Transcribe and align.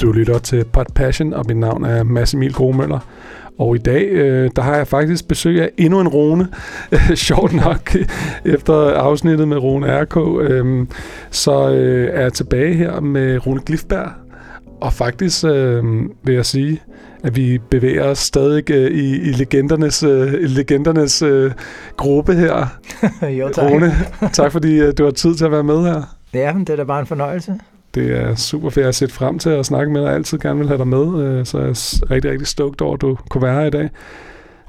Du 0.00 0.12
lytter 0.12 0.38
til 0.38 0.64
Pod 0.64 0.84
Passion, 0.94 1.32
og 1.32 1.44
mit 1.48 1.56
navn 1.56 1.84
er 1.84 2.02
Mads 2.02 2.34
Emil 2.34 2.52
Gromøller. 2.52 2.98
Og 3.58 3.74
i 3.74 3.78
dag, 3.78 4.08
øh, 4.08 4.50
der 4.56 4.62
har 4.62 4.76
jeg 4.76 4.86
faktisk 4.86 5.28
besøg 5.28 5.62
af 5.62 5.70
endnu 5.76 6.00
en 6.00 6.08
Rune, 6.08 6.48
sjovt 7.28 7.52
nok, 7.52 7.96
efter 8.54 8.74
afsnittet 8.90 9.48
med 9.48 9.56
Rune 9.56 10.02
RK. 10.02 10.16
Øh, 10.50 10.86
så 11.30 11.70
øh, 11.70 12.08
er 12.12 12.22
jeg 12.22 12.32
tilbage 12.32 12.74
her 12.74 13.00
med 13.00 13.46
Rune 13.46 13.60
Glifberg. 13.66 14.10
Og 14.80 14.92
faktisk 14.92 15.44
øh, 15.44 15.84
vil 16.22 16.34
jeg 16.34 16.46
sige, 16.46 16.82
at 17.24 17.36
vi 17.36 17.58
bevæger 17.70 18.04
os 18.04 18.18
stadig 18.18 18.70
øh, 18.70 18.90
i, 18.90 19.20
i 19.20 19.32
legendernes, 19.32 20.02
øh, 20.02 20.32
i 20.32 20.46
legendernes 20.46 21.22
øh, 21.22 21.52
gruppe 21.96 22.34
her. 22.34 22.66
jo, 23.38 23.48
tak. 23.48 23.70
Rune, 23.70 23.92
tak 24.32 24.52
fordi 24.52 24.80
øh, 24.80 24.92
du 24.98 25.04
har 25.04 25.10
tid 25.10 25.34
til 25.34 25.44
at 25.44 25.52
være 25.52 25.64
med 25.64 25.82
her. 25.82 26.16
Ja, 26.34 26.52
men 26.52 26.64
det 26.64 26.72
er 26.72 26.76
da 26.76 26.84
bare 26.84 27.00
en 27.00 27.06
fornøjelse. 27.06 27.54
Det 27.94 28.18
er 28.18 28.34
super 28.34 28.70
fedt 28.70 28.86
at 28.86 28.94
sætte 28.94 29.14
frem 29.14 29.38
til 29.38 29.50
at 29.50 29.66
snakke 29.66 29.92
med 29.92 30.00
dig. 30.00 30.06
Jeg 30.06 30.14
altid 30.14 30.38
gerne 30.38 30.58
vil 30.58 30.68
have 30.68 30.78
dig 30.78 30.88
med, 30.88 31.24
øh, 31.24 31.46
så 31.46 31.58
jeg 31.58 31.68
er 31.68 32.10
rigtig, 32.10 32.30
rigtig 32.30 32.46
stoked 32.46 32.82
over, 32.82 32.94
at 32.94 33.00
du 33.00 33.18
kunne 33.30 33.42
være 33.42 33.54
her 33.54 33.66
i 33.66 33.70
dag. 33.70 33.90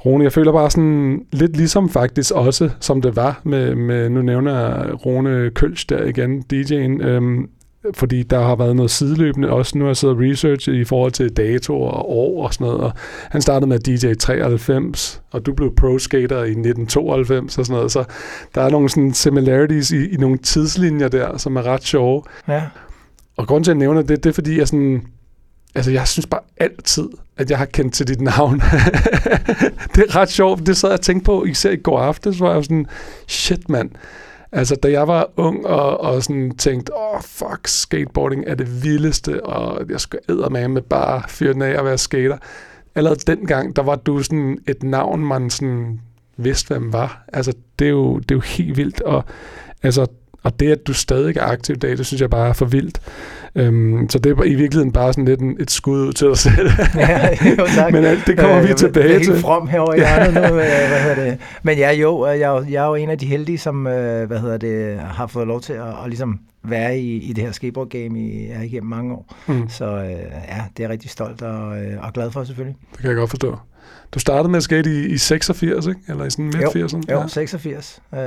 Rune, 0.05 0.23
jeg 0.23 0.33
føler 0.33 0.51
bare 0.51 0.71
sådan 0.71 1.25
lidt 1.31 1.57
ligesom 1.57 1.89
faktisk 1.89 2.31
også, 2.31 2.69
som 2.79 3.01
det 3.01 3.15
var 3.15 3.41
med, 3.43 3.75
med 3.75 4.09
nu 4.09 4.21
nævner 4.21 4.59
jeg 4.59 5.05
Rune 5.05 5.51
Kølsch 5.55 5.85
der 5.89 6.03
igen, 6.03 6.43
DJ'en, 6.53 7.03
øhm, 7.03 7.49
fordi 7.93 8.23
der 8.23 8.39
har 8.39 8.55
været 8.55 8.75
noget 8.75 8.91
sideløbende 8.91 9.49
også. 9.49 9.77
Nu 9.77 9.83
har 9.83 9.89
jeg 9.89 9.97
siddet 9.97 10.15
og 10.15 10.23
researchet 10.23 10.73
i 10.73 10.83
forhold 10.83 11.11
til 11.11 11.29
datoer 11.29 11.91
og 11.91 12.09
år 12.09 12.43
og 12.43 12.53
sådan 12.53 12.67
noget, 12.67 12.81
og 12.81 12.91
han 13.31 13.41
startede 13.41 13.69
med 13.69 13.79
DJ 13.79 14.13
93, 14.13 15.21
og 15.31 15.45
du 15.45 15.53
blev 15.53 15.75
pro 15.75 15.99
skater 15.99 16.37
i 16.37 16.49
1992 16.49 17.57
og 17.57 17.65
sådan 17.65 17.75
noget, 17.75 17.91
så 17.91 18.03
der 18.55 18.61
er 18.61 18.69
nogle 18.69 18.89
sådan 18.89 19.13
similarities 19.13 19.91
i, 19.91 20.13
i 20.13 20.15
nogle 20.15 20.37
tidslinjer 20.37 21.07
der, 21.07 21.37
som 21.37 21.55
er 21.55 21.63
ret 21.63 21.83
sjove. 21.83 22.23
Ja. 22.47 22.63
Og 23.39 23.47
grunden 23.47 23.63
til, 23.63 23.71
at 23.71 23.75
jeg 23.75 23.79
nævner 23.79 24.01
det, 24.01 24.23
det 24.23 24.29
er 24.29 24.33
fordi, 24.33 24.57
jeg 24.57 24.67
sådan... 24.67 25.01
Altså, 25.75 25.91
jeg 25.91 26.07
synes 26.07 26.25
bare 26.25 26.41
altid, 26.57 27.09
at 27.37 27.49
jeg 27.49 27.57
har 27.57 27.65
kendt 27.65 27.93
til 27.93 28.07
dit 28.07 28.21
navn. 28.21 28.59
det 29.95 30.03
er 30.07 30.15
ret 30.15 30.29
sjovt. 30.29 30.67
Det 30.67 30.77
sad 30.77 30.89
jeg 30.89 30.97
og 30.97 31.01
tænkte 31.01 31.25
på, 31.25 31.45
især 31.45 31.71
i 31.71 31.75
går 31.75 31.99
aftes, 31.99 32.37
hvor 32.37 32.47
jeg 32.47 32.55
var 32.55 32.61
sådan, 32.61 32.85
shit 33.27 33.69
mand. 33.69 33.89
Altså, 34.51 34.75
da 34.75 34.91
jeg 34.91 35.07
var 35.07 35.29
ung 35.37 35.65
og, 35.65 36.01
og 36.01 36.23
sådan 36.23 36.51
tænkte, 36.57 36.95
åh, 36.95 37.15
oh, 37.15 37.21
fuck, 37.21 37.67
skateboarding 37.67 38.43
er 38.47 38.55
det 38.55 38.83
vildeste, 38.83 39.45
og 39.45 39.89
jeg 39.89 39.99
skal 39.99 40.19
eddermame 40.29 40.73
med 40.73 40.81
bare 40.81 41.23
fyre 41.27 41.53
den 41.53 41.61
af 41.61 41.79
at 41.79 41.85
være 41.85 41.97
skater. 41.97 42.37
Allerede 42.95 43.19
dengang, 43.27 43.75
der 43.75 43.81
var 43.81 43.95
du 43.95 44.23
sådan 44.23 44.57
et 44.67 44.83
navn, 44.83 45.25
man 45.25 45.49
sådan 45.49 45.99
vidste, 46.37 46.67
hvem 46.67 46.93
var. 46.93 47.23
Altså, 47.33 47.53
det 47.79 47.85
er 47.85 47.91
jo, 47.91 48.19
det 48.19 48.31
er 48.31 48.35
jo 48.35 48.41
helt 48.41 48.77
vildt, 48.77 49.01
og 49.01 49.23
altså, 49.83 50.07
og 50.43 50.59
det, 50.59 50.71
at 50.71 50.87
du 50.87 50.93
stadig 50.93 51.37
er 51.37 51.43
aktiv 51.43 51.75
i 51.75 51.79
dag, 51.79 51.97
det 51.97 52.05
synes 52.05 52.21
jeg 52.21 52.29
bare 52.29 52.49
er 52.49 52.53
for 52.53 52.65
vildt. 52.65 52.99
Øhm, 53.55 54.09
så 54.09 54.19
det 54.19 54.31
er 54.31 54.43
i 54.43 54.55
virkeligheden 54.55 54.91
bare 54.91 55.13
sådan 55.13 55.25
lidt 55.25 55.39
en, 55.39 55.57
et 55.59 55.71
skud 55.71 55.99
ud 56.07 56.13
til 56.13 56.27
dig 56.27 56.37
selv. 56.37 56.69
ja, 56.95 57.29
jo, 57.59 57.65
tak. 57.75 57.93
Men 57.95 58.05
alt 58.05 58.27
det 58.27 58.37
kommer 58.37 58.57
øh, 58.57 58.69
vi 58.69 58.73
tilbage 58.73 59.07
til. 59.07 59.11
Jeg 59.11 59.27
er 59.27 59.33
helt 59.33 59.41
from 59.41 59.67
herovre 59.67 59.97
i 59.97 59.99
hjernet 59.99 60.33
nu. 60.33 60.55
hvad 60.55 61.01
hedder 61.01 61.29
det? 61.29 61.37
Men 61.63 61.77
ja, 61.77 61.91
jo, 61.91 62.25
jeg, 62.25 62.63
jeg 62.69 62.83
er 62.83 62.87
jo 62.87 62.95
en 62.95 63.09
af 63.09 63.17
de 63.17 63.25
heldige, 63.25 63.57
som 63.57 63.87
øh, 63.87 64.27
hvad 64.27 64.39
hedder 64.39 64.57
det, 64.57 64.99
har 64.99 65.27
fået 65.27 65.47
lov 65.47 65.61
til 65.61 65.73
at, 65.73 65.87
at 66.03 66.07
ligesom 66.07 66.39
være 66.63 66.99
i, 66.99 67.17
i 67.17 67.33
det 67.33 67.43
her 67.43 67.51
skateboard 67.51 67.89
game 67.89 68.19
i, 68.19 68.47
ja, 68.47 68.61
igennem 68.61 68.89
mange 68.89 69.13
år. 69.13 69.35
Mm. 69.47 69.69
Så 69.69 69.85
øh, 69.85 70.09
ja, 70.09 70.15
det 70.17 70.53
er 70.55 70.63
jeg 70.79 70.89
rigtig 70.89 71.09
stolt 71.09 71.41
og, 71.41 71.81
øh, 71.81 72.05
og 72.05 72.13
glad 72.13 72.31
for 72.31 72.43
selvfølgelig. 72.43 72.77
Det 72.91 72.99
kan 72.99 73.09
jeg 73.09 73.17
godt 73.17 73.29
forstå. 73.29 73.57
Du 74.11 74.19
startede 74.19 74.49
med 74.49 74.57
at 74.57 74.63
skate 74.63 74.89
i, 74.89 75.05
i 75.05 75.17
86, 75.17 75.87
ikke? 75.87 75.99
Eller 76.07 76.25
i 76.25 76.29
sådan 76.29 76.45
midt 76.45 76.55
80'erne? 76.55 77.01
Jo, 77.09 77.15
jo 77.15 77.21
ja. 77.21 77.27
86. 77.27 78.01
Øh, 78.13 78.19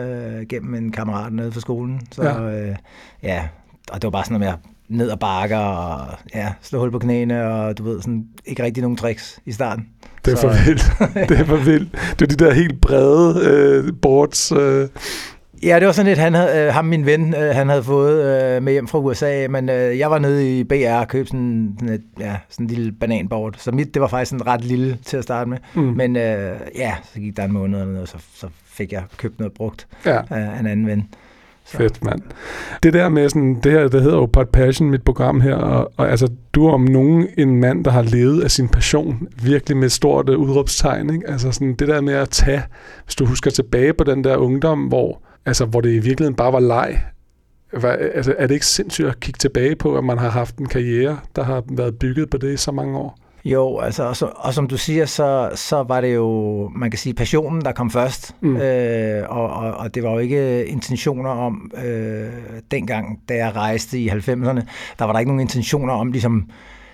gennem 0.48 0.74
en 0.74 0.92
kammerat 0.92 1.32
nede 1.32 1.52
fra 1.52 1.60
skolen. 1.60 2.00
Så 2.12 2.22
ja. 2.22 2.40
Øh, 2.40 2.76
ja, 3.22 3.48
og 3.92 4.02
det 4.02 4.04
var 4.04 4.10
bare 4.10 4.24
sådan 4.24 4.40
noget 4.40 4.58
med 4.60 4.72
ned 4.98 5.10
og 5.10 5.18
bakker 5.18 5.58
og 5.58 6.18
ja, 6.34 6.52
slå 6.62 6.78
hul 6.78 6.90
på 6.90 6.98
knæene 6.98 7.44
og 7.44 7.78
du 7.78 7.84
ved, 7.84 8.00
sådan, 8.00 8.24
ikke 8.44 8.62
rigtig 8.62 8.82
nogen 8.82 8.96
tricks 8.96 9.40
i 9.46 9.52
starten. 9.52 9.88
Det 10.24 10.32
er 10.32 10.36
så, 10.36 10.40
for 10.40 10.64
vildt. 10.64 10.92
det 11.28 11.40
er 11.40 11.44
for 11.44 11.56
vildt. 11.56 11.92
Det 12.18 12.22
er 12.32 12.36
de 12.36 12.44
der 12.44 12.52
helt 12.52 12.80
brede 12.80 13.40
øh, 13.50 13.92
boards. 14.02 14.52
Øh. 14.52 14.88
Ja, 15.62 15.78
det 15.78 15.86
var 15.86 15.92
sådan 15.92 16.06
lidt, 16.06 16.18
han 16.18 16.34
havde, 16.34 16.66
øh, 16.66 16.74
ham 16.74 16.84
min 16.84 17.06
ven, 17.06 17.34
øh, 17.34 17.54
han 17.54 17.68
havde 17.68 17.82
fået 17.82 18.24
øh, 18.24 18.62
med 18.62 18.72
hjem 18.72 18.88
fra 18.88 18.98
USA, 18.98 19.46
men 19.50 19.68
øh, 19.68 19.98
jeg 19.98 20.10
var 20.10 20.18
nede 20.18 20.58
i 20.58 20.64
BR 20.64 21.00
og 21.00 21.08
købte 21.08 21.30
sådan, 21.30 21.76
sådan, 21.78 21.94
et, 21.94 22.02
ja, 22.18 22.36
sådan 22.48 22.66
en 22.66 22.70
lille 22.70 22.92
bananboard, 22.92 23.54
så 23.58 23.72
mit, 23.72 23.94
det 23.94 24.02
var 24.02 24.08
faktisk 24.08 24.30
sådan 24.30 24.46
ret 24.46 24.64
lille 24.64 24.98
til 25.04 25.16
at 25.16 25.22
starte 25.22 25.50
med, 25.50 25.58
mm. 25.74 25.82
men 25.82 26.16
øh, 26.16 26.60
ja, 26.76 26.94
så 27.12 27.20
gik 27.20 27.36
der 27.36 27.44
en 27.44 27.52
måned 27.52 27.80
eller 27.80 27.92
noget, 27.92 28.02
og 28.02 28.08
så, 28.08 28.26
så 28.34 28.46
fik 28.64 28.92
jeg 28.92 29.02
købt 29.16 29.38
noget 29.38 29.52
brugt 29.52 29.86
ja. 30.06 30.20
af 30.30 30.60
en 30.60 30.66
anden 30.66 30.86
ven. 30.86 31.08
Så. 31.64 31.76
Fedt, 31.76 32.04
mand. 32.04 32.20
Det 32.82 32.92
der 32.92 33.08
med 33.08 33.28
sådan, 33.28 33.60
det 33.64 33.72
her, 33.72 33.88
det 33.88 34.02
hedder 34.02 34.16
jo 34.16 34.26
Pod 34.26 34.44
Passion, 34.44 34.90
mit 34.90 35.02
program 35.02 35.40
her, 35.40 35.54
og, 35.54 35.92
og 35.96 36.10
altså, 36.10 36.28
du 36.52 36.66
er 36.66 36.72
om 36.72 36.80
nogen 36.80 37.28
en 37.38 37.60
mand, 37.60 37.84
der 37.84 37.90
har 37.90 38.02
levet 38.02 38.42
af 38.42 38.50
sin 38.50 38.68
passion, 38.68 39.28
virkelig 39.42 39.76
med 39.76 39.86
et 39.86 39.92
stort 39.92 40.28
uh, 40.28 40.40
udråbstegn, 40.40 41.14
ikke? 41.14 41.30
Altså 41.30 41.52
sådan, 41.52 41.74
det 41.74 41.88
der 41.88 42.00
med 42.00 42.14
at 42.14 42.28
tage, 42.28 42.62
hvis 43.04 43.14
du 43.14 43.26
husker 43.26 43.50
tilbage 43.50 43.92
på 43.92 44.04
den 44.04 44.24
der 44.24 44.36
ungdom, 44.36 44.78
hvor 44.78 45.22
altså, 45.46 45.64
hvor 45.64 45.80
det 45.80 45.90
i 45.90 45.98
virkeligheden 45.98 46.34
bare 46.34 46.52
var 46.52 46.60
leg. 46.60 47.00
Altså, 48.14 48.34
er 48.38 48.46
det 48.46 48.54
ikke 48.54 48.66
sindssygt 48.66 49.08
at 49.08 49.20
kigge 49.20 49.38
tilbage 49.38 49.76
på, 49.76 49.98
at 49.98 50.04
man 50.04 50.18
har 50.18 50.30
haft 50.30 50.56
en 50.56 50.66
karriere, 50.66 51.18
der 51.36 51.42
har 51.42 51.62
været 51.68 51.98
bygget 51.98 52.30
på 52.30 52.38
det 52.38 52.54
i 52.54 52.56
så 52.56 52.72
mange 52.72 52.98
år? 52.98 53.18
Jo, 53.44 53.78
altså, 53.78 54.02
og, 54.02 54.16
så, 54.16 54.30
og 54.36 54.54
som 54.54 54.66
du 54.66 54.76
siger, 54.76 55.06
så, 55.06 55.50
så 55.54 55.82
var 55.82 56.00
det 56.00 56.14
jo, 56.14 56.70
man 56.74 56.90
kan 56.90 56.98
sige, 56.98 57.14
passionen, 57.14 57.60
der 57.60 57.72
kom 57.72 57.90
først. 57.90 58.34
Mm. 58.40 58.56
Øh, 58.56 59.24
og, 59.28 59.50
og, 59.50 59.74
og 59.74 59.94
det 59.94 60.02
var 60.02 60.12
jo 60.12 60.18
ikke 60.18 60.66
intentioner 60.66 61.30
om, 61.30 61.70
øh, 61.84 62.32
dengang, 62.70 63.20
da 63.28 63.34
jeg 63.34 63.56
rejste 63.56 63.98
i 63.98 64.08
90'erne, 64.08 64.60
der 64.98 65.04
var 65.04 65.12
der 65.12 65.18
ikke 65.18 65.30
nogen 65.30 65.40
intentioner 65.40 65.92
om, 65.92 66.12
ligesom, 66.12 66.50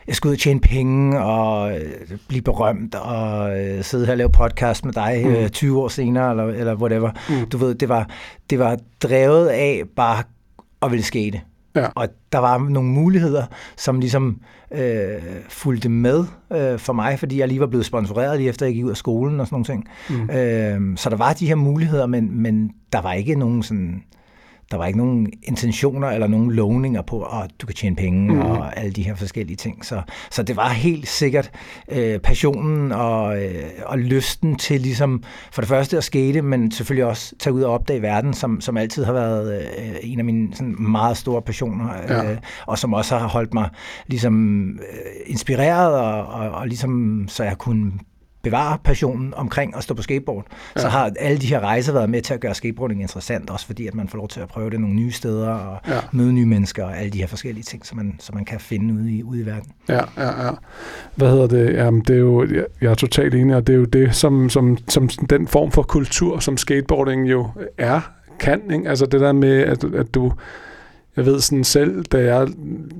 jeg 0.08 0.16
skulle 0.16 0.30
ud 0.30 0.36
og 0.36 0.40
tjene 0.40 0.60
penge 0.60 1.20
og 1.20 1.72
øh, 1.72 2.18
blive 2.28 2.42
berømt 2.42 2.94
og 2.94 3.60
øh, 3.60 3.84
sidde 3.84 4.06
her 4.06 4.12
og 4.12 4.18
lave 4.18 4.30
podcast 4.30 4.84
med 4.84 4.92
dig 4.92 5.22
mm. 5.24 5.30
øh, 5.32 5.48
20 5.48 5.82
år 5.82 5.88
senere, 5.88 6.30
eller, 6.30 6.44
eller 6.44 6.74
whatever. 6.74 7.10
Mm. 7.28 7.48
Du 7.48 7.58
ved, 7.58 7.74
det 7.74 7.88
var, 7.88 8.08
det 8.50 8.58
var 8.58 8.78
drevet 9.02 9.48
af 9.48 9.82
bare 9.96 10.22
at 10.82 10.90
ville 10.90 11.04
skete. 11.04 11.40
Ja. 11.76 11.86
Og 11.94 12.08
der 12.32 12.38
var 12.38 12.58
nogle 12.58 12.88
muligheder, 12.88 13.46
som 13.76 14.00
ligesom 14.00 14.40
øh, 14.72 15.22
fulgte 15.48 15.88
med 15.88 16.24
øh, 16.52 16.78
for 16.78 16.92
mig, 16.92 17.18
fordi 17.18 17.38
jeg 17.38 17.48
lige 17.48 17.60
var 17.60 17.66
blevet 17.66 17.86
sponsoreret 17.86 18.38
lige 18.38 18.48
efter 18.48 18.66
jeg 18.66 18.74
gik 18.74 18.84
ud 18.84 18.90
af 18.90 18.96
skolen 18.96 19.40
og 19.40 19.46
sådan 19.46 19.54
nogle 19.54 19.64
ting. 19.64 19.88
Mm. 20.10 20.30
Øh, 20.30 20.98
så 20.98 21.10
der 21.10 21.16
var 21.16 21.32
de 21.32 21.46
her 21.46 21.54
muligheder, 21.54 22.06
men, 22.06 22.42
men 22.42 22.70
der 22.92 23.00
var 23.00 23.12
ikke 23.12 23.34
nogen 23.34 23.62
sådan 23.62 24.02
der 24.70 24.76
var 24.76 24.86
ikke 24.86 24.98
nogen 24.98 25.32
intentioner 25.42 26.08
eller 26.08 26.26
nogen 26.26 26.50
lovninger 26.50 27.02
på, 27.02 27.22
at 27.22 27.50
du 27.60 27.66
kan 27.66 27.74
tjene 27.74 27.96
penge 27.96 28.34
mm. 28.34 28.40
og 28.40 28.78
alle 28.78 28.90
de 28.90 29.02
her 29.02 29.14
forskellige 29.14 29.56
ting. 29.56 29.84
Så, 29.84 30.02
så 30.30 30.42
det 30.42 30.56
var 30.56 30.68
helt 30.68 31.08
sikkert 31.08 31.50
øh, 31.88 32.18
passionen 32.18 32.92
og, 32.92 33.44
øh, 33.44 33.64
og 33.86 33.98
lysten 33.98 34.56
til 34.56 34.80
ligesom 34.80 35.22
for 35.52 35.62
det 35.62 35.68
første 35.68 35.96
at 35.96 36.04
skate, 36.04 36.42
men 36.42 36.70
selvfølgelig 36.70 37.04
også 37.04 37.34
tage 37.38 37.54
ud 37.54 37.62
og 37.62 37.72
opdage 37.72 38.02
verden, 38.02 38.34
som, 38.34 38.60
som 38.60 38.76
altid 38.76 39.04
har 39.04 39.12
været 39.12 39.60
øh, 39.60 39.96
en 40.02 40.18
af 40.18 40.24
mine 40.24 40.54
sådan 40.54 40.76
meget 40.78 41.16
store 41.16 41.42
passioner, 41.42 41.94
ja. 42.08 42.32
øh, 42.32 42.38
og 42.66 42.78
som 42.78 42.94
også 42.94 43.18
har 43.18 43.28
holdt 43.28 43.54
mig 43.54 43.68
ligesom 44.06 44.68
øh, 44.70 44.76
inspireret 45.26 45.94
og, 46.00 46.26
og, 46.26 46.50
og 46.50 46.68
ligesom 46.68 47.24
så 47.28 47.44
jeg 47.44 47.58
kunne 47.58 47.92
bevare 48.50 48.78
passionen 48.84 49.34
omkring 49.34 49.76
at 49.76 49.82
stå 49.82 49.94
på 49.94 50.02
skateboard, 50.02 50.46
ja. 50.76 50.80
så 50.80 50.88
har 50.88 51.12
alle 51.18 51.38
de 51.38 51.46
her 51.46 51.60
rejser 51.60 51.92
været 51.92 52.10
med 52.10 52.22
til 52.22 52.34
at 52.34 52.40
gøre 52.40 52.54
skateboarding 52.54 53.00
interessant, 53.00 53.50
også 53.50 53.66
fordi 53.66 53.86
at 53.86 53.94
man 53.94 54.08
får 54.08 54.18
lov 54.18 54.28
til 54.28 54.40
at 54.40 54.48
prøve 54.48 54.70
det 54.70 54.80
nogle 54.80 54.96
nye 54.96 55.12
steder 55.12 55.48
og 55.48 55.78
ja. 55.88 56.00
møde 56.12 56.32
nye 56.32 56.46
mennesker 56.46 56.84
og 56.84 56.98
alle 56.98 57.10
de 57.10 57.18
her 57.18 57.26
forskellige 57.26 57.64
ting, 57.64 57.86
som 57.86 57.96
man, 57.96 58.16
som 58.20 58.34
man 58.34 58.44
kan 58.44 58.60
finde 58.60 58.94
ude 58.94 59.12
i, 59.12 59.22
ude 59.22 59.40
i 59.40 59.46
verden. 59.46 59.72
Ja, 59.88 60.00
ja, 60.16 60.46
ja. 60.46 60.50
Hvad 61.14 61.30
hedder 61.30 61.46
det? 61.46 61.74
Jamen, 61.74 62.00
det 62.00 62.14
er 62.14 62.20
jo, 62.20 62.46
jeg, 62.46 62.64
jeg 62.80 62.90
er 62.90 62.94
totalt 62.94 63.34
enig, 63.34 63.56
og 63.56 63.66
det 63.66 63.72
er 63.72 63.78
jo 63.78 63.84
det, 63.84 64.14
som, 64.14 64.48
som, 64.48 64.78
som 64.88 65.08
den 65.08 65.48
form 65.48 65.70
for 65.70 65.82
kultur, 65.82 66.38
som 66.38 66.56
skateboarding 66.56 67.30
jo 67.30 67.48
er, 67.78 68.00
kan. 68.38 68.60
Ikke? 68.72 68.88
Altså 68.88 69.06
det 69.06 69.20
der 69.20 69.32
med, 69.32 69.58
at, 69.58 69.84
at 69.84 70.14
du 70.14 70.32
jeg 71.18 71.26
ved 71.26 71.40
sådan 71.40 71.64
selv, 71.64 72.04
da 72.04 72.18
jeg 72.18 72.48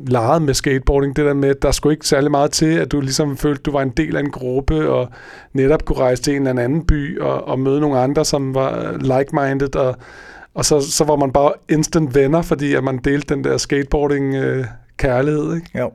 legede 0.07 0.41
med 0.41 0.55
skateboarding, 0.55 1.17
det 1.17 1.25
der 1.25 1.35
med, 1.35 1.49
at 1.49 1.63
der 1.63 1.71
skulle 1.71 1.93
ikke 1.93 2.09
særlig 2.09 2.31
meget 2.31 2.51
til, 2.51 2.79
at 2.79 2.93
du 2.93 3.01
ligesom 3.01 3.37
følte, 3.37 3.61
at 3.61 3.67
du 3.67 3.71
var 3.71 3.83
en 3.83 3.93
del 3.97 4.17
af 4.17 4.21
en 4.21 4.31
gruppe, 4.31 4.91
og 4.91 5.09
netop 5.53 5.85
kunne 5.85 5.99
rejse 5.99 6.23
til 6.23 6.37
en 6.37 6.47
eller 6.47 6.63
anden 6.63 6.87
by, 6.87 7.21
og, 7.21 7.49
og 7.49 7.59
møde 7.59 7.81
nogle 7.81 7.99
andre, 7.99 8.25
som 8.25 8.55
var 8.55 8.93
like-minded, 9.01 9.77
og, 9.77 9.97
og 10.55 10.65
så, 10.65 10.81
så 10.81 11.05
var 11.05 11.17
man 11.17 11.33
bare 11.33 11.53
instant 11.69 12.15
venner, 12.15 12.43
fordi 12.43 12.75
at 12.75 12.85
man 12.85 12.99
delte 12.99 13.35
den 13.35 13.45
der 13.45 13.57
skateboarding-kærlighed, 13.57 15.51
øh, 15.51 15.57
ikke? 15.57 15.79
Jo. 15.79 15.91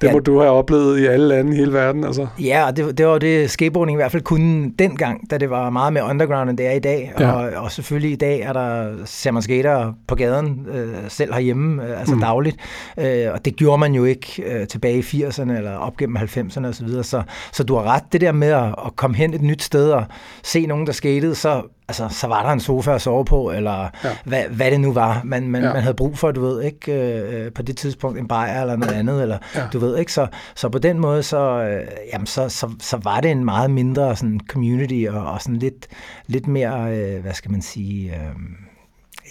Det 0.00 0.06
ja, 0.06 0.12
må 0.12 0.18
du 0.18 0.38
have 0.38 0.52
oplevet 0.52 0.98
i 0.98 1.06
alle 1.06 1.28
lande 1.28 1.52
i 1.52 1.56
hele 1.56 1.72
verden, 1.72 2.04
altså. 2.04 2.26
Ja, 2.38 2.66
og 2.66 2.76
det, 2.76 2.98
det 2.98 3.06
var 3.06 3.18
det 3.18 3.50
skateboarding 3.50 3.96
i 3.96 4.00
hvert 4.00 4.12
fald 4.12 4.22
kunne 4.22 4.72
dengang, 4.78 5.30
da 5.30 5.38
det 5.38 5.50
var 5.50 5.70
meget 5.70 5.92
mere 5.92 6.04
underground, 6.04 6.50
end 6.50 6.58
det 6.58 6.66
er 6.66 6.72
i 6.72 6.78
dag. 6.78 7.12
Ja. 7.20 7.32
Og, 7.32 7.62
og 7.62 7.72
selvfølgelig 7.72 8.12
i 8.12 8.16
dag 8.16 8.40
er 8.40 8.52
der, 8.52 8.92
ser 9.04 9.30
man 9.30 9.42
skater 9.42 9.92
på 10.08 10.14
gaden, 10.14 10.66
øh, 10.74 10.94
selv 11.08 11.34
herhjemme, 11.34 11.84
øh, 11.88 12.00
altså 12.00 12.14
mm. 12.14 12.20
dagligt. 12.20 12.56
Øh, 12.98 13.26
og 13.32 13.44
det 13.44 13.56
gjorde 13.56 13.78
man 13.78 13.94
jo 13.94 14.04
ikke 14.04 14.42
øh, 14.46 14.66
tilbage 14.66 14.98
i 14.98 15.00
80'erne 15.00 15.52
eller 15.52 15.76
op 15.76 15.96
gennem 15.96 16.16
90'erne 16.16 16.66
osv. 16.66 16.88
Så, 16.88 17.02
så, 17.02 17.22
så 17.52 17.64
du 17.64 17.74
har 17.74 17.82
ret, 17.82 18.02
det 18.12 18.20
der 18.20 18.32
med 18.32 18.48
at, 18.48 18.74
at 18.86 18.96
komme 18.96 19.16
hen 19.16 19.34
et 19.34 19.42
nyt 19.42 19.62
sted 19.62 19.90
og 19.90 20.04
se 20.42 20.66
nogen, 20.66 20.86
der 20.86 20.92
skatede, 20.92 21.34
så 21.34 21.62
altså, 21.88 22.08
så 22.08 22.26
var 22.26 22.42
der 22.42 22.50
en 22.50 22.60
sofa 22.60 22.94
at 22.94 23.02
sove 23.02 23.24
på, 23.24 23.50
eller 23.50 23.88
ja. 24.04 24.16
hvad, 24.24 24.44
hvad 24.44 24.70
det 24.70 24.80
nu 24.80 24.92
var, 24.92 25.20
man, 25.24 25.48
man, 25.48 25.62
ja. 25.62 25.72
man 25.72 25.82
havde 25.82 25.94
brug 25.94 26.18
for, 26.18 26.32
du 26.32 26.40
ved, 26.40 26.62
ikke 26.62 26.92
øh, 26.92 27.52
på 27.52 27.62
det 27.62 27.76
tidspunkt 27.76 28.18
en 28.18 28.28
bajer 28.28 28.60
eller 28.60 28.76
noget 28.76 28.94
andet, 28.94 29.22
eller 29.22 29.38
ja. 29.54 29.68
du 29.72 29.78
ved 29.78 29.98
ikke, 29.98 30.12
så, 30.12 30.26
så 30.54 30.68
på 30.68 30.78
den 30.78 30.98
måde, 30.98 31.22
så, 31.22 31.62
øh, 31.62 31.86
jamen, 32.12 32.26
så, 32.26 32.48
så, 32.48 32.70
så 32.80 32.96
var 32.96 33.20
det 33.20 33.30
en 33.30 33.44
meget 33.44 33.70
mindre 33.70 34.16
sådan 34.16 34.40
community, 34.48 35.06
og, 35.10 35.32
og 35.32 35.42
sådan 35.42 35.56
lidt, 35.56 35.86
lidt 36.26 36.46
mere, 36.46 36.96
øh, 36.96 37.22
hvad 37.22 37.32
skal 37.32 37.50
man 37.50 37.62
sige, 37.62 38.14
øh, 38.14 38.34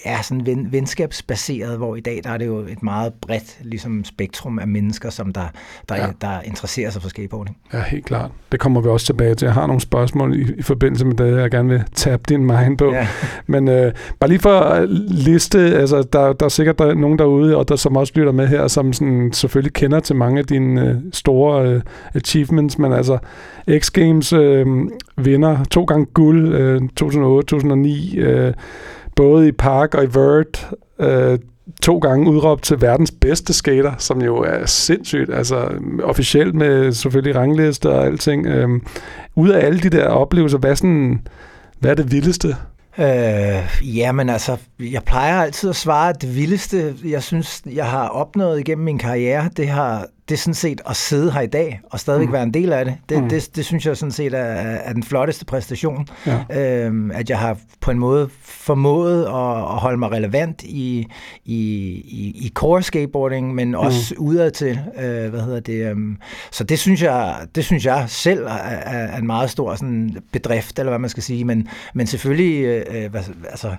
ja, 0.06 0.22
sådan 0.22 0.46
ven, 0.46 0.72
venskabsbaseret, 0.72 1.78
hvor 1.78 1.96
i 1.96 2.00
dag 2.00 2.22
der 2.24 2.30
er 2.30 2.38
det 2.38 2.46
jo 2.46 2.60
et 2.60 2.84
meget 2.84 3.13
bredt 3.13 3.57
ligesom, 3.62 4.04
spektrum 4.04 4.60
af 4.60 4.68
mennesker, 4.68 5.10
som 5.10 5.34
der, 5.34 5.48
der, 5.90 5.96
ja. 5.96 6.07
der 6.22 6.42
interesserer 6.42 6.90
sig 6.90 7.02
for 7.02 7.10
skateboarding. 7.10 7.57
Ja, 7.74 7.81
helt 7.81 8.06
klart. 8.06 8.31
Det 8.52 8.60
kommer 8.60 8.81
vi 8.81 8.88
også 8.88 9.06
tilbage 9.06 9.36
til. 9.36 9.46
Jeg 9.46 9.54
har 9.54 9.68
nogle 9.68 9.81
spørgsmål 9.81 10.40
i, 10.40 10.54
i 10.57 10.62
forbindelse 10.62 11.06
med 11.06 11.16
det, 11.16 11.38
jeg 11.42 11.52
gerne 11.52 11.69
vil 11.69 11.84
tabe 11.96 12.24
din 12.30 12.46
mind 12.46 12.78
på. 12.78 12.94
Ja. 12.94 13.07
Men 13.48 13.68
øh, 13.68 13.94
bare 14.19 14.30
lige 14.30 14.40
for 14.40 14.60
at 14.60 14.90
liste, 15.10 15.60
altså 15.60 16.04
der, 16.13 16.34
der 16.34 16.46
er 16.46 16.50
sikkert 16.50 16.80
der 16.80 16.86
er 16.86 16.94
nogen 16.94 17.19
derude, 17.19 17.57
og 17.57 17.69
der 17.69 17.75
som 17.75 17.98
også 17.98 18.13
lytter 18.16 18.31
med 18.31 18.48
her, 18.48 18.68
som 18.68 18.94
sådan, 18.94 19.34
selvfølgelig 19.34 19.74
kender 19.74 20.00
til 20.00 20.16
mange 20.16 20.40
af 20.40 20.46
dine 20.46 20.90
øh, 20.90 20.96
store 21.13 21.69
øh, 21.69 21.81
achievements, 22.13 22.80
men 22.80 22.94
altså 22.94 23.18
X 23.80 23.92
Games 23.92 24.34
øh, 24.34 24.68
vinder 25.18 25.63
to 25.63 25.84
gange 25.84 26.06
guld, 26.06 26.56
øh, 26.56 26.81
2008, 26.96 27.48
2009, 27.48 28.18
øh, 28.18 28.54
både 29.16 29.48
i 29.48 29.52
Park 29.52 29.96
og 29.96 30.04
i 30.04 30.08
Vert, 30.14 30.70
øh, 31.00 31.40
to 31.82 31.98
gange 31.98 32.32
udråbt 32.32 32.64
til 32.64 32.82
verdens 32.82 33.12
bedste 33.12 33.54
skater, 33.54 33.94
som 33.98 34.22
jo 34.22 34.38
er 34.38 34.66
sindssygt, 34.66 35.34
altså 35.34 35.70
officielt 36.04 36.56
med 36.56 36.92
selvfølgelig 36.92 37.36
ranglister 37.36 37.90
og 37.90 38.06
alting. 38.06 38.46
Øh, 38.46 38.70
ud 39.36 39.50
af 39.50 39.66
alle 39.66 39.80
de 39.80 39.90
der 39.90 40.08
oplevelser, 40.08 40.58
hvad, 40.58 40.76
sådan, 40.76 41.28
hvad 41.80 41.92
er 41.92 41.96
det 41.96 42.12
vildeste? 42.12 42.56
Øh, 42.98 43.98
jamen 43.98 44.30
altså, 44.30 44.58
jeg 44.80 45.04
plejer 45.04 45.42
altid 45.42 45.70
at 45.70 45.76
svare, 45.76 46.10
at 46.10 46.22
det 46.22 46.36
vildeste, 46.36 46.94
jeg 47.06 47.24
synes, 47.24 47.62
jeg 47.74 47.86
har 47.86 48.08
opnået 48.08 48.60
igennem 48.60 48.86
min 48.86 48.98
karriere, 48.98 49.50
det 49.58 49.68
har 49.68 50.08
det 50.30 50.36
er 50.36 50.39
sådan 50.39 50.54
set 50.54 50.81
at 50.89 50.95
sidde 50.95 51.31
her 51.31 51.42
i 51.42 51.48
dag 51.48 51.81
og 51.89 52.00
stadigvæk 52.00 52.27
mm. 52.27 52.33
være 52.33 52.44
en 52.44 52.54
del 52.54 52.74
af 52.74 52.86
det. 52.86 52.98
Det, 53.10 53.24
mm. 53.24 53.30
det, 53.30 53.56
det 53.56 53.66
synes 53.66 53.86
jeg 53.86 53.98
sådan 53.98 54.12
set 54.12 54.33
er, 54.33 54.39
er 54.39 54.94
den 54.94 55.04
flotteste 55.04 55.45
præstation. 55.45 56.07
Ja. 56.25 56.86
Øhm, 56.86 57.12
at 57.12 57.30
jeg 57.30 57.39
har 57.39 57.57
på 57.81 57.92
en 57.92 58.00
måde 58.00 58.30
formået 58.42 59.24
at, 59.25 59.57
at 59.57 59.80
holde 59.80 59.98
mig 59.98 60.12
relevant 60.12 60.63
i, 60.63 61.07
i, 61.45 61.57
i, 61.95 62.33
i 62.36 62.51
core 62.54 62.81
skateboarding, 62.81 63.56
men 63.56 63.75
også 63.75 64.16
mm. 64.18 64.25
udad 64.25 64.51
til. 64.51 64.80
Øh, 65.00 65.30
hvad 65.30 65.42
hedder 65.42 65.60
det? 65.60 65.92
Um, 65.92 66.18
så 66.51 66.63
det 66.63 66.80
synes 66.80 67.04
jeg, 67.04 67.36
det 67.56 67.66
synes 67.66 67.86
jeg 67.86 68.06
selv 68.07 68.45
er, 68.45 68.50
er 68.50 69.18
en 69.18 69.28
meget 69.28 69.50
stor 69.50 69.75
sådan, 69.75 70.18
bedrift, 70.31 70.80
eller 70.80 70.92
hvad 70.92 71.00
man 71.00 71.10
skal 71.10 71.24
sige. 71.24 71.45
Men, 71.45 71.68
men 71.94 72.07
selvfølgelig, 72.07 72.63
øh, 72.63 73.12
hvad, 73.12 73.21
altså, 73.50 73.75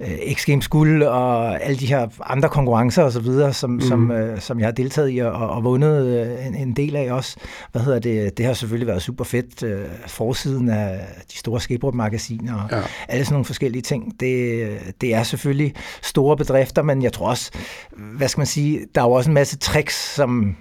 øh, 0.00 0.34
X 0.34 0.46
Games 0.46 0.68
guld 0.68 1.02
og 1.02 1.62
alle 1.62 1.76
de 1.76 1.86
her 1.86 2.06
andre 2.26 2.48
konkurrencer 2.48 3.02
osv., 3.02 3.52
som, 3.52 3.70
mm. 3.70 3.80
som, 3.80 4.10
øh, 4.10 4.40
som 4.40 4.58
jeg 4.58 4.66
har 4.66 4.72
deltaget 4.72 5.12
i 5.12 5.18
og, 5.18 5.32
og 5.32 5.64
vundet 5.64 5.83
vundet 5.84 6.06
øh, 6.06 6.46
en, 6.46 6.54
en 6.54 6.72
del 6.72 6.96
af 6.96 7.12
også. 7.12 7.36
Hvad 7.72 7.82
hedder 7.82 7.98
det? 7.98 8.38
Det 8.38 8.46
har 8.46 8.52
selvfølgelig 8.52 8.86
været 8.86 9.02
super 9.02 9.24
fedt. 9.24 9.62
Øh, 9.62 9.86
forsiden 10.06 10.68
af 10.68 11.06
de 11.32 11.38
store 11.38 11.60
skateboardmagasiner 11.60 12.54
og 12.54 12.68
ja. 12.72 12.82
alle 13.08 13.24
sådan 13.24 13.34
nogle 13.34 13.44
forskellige 13.44 13.82
ting. 13.82 14.20
Det, 14.20 14.78
det 15.00 15.14
er 15.14 15.22
selvfølgelig 15.22 15.74
store 16.02 16.36
bedrifter, 16.36 16.82
men 16.82 17.02
jeg 17.02 17.12
tror 17.12 17.28
også, 17.28 17.50
hvad 17.96 18.28
skal 18.28 18.40
man 18.40 18.46
sige, 18.46 18.80
der 18.94 19.00
er 19.00 19.04
jo 19.04 19.12
også 19.12 19.30
en 19.30 19.34
masse 19.34 19.58
tricks, 19.58 20.14
som 20.14 20.56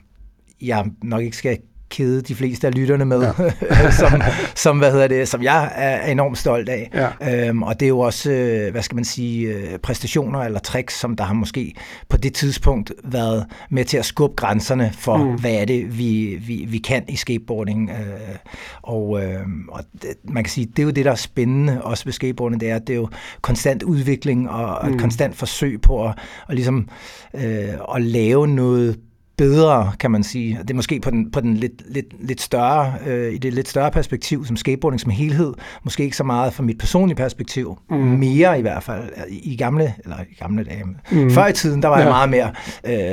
jeg 0.62 0.86
nok 1.04 1.22
ikke 1.22 1.38
skal 1.38 1.58
kede 1.94 2.22
de 2.22 2.36
fleste 2.36 2.68
af 2.68 2.75
lytterne 2.75 3.06
med, 3.06 3.22
ja. 3.62 3.92
som, 4.01 4.22
som, 4.56 4.78
hvad 4.78 4.92
hedder 4.92 5.07
det, 5.07 5.28
som 5.28 5.44
jeg 5.44 5.72
er 5.75 6.12
enormt 6.12 6.38
stolt 6.38 6.69
af. 6.69 7.12
Ja. 7.22 7.48
Øhm, 7.48 7.63
og 7.63 7.80
det 7.80 7.86
er 7.86 7.90
jo 7.90 8.00
også, 8.00 8.31
øh, 8.31 8.72
hvad 8.72 8.81
skal 8.81 8.95
man 8.95 9.06
sige, 9.06 9.48
øh, 9.48 9.80
præstationer 9.80 10.40
eller 10.40 10.60
tricks, 10.60 11.00
som 11.00 11.16
der 11.16 11.24
har 11.24 11.34
måske 11.34 11.75
på 12.10 12.18
det 12.18 12.34
tidspunkt 12.34 12.92
været 13.04 13.45
med 13.69 13.86
til 13.86 13.98
at 13.98 14.06
skubbe 14.06 14.36
grænserne 14.36 14.92
for, 14.94 15.18
mm. 15.18 15.40
hvad 15.40 15.54
er 15.54 15.66
det, 15.66 15.98
vi, 15.98 16.40
vi, 16.48 16.66
vi 16.69 16.78
kan 16.78 17.04
i 17.07 17.16
skateboarding. 17.16 17.90
Øh, 17.90 18.36
og 18.81 19.24
øh, 19.24 19.39
og 19.68 19.84
det, 20.01 20.10
man 20.24 20.44
kan 20.44 20.51
sige, 20.51 20.66
det 20.66 20.80
er 20.80 20.84
jo 20.84 20.89
det, 20.89 21.06
der 21.06 21.12
er 21.12 21.16
spændende 21.16 21.84
også 21.84 22.06
ved 22.06 22.13
skateboarding, 22.13 22.62
det 22.62 22.69
er, 22.69 22.80
det 22.80 22.94
er 22.94 22.98
jo 22.98 23.10
konstant 23.42 23.84
udvikling 23.84 24.50
og 24.50 24.88
mm. 24.88 24.94
et 24.94 25.01
konstant 25.01 25.36
forsøg 25.36 25.81
på 25.81 26.06
at, 26.06 26.13
at, 26.50 26.56
ligesom, 26.56 26.89
øh, 27.34 27.74
at 27.96 28.01
lave 28.01 28.48
noget 28.48 29.00
bedre, 29.38 29.91
kan 30.00 30.12
man 30.12 30.24
sige. 30.24 30.57
Det 30.62 30.69
er 30.69 30.74
måske 30.74 31.00
på 31.00 31.09
den, 31.09 31.31
på 31.31 31.41
den 31.41 31.57
lidt, 31.57 31.94
lidt, 31.94 32.27
lidt 32.27 32.41
større, 32.41 32.94
øh, 33.06 33.33
i 33.33 33.38
det 33.38 33.53
lidt 33.53 33.69
større 33.69 33.91
perspektiv, 33.91 34.45
som 34.45 34.56
skateboarding 34.56 35.01
som 35.01 35.12
helhed. 35.12 35.53
Måske 35.83 36.03
ikke 36.03 36.18
så 36.18 36.24
meget 36.24 36.53
fra 36.53 36.63
mit 36.63 36.77
personlige 36.77 37.15
perspektiv. 37.15 37.77
Mm. 37.89 37.97
Mere 37.97 38.59
i 38.59 38.62
hvert 38.62 38.83
fald. 38.83 39.09
I 39.30 39.56
gamle, 39.56 39.94
eller 40.03 40.18
i 40.31 40.35
gamle 40.39 40.63
dage. 40.63 40.83
Mm. 41.12 41.31
Før 41.31 41.47
i 41.47 41.53
tiden, 41.53 41.81
der 41.81 41.88
var 41.88 42.00
ja. 42.00 42.03
jeg 42.03 42.12
meget 42.12 42.30
mere 42.30 42.51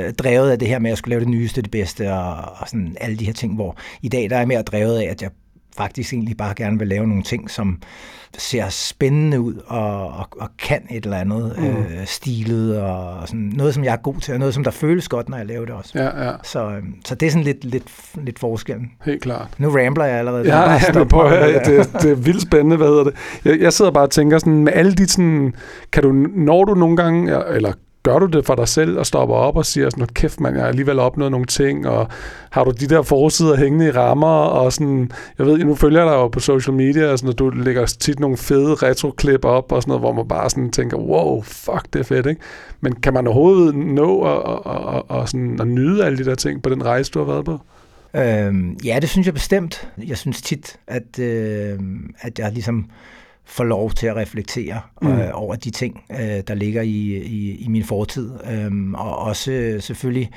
øh, 0.07 0.13
drevet 0.13 0.51
af 0.51 0.59
det 0.59 0.67
her 0.67 0.79
med, 0.79 0.89
at 0.89 0.91
jeg 0.91 0.97
skulle 0.97 1.11
lave 1.11 1.19
det 1.19 1.29
nyeste, 1.29 1.61
det 1.61 1.71
bedste, 1.71 2.13
og, 2.13 2.35
og 2.35 2.67
sådan 2.67 2.97
alle 3.01 3.17
de 3.17 3.25
her 3.25 3.33
ting, 3.33 3.55
hvor 3.55 3.77
i 4.01 4.09
dag, 4.09 4.29
der 4.29 4.35
er 4.35 4.39
jeg 4.39 4.47
mere 4.47 4.61
drevet 4.61 4.97
af, 4.97 5.07
at 5.11 5.21
jeg 5.21 5.29
faktisk 5.77 6.13
egentlig 6.13 6.37
bare 6.37 6.53
gerne 6.55 6.79
vil 6.79 6.87
lave 6.87 7.07
nogle 7.07 7.23
ting, 7.23 7.49
som 7.49 7.81
ser 8.37 8.69
spændende 8.69 9.41
ud 9.41 9.53
og, 9.67 10.07
og, 10.07 10.27
og 10.39 10.49
kan 10.57 10.81
et 10.89 11.03
eller 11.03 11.17
andet 11.17 11.55
mm. 11.57 11.65
øh, 11.65 12.05
stilet 12.05 12.81
og 12.81 13.27
sådan 13.27 13.51
noget, 13.55 13.73
som 13.73 13.83
jeg 13.83 13.93
er 13.93 13.97
god 13.97 14.15
til, 14.15 14.33
og 14.33 14.39
noget, 14.39 14.53
som 14.53 14.63
der 14.63 14.71
føles 14.71 15.09
godt, 15.09 15.29
når 15.29 15.37
jeg 15.37 15.45
laver 15.45 15.65
det 15.65 15.75
også. 15.75 15.99
Ja, 15.99 16.25
ja. 16.25 16.31
Så, 16.43 16.69
øhm, 16.69 16.95
så 17.05 17.15
det 17.15 17.25
er 17.25 17.31
sådan 17.31 17.43
lidt, 17.43 17.63
lidt, 17.65 17.83
lidt 18.15 18.39
forskellen. 18.39 18.91
Helt 19.05 19.21
klart. 19.21 19.47
Nu 19.57 19.69
rambler 19.69 20.05
jeg 20.05 20.19
allerede. 20.19 20.57
Ja, 20.57 20.71
ja 20.71 20.79
men 20.93 21.07
på, 21.07 21.23
det, 21.65 21.89
det 22.01 22.11
er 22.11 22.15
vildt 22.15 22.41
spændende, 22.41 22.77
hvad 22.77 22.87
hedder 22.87 23.03
det. 23.03 23.13
Jeg, 23.45 23.59
jeg 23.59 23.73
sidder 23.73 23.91
bare 23.91 24.03
og 24.03 24.11
tænker 24.11 24.37
sådan, 24.37 24.63
med 24.63 24.73
alle 24.73 24.93
de 24.93 25.07
sådan, 25.07 25.53
kan 25.91 26.03
du, 26.03 26.11
når 26.35 26.65
du 26.65 26.73
nogle 26.73 26.97
gange, 26.97 27.45
eller 27.55 27.73
gør 28.03 28.19
du 28.19 28.25
det 28.25 28.45
for 28.45 28.55
dig 28.55 28.67
selv 28.67 28.99
og 28.99 29.05
stopper 29.05 29.35
op 29.35 29.57
og 29.57 29.65
siger 29.65 29.89
sådan, 29.89 30.07
kæft 30.07 30.39
man, 30.39 30.53
jeg 30.53 30.61
har 30.61 30.67
alligevel 30.67 30.99
opnået 30.99 31.31
nogle 31.31 31.45
ting, 31.45 31.87
og 31.87 32.07
har 32.49 32.63
du 32.63 32.71
de 32.71 32.87
der 32.87 33.01
forsider 33.01 33.57
hængende 33.57 33.87
i 33.87 33.91
rammer, 33.91 34.27
og 34.27 34.73
sådan, 34.73 35.11
jeg 35.37 35.45
ved, 35.45 35.57
nu 35.57 35.75
følger 35.75 35.99
jeg 35.99 36.11
dig 36.11 36.15
jo 36.15 36.27
på 36.27 36.39
social 36.39 36.73
media, 36.73 37.11
og 37.11 37.19
sådan, 37.19 37.29
og 37.29 37.39
du 37.39 37.49
lægger 37.49 37.85
tit 37.85 38.19
nogle 38.19 38.37
fede 38.37 38.73
retroklip 38.73 39.45
op, 39.45 39.71
og 39.71 39.81
sådan 39.81 39.89
noget, 39.89 40.01
hvor 40.01 40.13
man 40.13 40.27
bare 40.27 40.49
sådan 40.49 40.71
tænker, 40.71 40.97
wow, 40.97 41.41
fuck, 41.41 41.85
det 41.93 41.99
er 41.99 42.03
fedt, 42.03 42.25
ikke? 42.25 42.41
Men 42.81 42.95
kan 42.95 43.13
man 43.13 43.27
overhovedet 43.27 43.75
nå 43.75 44.21
at, 44.21 44.43
og, 44.43 44.65
og, 44.65 45.11
og 45.11 45.29
sådan, 45.29 45.61
at 45.61 45.67
nyde 45.67 46.05
alle 46.05 46.17
de 46.17 46.25
der 46.25 46.35
ting 46.35 46.63
på 46.63 46.69
den 46.69 46.85
rejse, 46.85 47.11
du 47.11 47.19
har 47.19 47.25
været 47.25 47.45
på? 47.45 47.59
Øhm, 48.15 48.77
ja, 48.85 48.99
det 49.01 49.09
synes 49.09 49.25
jeg 49.25 49.33
bestemt. 49.33 49.89
Jeg 50.07 50.17
synes 50.17 50.41
tit, 50.41 50.75
at, 50.87 51.19
øh, 51.19 51.79
at 52.21 52.39
jeg 52.39 52.51
ligesom 52.51 52.85
får 53.51 53.63
lov 53.63 53.91
til 53.91 54.07
at 54.07 54.15
reflektere 54.15 54.81
mm. 55.01 55.11
øh, 55.11 55.29
over 55.33 55.55
de 55.55 55.71
ting, 55.71 56.03
øh, 56.11 56.41
der 56.47 56.53
ligger 56.53 56.81
i, 56.81 57.17
i, 57.17 57.55
i 57.55 57.67
min 57.67 57.83
fortid, 57.83 58.31
øh, 58.51 58.91
og 58.93 59.17
også 59.17 59.77
selvfølgelig 59.79 60.29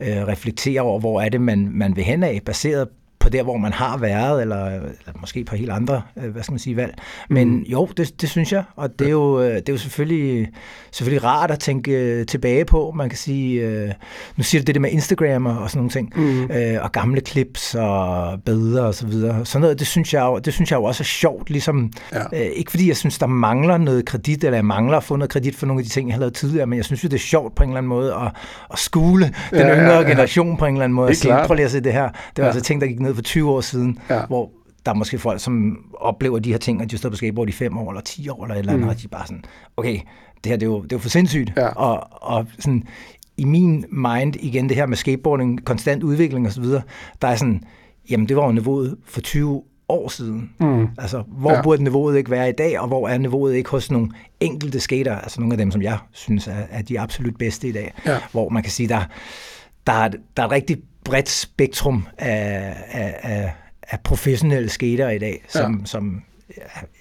øh, 0.00 0.26
reflektere 0.26 0.80
over, 0.80 1.00
hvor 1.00 1.20
er 1.20 1.28
det, 1.28 1.40
man, 1.40 1.68
man 1.72 1.96
vil 1.96 2.04
hen 2.04 2.22
af, 2.22 2.40
baseret 2.46 2.88
på 3.20 3.28
der, 3.28 3.42
hvor 3.42 3.56
man 3.56 3.72
har 3.72 3.96
været, 3.96 4.42
eller, 4.42 4.66
eller 4.66 4.90
måske 5.20 5.44
på 5.44 5.56
helt 5.56 5.70
andre, 5.70 6.02
øh, 6.16 6.30
hvad 6.30 6.42
skal 6.42 6.52
man 6.52 6.58
sige, 6.58 6.76
valg. 6.76 6.94
Men 7.28 7.48
mm. 7.48 7.62
jo, 7.62 7.88
det, 7.96 8.20
det 8.20 8.28
synes 8.28 8.52
jeg, 8.52 8.64
og 8.76 8.98
det 8.98 9.06
er 9.06 9.10
jo, 9.10 9.40
øh, 9.40 9.54
det 9.54 9.68
er 9.68 9.72
jo 9.72 9.78
selvfølgelig, 9.78 10.48
selvfølgelig 10.92 11.24
rart 11.24 11.50
at 11.50 11.58
tænke 11.58 11.92
øh, 11.92 12.26
tilbage 12.26 12.64
på. 12.64 12.92
Man 12.96 13.08
kan 13.08 13.18
sige, 13.18 13.94
nu 14.36 14.42
siger 14.42 14.62
du 14.62 14.64
det 14.64 14.74
der 14.74 14.80
med 14.80 14.90
Instagram 14.90 15.46
og 15.46 15.70
sådan 15.70 15.78
nogle 15.78 15.90
ting, 15.90 16.12
mm. 16.16 16.48
og 16.80 16.92
gamle 16.92 17.20
clips 17.20 17.74
og 17.74 18.38
billeder 18.44 18.82
og 18.82 18.94
så 18.94 19.06
videre. 19.06 19.46
Sådan 19.46 19.60
noget, 19.60 19.78
det 19.78 19.86
synes 19.86 20.14
jeg 20.14 20.22
jo, 20.22 20.38
det 20.38 20.52
synes 20.52 20.70
jeg 20.70 20.76
jo 20.76 20.84
også 20.84 21.02
er 21.02 21.04
sjovt, 21.04 21.50
ligesom, 21.50 21.92
ja. 22.12 22.38
ikke 22.38 22.70
fordi 22.70 22.88
jeg 22.88 22.96
synes, 22.96 23.18
der 23.18 23.26
mangler 23.26 23.78
noget 23.78 24.04
kredit, 24.04 24.44
eller 24.44 24.56
jeg 24.56 24.64
mangler 24.64 24.96
at 24.96 25.04
få 25.04 25.16
noget 25.16 25.30
kredit 25.30 25.56
for 25.56 25.66
nogle 25.66 25.80
af 25.80 25.84
de 25.84 25.90
ting, 25.90 26.08
jeg 26.08 26.14
har 26.14 26.20
lavet 26.20 26.34
tidligere, 26.34 26.66
men 26.66 26.76
jeg 26.76 26.84
synes 26.84 27.04
jo, 27.04 27.08
det 27.08 27.14
er 27.14 27.18
sjovt 27.18 27.54
på 27.54 27.62
en 27.62 27.68
eller 27.68 27.78
anden 27.78 27.88
måde 27.88 28.14
at, 28.14 28.32
at 28.72 28.78
skule 28.78 29.24
den 29.50 29.58
ja, 29.58 29.76
yngre 29.76 29.92
ja, 29.92 30.00
ja. 30.00 30.08
generation 30.08 30.56
på 30.56 30.66
en 30.66 30.74
eller 30.74 30.84
anden 30.84 30.96
måde. 30.96 31.10
At 31.10 31.16
sige, 31.16 31.34
prøv 31.46 31.54
lige 31.54 31.64
at 31.64 31.70
se 31.70 31.80
det 31.80 31.92
her. 31.92 32.08
Det 32.08 32.12
var 32.36 32.42
ja. 32.42 32.46
altså 32.46 32.60
ting, 32.60 32.80
der 32.80 32.86
gik 32.86 33.00
ned 33.00 33.09
ned 33.10 33.14
for 33.14 33.22
20 33.22 33.50
år 33.50 33.60
siden, 33.60 33.98
ja. 34.10 34.26
hvor 34.26 34.50
der 34.86 34.92
er 34.92 34.96
måske 34.96 35.18
folk, 35.18 35.40
som 35.40 35.78
oplever 35.94 36.38
de 36.38 36.50
her 36.50 36.58
ting, 36.58 36.82
at 36.82 36.90
de 36.90 36.98
står 36.98 37.10
på 37.10 37.16
skateboard 37.16 37.48
i 37.48 37.52
5 37.52 37.78
år, 37.78 37.90
eller 37.90 38.02
10 38.02 38.28
år, 38.28 38.44
eller 38.44 38.54
et 38.54 38.58
eller 38.58 38.72
andet, 38.72 38.84
mm. 38.84 38.90
og 38.90 38.98
de 38.98 39.04
er 39.04 39.08
bare 39.08 39.26
sådan, 39.26 39.44
okay, 39.76 40.00
det 40.44 40.50
her 40.50 40.56
det 40.56 40.62
er 40.62 40.70
jo, 40.70 40.82
det 40.82 40.92
er 40.92 40.96
jo 40.96 41.00
for 41.00 41.08
sindssygt. 41.08 41.52
Ja. 41.56 41.68
Og, 41.68 42.08
og 42.10 42.46
sådan, 42.58 42.84
i 43.36 43.44
min 43.44 43.84
mind, 43.90 44.36
igen 44.36 44.68
det 44.68 44.76
her 44.76 44.86
med 44.86 44.96
skateboarding, 44.96 45.64
konstant 45.64 46.02
udvikling 46.02 46.46
osv., 46.46 46.64
der 47.22 47.28
er 47.28 47.36
sådan, 47.36 47.62
jamen 48.10 48.28
det 48.28 48.36
var 48.36 48.46
jo 48.46 48.52
niveauet 48.52 48.96
for 49.04 49.20
20 49.20 49.62
år 49.88 50.08
siden. 50.08 50.50
Mm. 50.60 50.88
Altså, 50.98 51.22
hvor 51.28 51.52
ja. 51.52 51.62
burde 51.62 51.84
niveauet 51.84 52.16
ikke 52.16 52.30
være 52.30 52.48
i 52.48 52.52
dag, 52.52 52.80
og 52.80 52.88
hvor 52.88 53.08
er 53.08 53.18
niveauet 53.18 53.54
ikke 53.54 53.70
hos 53.70 53.90
nogle 53.90 54.10
enkelte 54.40 54.80
skater, 54.80 55.16
altså 55.16 55.40
nogle 55.40 55.54
af 55.54 55.58
dem, 55.58 55.70
som 55.70 55.82
jeg 55.82 55.98
synes 56.12 56.46
er, 56.46 56.66
er 56.70 56.82
de 56.82 57.00
absolut 57.00 57.36
bedste 57.38 57.68
i 57.68 57.72
dag, 57.72 57.94
ja. 58.06 58.18
hvor 58.32 58.48
man 58.48 58.62
kan 58.62 58.72
sige, 58.72 58.88
der, 58.88 59.00
der, 59.86 59.92
er, 59.92 60.08
der 60.36 60.42
er 60.42 60.46
et 60.46 60.52
rigtig 60.52 60.82
bredt 61.04 61.28
spektrum 61.28 62.06
af, 62.18 62.76
af, 62.90 63.14
af, 63.22 63.52
af 63.82 64.00
professionelle 64.00 64.68
skater 64.68 65.08
i 65.10 65.18
dag, 65.18 65.44
som, 65.48 65.78
ja. 65.78 65.84
som 65.84 66.22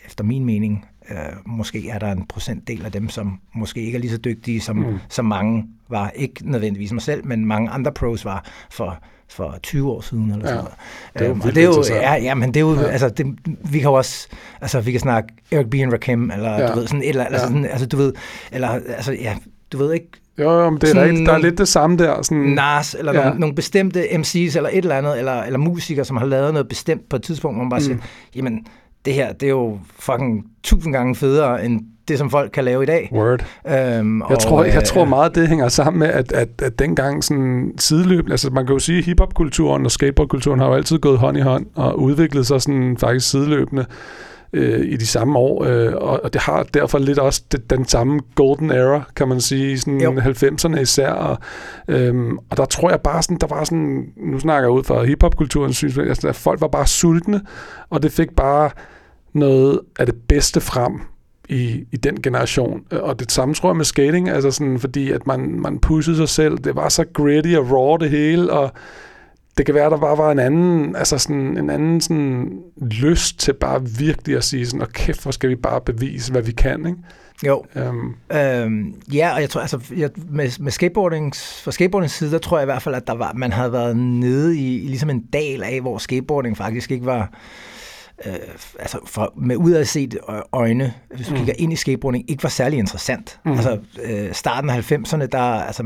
efter 0.05 0.23
min 0.23 0.45
mening, 0.45 0.85
øh, 1.09 1.15
måske 1.45 1.89
er 1.89 1.99
der 1.99 2.11
en 2.11 2.25
procentdel 2.27 2.85
af 2.85 2.91
dem, 2.91 3.09
som 3.09 3.39
måske 3.55 3.81
ikke 3.81 3.95
er 3.95 3.99
lige 3.99 4.11
så 4.11 4.17
dygtige, 4.17 4.61
som, 4.61 4.75
mm. 4.75 4.97
som 5.09 5.25
mange 5.25 5.65
var. 5.89 6.11
Ikke 6.15 6.51
nødvendigvis 6.51 6.91
mig 6.91 7.01
selv, 7.01 7.25
men 7.25 7.45
mange 7.45 7.69
andre 7.69 7.91
pros 7.91 8.25
var 8.25 8.45
for 8.71 9.03
for 9.31 9.57
20 9.63 9.91
år 9.91 10.01
siden 10.01 10.31
eller 10.31 10.49
Ja. 10.49 10.55
sådan 10.55 10.57
noget. 10.63 10.73
Det 11.13 11.21
er 11.21 11.25
jo 11.25 11.31
Øhm, 11.31 11.41
det 11.41 11.57
er 11.57 11.63
jo, 11.63 11.83
ja, 11.89 12.13
ja, 12.15 12.33
men 12.35 12.47
det 12.53 12.57
er 12.57 12.61
jo, 12.61 12.75
Ja. 12.75 12.87
altså, 12.87 13.09
det, 13.09 13.25
vi 13.71 13.79
kan 13.79 13.87
jo 13.89 13.93
også, 13.93 14.27
altså, 14.61 14.81
vi 14.81 14.91
kan 14.91 14.99
snakke 14.99 15.33
Eric 15.51 15.67
B. 15.69 15.73
and 15.75 15.91
Rakim, 15.93 16.31
eller 16.31 16.51
Ja. 16.51 16.67
du 16.67 16.79
ved, 16.79 16.87
sådan 16.87 17.01
et 17.03 17.09
eller 17.09 17.25
andet, 17.25 17.37
Ja. 17.37 17.41
altså, 17.41 17.47
sådan, 17.47 17.65
altså, 17.65 17.85
du 17.87 17.97
ved, 17.97 18.13
eller, 18.51 18.67
altså, 18.69 19.11
ja, 19.13 19.35
du 19.71 19.77
ved 19.77 19.93
ikke, 19.93 20.07
Jo, 20.39 20.51
jo, 20.51 20.69
men 20.69 20.81
det 20.81 20.97
er 20.97 21.03
rigtigt. 21.03 21.27
Der 21.27 21.33
er 21.33 21.37
lidt 21.37 21.57
det 21.57 21.67
samme 21.67 21.97
der. 21.97 22.21
Sådan, 22.21 22.43
Nas, 22.43 22.95
eller. 22.99 23.13
Ja. 23.13 23.23
nogle, 23.23 23.39
nogle 23.39 23.55
bestemte 23.55 23.99
MC's, 24.03 24.57
eller 24.57 24.69
et 24.73 24.77
eller 24.77 24.95
andet, 24.95 25.19
eller, 25.19 25.43
eller 25.43 25.59
musikere, 25.59 26.05
som 26.05 26.17
har 26.17 26.25
lavet 26.25 26.53
noget 26.53 26.67
bestemt 26.67 27.09
på 27.09 27.15
et 27.15 27.23
tidspunkt, 27.23 27.57
hvor 27.57 27.63
man 27.63 27.69
bare 27.69 27.79
Mm. 27.79 27.83
siger, 27.85 27.97
jamen, 28.35 28.65
det 29.05 29.13
her, 29.13 29.33
det 29.33 29.43
er 29.45 29.49
jo 29.49 29.79
fucking 29.99 30.45
tusind 30.63 30.93
gange 30.93 31.15
federe, 31.15 31.65
end 31.65 31.81
det, 32.07 32.17
som 32.17 32.29
folk 32.29 32.51
kan 32.51 32.63
lave 32.63 32.83
i 32.83 32.85
dag. 32.85 33.09
Word. 33.13 33.45
Øhm, 33.67 34.21
Jeg, 34.29 34.39
tror, 34.39 34.63
jeg 34.63 34.75
øh, 34.75 34.83
tror 34.83 35.05
meget, 35.05 35.35
det 35.35 35.47
hænger 35.47 35.67
sammen 35.67 35.99
med, 35.99 36.07
at, 36.07 36.31
at, 36.31 36.49
at 36.61 36.79
dengang 36.79 37.23
sådan 37.23 37.71
sideløbende, 37.77 38.31
altså 38.31 38.49
man 38.49 38.65
kan 38.65 38.73
jo 38.73 38.79
sige, 38.79 38.97
at 38.97 39.05
hiphop-kulturen 39.05 39.85
og 39.85 39.91
skateboardkulturen 39.91 40.59
har 40.59 40.67
jo 40.67 40.73
altid 40.73 40.99
gået 40.99 41.17
hånd 41.19 41.37
i 41.37 41.41
hånd 41.41 41.65
og 41.75 41.99
udviklet 42.01 42.47
sig 42.47 42.61
sådan 42.61 42.97
faktisk 42.99 43.29
sideløbende 43.29 43.85
øh, 44.53 44.85
i 44.85 44.97
de 44.97 45.07
samme 45.07 45.39
år, 45.39 45.63
øh, 45.63 45.93
og, 45.95 46.23
og 46.23 46.33
det 46.33 46.41
har 46.41 46.63
derfor 46.63 46.99
lidt 46.99 47.19
også 47.19 47.43
det, 47.51 47.69
den 47.69 47.85
samme 47.85 48.19
golden 48.35 48.71
era, 48.71 49.01
kan 49.15 49.27
man 49.27 49.41
sige, 49.41 49.71
i 49.71 49.77
sådan 49.77 50.01
Jo. 50.01 50.11
90'erne 50.11 50.79
især, 50.79 51.11
og, 51.11 51.37
øhm, 51.87 52.37
og 52.37 52.57
der 52.57 52.65
tror 52.65 52.89
jeg 52.89 53.01
bare 53.01 53.23
sådan, 53.23 53.37
der 53.37 53.47
var 53.47 53.63
sådan, 53.63 54.05
nu 54.17 54.39
snakker 54.39 54.69
jeg 54.69 54.77
ud 54.77 54.83
fra 54.83 55.03
hiphop-kulturens 55.03 55.77
synspunkt, 55.77 56.09
altså, 56.09 56.27
at 56.27 56.35
folk 56.35 56.61
var 56.61 56.67
bare 56.67 56.87
sultne, 56.87 57.41
og 57.89 58.03
det 58.03 58.11
fik 58.11 58.35
bare 58.35 58.69
noget 59.33 59.79
af 59.99 60.05
det 60.05 60.15
bedste 60.27 60.61
frem 60.61 61.01
i, 61.49 61.85
i 61.91 61.97
den 61.97 62.21
generation. 62.21 62.81
Og 62.91 63.19
det 63.19 63.31
samme 63.31 63.53
tror 63.53 63.69
jeg 63.69 63.77
med 63.77 63.85
skating, 63.85 64.29
altså 64.29 64.51
sådan, 64.51 64.79
fordi 64.79 65.11
at 65.11 65.27
man, 65.27 65.59
man 65.59 65.79
pushede 65.79 66.17
sig 66.17 66.29
selv. 66.29 66.57
Det 66.57 66.75
var 66.75 66.89
så 66.89 67.05
gritty 67.13 67.53
og 67.57 67.71
raw 67.71 67.97
det 67.97 68.09
hele, 68.09 68.53
og 68.53 68.71
det 69.59 69.65
kan 69.65 69.75
være, 69.75 69.89
der 69.89 69.97
bare 69.97 70.17
var 70.17 70.31
en 70.31 70.39
anden, 70.39 70.95
altså 70.95 71.17
sådan, 71.17 71.57
en 71.57 71.69
anden 71.69 72.01
sådan 72.01 72.59
lyst 72.81 73.39
til 73.39 73.53
bare 73.53 73.81
virkelig 73.99 74.37
at 74.37 74.43
sige 74.43 74.65
sådan, 74.65 74.81
og 74.81 74.89
kæft, 74.89 75.21
hvor 75.23 75.31
skal 75.31 75.49
vi 75.49 75.55
bare 75.55 75.81
bevise, 75.81 76.31
hvad 76.31 76.41
vi 76.41 76.51
kan, 76.51 76.85
ikke? 76.85 76.97
Jo, 77.47 77.63
Um, 77.89 78.15
Øhm, 78.33 78.93
ja, 79.13 79.33
og 79.35 79.41
jeg 79.41 79.49
tror, 79.49 79.61
altså, 79.61 79.79
jeg, 79.97 80.09
med, 80.29 80.59
med 80.59 80.71
skateboardings, 80.71 81.61
fra 81.63 81.71
skateboardings 81.71 82.13
side, 82.13 82.31
der 82.31 82.37
tror 82.37 82.57
jeg 82.57 82.63
i 82.63 82.65
hvert 82.65 82.81
fald, 82.81 82.95
at 82.95 83.07
der 83.07 83.13
var, 83.13 83.33
man 83.35 83.51
havde 83.53 83.71
været 83.71 83.97
nede 83.97 84.57
i, 84.57 84.83
i 84.83 84.87
ligesom 84.87 85.09
en 85.09 85.21
dal 85.33 85.63
af, 85.63 85.81
hvor 85.81 85.97
skateboarding 85.97 86.57
faktisk 86.57 86.91
ikke 86.91 87.05
var, 87.05 87.31
øh, 88.25 88.33
altså 88.79 88.99
for, 89.05 89.33
med 89.37 89.55
udad 89.55 89.85
set 89.85 90.17
øjne, 90.51 90.93
hvis 91.15 91.27
du 91.27 91.31
Mm. 91.33 91.37
kigger 91.37 91.53
ind 91.57 91.73
i 91.73 91.75
skateboarding, 91.75 92.31
ikke 92.31 92.43
var 92.43 92.49
særlig 92.49 92.79
interessant. 92.79 93.39
Mm. 93.45 93.51
Altså, 93.51 93.77
øh, 94.03 94.33
starten 94.33 94.69
af 94.69 94.91
90'erne, 94.91 95.25
der 95.25 95.39
altså 95.41 95.83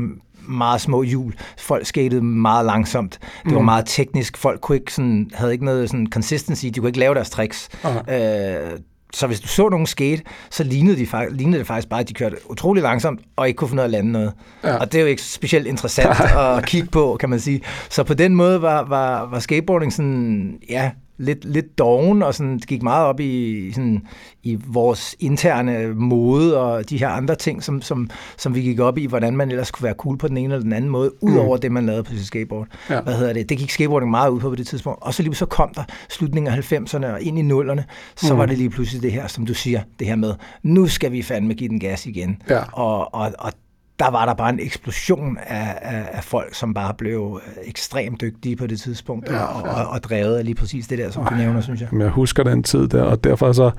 meget 0.48 0.80
små 0.80 1.02
hjul. 1.02 1.34
Folk 1.58 1.86
skatede 1.86 2.22
meget 2.22 2.66
langsomt. 2.66 3.18
Det 3.44 3.52
var 3.54 3.58
Mm. 3.60 3.64
meget 3.64 3.84
teknisk. 3.86 4.36
Folk 4.36 4.60
kunne 4.60 4.76
ikke 4.78 4.92
sådan, 4.94 5.30
havde 5.34 5.52
ikke 5.52 5.64
noget 5.64 5.90
sådan 5.90 6.06
consistency. 6.10 6.66
De 6.66 6.80
kunne 6.80 6.88
ikke 6.88 6.98
lave 6.98 7.14
deres 7.14 7.30
tricks. 7.30 7.68
Aha. 7.84 8.62
Øh, 8.72 8.78
så 9.12 9.26
hvis 9.26 9.40
du 9.40 9.48
så 9.48 9.68
nogen 9.68 9.86
skate, 9.86 10.22
så 10.50 10.64
lignede, 10.64 10.96
de, 10.96 11.06
lignede 11.30 11.58
det 11.58 11.66
faktisk 11.66 11.88
bare, 11.88 12.00
at 12.00 12.08
de 12.08 12.14
kørte 12.14 12.36
utrolig 12.50 12.82
langsomt, 12.82 13.20
og 13.36 13.48
ikke 13.48 13.56
kunne 13.56 13.68
finde 13.68 13.80
ud 13.80 13.82
af 13.82 13.84
at 13.84 13.90
lande 13.90 14.12
noget. 14.12 14.32
Ja. 14.64 14.76
Og 14.76 14.92
det 14.92 14.98
er 14.98 15.02
jo 15.02 15.08
ikke 15.08 15.22
specielt 15.22 15.66
interessant 15.66 16.20
at 16.38 16.66
kigge 16.66 16.88
på, 16.88 17.16
kan 17.20 17.30
man 17.30 17.40
sige. 17.40 17.60
Så 17.90 18.04
på 18.04 18.14
den 18.14 18.34
måde 18.34 18.62
var, 18.62 18.84
var, 18.88 19.26
var 19.30 19.38
skateboarding 19.38 19.92
sådan, 19.92 20.58
ja, 20.68 20.90
lidt, 21.18 21.44
lidt 21.44 21.78
doven, 21.78 22.22
og 22.22 22.34
sådan, 22.34 22.58
gik 22.58 22.82
meget 22.82 23.06
op 23.06 23.20
i, 23.20 23.72
sådan, 23.72 24.02
i 24.42 24.58
vores 24.66 25.16
interne 25.20 25.94
mode, 25.94 26.60
og 26.60 26.90
de 26.90 26.98
her 26.98 27.08
andre 27.08 27.34
ting, 27.34 27.62
som, 27.62 27.82
som, 27.82 28.10
som 28.36 28.54
vi 28.54 28.60
gik 28.60 28.80
op 28.80 28.98
i, 28.98 29.06
hvordan 29.06 29.36
man 29.36 29.50
ellers 29.50 29.70
kunne 29.70 29.84
være 29.84 29.94
cool 29.94 30.18
på 30.18 30.28
den 30.28 30.36
ene 30.36 30.54
eller 30.54 30.62
den 30.62 30.72
anden 30.72 30.90
måde, 30.90 31.22
ud 31.22 31.36
over 31.36 31.56
mm. 31.56 31.60
det, 31.60 31.72
man 31.72 31.86
lavede 31.86 32.02
på 32.02 32.10
sit 32.12 32.26
skateboard. 32.26 32.66
Ja. 32.90 33.00
Hvad 33.00 33.14
hedder 33.14 33.32
det? 33.32 33.48
Det 33.48 33.58
gik 33.58 33.70
skateboarding 33.70 34.10
meget 34.10 34.30
ud 34.30 34.40
på 34.40 34.48
på 34.48 34.54
det 34.54 34.66
tidspunkt. 34.66 35.02
Og 35.02 35.14
så 35.14 35.22
lige 35.22 35.34
så 35.34 35.46
kom 35.46 35.70
der 35.74 35.82
slutningen 36.08 36.52
af 36.54 36.72
90'erne 36.72 37.06
og 37.06 37.22
ind 37.22 37.38
i 37.38 37.42
nullerne, 37.42 37.84
så 38.16 38.26
Mm. 38.26 38.32
mm. 38.34 38.38
var 38.38 38.46
det 38.46 38.58
lige 38.58 38.70
pludselig 38.70 39.02
det 39.02 39.12
her, 39.12 39.26
som 39.26 39.46
du 39.46 39.54
siger, 39.54 39.80
det 39.98 40.06
her 40.06 40.16
med, 40.16 40.34
nu 40.62 40.86
skal 40.86 41.12
vi 41.12 41.22
fandme 41.22 41.54
give 41.54 41.68
den 41.68 41.80
gas 41.80 42.06
igen. 42.06 42.42
Ja. 42.50 42.62
Og, 42.72 43.14
og, 43.14 43.32
og 43.38 43.52
der 43.98 44.10
var 44.10 44.26
der 44.26 44.34
bare 44.34 44.50
en 44.50 44.60
eksplosion 44.60 45.38
af, 45.46 45.78
af, 45.82 46.08
af 46.12 46.24
folk, 46.24 46.54
som 46.54 46.74
bare 46.74 46.94
blev 46.94 47.40
øh, 47.46 47.68
ekstremt 47.68 48.20
dygtige 48.20 48.56
på 48.56 48.66
det 48.66 48.80
tidspunkt, 48.80 49.28
Ja, 49.28 49.34
ja, 49.34 49.44
og, 49.44 49.62
og, 49.62 49.90
og 49.90 50.02
drevet 50.02 50.36
af 50.36 50.44
lige 50.44 50.54
præcis 50.54 50.86
det 50.86 50.98
der, 50.98 51.10
som 51.10 51.24
du 51.24 51.34
nævner, 51.34 51.60
synes 51.60 51.80
jeg. 51.80 51.88
Jamen, 51.92 52.02
jeg 52.02 52.10
husker 52.10 52.42
den 52.42 52.62
tid 52.62 52.88
der, 52.88 53.02
og 53.02 53.24
derfor 53.24 53.52
så, 53.52 53.70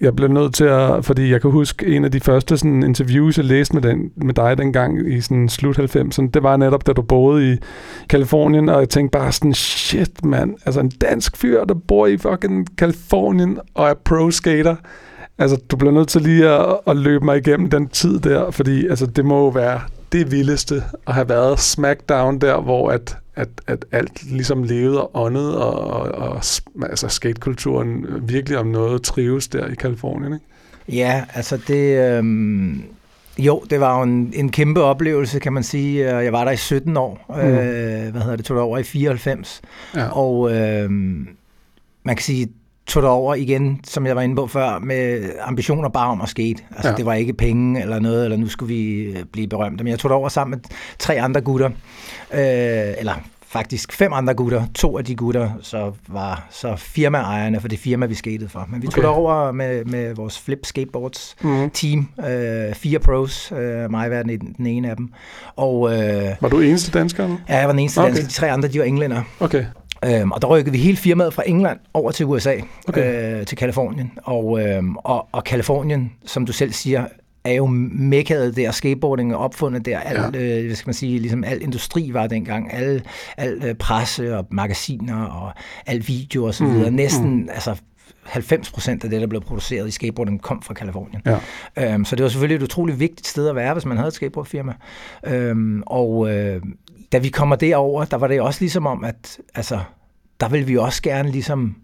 jeg 0.00 0.16
blev 0.16 0.28
nødt 0.28 0.54
til 0.54 0.64
at, 0.64 1.04
fordi 1.04 1.30
jeg 1.30 1.40
kan 1.40 1.50
huske 1.50 1.86
en 1.86 2.04
af 2.04 2.12
de 2.12 2.20
første 2.20 2.56
sådan, 2.56 2.82
interviews, 2.82 3.36
jeg 3.36 3.44
læste 3.44 3.74
med, 3.74 3.82
den, 3.82 4.10
med 4.16 4.34
dig 4.34 4.58
dengang 4.58 5.12
i 5.12 5.20
sådan, 5.20 5.48
slut 5.48 5.78
90'erne, 5.78 6.30
det 6.34 6.42
var 6.42 6.56
netop, 6.56 6.86
da 6.86 6.92
du 6.92 7.02
boede 7.02 7.52
i 7.52 7.56
Kalifornien, 8.08 8.68
og 8.68 8.80
jeg 8.80 8.88
tænkte 8.88 9.18
bare 9.18 9.32
sådan, 9.32 9.54
shit 9.54 10.24
mand, 10.24 10.54
altså 10.66 10.80
en 10.80 10.88
dansk 10.88 11.36
fyr, 11.36 11.64
der 11.64 11.74
bor 11.74 12.06
i 12.06 12.16
fucking 12.16 12.76
Kalifornien 12.78 13.58
og 13.74 13.88
er 13.88 13.94
pro-skater, 14.04 14.76
altså 15.42 15.56
du 15.70 15.76
bliver 15.76 15.92
nødt 15.92 16.08
til 16.08 16.22
lige 16.22 16.48
at, 16.48 16.78
at 16.86 16.96
løbe 16.96 17.24
mig 17.24 17.38
igennem 17.38 17.70
den 17.70 17.88
tid 17.88 18.20
der, 18.20 18.50
fordi 18.50 18.86
altså, 18.86 19.06
det 19.06 19.24
må 19.24 19.44
jo 19.44 19.48
være 19.48 19.80
det 20.12 20.30
vildeste 20.30 20.82
at 21.06 21.14
have 21.14 21.28
været 21.28 21.58
smackdown 21.58 22.38
der, 22.38 22.60
hvor 22.60 22.90
at, 22.90 23.16
at, 23.36 23.48
at 23.66 23.84
alt 23.92 24.30
ligesom 24.30 24.62
levede 24.62 25.00
og 25.00 25.10
åndede, 25.14 25.64
og, 25.64 25.80
og, 26.00 26.28
og 26.28 26.42
altså 26.82 27.08
skatekulturen 27.08 28.06
virkelig 28.22 28.58
om 28.58 28.66
noget 28.66 29.02
trives 29.02 29.48
der 29.48 29.66
i 29.66 29.74
Kalifornien, 29.74 30.32
ikke? 30.32 30.46
Ja, 30.88 31.24
altså 31.34 31.56
det... 31.68 32.16
Øhm, 32.16 32.82
jo, 33.38 33.64
det 33.70 33.80
var 33.80 33.96
jo 33.98 34.02
en, 34.02 34.32
en 34.36 34.50
kæmpe 34.50 34.82
oplevelse, 34.82 35.38
kan 35.38 35.52
man 35.52 35.62
sige. 35.62 36.06
Jeg 36.06 36.32
var 36.32 36.44
der 36.44 36.50
i 36.50 36.56
17 36.56 36.96
år. 36.96 37.24
Mm. 37.28 37.34
Mm. 37.34 37.40
Øh, 37.40 38.10
hvad 38.10 38.20
hedder 38.20 38.36
det? 38.36 38.44
Tog 38.44 38.54
det 38.54 38.64
over 38.64 38.78
i 38.78 38.82
94. 38.82 39.62
Ja. 39.94 40.08
Og 40.08 40.52
øh, 40.52 40.90
man 42.04 42.16
kan 42.16 42.18
sige, 42.18 42.48
tog 42.86 43.02
det 43.02 43.10
over 43.10 43.34
igen, 43.34 43.80
som 43.84 44.06
jeg 44.06 44.16
var 44.16 44.22
inde 44.22 44.36
på 44.36 44.46
før, 44.46 44.78
med 44.78 45.30
ambitioner 45.40 45.88
bare 45.88 46.08
om 46.10 46.20
at 46.20 46.28
skate. 46.28 46.62
Altså, 46.70 46.88
Ja. 46.90 46.94
det 46.94 47.06
var 47.06 47.14
ikke 47.14 47.32
penge 47.32 47.80
eller 47.82 47.98
noget, 48.00 48.24
eller 48.24 48.36
nu 48.36 48.48
skulle 48.48 48.74
vi 48.74 48.92
øh, 49.02 49.24
blive 49.32 49.48
berømte. 49.48 49.84
Men 49.84 49.90
jeg 49.90 49.98
tog 49.98 50.08
det 50.08 50.16
over 50.16 50.28
sammen 50.28 50.50
med 50.50 50.58
tre 50.98 51.20
andre 51.20 51.40
gutter. 51.40 51.70
Øh, 52.34 52.40
eller 52.98 53.14
faktisk 53.46 53.92
fem 53.92 54.12
andre 54.12 54.34
gutter. 54.34 54.62
To 54.74 54.98
af 54.98 55.04
de 55.04 55.14
gutter 55.14 55.50
så 55.60 55.92
var 56.08 56.46
så 56.50 56.76
firmaejerne 56.76 57.60
for 57.60 57.68
det 57.68 57.78
firma, 57.78 58.06
vi 58.06 58.14
skatede 58.14 58.48
for. 58.48 58.66
Men 58.70 58.82
vi 58.82 58.86
tog 58.86 58.92
Okay. 58.92 59.02
det 59.02 59.10
over 59.16 59.52
med, 59.52 59.84
med 59.84 60.14
vores 60.14 60.38
Flip 60.38 60.58
Skateboards 60.66 61.36
Mm. 61.42 61.70
team. 61.70 62.08
Øh, 62.28 62.74
fire 62.74 62.98
pros. 62.98 63.52
Øh, 63.52 63.90
mig 63.90 64.10
var 64.10 64.22
den, 64.22 64.54
den 64.56 64.66
ene 64.66 64.90
af 64.90 64.96
dem. 64.96 65.08
Og 65.56 65.92
øh, 65.94 66.24
Var 66.40 66.48
du 66.48 66.60
eneste 66.60 66.90
dansker? 66.98 67.36
ja, 67.48 67.56
jeg 67.58 67.66
var 67.66 67.72
den 67.72 67.78
eneste 67.78 67.98
Okay. 67.98 68.10
okay. 68.10 68.16
danske. 68.16 68.28
De 68.28 68.34
tre 68.40 68.50
andre, 68.50 68.68
de 68.68 68.78
var 68.78 68.84
englænder. 68.84 69.22
Okay. 69.40 69.64
Øhm, 70.04 70.32
og 70.32 70.42
der 70.42 70.48
rykkede 70.48 70.72
vi 70.72 70.78
hele 70.78 70.96
firmaet 70.96 71.34
fra 71.34 71.42
England 71.46 71.78
over 71.94 72.10
til 72.10 72.26
USA, 72.26 72.54
Okay. 72.88 73.40
øh, 73.40 73.46
til 73.46 73.58
Kalifornien. 73.58 74.12
Og, 74.22 74.60
øhm, 74.62 74.96
og, 74.96 75.26
og 75.32 75.44
Kalifornien, 75.44 76.12
som 76.26 76.46
du 76.46 76.52
selv 76.52 76.72
siger, 76.72 77.06
er 77.44 77.52
jo 77.52 77.66
mekkaet 77.66 78.56
der, 78.56 78.70
skateboarding 78.70 79.32
er 79.32 79.36
opfundet 79.36 79.86
der, 79.86 79.98
alt, 79.98 80.36
ja. 80.36 80.58
øh, 80.58 80.66
hvad 80.66 80.76
skal 80.76 80.88
man 80.88 80.94
sige, 80.94 81.18
ligesom 81.18 81.44
al 81.44 81.62
industri 81.62 82.10
var 82.12 82.26
dengang, 82.26 82.72
al, 82.74 83.02
al 83.36 83.62
øh, 83.64 83.74
presse 83.74 84.36
og 84.38 84.46
magasiner 84.50 85.24
og 85.24 85.52
al 85.86 86.04
video 86.08 86.44
og 86.44 86.54
så 86.54 86.64
Mm, 86.64 86.74
videre. 86.74 86.90
Næsten, 86.90 87.48
altså 87.54 87.76
90 88.22 88.70
procent 88.72 89.04
af 89.04 89.10
det, 89.10 89.20
der 89.20 89.26
blev 89.26 89.40
produceret 89.40 89.88
i 89.88 89.90
skateboarding, 89.90 90.42
kom 90.42 90.62
fra 90.62 90.74
Kalifornien. 90.74 91.22
Ja. 91.26 91.94
Øhm, 91.94 92.04
så 92.04 92.16
det 92.16 92.22
var 92.22 92.28
selvfølgelig 92.28 92.56
et 92.56 92.62
utroligt 92.62 93.00
vigtigt 93.00 93.26
sted 93.26 93.48
at 93.48 93.56
være, 93.56 93.72
hvis 93.72 93.84
man 93.84 93.96
havde 93.96 94.08
et 94.08 94.14
skateboardfirma. 94.14 94.72
Øhm, 95.26 95.82
og 95.86 96.30
øh, 96.34 96.62
da 97.12 97.18
vi 97.18 97.28
kommer 97.28 97.56
derover, 97.56 98.04
der 98.04 98.16
var 98.16 98.26
det 98.26 98.40
også 98.40 98.60
ligesom 98.60 98.86
om, 98.86 99.04
at 99.04 99.40
altså, 99.54 99.80
der 100.40 100.48
ville 100.48 100.66
vi 100.66 100.76
også 100.76 101.02
gerne 101.02 101.30
ligesom 101.30 101.76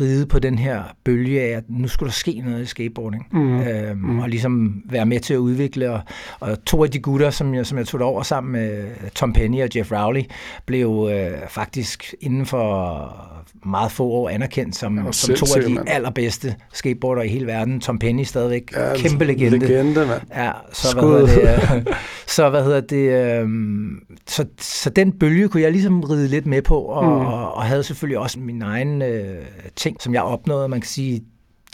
ride 0.00 0.26
på 0.26 0.38
den 0.38 0.58
her 0.58 0.82
bølge 1.04 1.40
af, 1.42 1.56
at 1.56 1.64
nu 1.68 1.88
skulle 1.88 2.08
der 2.08 2.12
ske 2.14 2.42
noget 2.46 2.62
i 2.62 2.66
skateboarding. 2.66 3.26
Mm. 3.32 3.60
Øhm, 3.60 3.98
Mm. 3.98 4.18
Og 4.18 4.28
ligesom 4.28 4.82
være 4.90 5.06
med 5.06 5.20
til 5.20 5.34
at 5.34 5.38
udvikle. 5.38 5.90
Og, 5.90 6.00
og 6.40 6.64
to 6.64 6.84
af 6.84 6.90
de 6.90 6.98
gutter, 6.98 7.30
som 7.30 7.54
jeg, 7.54 7.66
som 7.66 7.78
jeg 7.78 7.86
tog 7.86 8.00
over 8.00 8.22
sammen 8.22 8.52
med 8.52 8.84
Tom 9.14 9.32
Penny 9.32 9.62
og 9.62 9.68
Jeff 9.76 9.92
Rowley, 9.92 10.22
blev 10.66 11.08
øh, 11.12 11.30
faktisk 11.48 12.14
inden 12.20 12.46
for 12.46 13.30
meget 13.66 13.92
få 13.92 14.04
år 14.04 14.28
anerkendt 14.28 14.76
som, 14.76 14.98
Ja, 14.98 15.12
som 15.12 15.34
to 15.34 15.46
af 15.56 15.62
de 15.66 15.74
mand. 15.74 15.88
allerbedste 15.88 16.54
skateboarder 16.72 17.22
i 17.22 17.28
hele 17.28 17.46
verden. 17.46 17.80
Tom 17.80 17.98
Penny 17.98 18.22
stadigvæk 18.24 18.72
Ja, 18.76 18.96
kæmpe 18.96 19.24
legende. 19.24 19.58
Legende. 19.58 20.20
Ja, 20.34 20.50
så 20.72 20.88
Skud. 20.88 21.18
hvad 21.18 21.28
hedder 21.28 21.60
det, 21.60 21.76
øh, 21.88 21.94
så 22.36 22.50
hvad 22.50 22.64
hedder 22.64 22.80
det, 22.80 23.40
øhm, 23.40 23.98
så, 24.26 24.44
så 24.60 24.90
den 24.90 25.12
bølge 25.12 25.48
kunne 25.48 25.62
jeg 25.62 25.72
ligesom 25.72 26.00
ride 26.00 26.28
lidt 26.28 26.46
med 26.46 26.62
på, 26.62 26.78
og, 26.78 27.04
mm. 27.04 27.26
og, 27.26 27.54
og 27.54 27.62
havde 27.62 27.82
selvfølgelig 27.82 28.18
også 28.18 28.38
min 28.40 28.62
egen 28.62 29.02
øh, 29.02 29.36
ting, 29.84 30.02
som 30.02 30.14
jeg 30.14 30.22
opnåede, 30.22 30.68
man 30.68 30.80
kan 30.80 30.88
sige, 30.88 31.24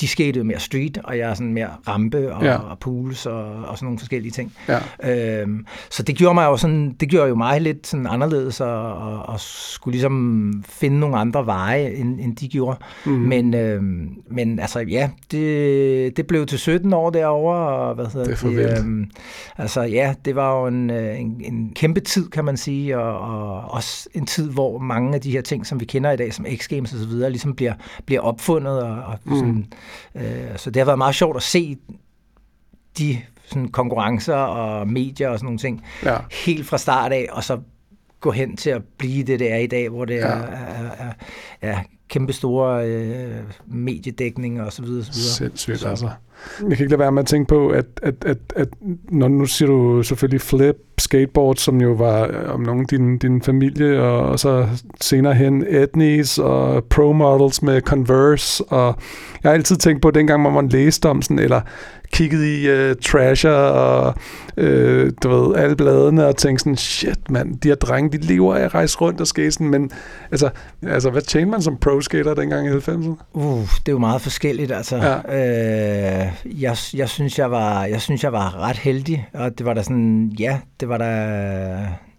de 0.00 0.09
skatede 0.09 0.45
mere 0.45 0.61
street, 0.61 0.99
og 1.04 1.19
jeg 1.19 1.30
er 1.30 1.35
sådan 1.35 1.52
mere 1.54 1.69
rampe 1.88 2.35
og, 2.35 2.45
Ja. 2.45 2.57
og 2.57 2.78
pools 2.78 3.26
og, 3.26 3.45
og 3.45 3.76
sådan 3.78 3.85
nogle 3.87 3.99
forskellige 3.99 4.33
ting. 4.33 4.52
Ja. 5.02 5.42
Øhm, 5.42 5.66
så 5.90 6.02
det 6.02 6.16
gjorde 6.16 6.35
mig 6.35 6.45
jo 6.45 6.57
sådan, 6.57 6.92
det 7.00 7.09
gjorde 7.09 7.28
jo 7.28 7.35
mig 7.35 7.61
lidt 7.61 7.87
sådan 7.87 8.07
anderledes 8.07 8.61
og, 8.61 8.95
og, 8.95 9.23
og 9.28 9.40
skulle 9.40 9.92
ligesom 9.92 10.64
finde 10.69 10.99
nogle 11.00 11.16
andre 11.19 11.47
veje, 11.47 11.90
end, 11.95 12.21
end 12.21 12.37
de 12.37 12.49
gjorde. 12.49 12.78
Mm. 13.07 13.12
Men, 13.12 13.54
øhm, 13.54 14.09
men 14.30 14.59
altså 14.59 14.80
ja, 14.80 15.11
det, 15.30 16.16
det 16.16 16.26
blev 16.26 16.47
til 16.47 16.59
17 16.59 16.92
år 16.92 17.11
derovre, 17.11 17.57
og 17.59 17.95
hvad 17.95 18.07
hedder 18.07 18.26
Det 18.26 18.45
vildt. 18.45 18.78
øhm, 18.78 19.11
altså 19.59 19.80
ja, 19.83 20.14
det 20.25 20.37
var 20.37 20.61
jo 20.61 20.66
en, 20.66 20.90
øh, 20.90 21.21
en, 21.21 21.40
en 21.45 21.73
kæmpe 21.75 22.00
tid, 22.00 22.28
kan 22.30 22.45
man 22.45 22.57
sige, 22.57 22.99
og, 22.99 23.21
og 23.21 23.71
også 23.71 24.09
en 24.14 24.26
tid, 24.26 24.50
hvor 24.50 24.78
mange 24.78 25.14
af 25.14 25.21
de 25.21 25.30
her 25.30 25.40
ting, 25.42 25.66
som 25.66 25.80
vi 25.80 25.85
kender 25.85 26.11
i 26.11 26.16
dag, 26.16 26.35
som 26.35 26.47
X-Games 26.47 26.80
og 26.95 27.00
så 27.00 27.07
videre, 27.07 27.30
ligesom 27.30 27.54
bliver, 27.54 27.73
bliver 28.07 28.21
opfundet, 28.21 28.83
og, 28.83 28.90
og 28.90 29.19
Mm. 29.25 29.35
sådan, 29.37 29.66
øh, 30.14 30.56
så 30.56 30.70
det 30.70 30.80
har 30.80 30.85
været 30.85 30.99
meget 30.99 31.14
sjovt 31.14 31.37
at 31.37 31.42
se 31.42 31.76
de 32.99 33.18
sådan, 33.47 33.68
konkurrencer 33.68 34.35
og 34.35 34.88
medier 34.88 35.28
og 35.28 35.38
sådan 35.38 35.44
nogle 35.44 35.59
ting, 35.59 35.85
Ja. 36.04 36.16
helt 36.47 36.66
fra 36.66 36.78
start 36.78 37.12
af, 37.12 37.26
og 37.32 37.44
så 37.44 37.61
gå 38.20 38.30
hen 38.30 38.56
til 38.56 38.70
at 38.70 38.82
blive 38.99 39.25
det, 39.25 39.40
det 39.40 39.52
er 39.52 39.56
i 39.56 39.66
dag, 39.66 39.88
hvor 39.88 40.04
det 40.04 40.14
Ja. 40.14 40.20
er, 40.26 40.42
er, 40.47 40.90
er, 40.99 41.12
er 41.61 41.78
kæmpe 42.11 42.33
store 42.33 42.87
øh, 42.87 43.29
mediedækning 43.67 44.61
og 44.62 44.73
så 44.73 44.83
videre. 44.83 45.05
Så 45.05 45.12
videre. 45.12 45.31
Sindssygt, 45.33 45.79
Så- 45.79 45.88
altså. 45.88 46.09
Jeg 46.69 46.76
kan 46.76 46.85
ikke 46.85 46.90
lade 46.90 46.99
være 46.99 47.12
med 47.12 47.23
at 47.23 47.26
tænke 47.26 47.49
på, 47.49 47.69
at, 47.69 47.85
at, 48.02 48.14
at, 48.26 48.38
at 48.57 48.69
når 49.11 49.29
nu 49.29 49.47
siger 49.47 49.67
du 49.69 50.02
selvfølgelig 50.02 50.40
flip, 50.40 50.76
skateboard, 50.99 51.57
som 51.57 51.81
jo 51.81 51.93
var 51.93 52.26
øh, 52.26 52.55
om 52.55 52.61
nogen 52.61 52.85
din, 52.87 53.19
din 53.19 53.43
familie, 53.43 54.02
og, 54.02 54.21
og 54.21 54.38
så 54.38 54.69
senere 55.00 55.35
hen 55.35 55.64
Etnies 55.69 56.38
og 56.38 56.85
Pro 56.85 57.12
Models 57.12 57.62
med 57.62 57.81
Converse, 57.81 58.64
og 58.64 58.95
jeg 59.43 59.50
har 59.50 59.55
altid 59.55 59.76
tænkt 59.76 60.02
på, 60.02 60.11
dengang 60.11 60.43
hvor 60.43 60.50
man 60.50 60.69
læste 60.69 61.09
om 61.09 61.23
sådan, 61.23 61.38
eller 61.38 61.61
kiggede 62.12 62.61
i 62.62 62.90
uh, 62.90 62.97
Trasher 63.05 63.50
og 63.50 64.14
uh, 64.57 65.11
du 65.23 65.29
ved, 65.29 65.57
alle 65.57 65.76
bladene 65.76 66.26
og 66.26 66.37
tænkte 66.37 66.62
sådan, 66.62 66.76
shit 66.76 67.31
mand, 67.31 67.59
de 67.61 67.69
her 67.69 67.75
drenge, 67.75 68.19
de 68.19 68.26
lever 68.26 68.55
af 68.55 68.61
at 68.64 68.75
rejse 68.75 68.99
rundt 68.99 69.21
og 69.21 69.26
skate 69.26 69.50
sådan, 69.52 69.69
men 69.71 69.90
altså, 70.31 70.50
altså 70.87 71.11
hvad 71.11 71.23
tjente 71.23 71.50
man 71.50 71.62
som 71.62 71.76
pro-skater 71.76 72.35
dengang 72.35 72.67
i 72.69 72.71
90'erne? 72.71 73.09
Uh, 73.33 73.59
det 73.61 73.88
er 73.88 73.93
jo 73.93 73.99
meget 73.99 74.21
forskelligt, 74.21 74.73
altså. 74.73 74.97
Ja. 74.97 75.17
Øh, 75.17 76.33
jeg, 76.62 76.76
jeg, 76.95 77.09
synes, 77.09 77.38
jeg, 77.38 77.50
var, 77.50 77.85
jeg 77.85 78.00
synes, 78.00 78.25
jeg 78.25 78.33
var 78.33 78.61
ret 78.69 78.76
heldig, 78.79 79.29
og 79.35 79.59
det 79.59 79.67
var 79.67 79.75
da 79.75 79.83
sådan, 79.83 80.33
ja, 80.38 80.59
det 80.81 80.88
var 80.88 80.99
da, 80.99 81.07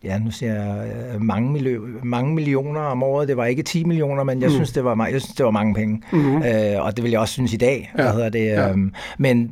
ja, 0.03 0.17
nu 0.19 0.31
siger 0.31 0.53
jeg, 0.53 0.91
øh, 1.15 1.21
mange, 1.21 1.51
millioner, 1.51 1.87
mange 2.03 2.35
millioner 2.35 2.79
om 2.81 3.03
året. 3.03 3.27
Det 3.27 3.37
var 3.37 3.45
ikke 3.45 3.63
10 3.63 3.83
millioner, 3.83 4.23
men 4.23 4.41
jeg, 4.41 4.49
Mm. 4.49 4.53
synes, 4.55 4.71
det 4.71 4.83
var, 4.83 5.07
jeg 5.11 5.21
synes, 5.21 5.35
det 5.35 5.45
var 5.45 5.51
mange 5.51 5.73
penge. 5.73 6.01
Mm-hmm. 6.11 6.35
Øh, 6.43 6.85
og 6.85 6.95
det 6.97 7.03
vil 7.03 7.11
jeg 7.11 7.19
også 7.19 7.33
synes 7.33 7.53
i 7.53 7.57
dag. 7.57 7.91
Ja. 7.97 8.03
Hvad 8.03 8.13
hedder 8.13 8.29
det? 8.29 8.45
Ja. 8.45 8.69
Øhm, 8.69 8.93
men 9.17 9.51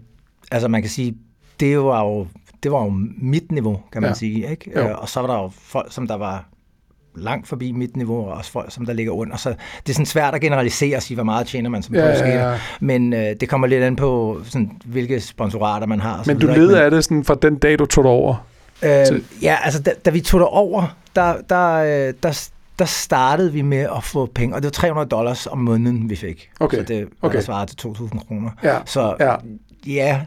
altså, 0.52 0.68
man 0.68 0.82
kan 0.82 0.90
sige, 0.90 1.16
det 1.60 1.80
var 1.80 2.04
jo, 2.04 2.28
det 2.64 2.72
var 2.72 2.84
jo 2.84 2.90
mit 3.22 3.52
niveau, 3.52 3.80
kan 3.94 4.02
man 4.02 4.12
Ja. 4.12 4.16
sige. 4.16 4.52
Ikke? 4.52 4.72
Jo. 4.76 4.82
Øh, 4.82 4.98
og 5.02 5.10
så 5.10 5.20
var 5.22 5.28
der 5.28 5.44
jo 5.44 5.52
folk, 5.62 5.94
som 5.94 6.08
der 6.08 6.16
var 6.18 6.46
langt 7.16 7.48
forbi 7.48 7.72
mit 7.72 7.98
niveau, 7.98 8.18
og 8.26 8.32
også 8.38 8.52
folk, 8.52 8.72
som 8.72 8.86
der 8.86 8.94
ligger 8.94 9.12
under. 9.12 9.38
Så 9.38 9.50
det 9.50 9.90
er 9.90 9.94
sådan 9.94 10.06
svært 10.06 10.36
at 10.36 10.42
generalisere 10.42 10.98
og 10.98 11.02
sige, 11.04 11.16
hvor 11.16 11.24
meget 11.24 11.48
tjener 11.48 11.70
man 11.70 11.84
som 11.84 11.96
Ja, 11.96 12.06
ja, 12.08 12.28
ja, 12.28 12.50
ja. 12.52 12.60
Men 12.80 13.14
øh, 13.14 13.20
det 13.40 13.50
kommer 13.50 13.68
lidt 13.68 13.84
an 13.84 13.96
på, 13.96 14.42
sådan, 14.44 14.72
hvilke 14.86 15.20
sponsorater 15.20 15.88
man 15.88 16.00
har. 16.00 16.24
Men 16.28 16.40
du 16.40 16.48
led 16.48 16.74
af 16.74 16.92
det 16.92 17.04
sådan 17.04 17.24
fra 17.24 17.36
den 17.36 17.56
dag, 17.58 17.80
du 17.80 17.86
tog 17.86 18.04
det 18.04 18.12
over? 18.12 18.46
Øh, 18.84 19.06
til- 19.06 19.24
ja, 19.42 19.58
altså 19.64 19.82
da, 19.82 19.92
da 20.06 20.10
vi 20.10 20.22
tog 20.22 20.40
det 20.40 20.48
over, 20.48 20.96
der, 21.16 21.36
der, 21.50 21.74
øh, 21.76 22.14
der, 22.24 22.50
der 22.80 22.86
startede 22.86 23.54
vi 23.54 23.62
med 23.62 23.88
at 23.98 24.04
få 24.04 24.26
penge, 24.26 24.56
og 24.56 24.62
det 24.62 24.66
var 24.68 24.72
300 24.72 25.10
dollars 25.10 25.48
om 25.48 25.58
måneden, 25.58 26.10
vi 26.10 26.16
fik. 26.16 26.50
Okay, 26.60 26.78
Så 26.78 26.84
det 26.84 27.02
var 27.22 27.28
okay. 27.28 27.36
der 27.38 27.44
svarede 27.44 27.76
til 27.76 27.88
2.000 27.88 28.28
kroner. 28.28 28.50
Ja, 28.64 28.78
Så 28.86 29.16
ja. 29.20 29.36
ja, 29.88 30.22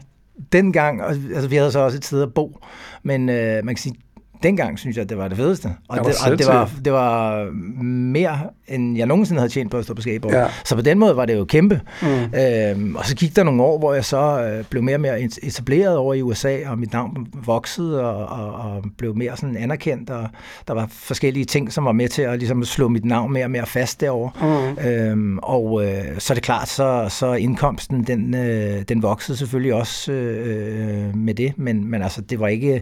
dengang, 0.51 1.01
og, 1.03 1.09
altså 1.09 1.47
vi 1.47 1.55
havde 1.55 1.71
så 1.71 1.79
også 1.79 1.97
et 1.97 2.05
sted 2.05 2.21
at 2.21 2.33
bo, 2.33 2.59
men 3.03 3.29
øh, 3.29 3.65
man 3.65 3.75
kan 3.75 3.81
sige, 3.81 3.95
dengang 4.43 4.79
synes 4.79 4.97
jeg, 4.97 5.09
det 5.09 5.17
var 5.17 5.27
det 5.27 5.37
fedeste. 5.37 5.69
Og, 5.87 5.97
Det 5.97 6.05
og 6.31 6.39
det, 6.39 6.47
var, 6.47 6.71
det 6.85 6.93
var 6.93 7.45
mere, 7.83 8.39
end 8.67 8.97
jeg 8.97 9.07
nogensinde 9.07 9.39
havde 9.39 9.51
tjent 9.51 9.71
på 9.71 9.77
at 9.77 9.83
stå 9.83 9.93
på 9.93 10.01
skateboard. 10.01 10.35
Ja. 10.35 10.45
Så 10.65 10.75
på 10.75 10.81
den 10.81 10.99
måde 10.99 11.17
var 11.17 11.25
det 11.25 11.37
jo 11.37 11.45
kæmpe. 11.45 11.81
Mm. 12.01 12.07
Øhm, 12.39 12.95
og 12.95 13.05
så 13.05 13.15
gik 13.15 13.35
der 13.35 13.43
nogle 13.43 13.63
år, 13.63 13.79
hvor 13.79 13.93
jeg 13.93 14.05
så 14.05 14.43
øh, 14.43 14.63
blev 14.65 14.83
mere 14.83 14.95
og 14.95 15.01
mere 15.01 15.21
etableret 15.21 15.97
over 15.97 16.13
i 16.13 16.21
USA, 16.21 16.57
og 16.67 16.79
mit 16.79 16.93
navn 16.93 17.27
voksede 17.45 18.05
og, 18.09 18.25
og, 18.25 18.53
og 18.53 18.83
blev 18.97 19.15
mere 19.15 19.37
sådan 19.37 19.57
anerkendt, 19.57 20.09
og 20.09 20.27
der 20.67 20.73
var 20.73 20.87
forskellige 20.91 21.45
ting, 21.45 21.73
som 21.73 21.85
var 21.85 21.91
med 21.91 22.07
til 22.07 22.21
at 22.21 22.39
ligesom 22.39 22.63
slå 22.63 22.87
mit 22.87 23.05
navn 23.05 23.33
mere 23.33 23.45
og 23.45 23.51
mere 23.51 23.65
fast 23.65 24.01
derovre. 24.01 24.31
Mm. 24.41 24.87
Øhm, 24.89 25.37
og 25.37 25.85
øh, 25.85 26.19
så 26.19 26.33
er 26.33 26.35
det 26.35 26.43
klart, 26.43 26.69
så, 26.69 27.05
så 27.09 27.33
indkomsten, 27.33 28.03
den, 28.03 28.35
øh, 28.35 28.81
den 28.81 29.03
voksede 29.03 29.37
selvfølgelig 29.37 29.73
også 29.73 30.11
øh, 30.11 31.15
med 31.15 31.33
det, 31.33 31.53
men, 31.57 31.91
men 31.91 32.01
altså, 32.01 32.21
det 32.21 32.39
var 32.39 32.47
ikke 32.47 32.81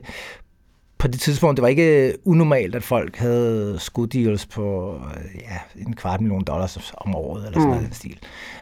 på 1.02 1.08
det 1.08 1.20
tidspunkt, 1.20 1.58
det 1.58 1.62
var 1.62 1.68
ikke 1.68 2.14
unormalt, 2.26 2.76
at 2.76 2.84
folk 2.84 3.18
havde 3.18 3.76
skuddeals 3.80 4.46
på 4.46 4.96
øh, 5.18 5.42
ja, 5.42 5.82
en 5.88 5.94
kvart 5.96 6.22
million 6.22 6.44
dollars 6.44 6.94
om 6.98 7.16
året, 7.16 7.46
eller 7.46 7.52
sådan 7.60 7.64
Mm. 7.64 7.70
noget 7.70 7.86
den 7.86 7.94
stil. 7.94 8.18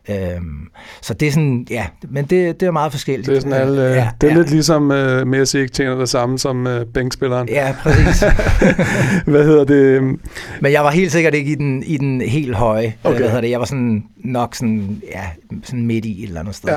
Øhm, 0.09 0.67
så 1.01 1.13
det 1.13 1.27
er 1.27 1.31
sådan, 1.31 1.67
ja, 1.69 1.85
men 2.09 2.25
det, 2.25 2.59
det 2.59 2.67
er 2.67 2.71
meget 2.71 2.91
forskelligt. 2.91 3.27
Det 3.27 3.35
er 3.37 3.39
sådan 3.41 3.53
alle, 3.61 3.89
øh, 3.89 3.95
ja, 3.95 4.09
det 4.21 4.27
er 4.29 4.31
ja. 4.31 4.37
lidt 4.39 4.51
ligesom 4.51 4.83
uh, 4.91 5.27
Messi 5.27 5.59
ikke 5.59 5.71
tjener 5.71 5.95
det 5.95 6.09
samme 6.09 6.39
som 6.39 6.65
uh, 6.67 6.81
bænkspilleren. 6.93 7.49
Ja, 7.49 7.75
præcis. 7.83 8.23
Hvad 9.31 9.43
hedder 9.45 9.63
det? 9.63 10.01
Men 10.61 10.71
jeg 10.71 10.83
var 10.83 10.91
helt 10.91 11.11
sikkert 11.11 11.33
ikke 11.33 11.51
i 11.51 11.55
den, 11.55 11.83
i 11.83 11.97
den 11.97 12.21
helt 12.21 12.55
høje. 12.55 12.93
Okay. 13.03 13.17
Hvad 13.17 13.27
hedder 13.27 13.41
det? 13.41 13.49
Jeg 13.49 13.59
var 13.59 13.65
sådan 13.65 14.03
nok 14.17 14.55
sådan, 14.55 15.01
ja, 15.13 15.23
sådan 15.63 15.85
midt 15.85 16.05
i 16.05 16.23
et 16.23 16.27
eller 16.27 16.39
andet 16.39 16.55
sted. 16.55 16.69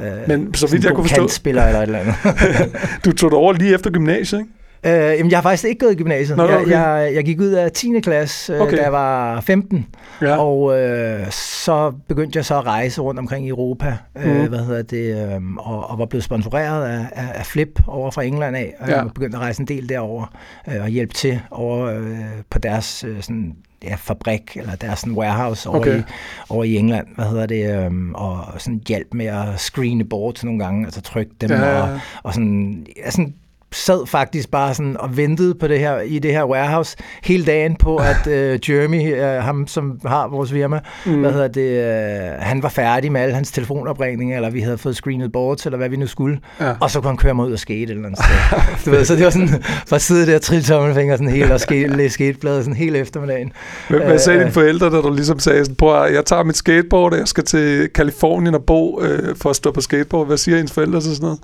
Ja. 0.00 0.22
Øh, 0.22 0.28
Men 0.28 0.54
så 0.54 0.66
vidt 0.66 0.84
jeg 0.84 0.94
kunne 0.94 1.08
forstå, 1.08 1.48
eller 1.48 1.62
et 1.62 1.82
eller 1.82 1.98
andet. 1.98 2.14
du 3.04 3.12
tog 3.12 3.30
det 3.30 3.38
over 3.38 3.52
lige 3.52 3.74
efter 3.74 3.90
gymnasiet, 3.90 4.38
ikke? 4.38 4.50
Øh, 4.84 4.92
jamen, 4.92 5.30
jeg 5.30 5.38
har 5.38 5.42
faktisk 5.42 5.64
ikke 5.64 5.78
gået 5.86 5.92
i 5.92 5.96
gymnasiet. 5.96 6.36
Nå, 6.36 6.44
jeg, 6.48 6.56
okay. 6.58 6.70
jeg, 6.70 7.10
jeg 7.14 7.24
gik 7.24 7.40
ud 7.40 7.46
af 7.50 7.72
10. 7.72 8.00
klasse, 8.00 8.52
øh, 8.54 8.60
Okay. 8.60 8.76
da 8.76 8.82
jeg 8.82 8.92
var 8.92 9.40
15. 9.40 9.86
Ja. 10.22 10.36
Og 10.36 10.80
øh, 10.80 11.30
så 11.30 11.92
begyndte 12.08 12.36
jeg 12.36 12.44
så 12.44 12.58
at 12.58 12.66
rejse 12.66 13.00
rundt 13.00 13.20
omkring 13.20 13.46
i 13.46 13.48
Europa, 13.48 13.96
øh, 14.18 14.36
Mhm. 14.36 14.48
hvad 14.48 14.58
hedder 14.58 14.82
det, 14.82 15.32
øh, 15.34 15.40
og, 15.58 15.90
og 15.90 15.98
var 15.98 16.06
blevet 16.06 16.24
sponsoreret 16.24 16.84
af, 16.84 17.06
af, 17.12 17.28
af 17.34 17.46
Flip 17.46 17.80
over 17.86 18.10
fra 18.10 18.22
England 18.22 18.56
af, 18.56 18.74
og 18.80 18.88
Ja. 18.88 18.96
jeg 18.96 19.10
begyndte 19.14 19.36
at 19.36 19.42
rejse 19.42 19.60
en 19.60 19.66
del 19.68 19.88
derover 19.88 20.34
øh, 20.68 20.82
og 20.82 20.88
hjælpe 20.88 21.14
til 21.14 21.40
over 21.50 21.86
øh, 21.86 22.18
på 22.50 22.58
deres 22.58 23.04
øh, 23.04 23.22
sådan, 23.22 23.54
ja, 23.84 23.94
fabrik, 23.94 24.56
eller 24.56 24.74
deres 24.76 24.98
sådan, 24.98 25.14
warehouse 25.14 25.68
over, 25.68 25.78
Okay. 25.78 25.98
i, 26.00 26.02
over 26.50 26.64
i 26.64 26.76
England, 26.76 27.06
hvad 27.14 27.24
hedder 27.24 27.46
det, 27.46 27.84
øh, 27.84 27.92
og 28.14 28.38
sådan 28.58 28.80
hjælp 28.88 29.14
med 29.14 29.26
at 29.26 29.60
screene 29.60 30.04
boards 30.04 30.44
nogle 30.44 30.64
gange, 30.64 30.84
altså 30.84 31.00
trykke 31.00 31.32
dem, 31.40 31.50
Ja. 31.50 31.82
og, 31.82 32.00
og 32.22 32.34
sådan, 32.34 32.86
ja, 33.04 33.10
sådan 33.10 33.34
sad 33.72 34.06
faktisk 34.06 34.50
bare 34.50 34.74
sådan 34.74 34.96
og 35.00 35.16
ventede 35.16 35.54
på 35.54 35.68
det 35.68 35.78
her 35.78 36.00
i 36.00 36.18
det 36.18 36.32
her 36.32 36.44
warehouse 36.44 36.96
hele 37.24 37.44
dagen 37.44 37.76
på, 37.76 37.96
at 37.96 38.26
øh, 38.26 38.58
Jeremy, 38.70 39.14
øh, 39.14 39.22
ham 39.42 39.66
som 39.66 40.00
har 40.06 40.28
vores 40.28 40.50
firma, 40.52 40.80
Mm. 41.06 41.20
hvad 41.20 41.32
hedder 41.32 41.48
det, 41.48 41.84
øh, 41.84 42.38
han 42.38 42.62
var 42.62 42.68
færdig 42.68 43.12
med 43.12 43.20
alle 43.20 43.34
hans 43.34 43.50
telefonopringninger, 43.52 44.36
eller 44.36 44.50
vi 44.50 44.60
havde 44.60 44.78
fået 44.78 44.96
screenet 44.96 45.32
boards, 45.32 45.66
eller 45.66 45.76
hvad 45.76 45.88
vi 45.88 45.96
nu 45.96 46.06
skulle, 46.06 46.38
Ja. 46.60 46.72
og 46.80 46.90
så 46.90 47.00
kunne 47.00 47.08
han 47.08 47.16
køre 47.16 47.34
mig 47.34 47.46
ud 47.46 47.52
og 47.52 47.58
skate 47.58 47.82
eller 47.92 48.06
andet 48.06 48.18
sted. 48.24 48.58
du 48.84 48.90
ved, 48.90 49.04
så 49.04 49.14
det 49.16 49.24
var 49.24 49.30
sådan, 49.30 49.48
for 49.86 49.96
at 49.96 50.02
sidde 50.02 50.26
der 50.26 50.34
og 50.34 50.42
trille 50.42 50.64
tommelfinger 50.64 51.16
sådan 51.16 51.28
helt, 51.32 51.50
og 51.52 51.60
skate, 51.60 51.96
læse 51.96 52.14
skatebladet 52.14 52.64
sådan 52.64 52.76
hele 52.76 52.98
eftermiddagen. 52.98 53.52
Hvad, 53.88 54.00
hvad 54.00 54.18
sagde 54.18 54.36
Øh, 54.38 54.42
dine 54.44 54.52
forældre, 54.52 54.86
da 54.90 54.96
du 54.96 55.14
ligesom 55.14 55.38
sagde, 55.38 55.64
sådan, 55.64 55.76
prøv 55.76 56.02
at, 56.02 56.14
jeg 56.14 56.24
tager 56.24 56.42
mit 56.42 56.56
skateboard, 56.56 57.12
og 57.12 57.18
jeg 57.18 57.28
skal 57.28 57.44
til 57.44 57.88
Kalifornien 57.94 58.54
og 58.54 58.64
bo 58.64 59.02
øh, 59.02 59.36
for 59.36 59.50
at 59.50 59.56
stå 59.56 59.70
på 59.70 59.80
skateboard. 59.80 60.26
Hvad 60.26 60.36
siger 60.36 60.58
ens 60.60 60.72
forældre 60.72 61.00
til 61.00 61.10
sådan 61.16 61.24
noget? 61.24 61.38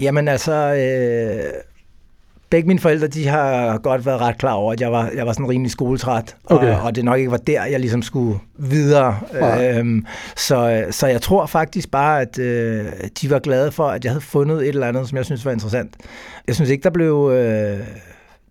Jamen 0.00 0.28
altså, 0.28 0.52
øh, 0.52 1.52
begge 2.50 2.66
mine 2.66 2.80
forældre, 2.80 3.06
de 3.06 3.26
har 3.26 3.78
godt 3.78 4.06
været 4.06 4.20
ret 4.20 4.38
klar 4.38 4.52
over, 4.52 4.72
at 4.72 4.80
jeg 4.80 4.92
var, 4.92 5.10
jeg 5.16 5.26
var 5.26 5.32
sådan 5.32 5.48
rimelig 5.48 5.70
skoletræt, 5.70 6.36
Okay. 6.44 6.74
og, 6.74 6.82
og 6.82 6.94
det 6.96 7.04
nok 7.04 7.18
ikke 7.18 7.30
var 7.30 7.36
der, 7.36 7.64
jeg 7.64 7.80
ligesom 7.80 8.02
skulle 8.02 8.38
videre. 8.58 9.18
Nej. 9.32 9.68
Øhm, 9.78 10.06
så, 10.36 10.84
så 10.90 11.06
jeg 11.06 11.22
tror 11.22 11.46
faktisk 11.46 11.90
bare, 11.90 12.20
at 12.20 12.38
øh, 12.38 12.84
de 13.22 13.30
var 13.30 13.38
glade 13.38 13.72
for, 13.72 13.86
at 13.86 14.04
jeg 14.04 14.12
havde 14.12 14.20
fundet 14.24 14.62
et 14.62 14.68
eller 14.68 14.86
andet, 14.86 15.08
som 15.08 15.16
jeg 15.18 15.24
synes 15.24 15.44
var 15.44 15.52
interessant. 15.52 15.96
Jeg 16.46 16.54
synes 16.54 16.70
ikke, 16.70 16.82
der 16.82 16.90
blev 16.90 17.30
øh, 17.34 17.78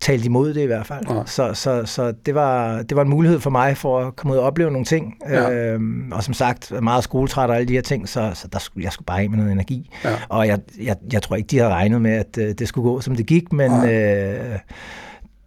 talt 0.04 0.26
imod 0.26 0.54
det 0.54 0.62
i 0.62 0.66
hvert 0.66 0.86
fald. 0.88 1.06
Nej. 1.06 1.26
Så, 1.26 1.54
så, 1.54 1.82
så 1.86 2.14
det, 2.26 2.36
var, 2.36 2.82
det 2.82 2.96
var 2.98 3.02
en 3.02 3.10
mulighed 3.10 3.40
for 3.40 3.50
mig 3.50 3.78
for 3.78 4.00
at 4.00 4.16
komme 4.16 4.34
ud 4.34 4.38
og 4.40 4.46
opleve 4.46 4.72
nogle 4.72 4.86
ting. 4.86 5.16
Ja. 5.30 5.52
Øhm, 5.52 6.12
og 6.12 6.24
som 6.24 6.34
sagt, 6.34 6.72
meget 6.82 7.04
skoletræt 7.04 7.50
og 7.50 7.56
alle 7.56 7.68
de 7.68 7.74
her 7.74 7.82
ting, 7.82 8.10
så, 8.10 8.32
så 8.34 8.48
der 8.48 8.60
skulle, 8.60 8.84
jeg 8.84 8.92
skulle 8.92 9.06
bare 9.06 9.18
have 9.18 9.30
med 9.30 9.38
noget 9.38 9.52
energi. 9.52 9.90
Ja. 10.06 10.10
Og 10.30 10.48
jeg, 10.48 10.60
jeg, 10.84 10.96
jeg 11.14 11.22
tror 11.22 11.36
ikke, 11.36 11.48
de 11.48 11.58
havde 11.58 11.72
regnet 11.72 12.02
med, 12.02 12.12
at 12.12 12.38
øh, 12.38 12.54
det 12.60 12.68
skulle 12.68 12.90
gå, 12.90 13.02
som 13.02 13.16
det 13.16 13.26
gik, 13.26 13.54
men 13.54 13.72
Nej. 13.72 13.94
øh, 13.94 14.60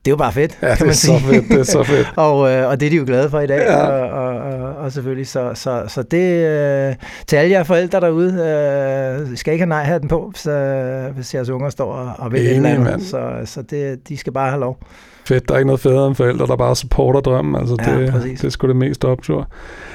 det 0.06 0.10
er 0.10 0.12
jo 0.12 0.16
bare 0.16 0.32
fedt, 0.32 0.58
Ja, 0.62 0.70
det 0.70 0.76
kan 0.78 0.84
er 0.86 0.88
man 0.88 0.94
så 0.94 1.06
sige. 1.06 1.20
fedt, 1.20 1.48
det 1.48 1.58
er 1.58 1.62
så 1.62 1.82
fedt. 1.82 2.12
og, 2.26 2.50
øh, 2.50 2.68
og 2.68 2.80
det 2.80 2.86
er 2.86 2.90
de 2.90 2.96
jo 2.96 3.04
glade 3.06 3.30
for 3.30 3.40
i 3.40 3.46
dag, 3.46 3.58
Ja. 3.58 3.76
og, 3.86 4.10
og, 4.10 4.38
og, 4.38 4.74
og 4.76 4.92
selvfølgelig, 4.92 5.26
så, 5.26 5.50
så, 5.54 5.82
så 5.88 6.02
det, 6.02 6.46
øh, 6.46 6.94
til 7.26 7.36
alle 7.36 7.50
jer 7.52 7.62
forældre 7.62 8.00
derude, 8.00 8.32
øh, 9.30 9.36
skal 9.36 9.52
ikke 9.52 9.62
have 9.62 9.68
nej-hatten 9.68 10.08
på, 10.08 10.32
så, 10.34 10.50
hvis 11.14 11.34
jeres 11.34 11.48
unger 11.48 11.70
står 11.70 11.92
og, 11.92 12.12
og 12.18 12.32
vil 12.32 12.40
Enig, 12.40 12.56
eller 12.56 12.70
andet, 12.70 12.84
mand. 12.84 13.00
så, 13.00 13.30
så 13.44 13.62
det, 13.62 14.08
de 14.08 14.16
skal 14.16 14.32
bare 14.32 14.48
have 14.50 14.60
lov. 14.60 14.78
Fedt, 15.28 15.48
der 15.48 15.54
er 15.54 15.58
ikke 15.58 15.66
noget 15.66 15.80
federe 15.80 16.06
end 16.06 16.14
forældre, 16.14 16.46
der 16.46 16.56
bare 16.56 16.76
supporter 16.76 17.20
drømmen. 17.20 17.56
Altså, 17.56 17.76
Ja, 17.86 17.98
det, 17.98 18.10
præcis. 18.12 18.40
det 18.40 18.46
er 18.46 18.50
sgu 18.50 18.68
det 18.68 18.76
mest 18.76 19.04
optur. 19.04 19.48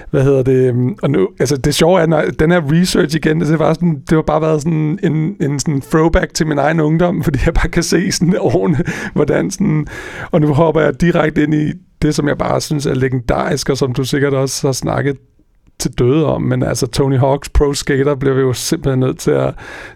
Hvad 0.10 0.24
hedder 0.24 0.43
det? 0.43 0.54
øhm, 0.69 0.95
Og 1.04 1.10
nu, 1.10 1.28
altså 1.39 1.58
det 1.58 1.76
sjove 1.76 2.02
er, 2.02 2.06
når 2.06 2.24
den 2.39 2.52
her 2.52 2.62
research 2.71 3.15
igen, 3.15 3.41
det, 3.41 3.60
var 3.60 3.74
sådan, 3.74 4.02
det 4.10 4.15
var 4.17 4.24
bare 4.24 4.41
været 4.41 4.62
sådan 4.62 5.00
en, 5.04 5.36
en 5.41 5.60
sådan 5.60 5.82
throwback 5.82 6.34
til 6.34 6.47
min 6.47 6.58
egen 6.58 6.80
ungdom, 6.80 7.21
fordi 7.24 7.39
jeg 7.45 7.54
bare 7.54 7.69
kan 7.69 7.84
se 7.84 8.12
sådan 8.12 8.36
årene, 8.39 8.78
hvordan 9.13 9.52
sådan, 9.52 9.88
og 10.31 10.41
nu 10.41 10.53
hopper 10.53 10.81
jeg 10.81 11.01
direkte 11.01 11.43
ind 11.43 11.53
i 11.53 11.71
det, 12.01 12.15
som 12.15 12.27
jeg 12.27 12.37
bare 12.37 12.61
synes 12.61 12.85
er 12.85 12.93
legendarisk, 12.93 13.69
og 13.69 13.77
som 13.77 13.93
du 13.93 14.03
sikkert 14.03 14.33
også 14.33 14.67
har 14.67 14.73
snakket 14.73 15.17
til 15.79 15.91
døde 15.91 16.25
om, 16.25 16.41
men 16.41 16.63
altså 16.63 16.87
Tony 16.87 17.19
Hawk's 17.19 17.49
Pro 17.53 17.73
Skater 17.73 18.15
bliver 18.15 18.35
vi 18.35 18.41
jo 18.41 18.53
simpelthen 18.53 18.99
nødt 18.99 19.19
til 19.19 19.31
at 19.31 19.53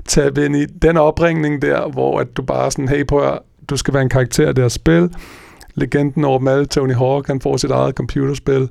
tage 0.08 0.46
ind 0.46 0.56
i 0.56 0.66
den 0.66 0.98
opringning 0.98 1.62
der, 1.62 1.90
hvor 1.90 2.20
at 2.20 2.38
du 2.38 2.42
bare 2.42 2.72
sådan, 2.72 2.90
hey 2.90 3.06
prøv 3.06 3.28
at, 3.34 3.40
du 3.70 3.78
skal 3.78 3.94
være 3.94 4.04
en 4.04 4.10
karakter 4.10 4.50
i 4.50 4.54
det 4.54 4.64
her 4.64 4.70
spil. 4.70 5.10
Legenden 5.76 6.26
over 6.26 6.38
dem 6.38 6.48
alle, 6.48 6.66
Tony 6.66 6.94
Hawk, 6.94 7.28
han 7.28 7.42
får 7.42 7.58
sit 7.58 7.72
eget 7.72 7.96
computerspil, 7.96 8.70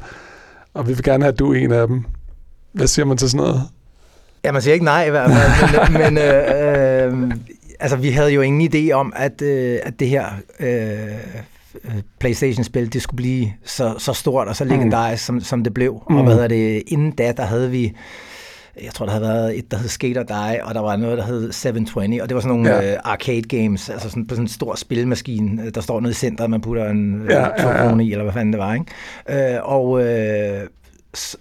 og 0.75 0.89
vi 0.89 0.93
vil 0.93 1.03
gerne 1.03 1.25
have, 1.25 1.33
at 1.33 1.39
du 1.39 1.53
er 1.53 1.59
en 1.59 1.73
af 1.73 1.87
dem. 1.87 2.05
Hvad 2.73 2.87
siger 2.87 3.07
man 3.07 3.17
til 3.17 3.31
sådan 3.31 3.47
noget? 3.47 3.63
Ja, 4.45 4.53
man 4.53 4.63
siger 4.63 4.75
ikke 4.75 4.85
nej 4.85 5.07
i 5.07 5.11
hvert 5.11 5.31
fald, 5.31 5.91
men, 5.91 6.03
men 6.03 6.19
øh, 6.19 7.23
øh, 7.23 7.37
altså, 7.85 7.97
vi 7.97 8.11
havde 8.11 8.31
jo 8.33 8.41
ingen 8.41 8.71
idé 8.75 8.93
om, 8.93 9.13
at, 9.17 9.43
øh, 9.43 9.79
at 9.83 10.01
det 10.01 10.09
her 10.09 10.25
øh, 10.61 11.09
Playstation-spil, 12.21 12.93
det 12.93 13.03
skulle 13.03 13.17
blive 13.17 13.53
så, 13.65 13.95
så 13.99 14.13
stort 14.13 14.49
og 14.49 14.57
så 14.57 14.65
legendarisk, 14.65 15.25
som, 15.25 15.41
som 15.41 15.65
det 15.65 15.75
blev. 15.75 15.93
Mm. 16.11 16.17
Og 16.17 16.21
Mm. 16.23 16.25
hvad 16.27 16.35
hedder 16.35 16.49
det, 16.49 16.83
inden 16.87 17.11
da, 17.11 17.33
der 17.37 17.43
havde 17.45 17.71
vi 17.71 17.93
jeg 18.85 18.93
tror, 18.95 19.07
der 19.07 19.13
havde 19.13 19.23
været 19.25 19.59
et, 19.59 19.71
der 19.71 19.77
hed 19.77 19.89
Skater 19.89 20.23
Die, 20.23 20.65
og 20.65 20.75
der 20.75 20.81
var 20.81 20.97
noget, 20.97 21.19
der 21.19 21.25
hed 21.25 21.53
720, 21.53 22.23
og 22.23 22.29
det 22.29 22.35
var 22.35 22.41
sådan 22.41 22.57
nogle 22.57 22.75
Ja. 22.77 22.93
øh, 22.93 22.99
arcade 23.05 23.43
games, 23.43 23.89
altså 23.91 24.09
sådan, 24.09 24.27
på 24.27 24.35
sådan 24.35 24.45
en 24.45 24.49
stor 24.49 24.75
spilmaskine, 24.75 25.63
øh, 25.63 25.71
der 25.75 25.81
står 25.81 26.01
nede 26.01 26.11
i 26.11 26.15
centret, 26.15 26.51
man 26.51 26.61
putter 26.61 26.91
en 26.91 27.27
Ja, 27.31 27.41
ja, 27.41 27.49
ja, 27.59 27.85
ja. 27.85 27.91
ja, 27.91 27.99
i, 27.99 28.13
eller 28.13 28.23
hvad 28.23 28.33
fanden 28.33 28.53
det 28.53 28.61
var, 28.61 28.75
ikke? 28.75 29.55
Øh, 29.55 29.59
og 29.63 30.05
øh, 30.05 30.61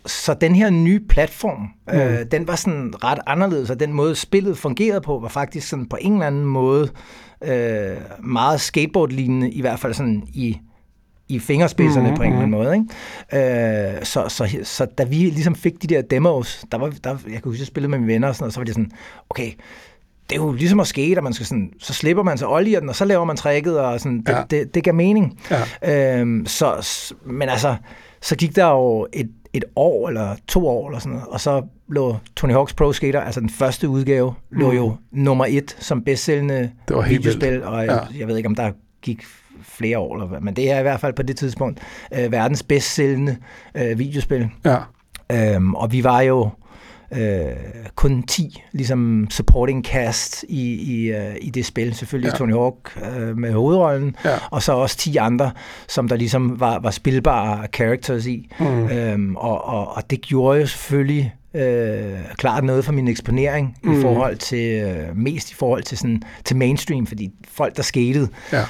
så, 0.05 0.33
den 0.41 0.55
her 0.55 0.69
nye 0.69 0.99
platform, 1.09 1.67
mm. 1.87 1.99
øh, 1.99 2.25
den 2.31 2.47
var 2.47 2.55
sådan 2.55 2.93
ret 3.03 3.19
anderledes, 3.27 3.69
og 3.69 3.79
den 3.79 3.93
måde 3.93 4.15
spillet 4.15 4.57
fungerede 4.57 5.01
på, 5.01 5.19
var 5.19 5.27
faktisk 5.29 5.67
sådan 5.67 5.85
på 5.85 5.97
en 6.01 6.13
eller 6.13 6.27
anden 6.27 6.45
måde 6.45 6.89
øh, 7.43 7.97
meget 8.19 8.61
skateboard-lignende, 8.61 9.51
i 9.51 9.61
hvert 9.61 9.79
fald 9.79 9.93
sådan 9.93 10.23
i 10.33 10.57
i 11.27 11.39
fingerspidserne 11.39 12.09
mm, 12.09 12.15
på 12.15 12.23
en 12.23 12.29
eller 12.29 12.43
anden 12.43 12.51
måde. 12.51 12.75
Ikke? 12.75 13.95
Øh, 13.97 14.05
så, 14.05 14.29
så, 14.29 14.57
så 14.63 14.85
da 14.85 15.03
vi 15.03 15.15
ligesom 15.15 15.55
fik 15.55 15.81
de 15.81 15.87
der 15.87 16.01
demos, 16.01 16.65
der 16.71 16.77
var, 16.77 16.93
der, 17.03 17.09
jeg 17.09 17.33
kan 17.33 17.41
huske, 17.43 17.61
jeg 17.61 17.67
spillede 17.67 17.89
med 17.89 17.99
mine 17.99 18.13
venner 18.13 18.27
og 18.27 18.35
sådan 18.35 18.43
noget, 18.43 18.53
så 18.53 18.59
var 18.59 18.65
det 18.65 18.73
sådan, 18.73 18.91
okay, 19.29 19.51
det 20.29 20.37
er 20.37 20.41
jo 20.41 20.51
ligesom 20.51 20.79
at 20.79 20.87
skate, 20.87 21.17
at 21.17 21.23
man 21.23 21.33
skal 21.33 21.45
sådan, 21.45 21.71
så 21.79 21.93
slipper 21.93 22.23
man 22.23 22.37
så 22.37 22.47
olie 22.49 22.79
den, 22.79 22.89
og 22.89 22.95
så 22.95 23.05
laver 23.05 23.25
man 23.25 23.37
tricket, 23.37 23.79
og 23.79 23.99
sådan, 23.99 24.17
det, 24.19 24.29
Ja. 24.29 24.37
ja. 24.37 24.43
det, 24.49 24.75
det 24.75 24.83
gav 24.83 24.93
mening. 24.93 25.39
Ja. 25.81 26.19
Øhm, 26.19 26.45
så, 26.45 26.87
men 27.25 27.49
altså, 27.49 27.75
så 28.21 28.35
gik 28.35 28.55
der 28.55 28.69
jo 28.69 29.07
et, 29.13 29.29
et 29.53 29.63
år 29.75 30.07
eller 30.09 30.35
to 30.47 30.67
år 30.67 30.87
eller 30.87 30.99
sådan 30.99 31.11
noget, 31.11 31.27
og 31.27 31.39
så 31.41 31.61
lå 31.87 32.15
Tony 32.35 32.53
Hawk's 32.53 32.73
Pro 32.77 32.93
Skater, 32.93 33.21
altså 33.21 33.39
den 33.39 33.49
første 33.49 33.89
udgave, 33.89 34.33
lå 34.51 34.69
Mm. 34.71 34.75
jo 34.77 34.95
nummer 35.11 35.45
et 35.49 35.75
som 35.79 36.03
bedstsælgende 36.03 36.71
Det 36.87 36.95
var 36.95 37.01
helt 37.01 37.19
videospil, 37.19 37.51
vildt. 37.51 37.63
og 37.63 37.85
Ja. 37.85 37.97
jeg, 38.19 38.27
ved 38.27 38.37
ikke, 38.37 38.47
om 38.49 38.55
der 38.55 38.71
gik 39.01 39.23
flere 39.61 39.99
år, 39.99 40.15
eller 40.15 40.27
hvad, 40.27 40.39
men 40.41 40.55
det 40.55 40.71
er 40.71 40.79
i 40.79 40.81
hvert 40.81 40.99
fald 40.99 41.13
på 41.13 41.21
det 41.23 41.35
tidspunkt 41.37 41.79
øh, 42.13 42.31
verdens 42.31 42.63
bedstsælgende 42.63 43.37
øh, 43.75 43.99
videospil. 43.99 44.49
Ja. 44.65 44.77
Øhm, 45.31 45.75
og 45.75 45.91
vi 45.91 46.03
var 46.03 46.21
jo 46.21 46.49
øh, 47.17 47.55
kun 47.95 48.23
10 48.23 48.63
ligesom 48.71 49.27
supporting 49.29 49.85
cast 49.85 50.45
i, 50.49 50.73
i, 50.73 51.11
øh, 51.11 51.35
i 51.41 51.49
det 51.49 51.65
spil. 51.65 51.95
Selvfølgelig 51.95 52.31
Ja. 52.31 52.37
Tony 52.37 52.53
Hawk 52.53 52.97
øh, 53.17 53.37
med 53.37 53.51
hovedrollen, 53.53 54.15
Ja. 54.25 54.35
og 54.51 54.63
så 54.63 54.73
også 54.73 54.97
10 54.97 55.17
andre, 55.17 55.51
som 55.87 56.07
der 56.07 56.15
ligesom 56.15 56.59
var, 56.59 56.79
var 56.79 56.91
spilbare 56.91 57.67
characters 57.75 58.25
i. 58.25 58.49
Mm. 58.59 58.87
Øhm, 58.89 59.35
og, 59.35 59.65
og, 59.65 59.95
og 59.95 60.09
det 60.09 60.21
gjorde 60.21 60.59
jo 60.59 60.65
selvfølgelig 60.67 61.33
øh, 61.53 62.19
klart 62.37 62.63
noget 62.63 62.85
for 62.85 62.91
min 62.91 63.07
eksponering 63.07 63.77
mm. 63.83 63.99
I 63.99 64.01
forhold 64.01 64.37
til, 64.37 64.81
øh, 64.81 65.17
mest 65.17 65.51
i 65.51 65.55
forhold 65.55 65.83
til, 65.83 65.97
sådan, 65.97 66.21
til 66.45 66.55
mainstream, 66.57 67.07
fordi 67.07 67.31
folk, 67.51 67.77
der 67.77 67.83
skatede, 67.83 68.27
Ja. 68.53 68.63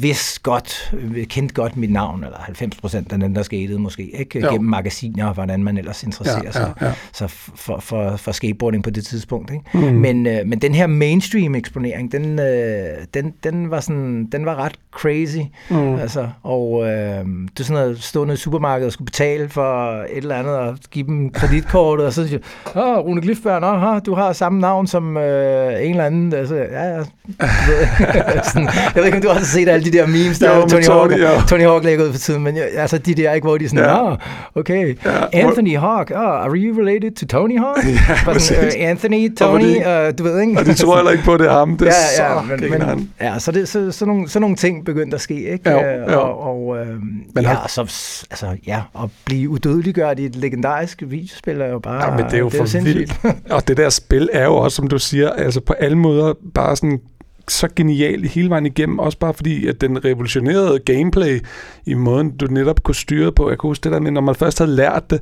vidste 0.00 0.40
godt, 0.42 0.94
kendte 1.28 1.54
godt 1.54 1.76
mit 1.76 1.92
navn, 1.92 2.24
eller 2.24 2.38
90 2.38 2.76
procent 2.76 3.12
af 3.12 3.18
dem, 3.20 3.34
der 3.34 3.42
skatede 3.42 3.78
måske, 3.78 4.18
ikke? 4.18 4.40
Jo. 4.40 4.50
gennem 4.50 4.70
magasiner 4.70 5.26
og 5.26 5.34
hvordan 5.34 5.64
man 5.64 5.78
ellers 5.78 6.02
interesserer 6.02 6.42
Ja, 6.44 6.50
sig 6.52 6.72
ja, 6.80 6.86
ja. 6.86 6.92
så 7.12 7.26
for, 7.28 7.78
for, 7.80 8.16
for 8.16 8.32
skateboarding 8.32 8.84
på 8.84 8.90
det 8.90 9.04
tidspunkt. 9.06 9.50
Ikke? 9.52 9.64
Mm. 9.74 9.80
Men, 9.80 10.26
øh, 10.26 10.46
men 10.46 10.58
den 10.58 10.74
her 10.74 10.86
mainstream 10.86 11.54
eksponering, 11.54 12.12
den, 12.12 12.38
øh, 12.38 12.84
den, 13.14 13.34
den, 13.44 13.70
var 13.70 13.80
sådan, 13.80 14.26
den 14.32 14.46
var 14.46 14.54
ret 14.56 14.74
crazy. 14.92 15.38
Mm. 15.70 15.94
Altså, 15.94 16.28
og 16.42 16.82
øh, 16.86 16.90
det 16.90 17.60
er 17.60 17.64
sådan 17.64 17.82
noget 17.82 18.02
stående 18.02 18.34
i 18.34 18.36
supermarkedet 18.36 18.86
og 18.86 18.92
skulle 18.92 19.06
betale 19.06 19.48
for 19.48 19.90
et 20.02 20.06
eller 20.16 20.36
andet 20.36 20.54
og 20.54 20.78
give 20.90 21.06
dem 21.06 21.30
kreditkortet, 21.30 22.03
og 22.06 22.12
så 22.12 22.28
siger 22.28 22.38
Åh, 22.76 22.98
Rune 22.98 23.20
Glifberg, 23.20 23.60
nå, 23.60 23.72
ha, 23.78 23.98
du 23.98 24.14
har 24.14 24.32
samme 24.32 24.60
navn 24.60 24.86
som 24.86 25.16
øh, 25.16 25.66
en 25.84 25.90
eller 25.90 26.04
anden. 26.04 26.32
Altså, 26.34 26.54
ja, 26.56 26.84
ja. 26.96 27.02
Sådan, 28.52 28.68
jeg 28.68 28.92
ved 28.94 29.04
ikke, 29.04 29.16
om 29.16 29.22
du 29.22 29.28
også 29.28 29.40
har 29.40 29.46
set 29.46 29.68
alle 29.68 29.84
de 29.84 29.98
der 29.98 30.06
memes, 30.06 30.38
der 30.38 30.54
Jo, 30.54 30.60
jo, 30.60 30.66
Tony, 30.68 30.82
Tony, 30.82 30.94
Hawk, 30.98 31.18
ja. 31.18 31.40
Tony 31.48 31.62
Hawk 31.62 31.84
lægger 31.84 32.04
ud 32.04 32.12
for 32.12 32.18
tiden, 32.18 32.42
men 32.42 32.56
jo, 32.56 32.62
altså 32.76 32.98
de 32.98 33.14
der, 33.14 33.32
ikke, 33.32 33.44
hvor 33.46 33.58
de 33.58 33.64
er 33.64 33.68
sådan, 33.68 33.84
Ja. 33.84 34.08
ja. 34.10 34.14
okay, 34.54 34.96
Ja, 35.04 35.10
Anthony 35.32 35.78
Hawk, 35.78 36.10
oh, 36.10 36.20
are 36.20 36.50
you 36.56 36.78
related 36.78 37.10
to 37.16 37.26
Tony 37.26 37.58
Hawk? 37.58 37.76
Bare 38.24 38.40
sådan, 38.40 38.64
øh, 38.64 38.72
Anthony, 38.78 39.34
Tony, 39.36 39.60
fordi- 39.60 39.76
uh, 39.78 40.18
du 40.18 40.22
ved 40.24 40.40
ikke? 40.40 40.58
Og 40.58 40.64
de 40.66 40.74
tror 40.74 40.96
heller 40.96 41.10
ikke 41.12 41.24
på, 41.24 41.36
det 41.36 41.46
er 41.46 41.52
ham. 41.52 41.76
Det 41.76 41.88
er 41.88 41.92
ja, 42.18 42.24
ja, 42.24 42.40
så 42.40 42.46
men, 42.70 42.88
men, 42.88 43.10
ja, 43.20 43.38
så, 43.38 43.52
det, 43.52 43.68
så, 43.68 43.90
så, 43.92 44.06
nogle, 44.06 44.28
så 44.28 44.40
nogle 44.40 44.56
ting 44.56 44.84
begyndte 44.84 45.14
at 45.14 45.20
ske, 45.20 45.52
ikke? 45.52 45.70
Jo, 45.70 45.78
Øh, 45.80 46.12
jo. 46.12 46.20
Og, 46.20 46.42
og 46.42 46.78
øh, 46.78 46.86
Men 47.34 47.44
ja, 47.44 47.56
så, 47.68 47.80
altså, 48.30 48.46
ja, 48.66 48.80
at 49.02 49.08
blive 49.24 49.48
udødeliggjort 49.48 50.18
i 50.18 50.24
et 50.24 50.36
legendarisk 50.36 51.02
videospil 51.06 51.60
er 51.60 51.66
jo 51.68 51.78
bare... 51.78 51.93
Ja, 52.02 52.16
men 52.16 52.24
det 52.24 52.34
er 52.34 52.38
jo 52.38 52.48
for 52.48 52.64
sindssygt. 52.64 52.96
vildt. 53.24 53.52
Og 53.52 53.68
det 53.68 53.76
der 53.76 53.88
spil 53.88 54.28
er 54.32 54.44
jo 54.44 54.54
også, 54.54 54.76
som 54.76 54.88
du 54.88 54.98
siger, 54.98 55.30
altså 55.30 55.60
på 55.60 55.72
alle 55.72 55.98
måder 55.98 56.34
bare 56.54 56.76
sådan 56.76 57.00
så 57.48 57.68
genial 57.76 58.22
hele 58.22 58.50
vejen 58.50 58.66
igennem, 58.66 58.98
også 58.98 59.18
bare 59.18 59.34
fordi, 59.34 59.66
at 59.66 59.80
den 59.80 60.04
revolutionerede 60.04 60.78
gameplay 60.78 61.40
i 61.86 61.94
måden, 61.94 62.36
du 62.36 62.46
netop 62.46 62.82
kunne 62.82 62.94
styre 62.94 63.32
på. 63.32 63.48
Jeg 63.48 63.58
kunne 63.58 63.70
huske 63.70 63.84
det 63.84 63.92
der 63.92 64.00
med, 64.00 64.10
når 64.10 64.20
man 64.20 64.34
først 64.34 64.58
havde 64.58 64.70
lært 64.70 65.10
det, 65.10 65.20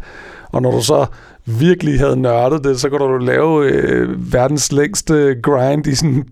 og 0.53 0.63
når 0.63 0.71
du 0.71 0.83
så 0.83 1.07
virkelig 1.47 1.99
havde 1.99 2.17
nørdet 2.17 2.65
det, 2.65 2.81
så 2.81 2.89
kunne 2.89 2.99
du 2.99 3.19
lave 3.19 3.71
øh, 3.71 4.33
verdens 4.33 4.73
længste 4.73 5.37
grind 5.43 5.87
i 5.87 5.95
sådan 5.95 6.25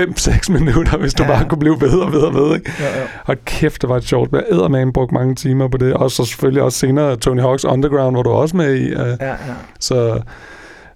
5-6 0.00 0.52
minutter, 0.52 0.96
hvis 0.98 1.14
du 1.14 1.22
Ja. 1.22 1.28
bare 1.28 1.48
kunne 1.48 1.58
blive 1.58 1.78
bedre 1.78 2.02
og 2.04 2.10
bedre 2.12 2.26
og 2.26 2.32
bedre. 2.32 2.54
Ikke? 2.54 2.72
Ja, 2.80 2.84
ja. 2.98 3.04
Og 3.26 3.36
kæft, 3.44 3.82
det 3.82 3.88
var 3.90 3.96
et 3.96 4.04
sjovt. 4.04 4.32
Jeg 4.32 4.42
ædermame 4.52 4.92
brugt 4.92 5.12
mange 5.12 5.34
timer 5.34 5.68
på 5.68 5.76
det. 5.76 5.94
Og 5.94 6.10
så 6.10 6.24
selvfølgelig 6.24 6.62
også 6.62 6.78
senere 6.78 7.16
Tony 7.16 7.40
Hawk's 7.40 7.64
Underground, 7.72 8.16
hvor 8.16 8.22
du 8.22 8.30
også 8.30 8.56
med 8.56 8.74
i. 8.74 8.92
Uh, 8.94 8.98
Ja, 9.00 9.26
ja. 9.28 9.34
så, 9.80 10.20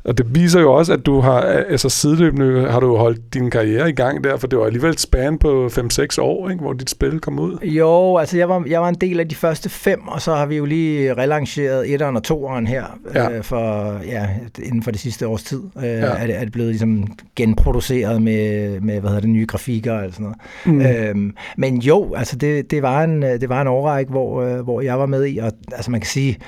og 0.09 0.18
det 0.18 0.27
viser 0.35 0.61
jo 0.61 0.73
også, 0.73 0.92
at 0.92 1.07
du 1.07 1.21
har, 1.21 1.40
altså 1.40 1.88
sideløbende 1.88 2.71
har 2.71 2.81
du 2.81 2.97
holdt 2.97 3.35
din 3.35 3.51
karriere 3.51 3.88
i 3.88 3.92
gang 3.92 4.25
der, 4.25 4.37
for 4.37 4.47
det 4.47 4.59
var 4.59 4.64
alligevel 4.66 4.90
et 4.90 5.01
span 5.01 5.38
på 5.38 5.66
5-6 5.66 6.07
år, 6.21 6.49
ikke, 6.51 6.62
hvor 6.62 6.73
dit 6.73 6.90
spil 6.90 7.21
kom 7.21 7.38
ud. 7.38 7.59
Jo, 7.62 8.16
altså 8.16 8.38
jeg 8.38 8.49
var, 8.49 8.64
jeg 8.68 8.81
var 8.81 8.88
en 8.88 8.94
del 8.94 9.21
af 9.21 9.29
de 9.29 9.35
første 9.35 9.68
fem, 9.68 10.09
og 10.09 10.21
så 10.23 10.35
har 10.35 10.47
vi 10.47 10.57
jo 10.57 10.64
lige 10.64 11.14
relanceret 11.14 11.92
etteren 11.94 12.16
og 12.16 12.23
toeren 12.23 12.66
her, 12.66 12.85
Ja. 13.14 13.31
øh, 13.31 13.42
for, 13.44 13.97
ja, 14.07 14.29
inden 14.62 14.83
for 14.83 14.90
det 14.90 15.01
sidste 15.01 15.27
års 15.27 15.42
tid. 15.42 15.62
Øh, 15.77 15.85
Ja. 15.85 15.90
er, 15.90 16.27
det, 16.27 16.37
er 16.37 16.40
det 16.44 16.53
blevet 16.53 16.71
ligesom 16.71 17.07
genproduceret 17.37 18.23
med, 18.23 18.81
med 18.81 19.01
hvad 19.01 19.09
hedder 19.11 19.21
det, 19.21 19.31
nye 19.31 19.47
grafikker 19.47 19.92
og 19.92 20.12
sådan 20.12 20.25
noget. 20.25 20.37
Mm. 20.66 20.81
Øhm, 21.21 21.35
men 21.57 21.79
jo, 21.79 22.14
altså 22.14 22.37
det, 22.37 22.71
det, 22.71 22.83
var 22.83 23.03
en, 23.05 23.23
det 23.23 23.49
var 23.49 23.61
en 23.62 23.68
årrække, 23.68 24.11
hvor, 24.11 24.42
øh, 24.42 24.61
hvor 24.61 24.81
jeg 24.81 24.99
var 24.99 25.07
med 25.07 25.27
i, 25.27 25.38
og 25.38 25.53
altså 25.73 25.90
man 25.90 26.01
kan 26.01 26.09
sige, 26.09 26.38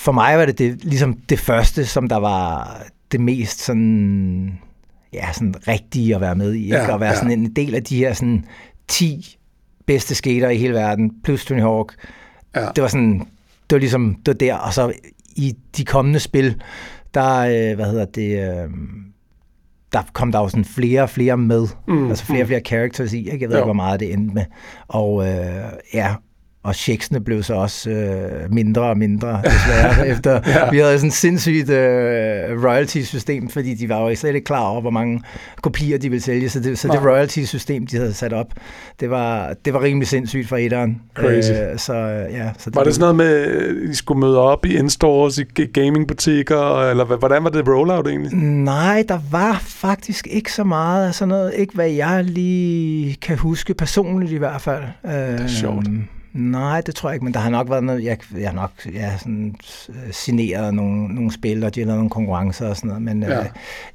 for 0.00 0.12
mig 0.12 0.38
var 0.38 0.44
det, 0.46 0.58
det 0.58 0.84
ligesom 0.84 1.14
det 1.28 1.38
første, 1.38 1.86
som 1.86 2.08
der 2.08 2.16
var 2.16 2.76
det 3.12 3.20
mest 3.20 3.60
sådan, 3.64 4.58
ja, 5.12 5.32
sådan 5.32 5.54
rigtige 5.68 6.14
at 6.14 6.20
være 6.20 6.34
med 6.34 6.52
i, 6.54 6.64
ikke? 6.64 6.76
Ja, 6.76 6.94
at 6.94 7.00
være 7.00 7.10
ja. 7.10 7.16
sådan 7.16 7.30
en 7.32 7.56
del 7.56 7.74
af 7.74 7.84
de 7.84 7.96
her 7.96 8.12
sådan 8.12 8.44
10 8.88 9.36
bedste 9.86 10.14
skater 10.14 10.48
i 10.48 10.56
hele 10.56 10.74
verden, 10.74 11.12
plus 11.24 11.44
Tony 11.44 11.60
Hawk. 11.60 11.94
Ja. 12.56 12.68
Det 12.76 12.82
var 12.82 12.88
sådan, 12.88 13.18
det 13.70 13.76
var 13.76 13.78
ligesom, 13.78 14.14
det 14.14 14.26
var 14.26 14.38
der, 14.38 14.54
og 14.54 14.74
så 14.74 14.92
i 15.36 15.56
de 15.76 15.84
kommende 15.84 16.20
spil, 16.20 16.62
der, 17.14 17.38
øh, 17.38 17.74
hvad 17.76 17.86
hedder 17.86 18.04
det, 18.04 18.38
øh, 18.38 18.70
der 19.92 20.02
kom 20.12 20.32
der 20.32 20.38
jo 20.38 20.48
sådan 20.48 20.64
flere 20.64 21.02
og 21.02 21.10
flere 21.10 21.36
med, 21.36 21.66
Mm, 21.86 22.08
altså 22.08 22.24
flere 22.24 22.40
og 22.40 22.44
mm. 22.44 22.48
flere 22.48 22.60
characters 22.60 23.12
i, 23.12 23.18
ikke? 23.18 23.38
jeg 23.40 23.48
ved 23.48 23.56
Jo. 23.56 23.62
ikke, 23.62 23.64
hvor 23.66 23.72
meget 23.72 24.00
det 24.00 24.12
endte 24.12 24.34
med, 24.34 24.44
og 24.88 25.28
øh, 25.28 25.72
ja, 25.94 26.14
og 26.62 26.74
checksene 26.74 27.20
blev 27.20 27.42
så 27.42 27.54
også 27.54 27.90
øh, 27.90 28.52
mindre 28.52 28.82
og 28.82 28.98
mindre, 28.98 29.42
desværre, 29.44 30.08
efter 30.12 30.40
ja. 30.46 30.70
vi 30.70 30.78
havde 30.78 30.98
sådan 30.98 31.08
et 31.08 31.14
sindssygt 31.14 31.70
øh, 31.70 32.64
royalty-system, 32.64 33.48
fordi 33.48 33.74
de 33.74 33.88
var 33.88 34.00
jo 34.00 34.14
slet 34.14 34.34
ikke 34.34 34.44
klar 34.44 34.60
over, 34.60 34.80
hvor 34.80 34.90
mange 34.90 35.22
kopier 35.62 35.98
de 35.98 36.08
ville 36.08 36.22
sælge, 36.22 36.48
så 36.48 36.60
det, 36.60 36.78
så 36.78 36.88
det 36.88 37.04
royalty-system, 37.04 37.86
de 37.86 37.96
havde 37.96 38.14
sat 38.14 38.32
op, 38.32 38.46
det 39.00 39.10
var, 39.10 39.54
det 39.64 39.74
var 39.74 39.82
rimelig 39.82 40.08
sindssygt 40.08 40.48
fra 40.48 40.58
etteren. 40.58 41.00
Crazy. 41.14 41.50
Øh, 41.50 41.78
så, 41.78 41.94
ja, 42.30 42.50
så 42.58 42.70
det 42.70 42.76
var 42.76 42.84
det 42.84 42.94
sådan 42.94 43.14
noget 43.14 43.16
med, 43.16 43.26
at 43.26 43.90
I 43.90 43.94
skulle 43.94 44.20
møde 44.20 44.38
op 44.38 44.66
i 44.66 44.78
in-stores, 44.78 45.38
i 45.38 45.44
gamingbutikker, 45.44 46.90
eller 46.90 47.04
hvordan 47.04 47.44
var 47.44 47.50
det 47.50 47.68
rollout 47.68 48.06
egentlig? 48.06 48.34
Nej, 48.64 49.04
der 49.08 49.18
var 49.30 49.62
faktisk 49.66 50.26
ikke 50.30 50.52
så 50.52 50.64
meget 50.64 51.08
af 51.08 51.14
sådan 51.14 51.28
noget, 51.28 51.52
ikke 51.56 51.74
hvad 51.74 51.90
jeg 51.90 52.24
lige 52.24 53.16
kan 53.22 53.38
huske 53.38 53.74
personligt 53.74 54.32
i 54.32 54.36
hvert 54.36 54.60
fald. 54.60 54.82
Det 55.02 55.40
er 55.40 55.48
sjovt. 55.48 55.86
Nej, 56.32 56.80
det 56.80 56.94
tror 56.94 57.08
jeg 57.08 57.14
ikke, 57.14 57.24
men 57.24 57.34
der 57.34 57.40
har 57.40 57.50
nok 57.50 57.70
været 57.70 57.84
noget, 57.84 58.04
jeg, 58.04 58.18
jeg 58.38 58.48
har 58.48 58.54
nok 58.54 58.70
ja, 58.94 59.18
sådan, 59.18 59.54
øh, 59.88 59.94
signeret 60.12 60.74
nogle, 60.74 61.14
nogle 61.14 61.32
spil, 61.32 61.64
og 61.64 61.74
de 61.74 61.80
har 61.80 61.86
lavet 61.86 61.98
nogle 61.98 62.10
konkurrencer 62.10 62.68
og 62.68 62.76
sådan 62.76 62.88
noget, 62.88 63.02
men 63.02 63.22
ja, 63.22 63.40
øh, 63.40 63.46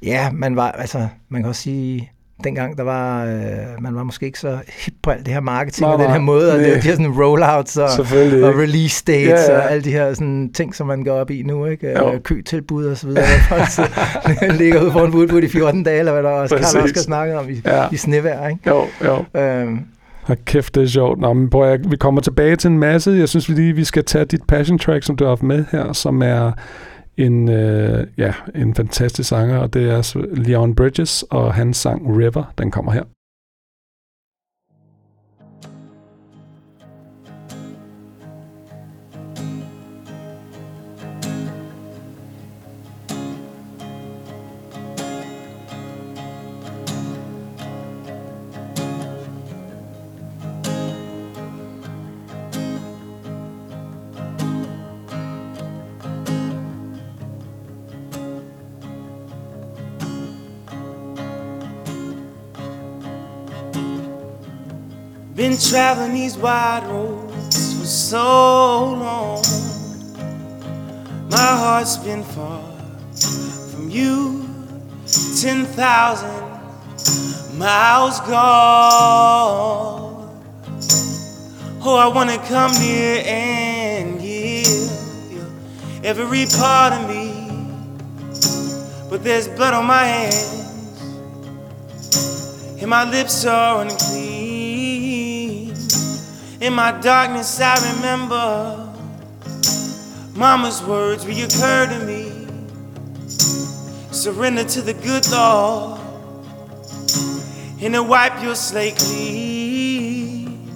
ja 0.02 0.30
man 0.32 0.56
var, 0.56 0.72
altså, 0.72 1.08
man 1.28 1.42
kan 1.42 1.48
også 1.48 1.62
sige, 1.62 2.10
dengang 2.44 2.76
der 2.76 2.82
var, 2.82 3.24
øh, 3.24 3.82
man 3.82 3.94
var 3.94 4.02
måske 4.02 4.26
ikke 4.26 4.38
så 4.38 4.58
hip 4.84 4.94
på 5.02 5.10
alt 5.10 5.26
det 5.26 5.34
her 5.34 5.40
marketing 5.40 5.86
og 5.86 5.98
den 5.98 6.10
her 6.10 6.18
måde, 6.18 6.52
og 6.52 6.58
det, 6.58 6.66
de 6.66 6.88
her 6.88 6.90
sådan 6.90 7.12
rollouts 7.12 7.76
og, 7.76 7.88
og 8.48 8.58
release 8.58 9.04
dates 9.06 9.28
ja, 9.28 9.52
ja. 9.52 9.58
og 9.58 9.70
alle 9.70 9.84
de 9.84 9.90
her 9.90 10.14
sådan, 10.14 10.52
ting, 10.52 10.74
som 10.74 10.86
man 10.86 11.04
går 11.04 11.12
op 11.12 11.30
i 11.30 11.42
nu, 11.42 11.66
ikke? 11.66 11.98
Jo. 11.98 12.18
Køtilbud 12.24 12.84
og 12.84 12.96
så 12.96 13.06
videre. 13.06 13.24
Folk 13.48 14.52
ligger 14.60 14.82
ude 14.82 14.92
foran 14.92 15.14
Woodwood 15.14 15.42
i 15.42 15.48
14 15.48 15.82
dage, 15.82 15.98
eller 15.98 16.12
hvad 16.12 16.22
der 16.22 16.28
også 16.28 16.56
Karl 16.56 16.82
også 16.82 17.02
snakke 17.02 17.38
om 17.38 17.50
i, 17.50 17.60
ja. 17.64 17.88
i 17.92 17.96
snevær, 17.96 18.48
ikke? 18.48 18.60
Jo, 18.66 18.86
jo. 19.04 19.40
Øhm, 19.40 19.80
har 20.26 20.34
kæft, 20.34 20.74
det 20.74 20.82
er 20.82 20.86
sjovt. 20.86 21.20
Nå, 21.20 21.32
men 21.32 21.50
prøv, 21.50 21.72
at, 21.72 21.90
vi 21.90 21.96
kommer 21.96 22.20
tilbage 22.20 22.56
til 22.56 22.70
en 22.70 22.78
masse. 22.78 23.10
Jeg 23.10 23.28
synes 23.28 23.48
lige, 23.48 23.72
vi 23.72 23.84
skal 23.84 24.04
tage 24.04 24.24
dit 24.24 24.42
passion 24.48 24.78
track, 24.78 25.04
som 25.04 25.16
du 25.16 25.24
har 25.24 25.28
haft 25.30 25.42
med 25.42 25.64
her, 25.72 25.92
som 25.92 26.22
er 26.22 26.52
en, 27.16 27.50
øh, 27.50 28.06
ja, 28.18 28.32
en 28.54 28.74
fantastisk 28.74 29.28
sanger, 29.28 29.58
og 29.58 29.74
det 29.74 29.90
er 29.90 30.26
Leon 30.34 30.74
Bridges, 30.74 31.24
og 31.30 31.54
hans 31.54 31.76
sang 31.76 32.18
River, 32.18 32.52
den 32.58 32.70
kommer 32.70 32.92
her. 32.92 33.15
Been 65.46 65.58
traveling 65.58 66.12
these 66.12 66.36
wide 66.36 66.82
roads 66.88 67.78
for 67.78 67.86
so 67.86 68.94
long. 68.94 69.44
My 71.30 71.36
heart's 71.62 71.96
been 71.98 72.24
far 72.24 72.64
from 73.70 73.88
you, 73.88 74.44
10,000 75.40 76.28
miles 77.56 78.18
gone. 78.22 78.36
Oh, 81.80 81.96
I 81.96 82.08
wanna 82.08 82.38
come 82.48 82.72
near 82.80 83.22
and 83.24 84.20
give 84.20 84.90
you 85.30 85.46
every 86.02 86.46
part 86.58 86.92
of 86.92 87.06
me, 87.08 87.30
but 89.08 89.22
there's 89.22 89.46
blood 89.46 89.74
on 89.74 89.86
my 89.86 90.06
hands, 90.06 90.64
and 92.80 92.90
my 92.90 93.04
lips 93.08 93.44
are 93.46 93.82
unclean. 93.82 94.55
In 96.58 96.72
my 96.72 96.90
darkness, 97.02 97.60
I 97.60 97.76
remember 97.92 98.90
Mama's 100.34 100.82
words 100.82 101.26
reoccur 101.26 101.86
to 101.90 101.98
me. 102.06 102.32
Surrender 104.10 104.64
to 104.64 104.80
the 104.80 104.94
good 104.94 105.30
Lord, 105.30 106.00
and 107.82 107.92
to 107.92 108.02
wipe 108.02 108.42
your 108.42 108.54
slate 108.54 108.96
clean. 108.96 110.66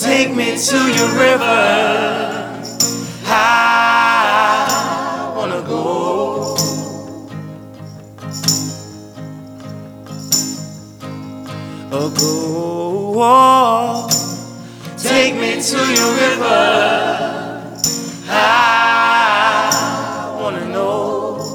Take 0.00 0.36
me 0.36 0.56
to 0.56 0.76
your 0.76 1.18
river. 1.18 2.62
I 3.26 5.34
wanna 5.36 5.62
go. 5.62 6.56
Go. 11.90 14.19
Take 15.10 15.34
me 15.34 15.60
to 15.60 15.76
your 15.76 16.12
river. 16.14 16.62
I 18.28 18.38
wanna 20.40 20.66
know. 20.66 21.52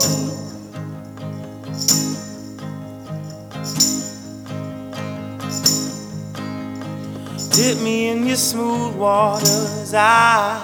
Dip 7.54 7.78
me 7.80 8.10
in 8.10 8.26
your 8.28 8.36
smooth 8.36 8.94
waters. 8.98 9.94
I 9.94 10.60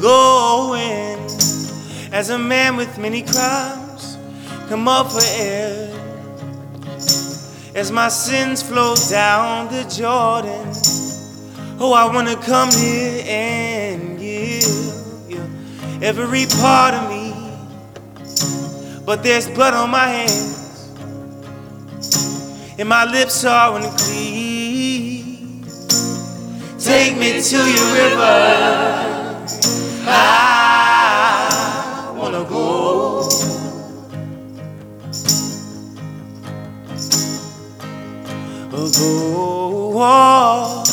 go 0.00 0.76
in 0.76 1.18
as 2.14 2.30
a 2.30 2.38
man 2.38 2.76
with 2.76 2.96
many 2.98 3.22
crimes. 3.22 4.16
Come 4.68 4.86
up 4.86 5.10
for 5.10 5.24
air 5.24 5.90
as 7.74 7.90
my 7.90 8.08
sins 8.08 8.62
flow 8.62 8.94
down 9.10 9.66
the 9.72 9.82
Jordan. 9.90 10.93
Oh, 11.76 11.92
I 11.92 12.04
wanna 12.06 12.36
come 12.36 12.70
here 12.70 13.24
and 13.26 14.16
give 14.18 14.62
you 15.28 15.42
every 16.00 16.46
part 16.60 16.94
of 16.94 17.08
me. 17.10 17.34
But 19.04 19.24
there's 19.24 19.48
blood 19.50 19.74
on 19.74 19.90
my 19.90 20.06
hands, 20.06 20.88
and 22.78 22.88
my 22.88 23.04
lips 23.04 23.44
are 23.44 23.76
unclean. 23.76 25.64
Take 26.78 27.16
me 27.18 27.42
to 27.42 27.56
your 27.56 27.94
river. 27.94 29.44
I 30.06 32.14
wanna 32.16 32.44
go. 32.44 33.28
Oh, 38.72 38.90
go. 38.90 39.34
Oh, 39.36 39.92
oh. 39.96 40.83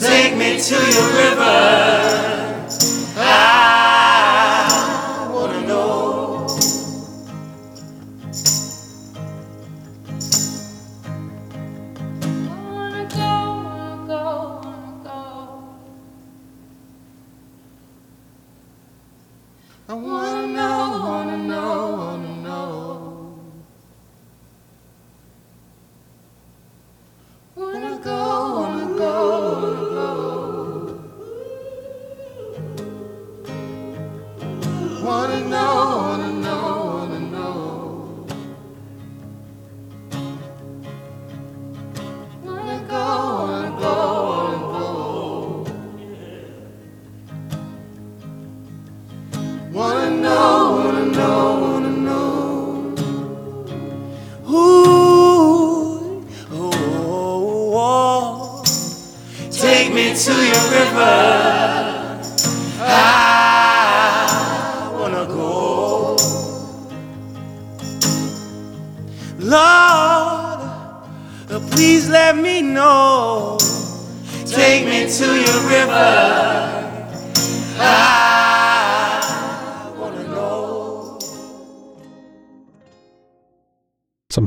Take 0.00 0.36
me 0.36 0.60
to 0.60 0.74
your 0.74 1.08
river. 1.12 2.66
I 3.16 3.30
wanna 5.32 5.60
know. 5.66 6.46
Wanna 11.68 13.04
go, 13.08 13.32
wanna 13.64 14.06
go, 14.06 14.22
wanna 14.62 14.94
go. 15.04 15.18
I 19.88 19.94
wanna 19.94 20.27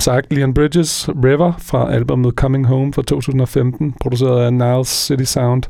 sagt, 0.02 0.34
Leon 0.34 0.54
Bridges, 0.54 1.10
River 1.10 1.54
fra 1.58 1.94
albumet 1.94 2.34
Coming 2.36 2.68
Home 2.68 2.94
fra 2.94 3.02
2015, 3.02 3.96
produceret 4.02 4.46
af 4.46 4.54
Niles 4.54 4.88
City 4.88 5.24
Sound. 5.24 5.64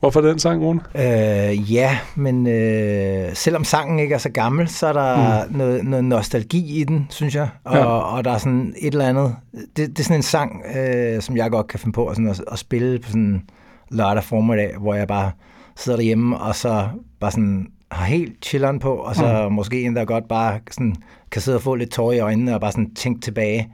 Hvorfor 0.00 0.20
den 0.20 0.38
sang, 0.38 0.62
Rune? 0.62 0.80
Øh, 0.94 1.72
ja, 1.72 1.98
men 2.14 2.46
øh, 2.46 3.34
selvom 3.34 3.64
sangen 3.64 3.98
ikke 3.98 4.14
er 4.14 4.18
så 4.18 4.28
gammel, 4.30 4.68
så 4.68 4.86
er 4.86 4.92
der 4.92 5.44
mm. 5.46 5.56
noget, 5.56 5.84
noget 5.84 6.04
nostalgi 6.04 6.80
i 6.80 6.84
den, 6.84 7.06
synes 7.10 7.34
jeg. 7.34 7.48
Og, 7.64 7.76
Ja. 7.76 7.84
og 7.84 8.24
der 8.24 8.30
er 8.30 8.38
sådan 8.38 8.74
et 8.78 8.92
eller 8.92 9.08
andet... 9.08 9.36
Det, 9.52 9.76
det 9.76 9.98
er 9.98 10.02
sådan 10.02 10.16
en 10.16 10.22
sang, 10.22 10.62
øh, 10.76 11.22
som 11.22 11.36
jeg 11.36 11.50
godt 11.50 11.66
kan 11.68 11.78
finde 11.78 11.94
på 11.94 12.10
sådan 12.14 12.28
at, 12.28 12.42
at 12.52 12.58
spille 12.58 12.98
på 12.98 13.08
sådan 13.08 13.42
lørdag 13.90 14.24
formiddag, 14.24 14.74
hvor 14.80 14.94
jeg 14.94 15.08
bare 15.08 15.30
sidder 15.76 15.98
derhjemme, 15.98 16.38
og 16.38 16.54
så 16.54 16.88
bare 17.20 17.30
sådan 17.30 17.66
har 17.90 18.04
helt 18.04 18.44
chilleren 18.44 18.78
på, 18.78 18.94
og 18.94 19.16
så 19.16 19.46
mm. 19.48 19.54
måske 19.54 19.82
endda 19.82 20.02
godt 20.04 20.28
bare 20.28 20.60
sådan, 20.70 20.96
kan 21.30 21.42
sidde 21.42 21.56
og 21.58 21.62
få 21.62 21.74
lidt 21.74 21.90
tårer 21.90 22.12
i 22.12 22.18
øjnene, 22.18 22.54
og 22.54 22.60
bare 22.60 22.72
sådan 22.72 22.94
tænke 22.94 23.20
tilbage 23.20 23.72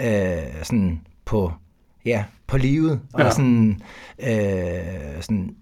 øh, 0.00 0.38
sådan 0.62 1.00
på, 1.24 1.52
ja, 2.04 2.24
på 2.46 2.56
livet, 2.56 3.00
og 3.12 3.20
Ja. 3.20 3.30
sådan, 3.30 3.80
øh, 4.18 5.20
sådan 5.22 5.54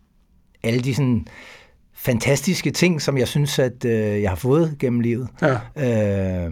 alle 0.62 0.80
de 0.80 0.94
sådan 0.94 1.26
fantastiske 1.94 2.70
ting, 2.70 3.02
som 3.02 3.18
jeg 3.18 3.28
synes, 3.28 3.58
at 3.58 3.84
øh, 3.84 4.22
jeg 4.22 4.30
har 4.30 4.36
fået 4.36 4.76
gennem 4.78 5.00
livet. 5.00 5.28
Ja. 5.42 6.44
Øh, 6.46 6.50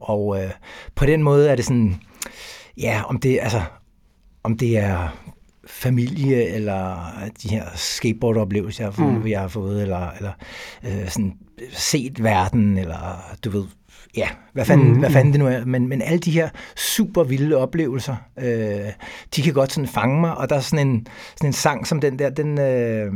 og 0.00 0.42
øh, 0.42 0.50
på 0.94 1.06
den 1.06 1.22
måde 1.22 1.50
er 1.50 1.54
det 1.56 1.64
sådan, 1.64 1.94
ja, 2.78 3.02
om 3.08 3.18
det, 3.20 3.38
altså, 3.42 3.62
om 4.42 4.56
det 4.56 4.78
er 4.78 5.16
familie, 5.66 6.48
eller 6.48 6.96
de 7.42 7.48
her 7.48 7.64
skateboardoplevelser, 7.74 8.84
jeg 8.84 8.92
har 8.92 8.92
fået, 9.04 9.14
Mm. 9.14 9.26
jeg 9.26 9.40
har 9.40 9.48
fået 9.48 9.82
eller, 9.82 10.10
eller 10.16 10.32
øh, 10.86 11.08
sådan 11.08 11.32
set 11.72 12.22
verden, 12.22 12.78
eller 12.78 13.34
du 13.44 13.50
ved, 13.50 13.64
ja, 14.16 14.28
hvad 14.52 14.64
fanden, 14.64 14.88
Mm, 14.92 14.98
hvad 14.98 15.08
mm. 15.08 15.12
fanden 15.12 15.32
det 15.32 15.40
nu 15.40 15.46
er. 15.46 15.64
Men, 15.64 15.88
men 15.88 16.02
alle 16.02 16.18
de 16.18 16.30
her 16.30 16.48
super 16.76 17.24
vilde 17.24 17.56
oplevelser, 17.56 18.16
øh, 18.38 18.92
de 19.36 19.42
kan 19.42 19.52
godt 19.52 19.72
sådan 19.72 19.88
fange 19.88 20.20
mig, 20.20 20.36
og 20.36 20.48
der 20.50 20.56
er 20.56 20.60
sådan 20.60 20.88
en, 20.88 21.06
sådan 21.36 21.48
en 21.48 21.52
sang 21.52 21.86
som 21.86 22.00
den 22.00 22.18
der, 22.18 22.30
den... 22.30 22.58
Øh, 22.60 23.12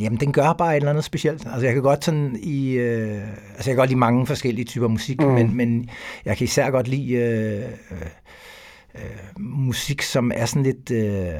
Jamen, 0.00 0.20
den 0.20 0.32
gør 0.32 0.52
bare 0.52 0.72
et 0.72 0.76
eller 0.76 0.90
andet 0.90 1.04
specielt. 1.04 1.46
Altså, 1.46 1.64
jeg 1.66 1.74
kan 1.74 1.82
godt 1.82 2.04
sådan 2.04 2.36
i... 2.42 2.72
Øh, 2.72 3.22
altså, 3.54 3.70
jeg 3.70 3.74
kan 3.74 3.76
godt 3.76 3.90
lide 3.90 3.98
mange 3.98 4.26
forskellige 4.26 4.64
typer 4.64 4.88
musik, 4.88 5.20
mm. 5.20 5.26
men, 5.26 5.56
men 5.56 5.88
jeg 6.24 6.36
kan 6.36 6.44
især 6.44 6.70
godt 6.70 6.88
lide 6.88 7.12
øh, 7.12 7.62
øh, 8.94 9.40
musik, 9.42 10.02
som 10.02 10.32
er 10.34 10.46
sådan 10.46 10.62
lidt... 10.62 10.90
Øh, 10.90 11.32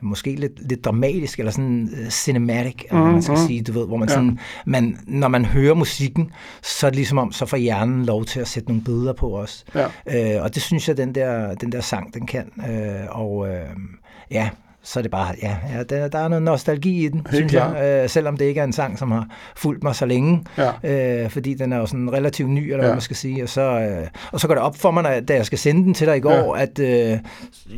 måske 0.00 0.34
lidt, 0.34 0.68
lidt 0.68 0.84
dramatisk, 0.84 1.38
eller 1.38 1.52
sådan 1.52 1.88
øh, 2.00 2.10
cinematic, 2.10 2.74
eller 2.88 3.02
hvad 3.02 3.12
man 3.12 3.22
skal 3.22 3.36
Mhm. 3.38 3.46
sige, 3.46 3.62
du 3.62 3.72
ved, 3.72 3.86
hvor 3.86 3.96
man 3.96 4.08
Ja. 4.08 4.14
sådan, 4.14 4.38
man, 4.66 4.98
når 5.06 5.28
man 5.28 5.44
hører 5.44 5.74
musikken, 5.74 6.30
så 6.62 6.86
er 6.86 6.90
det 6.90 6.96
ligesom 6.96 7.18
om, 7.18 7.32
så 7.32 7.46
får 7.46 7.56
hjernen 7.56 8.04
lov 8.04 8.24
til 8.24 8.40
at 8.40 8.48
sætte 8.48 8.68
nogle 8.68 8.82
billeder 8.84 9.12
på 9.12 9.38
os. 9.38 9.64
Ja. 9.74 10.36
Øh, 10.36 10.42
og 10.42 10.54
det 10.54 10.62
synes 10.62 10.88
jeg, 10.88 10.96
den 10.96 11.14
der, 11.14 11.54
den 11.54 11.72
der 11.72 11.80
sang, 11.80 12.14
den 12.14 12.26
kan. 12.26 12.50
Øh, 12.70 13.06
og 13.10 13.48
øh, 13.48 13.66
ja, 14.30 14.48
så 14.88 15.00
er 15.00 15.02
det 15.02 15.10
bare, 15.10 15.26
ja, 15.42 15.56
ja 15.76 15.82
der, 15.82 16.08
der 16.08 16.18
er 16.18 16.28
noget 16.28 16.42
nostalgi 16.42 17.04
i 17.04 17.08
den, 17.08 17.14
Helt 17.30 17.34
synes 17.36 17.52
klart. 17.52 17.76
jeg. 17.76 18.02
Øh, 18.02 18.08
selvom 18.08 18.36
det 18.36 18.44
ikke 18.44 18.60
er 18.60 18.64
en 18.64 18.72
sang, 18.72 18.98
som 18.98 19.10
har 19.10 19.26
fulgt 19.56 19.82
mig 19.84 19.94
så 19.94 20.06
længe. 20.06 20.42
Ja. 20.84 21.22
Øh, 21.24 21.30
fordi 21.30 21.54
den 21.54 21.72
er 21.72 21.76
jo 21.78 21.86
sådan 21.86 22.12
relativt 22.12 22.50
ny, 22.50 22.62
eller 22.62 22.76
Ja. 22.76 22.82
hvad 22.82 22.90
man 22.94 23.00
skal 23.00 23.16
sige. 23.16 23.42
Og 23.42 23.48
så, 23.48 23.60
øh, 23.62 24.06
og 24.32 24.40
så 24.40 24.46
går 24.46 24.54
det 24.54 24.62
op 24.62 24.76
for 24.76 24.90
mig, 24.90 25.02
når, 25.02 25.20
da 25.28 25.34
jeg 25.34 25.46
skal 25.46 25.58
sende 25.58 25.84
den 25.84 25.94
til 25.94 26.06
dig 26.06 26.16
i 26.16 26.20
går, 26.20 26.56
ja. 26.56 26.62
at 26.62 26.78
øh, 26.78 26.88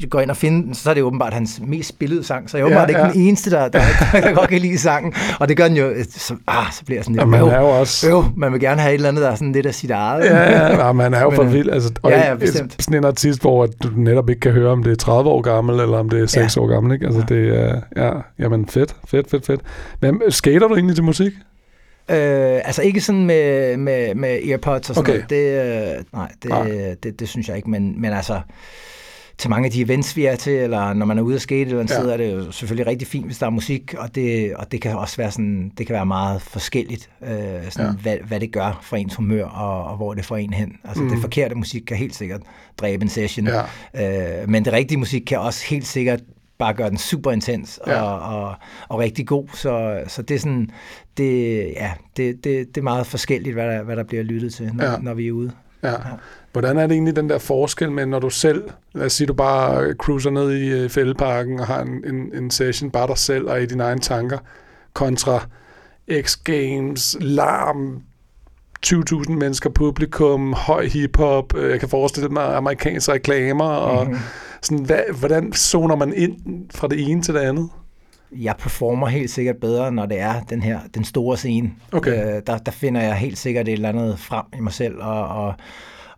jeg 0.00 0.10
går 0.10 0.20
ind 0.20 0.30
og 0.30 0.36
finder 0.36 0.62
den, 0.64 0.74
så 0.74 0.90
er 0.90 0.94
det 0.94 1.02
åbenbart 1.02 1.32
hans 1.32 1.60
mest 1.66 1.88
spillede 1.88 2.24
sang. 2.24 2.50
Så 2.50 2.56
jeg 2.56 2.62
er 2.62 2.66
åbenbart 2.66 2.88
Ja, 2.90 2.96
ikke 2.96 3.00
ja. 3.06 3.12
den 3.12 3.20
eneste, 3.20 3.50
der, 3.50 3.68
der, 3.68 3.80
der 4.12 4.34
godt 4.34 4.48
kan 4.50 4.60
lide 4.60 4.78
sangen. 4.78 5.14
Og 5.40 5.48
det 5.48 5.56
gør 5.56 5.68
den 5.68 5.76
jo, 5.76 5.88
øh, 5.88 6.04
så, 6.10 6.34
ah, 6.46 6.72
så 6.72 6.84
bliver 6.84 6.98
jeg 6.98 7.04
sådan 7.04 7.14
lidt, 7.14 7.22
Og 7.22 7.28
man 7.28 7.40
er 7.42 7.60
jo 7.60 7.68
også... 7.68 8.08
øv, 8.10 8.24
man 8.36 8.52
vil 8.52 8.60
gerne 8.60 8.80
have 8.80 8.90
et 8.90 8.94
eller 8.94 9.08
andet, 9.08 9.22
der 9.22 9.30
er 9.30 9.34
sådan 9.34 9.52
lidt 9.52 9.66
af 9.66 9.74
sit 9.74 9.90
eget. 9.90 10.24
Ja, 10.24 10.36
ja, 10.50 10.86
ja, 10.86 10.92
man 10.92 11.14
er 11.14 11.22
jo 11.22 11.30
for 11.30 11.42
øh, 11.42 11.52
vild. 11.52 11.70
Altså, 11.70 11.90
og 12.02 12.10
ja, 12.10 12.28
ja, 12.28 12.34
bestemt. 12.34 12.76
Sådan 12.82 12.98
en 12.98 13.04
artist, 13.04 13.40
hvor 13.40 13.64
at 13.64 13.70
du 13.82 13.88
netop 13.96 14.28
ikke 14.30 14.40
kan 14.40 14.52
høre, 14.52 14.70
om 14.72 14.82
det 14.82 14.92
er 14.92 14.96
30 14.96 15.30
år 15.30 15.40
gammel, 15.40 15.80
eller 15.80 15.98
om 15.98 16.08
det 16.10 16.22
er 16.22 16.26
6 16.26 16.56
år 16.56 16.66
gammel. 16.66 16.92
Ikke? 16.92 16.97
Altså, 17.06 17.20
Ja. 17.30 17.34
det 17.34 17.58
er, 17.60 17.80
ja, 17.96 18.10
jamen 18.38 18.66
fedt, 18.68 18.96
fedt, 19.08 19.30
fedt, 19.30 19.46
fedt. 19.46 19.60
Men 20.00 20.22
skater 20.28 20.68
du 20.68 20.74
egentlig 20.74 20.94
til 20.96 21.04
musik? 21.04 21.32
Øh, 22.10 22.16
altså 22.64 22.82
ikke 22.82 23.00
sådan 23.00 23.26
med, 23.26 23.76
med, 23.76 24.14
med 24.14 24.38
earpods 24.44 24.90
og 24.90 24.94
sådan 24.96 25.10
Okay. 25.10 25.12
noget. 25.12 25.30
Det, 25.30 25.96
øh, 25.98 26.04
nej, 26.12 26.32
det, 26.42 26.50
Nej. 26.50 26.94
Det, 27.02 27.20
det 27.20 27.28
synes 27.28 27.48
jeg 27.48 27.56
ikke. 27.56 27.70
Men, 27.70 28.00
men 28.00 28.12
altså, 28.12 28.40
til 29.38 29.50
mange 29.50 29.66
af 29.66 29.72
de 29.72 29.82
events, 29.82 30.16
vi 30.16 30.24
er 30.26 30.36
til, 30.36 30.52
eller 30.52 30.92
når 30.92 31.06
man 31.06 31.18
er 31.18 31.22
ude 31.22 31.34
at 31.34 31.40
skate 31.40 31.60
eller 31.62 31.80
en 31.80 31.88
Ja. 31.90 31.94
sted, 31.94 32.10
er 32.10 32.16
det 32.16 32.32
jo 32.32 32.52
selvfølgelig 32.52 32.86
rigtig 32.86 33.08
fint, 33.08 33.26
hvis 33.26 33.38
der 33.38 33.46
er 33.46 33.50
musik, 33.50 33.94
og 33.98 34.14
det, 34.14 34.54
og 34.54 34.72
det 34.72 34.80
kan 34.80 34.96
også 34.96 35.16
være 35.16 35.30
sådan, 35.30 35.72
det 35.78 35.86
kan 35.86 35.94
være 35.94 36.06
meget 36.06 36.42
forskelligt, 36.42 37.10
øh, 37.22 37.28
sådan, 37.70 37.86
Ja. 37.90 37.92
hvad, 38.02 38.16
hvad 38.28 38.40
det 38.40 38.52
gør 38.52 38.78
for 38.82 38.96
ens 38.96 39.14
humør, 39.14 39.44
og, 39.44 39.84
og 39.84 39.96
hvor 39.96 40.14
det 40.14 40.24
får 40.24 40.36
en 40.36 40.52
hen. 40.52 40.72
Altså 40.84 41.02
mm. 41.02 41.10
det 41.10 41.18
forkerte 41.20 41.54
musik 41.54 41.82
kan 41.86 41.96
helt 41.96 42.14
sikkert 42.14 42.40
dræbe 42.78 43.02
en 43.02 43.08
session, 43.08 43.48
Ja. 43.94 44.40
øh, 44.42 44.48
men 44.48 44.64
det 44.64 44.72
rigtige 44.72 44.98
musik 44.98 45.22
kan 45.26 45.38
også 45.38 45.64
helt 45.68 45.86
sikkert 45.86 46.20
bare 46.58 46.74
gøre 46.74 46.90
den 46.90 46.98
super 46.98 47.30
intens 47.32 47.78
og, 47.78 47.88
Ja. 47.90 48.02
og, 48.02 48.54
og 48.88 48.98
rigtig 48.98 49.26
god. 49.26 49.44
Så, 49.54 50.00
så 50.06 50.22
det 50.22 50.34
er 50.34 50.38
sådan, 50.38 50.70
det, 51.16 51.58
ja, 51.76 51.92
det, 52.16 52.44
det, 52.44 52.68
det 52.74 52.76
er 52.76 52.82
meget 52.82 53.06
forskelligt, 53.06 53.54
hvad 53.54 53.66
der, 53.68 53.82
hvad 53.82 53.96
der 53.96 54.02
bliver 54.04 54.22
lyttet 54.22 54.54
til, 54.54 54.70
når, 54.74 54.84
Ja. 54.84 54.96
når 54.98 55.14
vi 55.14 55.28
er 55.28 55.32
ude. 55.32 55.52
Ja. 55.82 55.94
Hvordan 56.52 56.78
er 56.78 56.86
det 56.86 56.92
egentlig 56.94 57.16
den 57.16 57.30
der 57.30 57.38
forskel 57.38 57.92
med, 57.92 58.06
når 58.06 58.18
du 58.18 58.30
selv, 58.30 58.62
lad 58.94 59.06
os 59.06 59.12
sige, 59.12 59.26
du 59.26 59.34
bare 59.34 59.92
cruiser 59.94 60.30
ned 60.30 60.52
i 60.52 60.68
øh, 60.70 60.90
fældeparken 60.90 61.60
og 61.60 61.66
har 61.66 61.80
en, 61.82 62.04
en, 62.14 62.34
en 62.34 62.50
session 62.50 62.90
bare 62.90 63.06
dig 63.06 63.18
selv 63.18 63.48
og 63.48 63.62
i 63.62 63.66
dine 63.66 63.82
egne 63.82 64.00
tanker, 64.00 64.38
kontra 64.92 65.46
X-Games, 66.12 67.16
larm, 67.20 68.02
20.000 68.86 69.30
mennesker, 69.32 69.70
publikum, 69.70 70.52
høj 70.52 70.86
hiphop, 70.86 71.54
øh, 71.56 71.70
jeg 71.70 71.80
kan 71.80 71.88
forestille 71.88 72.28
mig 72.28 72.56
amerikanske 72.56 73.12
reklamer, 73.12 73.64
og 73.64 74.06
Mhm. 74.06 74.16
Sådan, 74.62 74.84
hvad, 74.84 75.02
hvordan 75.18 75.52
zoner 75.52 75.96
man 75.96 76.12
ind 76.16 76.66
fra 76.74 76.88
det 76.88 77.10
ene 77.10 77.22
til 77.22 77.34
det 77.34 77.40
andet? 77.40 77.68
Jeg 78.32 78.54
performer 78.58 79.06
helt 79.06 79.30
sikkert 79.30 79.56
bedre, 79.56 79.92
når 79.92 80.06
det 80.06 80.20
er 80.20 80.40
den 80.40 80.62
her, 80.62 80.80
den 80.94 81.04
store 81.04 81.36
scene. 81.36 81.70
Okay. 81.92 82.36
Øh, 82.36 82.42
der, 82.46 82.58
der 82.58 82.72
finder 82.72 83.00
jeg 83.00 83.14
helt 83.16 83.38
sikkert 83.38 83.68
et 83.68 83.72
eller 83.72 83.88
andet 83.88 84.18
frem 84.18 84.44
i 84.58 84.60
mig 84.60 84.72
selv, 84.72 84.96
og, 85.00 85.28
og, 85.28 85.54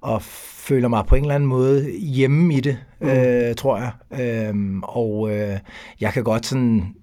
og 0.01 0.23
føler 0.23 0.89
mig 0.89 1.07
på 1.07 1.15
en 1.15 1.23
eller 1.23 1.35
anden 1.35 1.49
måde 1.49 1.91
hjemme 1.91 2.55
i 2.55 2.61
det, 2.61 2.79
Mm. 3.01 3.09
øh, 3.09 3.55
tror 3.55 3.79
jeg. 3.79 4.21
Øhm, 4.21 4.83
og 4.83 5.31
øh, 5.37 5.59
jeg 6.01 6.13
kan 6.13 6.25
godt 6.25 6.47
sådan, 6.47 6.95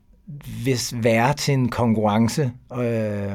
hvis 0.64 0.94
være 0.98 1.34
til 1.34 1.54
en 1.54 1.70
konkurrence, 1.70 2.52
øh, 2.74 3.32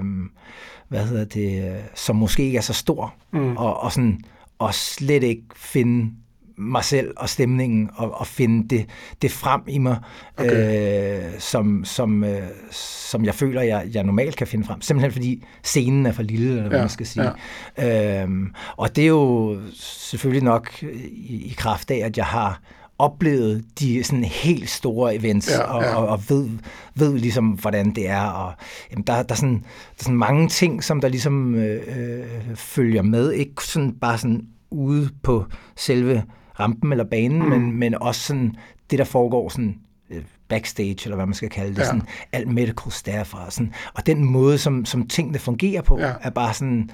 hvad 0.89 1.07
hedder 1.07 1.25
det, 1.25 1.65
øh, 1.73 1.79
som 1.95 2.17
måske 2.17 2.43
ikke 2.45 2.59
er 2.59 2.63
så 2.63 2.73
stor, 2.75 3.15
Mm. 3.33 3.57
og, 3.57 3.81
og, 3.81 3.93
sådan, 3.93 4.21
og 4.59 4.75
slet 4.75 5.23
ikke 5.23 5.43
finde 5.57 6.11
mig 6.57 6.85
selv 6.85 7.13
og 7.17 7.29
stemningen 7.29 7.91
og, 7.95 8.21
og 8.21 8.27
finde 8.27 8.69
det, 8.77 8.87
det 9.23 9.31
frem 9.31 9.61
i 9.69 9.79
mig, 9.79 9.97
Okay. 10.39 11.19
øh, 11.19 11.33
som, 11.39 11.85
som, 11.85 12.25
øh, 12.25 12.43
som 12.71 13.25
jeg 13.25 13.35
føler, 13.35 13.63
jeg, 13.63 13.89
jeg 13.93 14.05
normalt 14.05 14.37
kan 14.37 14.47
finde 14.47 14.65
frem. 14.67 14.81
Simpelthen 14.81 15.13
fordi 15.13 15.45
scenen 15.63 16.07
er 16.07 16.13
for 16.13 16.23
lille, 16.23 16.49
eller 16.49 16.69
hvad 16.69 16.79
Ja, 16.79 16.83
man 16.83 16.91
skal 16.91 17.07
sige. 17.07 17.33
Ja. 17.79 18.23
Øhm, 18.23 18.55
og 18.77 18.97
det 18.97 19.05
er 19.05 19.09
jo 19.09 19.59
selvfølgelig 19.75 20.43
nok 20.45 20.83
i, 21.13 21.43
i 21.51 21.55
kraft 21.59 21.91
af, 21.91 21.97
at 22.05 22.17
jeg 22.17 22.27
har 22.27 22.61
oplevet 22.99 23.65
de 23.81 24.05
sådan 24.05 24.25
helt 24.25 24.71
store 24.71 25.15
events, 25.17 25.51
Ja, 25.51 25.61
og, 25.63 25.83
ja. 25.83 25.95
og, 25.95 26.09
og 26.09 26.21
ved, 26.29 26.49
ved 26.95 27.19
ligesom, 27.19 27.49
hvordan 27.49 27.95
det 27.95 28.09
er. 28.09 28.23
Og, 28.25 28.53
jamen, 28.91 29.05
der, 29.07 29.23
der, 29.23 29.35
er 29.35 29.37
sådan, 29.37 29.55
der 29.55 29.65
er 29.99 30.03
sådan 30.03 30.17
mange 30.19 30.49
ting, 30.49 30.85
som 30.85 31.01
der 31.01 31.09
ligesom 31.09 31.55
øh, 31.55 31.83
øh, 31.99 32.25
følger 32.55 33.03
med. 33.03 33.33
Ikke 33.33 33.65
sådan 33.65 33.93
bare 34.01 34.19
sådan 34.19 34.47
ude 34.71 35.11
på 35.23 35.45
selve 35.77 36.23
rampen 36.61 36.93
eller 36.93 37.05
banen, 37.05 37.43
Mm. 37.43 37.49
men, 37.49 37.73
men 37.79 37.95
også 38.03 38.21
sådan 38.21 38.57
det, 38.91 38.99
der 38.99 39.05
foregår 39.05 39.49
sådan 39.49 39.79
øh, 40.11 40.23
backstage, 40.49 40.97
eller 41.05 41.17
hvad 41.17 41.27
man 41.27 41.35
skal 41.35 41.49
kalde 41.51 41.71
det, 41.75 41.79
Ja. 41.79 41.85
sådan 41.85 42.03
alt 42.33 42.49
medical 42.49 42.93
staff 42.93 43.35
og 43.35 43.53
sådan. 43.53 43.73
Og 43.95 44.07
den 44.07 44.25
måde, 44.25 44.59
som, 44.59 44.85
som 44.85 45.07
tingene 45.07 45.39
fungerer 45.39 45.83
på, 45.83 45.99
ja. 45.99 46.13
er 46.21 46.31
bare 46.31 46.55
sådan, 46.55 46.91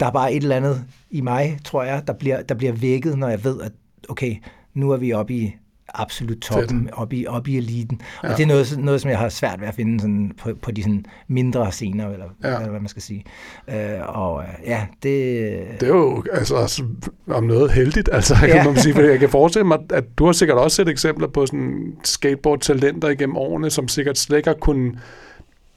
der 0.00 0.06
er 0.06 0.10
bare 0.10 0.32
et 0.32 0.42
eller 0.42 0.56
andet 0.56 0.84
i 1.10 1.20
mig, 1.20 1.58
tror 1.64 1.82
jeg, 1.82 2.06
der 2.06 2.12
bliver, 2.12 2.42
der 2.42 2.54
bliver 2.54 2.72
vækket, 2.72 3.18
når 3.18 3.28
jeg 3.28 3.44
ved, 3.44 3.60
at 3.60 3.72
okay, 4.08 4.36
nu 4.74 4.90
er 4.90 4.96
vi 4.96 5.12
oppe 5.12 5.34
i 5.34 5.56
absolut 5.94 6.38
toppen, 6.38 6.88
oppe 6.92 7.16
i, 7.16 7.26
oppe 7.26 7.50
i 7.50 7.56
eliten. 7.56 8.00
Og 8.22 8.28
Ja. 8.28 8.34
det 8.34 8.42
er 8.42 8.46
noget, 8.46 8.78
noget, 8.78 9.00
som 9.00 9.10
jeg 9.10 9.18
har 9.18 9.28
svært 9.28 9.60
ved 9.60 9.68
at 9.68 9.74
finde 9.74 10.00
sådan, 10.00 10.32
på, 10.42 10.50
på 10.62 10.70
de 10.70 10.82
sådan 10.82 11.04
mindre 11.28 11.72
scener, 11.72 12.08
eller, 12.10 12.26
Ja. 12.44 12.54
eller 12.56 12.70
hvad 12.70 12.80
man 12.80 12.88
skal 12.88 13.02
sige. 13.02 13.24
Øh, 13.70 13.76
og 14.08 14.42
øh, 14.42 14.66
ja, 14.66 14.86
det... 15.02 15.42
Det 15.80 15.82
er 15.82 15.86
jo 15.96 16.24
altså, 16.32 16.82
om 17.26 17.44
noget 17.44 17.70
heldigt, 17.72 18.08
altså, 18.12 18.34
kan 18.34 18.48
Ja. 18.48 18.64
man 18.64 18.76
sige. 18.76 18.94
Fordi 18.94 19.06
jeg 19.08 19.18
kan 19.18 19.28
forestille 19.28 19.66
mig, 19.66 19.78
at 19.90 20.04
du 20.18 20.24
har 20.24 20.32
sikkert 20.32 20.58
også 20.58 20.74
set 20.76 20.88
eksempler 20.88 21.28
på 21.28 21.46
sådan 21.46 21.92
skateboard-talenter 22.04 23.08
igennem 23.08 23.36
årene, 23.36 23.70
som 23.70 23.88
sikkert 23.88 24.18
slet 24.18 24.36
ikke 24.36 24.48
har 24.48 24.56
kunnet 24.60 24.98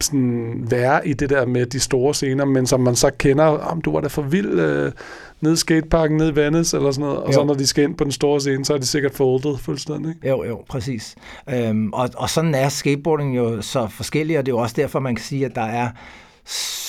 sådan 0.01 0.65
være 0.69 1.07
i 1.07 1.13
det 1.13 1.29
der 1.29 1.45
med 1.45 1.65
de 1.65 1.79
store 1.79 2.13
scener, 2.13 2.45
men 2.45 2.67
som 2.67 2.79
man 2.79 2.95
så 2.95 3.11
kender, 3.17 3.43
om 3.45 3.81
du 3.81 3.91
var 3.91 4.01
da 4.01 4.07
for 4.07 4.21
vild 4.21 4.59
øh, 4.59 4.91
nede 5.41 5.53
i 5.53 5.57
skateparken, 5.57 6.17
nede 6.17 6.29
i 6.29 6.35
Venice, 6.35 6.77
eller 6.77 6.91
sådan 6.91 7.05
noget, 7.05 7.23
og 7.23 7.27
Jo. 7.27 7.33
så 7.33 7.43
når 7.43 7.53
de 7.53 7.67
skal 7.67 7.83
ind 7.83 7.95
på 7.95 8.03
den 8.03 8.11
store 8.11 8.39
scene, 8.39 8.65
så 8.65 8.73
er 8.73 8.77
de 8.77 8.85
sikkert 8.85 9.13
foldet 9.13 9.59
fuldstændig. 9.59 10.15
ikke? 10.15 10.29
Jo, 10.29 10.43
jo, 10.43 10.63
præcis. 10.69 11.15
Øhm, 11.49 11.93
og, 11.93 12.09
og 12.17 12.29
sådan 12.29 12.55
er 12.55 12.69
skateboarding 12.69 13.37
jo 13.37 13.61
så 13.61 13.87
forskellig, 13.87 14.39
og 14.39 14.45
det 14.45 14.51
er 14.51 14.55
jo 14.55 14.61
også 14.61 14.75
derfor, 14.77 14.99
man 14.99 15.15
kan 15.15 15.23
sige, 15.25 15.45
at 15.45 15.55
der 15.55 15.61
er 15.61 15.89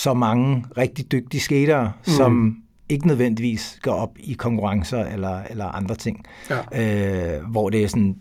så 0.02 0.14
mange 0.14 0.64
rigtig 0.76 1.12
dygtige 1.12 1.40
skatere, 1.40 1.92
mm. 2.06 2.12
som 2.12 2.56
ikke 2.88 3.06
nødvendigvis 3.06 3.78
går 3.82 3.92
op 3.92 4.10
i 4.18 4.32
konkurrencer 4.32 5.04
eller, 5.04 5.40
eller 5.50 5.64
andre 5.64 5.94
ting. 5.94 6.24
Ja. 6.50 7.36
Øh, 7.36 7.44
hvor 7.50 7.70
det 7.70 7.84
er 7.84 7.88
sådan, 7.88 8.16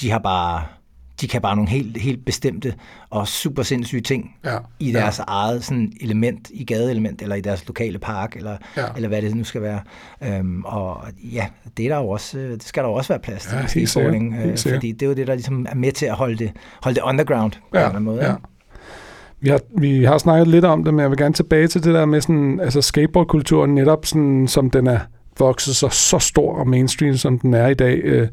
de 0.00 0.10
har 0.10 0.18
bare 0.18 0.62
de 1.20 1.28
kan 1.28 1.42
bare 1.42 1.56
nogle 1.56 1.70
helt, 1.70 1.96
helt 1.96 2.24
bestemte 2.24 2.74
og 3.10 3.28
super 3.28 3.62
sindssyge 3.62 4.00
ting 4.00 4.36
Ja. 4.44 4.56
i 4.78 4.92
deres 4.92 5.18
ja. 5.18 5.24
eget 5.26 5.64
sådan, 5.64 5.92
element, 6.00 6.50
i 6.54 6.64
gadeelement, 6.64 7.22
eller 7.22 7.36
i 7.36 7.40
deres 7.40 7.66
lokale 7.66 7.98
park, 7.98 8.36
eller, 8.36 8.56
Ja. 8.76 8.80
ja. 8.82 8.86
eller 8.96 9.08
hvad 9.08 9.22
det 9.22 9.36
nu 9.36 9.44
skal 9.44 9.62
være. 9.62 9.80
Øhm, 10.24 10.64
og 10.64 11.02
ja, 11.32 11.46
det, 11.76 11.84
er 11.84 11.88
der 11.88 11.96
jo 11.96 12.08
også, 12.08 12.38
øh, 12.38 12.50
det 12.52 12.62
skal 12.62 12.82
der 12.82 12.88
jo 12.88 12.94
også 12.94 13.08
være 13.12 13.20
plads 13.20 13.42
til 13.42 13.56
Ja, 13.76 13.80
i 13.82 13.86
skateboarding, 13.86 14.34
øh, 14.44 14.58
fordi 14.58 14.92
det 14.92 15.02
er 15.02 15.06
jo 15.06 15.14
det, 15.14 15.26
der 15.26 15.34
ligesom 15.34 15.66
er 15.70 15.74
med 15.74 15.92
til 15.92 16.06
at 16.06 16.14
holde 16.14 16.36
det, 16.36 16.50
holde 16.82 16.96
det 16.96 17.02
underground 17.04 17.52
på 17.52 17.58
en 17.72 17.76
eller 17.76 17.88
anden 17.88 18.04
måde. 18.04 18.24
ja. 18.26 18.34
Vi 19.42 19.48
har, 19.48 19.60
vi 19.78 20.04
har 20.04 20.18
snakket 20.18 20.48
lidt 20.48 20.64
om 20.64 20.84
det, 20.84 20.94
men 20.94 21.00
jeg 21.02 21.10
vil 21.10 21.18
gerne 21.18 21.34
tilbage 21.34 21.68
til 21.68 21.84
det 21.84 21.94
der 21.94 22.04
med 22.06 22.20
sådan, 22.20 22.60
altså 22.60 22.82
skateboardkulturen 22.82 23.74
netop 23.74 24.06
sådan, 24.06 24.48
som 24.48 24.70
den 24.70 24.86
er 24.86 24.98
vokset 25.38 25.76
så, 25.76 25.88
så 25.88 26.18
stor 26.18 26.54
og 26.54 26.68
mainstream, 26.68 27.16
som 27.16 27.38
den 27.38 27.54
er 27.54 27.68
i 27.68 27.74
dag, 27.74 27.98
øh, 28.04 28.28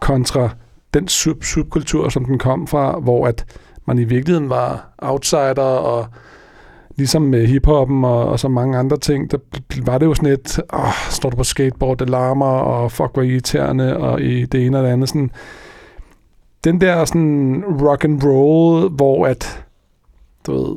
kontra 0.00 0.50
den 0.94 1.08
sub 1.08 1.44
subkultur, 1.44 2.08
som 2.08 2.24
den 2.24 2.38
kom 2.38 2.66
fra, 2.66 2.98
hvor 2.98 3.26
at 3.26 3.44
man 3.86 3.98
i 3.98 4.04
virkeligheden 4.04 4.50
var 4.50 4.94
outsider, 4.98 5.62
og 5.62 6.06
ligesom 6.96 7.22
med 7.22 7.46
hiphoppen 7.46 8.04
og, 8.04 8.26
og 8.26 8.40
så 8.40 8.48
mange 8.48 8.78
andre 8.78 8.96
ting, 8.96 9.30
der 9.30 9.38
var 9.86 9.98
det 9.98 10.06
jo 10.06 10.14
sådan 10.14 10.32
et, 10.32 10.60
åh, 10.72 11.10
står 11.10 11.30
du 11.30 11.36
på 11.36 11.44
skateboard, 11.44 11.98
det 11.98 12.10
larmer, 12.10 12.46
og 12.46 12.92
fuck, 12.92 13.12
hvor 13.12 13.22
irriterende, 13.22 13.96
og 13.96 14.20
i 14.20 14.44
det 14.44 14.66
ene 14.66 14.78
og 14.78 14.84
det 14.84 14.90
andet. 14.90 15.08
Sådan, 15.08 15.30
den 16.64 16.80
der 16.80 17.04
sådan 17.04 17.64
rock 17.82 18.04
and 18.04 18.22
roll, 18.24 18.88
hvor 18.88 19.26
at 19.26 19.64
du 20.46 20.52
ved, 20.52 20.76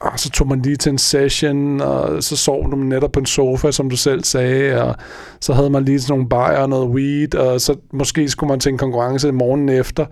og 0.00 0.20
så 0.20 0.30
tog 0.30 0.48
man 0.48 0.62
lige 0.62 0.76
til 0.76 0.92
en 0.92 0.98
session, 0.98 1.80
og 1.80 2.22
så 2.22 2.36
sov 2.36 2.70
du 2.70 2.76
netop 2.76 3.12
på 3.12 3.20
en 3.20 3.26
sofa, 3.26 3.70
som 3.70 3.90
du 3.90 3.96
selv 3.96 4.24
sagde, 4.24 4.82
og 4.82 4.96
så 5.40 5.52
havde 5.52 5.70
man 5.70 5.84
lige 5.84 6.00
sådan 6.00 6.12
nogle 6.12 6.28
bajer 6.28 6.58
og 6.58 6.68
noget 6.68 6.88
weed, 6.88 7.34
og 7.34 7.60
så 7.60 7.76
måske 7.92 8.28
skulle 8.28 8.48
man 8.48 8.60
til 8.60 8.72
en 8.72 8.78
konkurrence 8.78 9.32
morgenen 9.32 9.68
efter, 9.68 10.06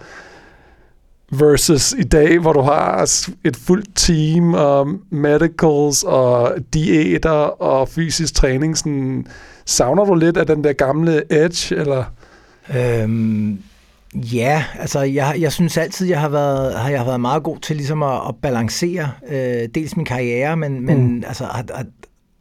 versus 1.33 1.93
i 1.93 2.03
dag, 2.03 2.39
hvor 2.39 2.53
du 2.53 2.61
har 2.61 3.03
et 3.45 3.57
fuldt 3.57 3.89
team, 3.95 4.55
og 4.55 4.89
medicals, 5.11 6.03
og 6.03 6.53
diæter, 6.75 7.63
og 7.63 7.89
fysisk 7.89 8.35
træning, 8.35 8.79
sådan, 8.79 9.27
savner 9.67 10.05
du 10.05 10.15
lidt 10.15 10.37
af 10.37 10.47
den 10.47 10.65
der 10.65 10.73
gamle 10.73 11.23
edge, 11.33 11.77
eller? 11.77 12.05
Øhm, 12.77 13.59
ja, 14.15 14.65
altså 14.79 15.01
jeg, 15.01 15.37
jeg 15.39 15.53
synes 15.53 15.77
altid, 15.77 16.07
jeg 16.09 16.21
har 16.21 16.29
været, 16.29 16.75
har 16.75 16.91
jeg 16.91 16.99
har 16.99 17.07
været 17.07 17.21
meget 17.21 17.43
god 17.43 17.59
til 17.59 17.77
ligesom 17.77 18.03
at, 18.03 18.21
at 18.29 18.35
balancere 18.43 19.11
øh, 19.29 19.69
dels 19.75 19.97
min 19.97 20.07
karriere, 20.07 20.57
men, 20.57 20.87
men 20.87 21.07
Mm. 21.07 21.23
altså, 21.27 21.45
at, 21.59 21.71
at, 21.75 21.87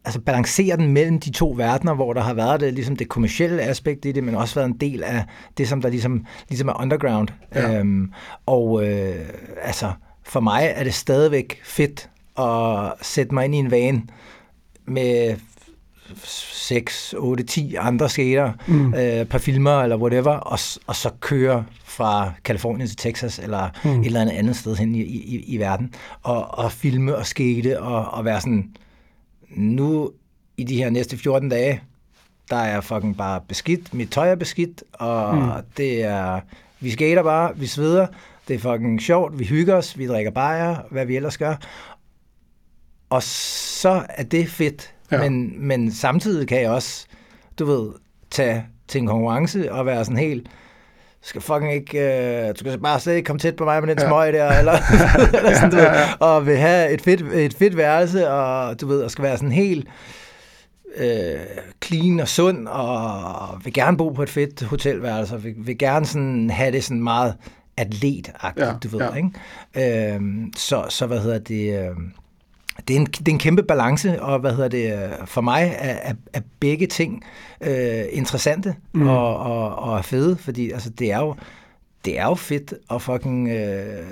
altså 0.04 0.20
balancere 0.20 0.76
den 0.76 0.92
mellem 0.92 1.20
de 1.20 1.30
to 1.30 1.54
verdener, 1.56 1.94
hvor 1.94 2.12
der 2.12 2.20
har 2.20 2.34
været 2.34 2.60
det, 2.60 2.74
ligesom 2.74 2.96
det 2.96 3.08
kommercielle 3.08 3.62
aspekt 3.62 4.04
i 4.04 4.12
det, 4.12 4.24
men 4.24 4.34
også 4.34 4.54
været 4.54 4.66
en 4.66 4.76
del 4.80 5.02
af 5.02 5.24
det, 5.58 5.68
som 5.68 5.82
der 5.82 5.88
ligesom, 5.88 6.26
ligesom 6.48 6.68
er 6.68 6.80
underground. 6.80 7.28
Ja. 7.54 7.78
Øhm, 7.78 8.12
og 8.46 8.86
øh, 8.86 9.14
altså, 9.62 9.92
for 10.22 10.40
mig 10.40 10.72
er 10.74 10.84
det 10.84 10.94
stadigvæk 10.94 11.60
fedt 11.64 12.10
at 12.38 12.92
sætte 13.06 13.34
mig 13.34 13.44
ind 13.44 13.54
i 13.54 13.58
en 13.58 13.70
van 13.70 14.10
med 14.86 15.36
6, 16.24 17.14
8, 17.18 17.44
10 17.44 17.74
andre 17.74 18.08
skater, 18.08 18.52
Mm. 18.66 18.94
øh, 18.94 19.26
par 19.26 19.38
filmer 19.38 19.82
eller 19.82 19.96
whatever, 19.96 20.30
og, 20.32 20.58
og 20.86 20.96
så 20.96 21.10
køre 21.20 21.64
fra 21.84 22.32
Kalifornien 22.44 22.88
til 22.88 22.96
Texas 22.96 23.38
eller 23.38 23.68
Mm. 23.84 24.00
et 24.00 24.06
eller 24.06 24.20
andet 24.20 24.32
andet 24.34 24.56
sted 24.56 24.76
hen 24.76 24.94
i, 24.94 25.00
i, 25.02 25.44
i 25.46 25.58
verden, 25.58 25.94
og, 26.22 26.58
og 26.58 26.72
filme 26.72 27.16
og 27.16 27.26
skate 27.26 27.80
og, 27.80 28.04
og 28.10 28.24
være 28.24 28.40
sådan, 28.40 28.70
nu 29.50 30.10
i 30.56 30.64
de 30.64 30.76
her 30.76 30.90
næste 30.90 31.18
14 31.18 31.48
dage, 31.48 31.80
der 32.50 32.56
er 32.56 32.80
fucking 32.80 33.16
bare 33.16 33.40
beskidt, 33.48 33.94
mit 33.94 34.10
tøj 34.10 34.30
er 34.30 34.34
beskidt, 34.34 34.82
og 34.92 35.36
mm. 35.36 35.50
det 35.76 36.02
er, 36.04 36.40
vi 36.80 36.90
skater 36.90 37.22
bare, 37.22 37.56
vi 37.58 37.66
sveder, 37.66 38.06
det 38.48 38.54
er 38.54 38.58
fucking 38.58 39.02
sjovt, 39.02 39.38
vi 39.38 39.44
hygger 39.44 39.74
os, 39.74 39.98
vi 39.98 40.06
drikker 40.06 40.30
bajer, 40.30 40.76
hvad 40.90 41.06
vi 41.06 41.16
ellers 41.16 41.38
gør, 41.38 41.54
og 43.10 43.22
så 43.22 44.02
er 44.08 44.22
det 44.22 44.48
fedt, 44.48 44.93
Ja. 45.12 45.18
men, 45.20 45.66
men 45.68 45.92
samtidig 45.92 46.48
kan 46.48 46.60
jeg 46.60 46.70
også, 46.70 47.06
du 47.58 47.64
ved, 47.64 47.90
tage 48.30 48.66
til 48.88 49.00
en 49.00 49.06
konkurrence 49.06 49.72
og 49.72 49.86
være 49.86 50.04
sådan 50.04 50.16
helt, 50.18 50.44
du 50.44 51.28
skal 51.28 51.40
fucking 51.40 51.72
ikke, 51.74 51.98
øh, 52.00 52.48
du 52.48 52.54
skal 52.58 52.78
bare 52.78 53.00
slet 53.00 53.14
ikke 53.14 53.26
komme 53.26 53.40
tæt 53.40 53.56
på 53.56 53.64
mig 53.64 53.80
med 53.82 53.88
den 53.88 53.98
Ja. 54.02 54.08
smøg 54.08 54.32
der, 54.32 54.58
eller, 54.58 54.72
eller 55.38 55.54
sådan, 55.54 55.70
du 55.70 55.76
ved, 55.76 55.86
og 56.20 56.46
vil 56.46 56.56
have 56.56 56.90
et 56.90 57.00
fedt, 57.00 57.20
et 57.34 57.54
fedt 57.54 57.76
værelse, 57.76 58.30
og 58.30 58.80
du 58.80 58.86
ved, 58.86 59.02
og 59.02 59.10
skal 59.10 59.24
være 59.24 59.36
sådan 59.36 59.52
helt 59.52 59.88
øh, 60.96 61.40
clean 61.84 62.20
og 62.20 62.28
sund, 62.28 62.68
og 62.68 63.64
vil 63.64 63.72
gerne 63.72 63.96
bo 63.96 64.08
på 64.08 64.22
et 64.22 64.30
fedt 64.30 64.62
hotelværelse, 64.62 65.34
og 65.34 65.44
vil, 65.44 65.54
vil 65.58 65.78
gerne 65.78 66.06
sådan 66.06 66.50
have 66.50 66.72
det 66.72 66.84
sådan 66.84 67.02
meget 67.02 67.34
atletagtigt, 67.76 68.66
Ja, 68.66 68.72
du 68.82 68.88
ved, 68.88 69.00
ja. 69.00 69.14
ikke? 69.14 70.14
Øhm, 70.14 70.52
så, 70.56 70.84
så 70.88 71.06
hvad 71.06 71.20
hedder 71.20 71.38
det... 71.38 71.80
Øh, 71.80 71.96
det 72.88 72.96
er, 72.96 73.00
en, 73.00 73.06
det 73.06 73.28
er 73.28 73.32
en 73.32 73.38
kæmpe 73.38 73.62
balance, 73.62 74.22
og 74.22 74.38
hvad 74.38 74.52
hedder 74.54 74.68
det, 74.68 75.10
for 75.24 75.40
mig 75.40 75.74
er, 75.78 75.92
er, 76.10 76.14
er 76.32 76.40
begge 76.60 76.86
ting 76.86 77.24
øh, 77.60 78.04
interessante 78.12 78.74
Mm. 78.92 79.08
og, 79.08 79.36
og, 79.38 79.76
og 79.76 80.04
fede, 80.04 80.36
fordi 80.36 80.70
altså, 80.70 80.90
det, 80.90 81.12
er 81.12 81.18
jo, 81.18 81.34
det 82.04 82.18
er 82.18 82.24
jo 82.24 82.34
fedt 82.34 82.74
at 82.90 83.02
fucking 83.02 83.48
øh, 83.48 84.06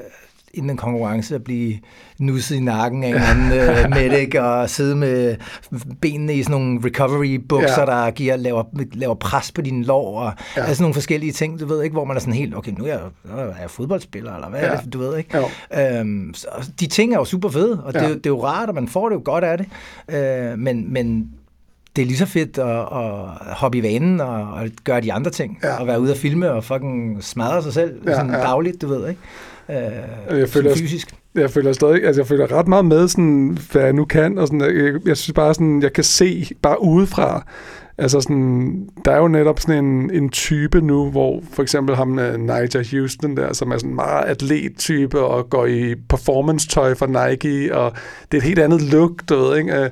inden 0.54 0.70
en 0.70 0.76
konkurrence 0.76 1.34
at 1.34 1.44
blive 1.44 1.78
nusset 2.18 2.56
i 2.56 2.60
nakken 2.60 3.04
af 3.04 3.08
en 3.08 3.14
anden 3.14 3.52
øh, 3.58 3.90
medic 4.10 4.34
og 4.38 4.70
sidde 4.70 4.96
med 4.96 5.36
benene 6.00 6.34
i 6.34 6.42
sådan 6.42 6.60
nogle 6.60 6.80
recovery-bukser, 6.84 7.80
Ja. 7.80 7.86
der 8.04 8.10
giver, 8.10 8.36
laver, 8.36 8.62
laver 8.92 9.14
pres 9.14 9.52
på 9.52 9.60
dine 9.62 9.84
lår 9.84 10.20
og 10.20 10.32
Ja. 10.56 10.64
altså 10.64 10.82
nogle 10.82 10.94
forskellige 10.94 11.32
ting, 11.32 11.60
du 11.60 11.66
ved 11.66 11.82
ikke, 11.82 11.92
hvor 11.92 12.04
man 12.04 12.16
er 12.16 12.20
sådan 12.20 12.34
helt, 12.34 12.56
okay, 12.56 12.72
nu 12.78 12.84
er 12.84 12.88
jeg, 12.88 13.00
er 13.38 13.44
jeg 13.60 13.70
fodboldspiller, 13.70 14.34
eller 14.34 14.48
hvad 14.48 14.60
Ja. 14.60 14.66
er 14.66 14.80
det, 14.80 14.92
du 14.92 14.98
ved 14.98 15.16
ikke? 15.18 15.36
Jo. 15.38 15.44
Øhm, 15.98 16.34
så, 16.34 16.46
de 16.80 16.86
ting 16.86 17.12
er 17.14 17.18
jo 17.18 17.24
super 17.24 17.48
fede, 17.48 17.82
og 17.84 17.94
det, 17.94 18.00
Ja. 18.00 18.04
er, 18.04 18.08
jo- 18.08 18.14
det 18.14 18.26
er 18.26 18.30
jo 18.30 18.44
rart, 18.44 18.68
og 18.68 18.74
man 18.74 18.88
får 18.88 19.08
det 19.08 19.16
jo 19.16 19.22
godt 19.24 19.44
af 19.44 19.58
det. 19.58 19.66
Øh, 20.16 20.58
men, 20.58 20.92
men 20.92 21.30
det 21.96 22.02
er 22.02 22.06
lige 22.06 22.16
så 22.18 22.26
fedt 22.26 22.58
at, 22.58 22.78
at 22.80 23.54
hoppe 23.56 23.78
i 23.78 23.82
vanen 23.82 24.20
og, 24.20 24.52
og 24.52 24.68
gøre 24.84 25.00
de 25.00 25.12
andre 25.12 25.30
ting. 25.30 25.58
Ja. 25.62 25.80
Og 25.80 25.86
være 25.86 26.00
ude 26.00 26.10
og 26.12 26.16
filme 26.16 26.52
og 26.52 26.64
fucking 26.64 27.24
smadre 27.24 27.62
sig 27.62 27.72
selv 27.72 28.02
Ja, 28.06 28.14
sådan 28.14 28.30
ja. 28.30 28.36
dagligt, 28.36 28.82
du 28.82 28.88
ved, 28.88 29.08
ikke? 29.08 29.20
Øh, 29.70 30.38
Jeg 30.38 30.48
føler 30.48 30.76
fysisk. 30.76 31.14
jeg 31.34 31.50
føler 31.50 31.72
stadig, 31.72 32.04
altså 32.04 32.20
jeg 32.20 32.26
føler 32.26 32.52
ret 32.52 32.68
meget 32.68 32.84
med, 32.84 33.08
sådan, 33.08 33.58
hvad 33.72 33.82
jeg 33.82 33.92
nu 33.92 34.04
kan, 34.04 34.38
og 34.38 34.46
sådan, 34.46 34.60
jeg, 34.60 34.94
jeg 35.06 35.16
synes 35.16 35.34
bare 35.34 35.54
sådan, 35.54 35.82
jeg 35.82 35.92
kan 35.92 36.04
se 36.04 36.50
bare 36.62 36.82
udefra, 36.82 37.46
altså 37.98 38.20
sådan, 38.20 38.88
der 39.04 39.12
er 39.12 39.18
jo 39.18 39.28
netop 39.28 39.60
sådan 39.60 39.84
en, 39.84 40.10
en 40.10 40.28
type 40.28 40.80
nu, 40.80 41.10
hvor 41.10 41.42
for 41.52 41.62
eksempel 41.62 41.96
ham 41.96 42.18
uh, 42.18 42.34
Nigel 42.40 42.88
Houston 42.90 43.36
der, 43.36 43.52
som 43.52 43.70
er 43.70 43.76
sådan 43.78 43.90
en 43.90 43.96
meget 43.96 44.24
atlet-type, 44.24 45.20
og 45.20 45.50
går 45.50 45.66
i 45.66 45.94
performance-tøj 46.08 46.94
fra 46.94 47.28
Nike, 47.30 47.74
og 47.76 47.92
det 48.32 48.36
er 48.38 48.42
et 48.42 48.46
helt 48.48 48.58
andet 48.58 48.82
look, 48.82 49.12
du 49.28 49.36
ved, 49.36 49.56
ikke? 49.58 49.90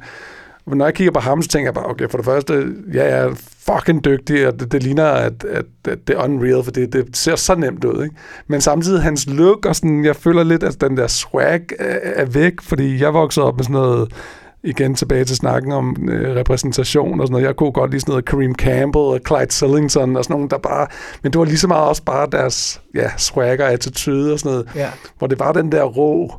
Men 0.66 0.78
når 0.78 0.84
jeg 0.84 0.94
kigger 0.94 1.12
på 1.12 1.20
ham, 1.20 1.42
så 1.42 1.48
tænker 1.48 1.66
jeg 1.66 1.74
bare, 1.74 1.86
okay, 1.90 2.08
for 2.08 2.18
det 2.18 2.24
første, 2.24 2.66
ja, 2.94 3.16
jeg 3.16 3.26
er 3.26 3.34
fucking 3.66 4.04
dygtig, 4.04 4.46
og 4.46 4.60
det, 4.60 4.72
det 4.72 4.82
ligner, 4.82 5.04
at, 5.06 5.44
at, 5.44 5.64
at 5.88 5.98
det 6.08 6.16
er 6.16 6.24
unreal, 6.24 6.64
for 6.64 6.70
det, 6.70 6.92
det 6.92 7.16
ser 7.16 7.36
så 7.36 7.54
nemt 7.54 7.84
ud, 7.84 8.02
ikke? 8.04 8.16
Men 8.46 8.60
samtidig 8.60 9.02
hans 9.02 9.26
look, 9.26 9.66
og 9.66 9.76
sådan, 9.76 10.04
jeg 10.04 10.16
føler 10.16 10.42
lidt, 10.44 10.62
at 10.62 10.80
den 10.80 10.96
der 10.96 11.06
swag 11.06 11.60
er, 11.78 11.98
er 12.02 12.24
væk, 12.24 12.52
fordi 12.62 13.02
jeg 13.02 13.14
voksede 13.14 13.46
op 13.46 13.56
med 13.56 13.64
sådan 13.64 13.74
noget, 13.74 14.12
igen 14.62 14.94
tilbage 14.94 15.24
til 15.24 15.36
snakken 15.36 15.72
om 15.72 16.08
øh, 16.10 16.36
repræsentation 16.36 17.20
og 17.20 17.26
sådan 17.26 17.32
noget. 17.32 17.46
Jeg 17.46 17.56
kunne 17.56 17.72
godt 17.72 17.90
lide 17.90 18.00
sådan 18.00 18.12
noget 18.12 18.24
Kareem 18.24 18.54
Campbell 18.54 19.04
og 19.04 19.20
Clyde 19.26 19.52
Sillington 19.52 20.16
og 20.16 20.24
sådan 20.24 20.34
nogle, 20.34 20.48
der 20.48 20.58
bare... 20.58 20.86
Men 21.22 21.32
det 21.32 21.38
var 21.38 21.44
lige 21.44 21.58
så 21.58 21.68
meget 21.68 21.88
også 21.88 22.02
bare 22.02 22.28
deres 22.32 22.80
ja, 22.94 23.10
swagger 23.16 23.66
attitude 23.66 24.32
og 24.32 24.38
sådan 24.38 24.52
noget, 24.52 24.68
Ja. 24.74 24.88
hvor 25.18 25.26
det 25.26 25.38
var 25.38 25.52
den 25.52 25.72
der 25.72 25.82
rå... 25.82 26.34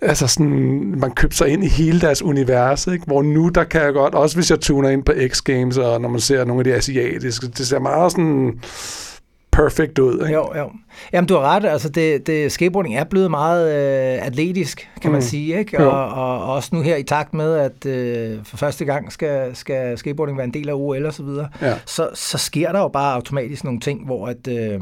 Altså 0.00 0.26
sådan, 0.26 0.94
man 0.98 1.10
købte 1.10 1.36
sig 1.36 1.48
ind 1.48 1.64
i 1.64 1.68
hele 1.68 2.00
deres 2.00 2.22
univers, 2.22 2.86
ikke? 2.86 3.04
Hvor 3.06 3.22
nu, 3.22 3.48
der 3.48 3.64
kan 3.64 3.80
jeg 3.82 3.92
godt, 3.92 4.14
også 4.14 4.36
hvis 4.36 4.50
jeg 4.50 4.60
tuner 4.60 4.88
ind 4.88 5.02
på 5.04 5.12
X-Games, 5.12 5.80
og 5.80 6.00
når 6.00 6.08
man 6.08 6.20
ser 6.20 6.44
nogle 6.44 6.60
af 6.60 6.64
de 6.64 6.74
asiatiske, 6.74 7.46
det 7.46 7.66
ser 7.66 7.78
meget 7.78 8.12
sådan 8.12 8.60
perfect 9.52 9.98
ud, 9.98 10.12
ikke? 10.14 10.32
Jo, 10.34 10.56
jo. 10.56 10.70
Jamen, 11.12 11.28
du 11.28 11.34
har 11.34 11.40
ret. 11.40 11.64
Altså, 11.64 11.88
det, 11.88 12.26
det, 12.26 12.52
skateboarding 12.52 12.96
er 12.96 13.04
blevet 13.04 13.30
meget 13.30 13.68
øh, 14.18 14.26
atletisk, 14.26 14.88
kan 15.02 15.10
man 15.10 15.18
Mm. 15.18 15.22
sige. 15.26 15.58
Ikke? 15.58 15.78
Og, 15.90 16.08
og, 16.14 16.42
og 16.44 16.54
også 16.54 16.68
nu 16.72 16.80
her 16.80 16.96
i 16.96 17.02
takt 17.02 17.34
med, 17.34 17.54
at 17.54 17.86
øh, 17.86 18.38
for 18.44 18.56
første 18.56 18.84
gang 18.84 19.12
skal, 19.12 19.56
skal 19.56 19.98
skateboarding 19.98 20.38
være 20.38 20.44
en 20.46 20.54
del 20.54 20.68
af 20.68 20.72
OL 20.74 21.06
og 21.06 21.14
så 21.14 21.22
videre, 21.22 21.48
Ja. 21.62 21.74
så, 21.86 22.08
så 22.14 22.38
sker 22.38 22.72
der 22.72 22.78
jo 22.80 22.88
bare 22.88 23.14
automatisk 23.14 23.64
nogle 23.64 23.80
ting, 23.80 24.04
hvor 24.06 24.26
at, 24.26 24.48
øh, 24.48 24.80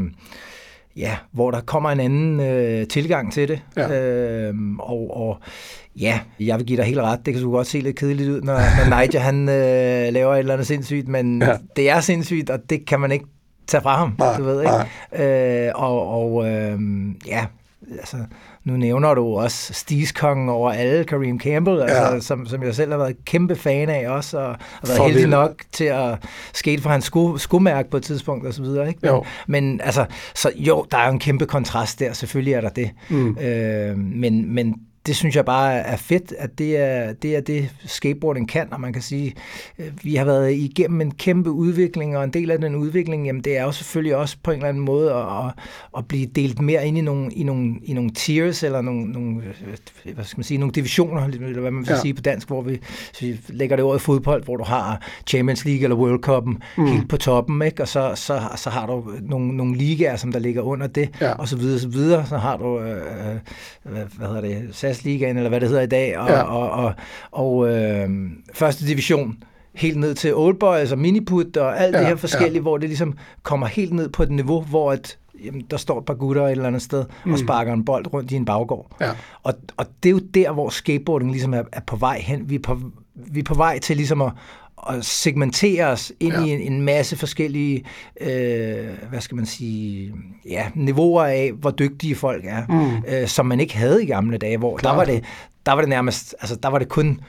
ja, 0.97 1.17
hvor 1.33 1.51
der 1.51 1.61
kommer 1.61 1.91
en 1.91 2.01
anden 2.01 2.41
øh, 2.41 2.87
tilgang 2.89 3.33
til 3.33 3.49
det. 3.49 3.61
Ja. 3.77 4.01
Øhm, 4.49 4.79
og, 4.81 5.17
og 5.17 5.39
ja, 6.01 6.21
jeg 6.41 6.59
vil 6.59 6.67
give 6.67 6.77
dig 6.77 6.85
helt 6.85 6.99
ret. 7.01 7.27
Det 7.27 7.35
kan 7.35 7.43
du 7.43 7.51
godt 7.51 7.67
se 7.67 7.81
lidt 7.81 7.97
kedeligt 7.97 8.29
ud, 8.31 8.41
når, 8.43 8.55
når 8.91 9.01
Nigel 9.01 9.21
han 9.21 9.49
øh, 9.49 10.13
laver 10.13 10.35
et 10.35 10.39
eller 10.39 10.53
andet 10.53 10.67
sindssygt, 10.67 11.09
men 11.09 11.43
Ja. 11.43 11.57
det 11.77 11.91
er 11.91 12.01
sindssygt, 12.01 12.51
og 12.51 12.59
det 12.71 12.87
kan 12.87 13.01
man 13.01 13.13
ikke 13.13 13.25
tage 13.67 13.83
fra 13.83 13.97
ham, 13.97 14.15
Nej, 14.19 14.37
du 14.37 14.45
ved 14.45 14.61
ikke? 14.61 15.67
Øh, 15.67 15.73
og 15.75 16.09
og 16.09 16.49
øh, 16.49 16.79
ja, 17.27 17.47
altså, 17.99 18.17
nu 18.67 18.77
nævner 18.77 19.15
du 19.15 19.27
også 19.39 19.73
Stiskongen 19.73 20.49
over 20.49 20.71
alle, 20.73 21.05
Kareem 21.05 21.41
Campbell, 21.41 21.81
altså, 21.83 21.97
Ja. 22.15 22.21
som, 22.21 22.47
som 22.47 22.63
jeg 22.63 22.75
selv 22.75 22.91
har 22.91 22.99
været 22.99 23.17
kæmpe 23.25 23.57
fan 23.57 23.89
af 23.89 24.09
også, 24.09 24.39
og 24.39 24.45
har 24.47 24.59
været 24.87 24.97
For 24.97 25.05
heldig 25.07 25.27
nok 25.29 25.63
til 25.73 25.85
at 25.85 26.19
skate 26.55 26.83
for 26.83 26.91
hans 26.91 27.05
sko, 27.05 27.37
skomærke 27.37 27.91
på 27.91 27.97
et 27.97 28.03
tidspunkt 28.03 28.47
og 28.47 28.55
så 28.55 28.63
videre. 28.63 28.89
Ikke? 28.89 29.01
Men, 29.03 29.11
Jo. 29.11 29.25
men 29.47 29.81
altså, 29.81 30.05
så 30.35 30.51
jo, 30.57 30.87
der 30.91 30.99
er 30.99 31.07
jo 31.07 31.13
en 31.13 31.19
kæmpe 31.19 31.47
kontrast 31.47 32.01
der, 32.01 32.13
selvfølgelig 32.13 32.55
er 32.55 32.61
der 32.61 32.69
det. 32.69 32.91
Mm. 33.11 33.39
Øh, 33.39 33.99
men, 33.99 34.55
men 34.55 34.75
det 35.07 35.17
synes 35.17 35.37
jeg 35.37 35.45
bare 35.45 35.75
er 35.75 35.97
fedt, 35.97 36.35
at 36.39 36.59
det 36.59 36.77
er, 36.77 37.13
det 37.13 37.37
er 37.37 37.41
det, 37.41 37.71
skateboarding 37.87 38.49
kan, 38.49 38.73
og 38.73 38.81
man 38.81 38.93
kan 38.93 39.03
sige, 39.03 39.35
øh, 39.79 39.87
vi 40.03 40.15
har 40.15 40.25
været 40.25 40.53
igennem 40.53 41.01
en 41.01 41.11
kæmpe 41.11 41.51
udvikling, 41.51 42.17
og 42.17 42.25
en 42.25 42.31
del 42.33 42.51
af 42.51 42.59
den 42.61 42.75
udvikling, 42.75 43.27
jamen 43.27 43.45
det 43.45 43.57
er 43.59 43.63
jo 43.63 43.73
selvfølgelig 43.73 44.17
også 44.17 44.37
på 44.43 44.51
en 44.51 44.57
eller 44.57 44.69
anden 44.69 44.85
måde 44.85 45.13
at, 45.15 45.53
at, 45.97 46.09
blive 46.09 46.27
delt 46.27 46.61
mere 46.63 46.87
ind 46.87 46.99
i 46.99 47.01
nogle, 47.01 47.33
i 47.33 47.43
nogle, 47.43 47.75
i 47.85 47.93
nogle 47.93 48.11
tiers, 48.11 48.63
eller 48.63 48.81
nogle, 48.81 49.13
nogle, 49.13 49.43
øh, 50.07 50.15
hvad 50.15 50.25
skal 50.25 50.39
man 50.39 50.45
sige, 50.45 50.59
nogle 50.59 50.73
divisioner, 50.73 51.25
eller 51.25 51.61
hvad 51.61 51.71
man 51.71 51.87
vil 51.87 51.93
Ja. 51.93 52.01
sige 52.01 52.15
på 52.15 52.23
dansk, 52.23 52.47
hvor 52.49 52.63
vi, 52.63 52.81
hvis 53.11 53.23
vi 53.23 53.41
lægger 53.49 53.77
det 53.77 53.85
over 53.85 53.97
i 53.97 53.99
fodbold, 53.99 54.45
hvor 54.45 54.57
du 54.57 54.65
har 54.65 55.01
Champions 55.27 55.65
League 55.65 55.83
eller 55.83 55.97
World 55.97 56.29
Cup'en 56.29 56.59
mm. 56.77 56.87
helt 56.87 57.09
på 57.09 57.17
toppen, 57.17 57.63
ikke? 57.63 57.83
og 57.83 57.89
så, 57.89 58.13
så, 58.15 58.41
så 58.57 58.71
har 58.71 58.87
du 58.87 59.05
nogle, 59.23 59.57
nogle 59.57 59.77
ligaer, 59.77 60.17
som 60.17 60.33
der 60.33 60.39
ligger 60.39 60.63
under 60.63 60.87
det, 60.87 61.09
Ja. 61.21 61.33
og 61.33 61.49
så 61.49 61.57
videre, 61.57 61.79
så 61.79 61.89
videre. 61.89 62.27
Så 62.27 62.37
har 62.37 62.57
du, 62.57 62.81
øh, 62.81 62.91
øh, 62.91 63.37
hvad, 63.83 64.03
hvad 64.17 64.27
hedder 64.27 64.41
det, 64.41 64.69
SAS 64.73 64.96
Ligaen, 65.05 65.37
eller 65.37 65.49
hvad 65.49 65.61
det 65.61 65.69
hedder 65.69 65.83
i 65.83 65.87
dag, 65.87 66.19
og, 66.19 66.29
Ja. 66.29 66.43
og, 66.43 66.71
og, 66.71 66.93
og 67.33 67.69
øh, 67.75 68.09
første 68.55 68.87
division, 68.87 69.37
helt 69.75 69.97
ned 69.97 70.15
til 70.15 70.35
Old 70.35 70.59
Boys 70.59 70.93
og 70.93 70.99
Miniput 70.99 71.57
og 71.57 71.81
alt 71.81 71.95
Ja, 71.95 72.01
det 72.01 72.07
her 72.09 72.17
forskellige, 72.17 72.55
ja. 72.55 72.61
hvor 72.61 72.79
det 72.79 72.89
ligesom 72.89 73.15
kommer 73.43 73.67
helt 73.67 73.93
ned 73.93 74.09
på 74.09 74.23
et 74.23 74.31
niveau, 74.31 74.61
hvor 74.63 74.93
at, 74.93 75.19
jamen, 75.45 75.63
der 75.71 75.77
står 75.77 75.99
et 75.99 76.05
par 76.05 76.15
gutter 76.15 76.47
et 76.47 76.51
eller 76.51 76.67
andet 76.67 76.83
sted 76.83 77.05
mm. 77.25 77.33
og 77.33 77.39
sparker 77.39 77.73
en 77.73 77.85
bold 77.85 78.13
rundt 78.13 78.31
i 78.33 78.37
en 78.37 78.45
baggård. 78.45 78.97
Ja. 79.01 79.11
Og, 79.43 79.55
og 79.77 79.87
det 80.03 80.09
er 80.09 80.13
jo 80.13 80.19
der, 80.19 80.53
hvor 80.53 80.69
skateboarding 80.69 81.31
ligesom 81.31 81.55
er, 81.55 81.63
er 81.73 81.81
på 81.87 81.97
vej 81.97 82.19
hen. 82.19 82.51
Vi 82.51 82.55
er 82.55 82.59
på, 82.63 82.81
vi 83.15 83.41
er 83.41 83.45
på 83.45 83.55
vej 83.55 83.79
til 83.79 83.97
ligesom 83.97 84.23
at, 84.23 84.33
at 84.89 85.05
segmentere 85.05 85.85
os 85.87 86.13
ind 86.21 86.35
Ja. 86.35 86.45
i 86.45 86.49
en, 86.51 86.73
en 86.73 86.83
masse 86.83 87.17
forskellige, 87.17 87.85
øh, 88.21 88.29
hvad 89.11 89.21
skal 89.21 89.37
man 89.37 89.47
sige, 89.47 90.13
ja, 90.51 90.67
niveauer 90.75 91.25
af, 91.25 91.53
hvor 91.61 91.71
dygtige 91.71 92.15
folk 92.15 92.45
er, 92.47 92.63
mm. 92.69 93.05
øh, 93.09 93.29
som 93.29 93.47
man 93.47 93.61
ikke 93.61 93.77
havde 93.77 94.03
i 94.03 94.07
gamle 94.07 94.39
dage, 94.39 94.59
hvor 94.59 94.71
der 94.71 94.79
Klart. 94.79 94.97
var, 94.97 95.05
det, 95.05 95.25
der 95.67 95.73
var 95.73 95.81
det 95.81 95.89
nærmest, 95.89 96.35
altså 96.41 96.57
der 96.63 96.69
var 96.69 96.79
det 96.79 96.89
kun 96.89 97.21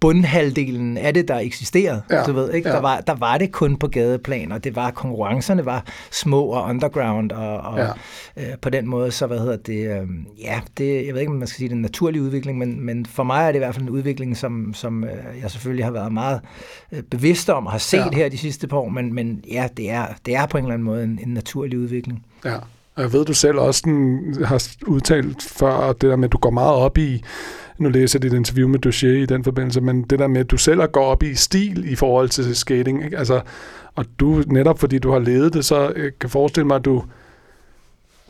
bundhalvdelen 0.00 0.96
af 0.96 1.14
det, 1.14 1.28
der 1.28 1.38
eksisterede. 1.38 2.02
Ja, 2.10 2.22
du 2.22 2.32
ved, 2.32 2.52
ikke? 2.52 2.68
ja. 2.68 2.74
Der, 2.74 2.80
var, 2.80 3.00
der 3.00 3.14
var 3.14 3.38
det 3.38 3.52
kun 3.52 3.76
på 3.76 3.88
gadeplan, 3.88 4.52
og 4.52 4.64
det 4.64 4.76
var, 4.76 4.90
konkurrencerne 4.90 5.64
var 5.64 5.84
små 6.10 6.42
og 6.42 6.64
underground, 6.64 7.32
og, 7.32 7.58
og 7.58 7.78
Ja. 7.78 7.88
øh, 8.36 8.58
på 8.62 8.70
den 8.70 8.88
måde, 8.88 9.10
så 9.10 9.26
hvad 9.26 9.38
hedder 9.38 9.56
det, 9.56 10.00
øh, 10.00 10.06
ja, 10.40 10.60
det, 10.78 11.06
jeg 11.06 11.14
ved 11.14 11.20
ikke, 11.20 11.32
om 11.32 11.38
man 11.38 11.48
skal 11.48 11.58
sige, 11.58 11.68
det 11.68 11.72
er 11.72 11.76
en 11.76 11.82
naturlig 11.82 12.22
udvikling, 12.22 12.58
men, 12.58 12.80
men 12.80 13.06
for 13.06 13.22
mig 13.22 13.42
er 13.42 13.46
det 13.46 13.54
i 13.54 13.58
hvert 13.58 13.74
fald 13.74 13.84
en 13.84 13.90
udvikling, 13.90 14.36
som, 14.36 14.74
som 14.74 15.04
øh, 15.04 15.10
jeg 15.42 15.50
selvfølgelig 15.50 15.84
har 15.84 15.92
været 15.92 16.12
meget 16.12 16.40
øh, 16.92 17.02
bevidst 17.02 17.50
om, 17.50 17.66
og 17.66 17.72
har 17.72 17.78
set 17.78 17.98
ja. 17.98 18.10
her 18.16 18.28
de 18.28 18.38
sidste 18.38 18.68
par 18.68 18.76
år, 18.76 18.88
men, 18.88 19.14
men 19.14 19.44
ja, 19.52 19.68
det 19.76 19.90
er, 19.90 20.06
det 20.26 20.36
er 20.36 20.46
på 20.46 20.58
en 20.58 20.64
eller 20.64 20.74
anden 20.74 20.86
måde 20.86 21.04
en, 21.04 21.18
en 21.22 21.34
naturlig 21.34 21.78
udvikling. 21.78 22.24
Ja, 22.44 22.56
og 22.94 23.02
jeg 23.02 23.12
ved, 23.12 23.24
du 23.24 23.34
selv 23.34 23.58
også 23.58 23.82
den, 23.84 24.44
har 24.44 24.66
udtalt 24.86 25.42
før, 25.42 25.92
det 25.92 26.02
der 26.02 26.16
med, 26.16 26.24
at 26.24 26.32
du 26.32 26.38
går 26.38 26.50
meget 26.50 26.74
op 26.74 26.98
i, 26.98 27.22
nu 27.80 27.88
læser 27.88 28.18
jeg 28.18 28.22
dit 28.22 28.38
interview 28.38 28.68
med 28.68 28.86
Duché 28.86 29.06
i 29.06 29.26
den 29.26 29.44
forbindelse, 29.44 29.80
men 29.80 30.02
det 30.02 30.18
der 30.18 30.26
med, 30.26 30.40
at 30.40 30.50
du 30.50 30.56
selv 30.56 30.86
går 30.86 31.04
op 31.04 31.22
i 31.22 31.34
stil 31.34 31.92
i 31.92 31.94
forhold 31.94 32.28
til 32.28 32.56
skating, 32.56 33.04
ikke? 33.04 33.18
Altså, 33.18 33.40
og 33.94 34.04
du, 34.20 34.42
netop 34.46 34.78
fordi 34.78 34.98
du 34.98 35.10
har 35.10 35.18
levet 35.18 35.54
det, 35.54 35.64
så 35.64 35.92
øh, 35.96 36.12
kan 36.20 36.30
forestille 36.30 36.66
mig, 36.66 36.76
at 36.76 36.84
du 36.84 37.02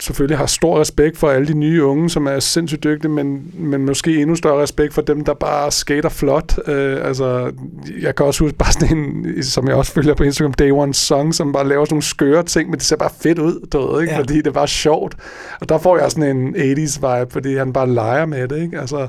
selvfølgelig 0.03 0.39
har 0.39 0.47
stor 0.47 0.81
respekt 0.81 1.19
for 1.19 1.31
alle 1.31 1.49
de 1.49 1.55
nye 1.55 1.85
unge, 1.85 2.11
som 2.11 2.27
er 2.27 2.39
sindssygt 2.41 2.85
dygtige, 2.85 3.11
men, 3.11 3.53
men 3.55 3.87
måske 3.87 4.21
endnu 4.21 4.37
større 4.37 4.63
respekt 4.63 4.95
for 4.95 5.03
dem, 5.03 5.25
der 5.25 5.35
bare 5.35 5.71
skater 5.71 6.09
flot. 6.09 6.59
Øh, 6.69 7.07
altså, 7.07 7.53
jeg 8.01 8.15
kan 8.15 8.27
også 8.27 8.45
huske 8.45 8.59
bare 8.59 8.73
sådan 8.73 8.99
en, 8.99 9.43
som 9.43 9.69
jeg 9.69 9.77
også 9.77 9.93
følger 9.93 10.15
på 10.15 10.25
Instagram, 10.25 10.53
Day 10.53 10.71
One 10.71 10.95
Song, 10.95 11.35
som 11.35 11.53
bare 11.53 11.69
laver 11.69 11.85
sådan 11.85 11.95
nogle 11.95 12.03
skøre 12.03 12.43
ting, 12.43 12.71
men 12.71 12.79
det 12.79 12.87
ser 12.87 12.97
bare 12.97 13.11
fedt 13.21 13.39
ud, 13.39 13.67
du 13.73 13.93
ved, 13.93 14.03
ikke? 14.03 14.13
Ja. 14.15 14.21
Fordi 14.21 14.43
det 14.43 14.55
bare 14.55 14.69
sjovt. 14.69 15.17
Og 15.61 15.69
der 15.69 15.79
får 15.79 15.99
jeg 15.99 16.11
sådan 16.11 16.37
en 16.37 16.57
80's 16.57 17.19
vibe, 17.19 17.33
fordi 17.33 17.57
han 17.57 17.73
bare 17.73 17.91
leger 17.91 18.27
med 18.27 18.49
det, 18.49 18.63
ikke? 18.63 18.81
Altså, 18.81 19.09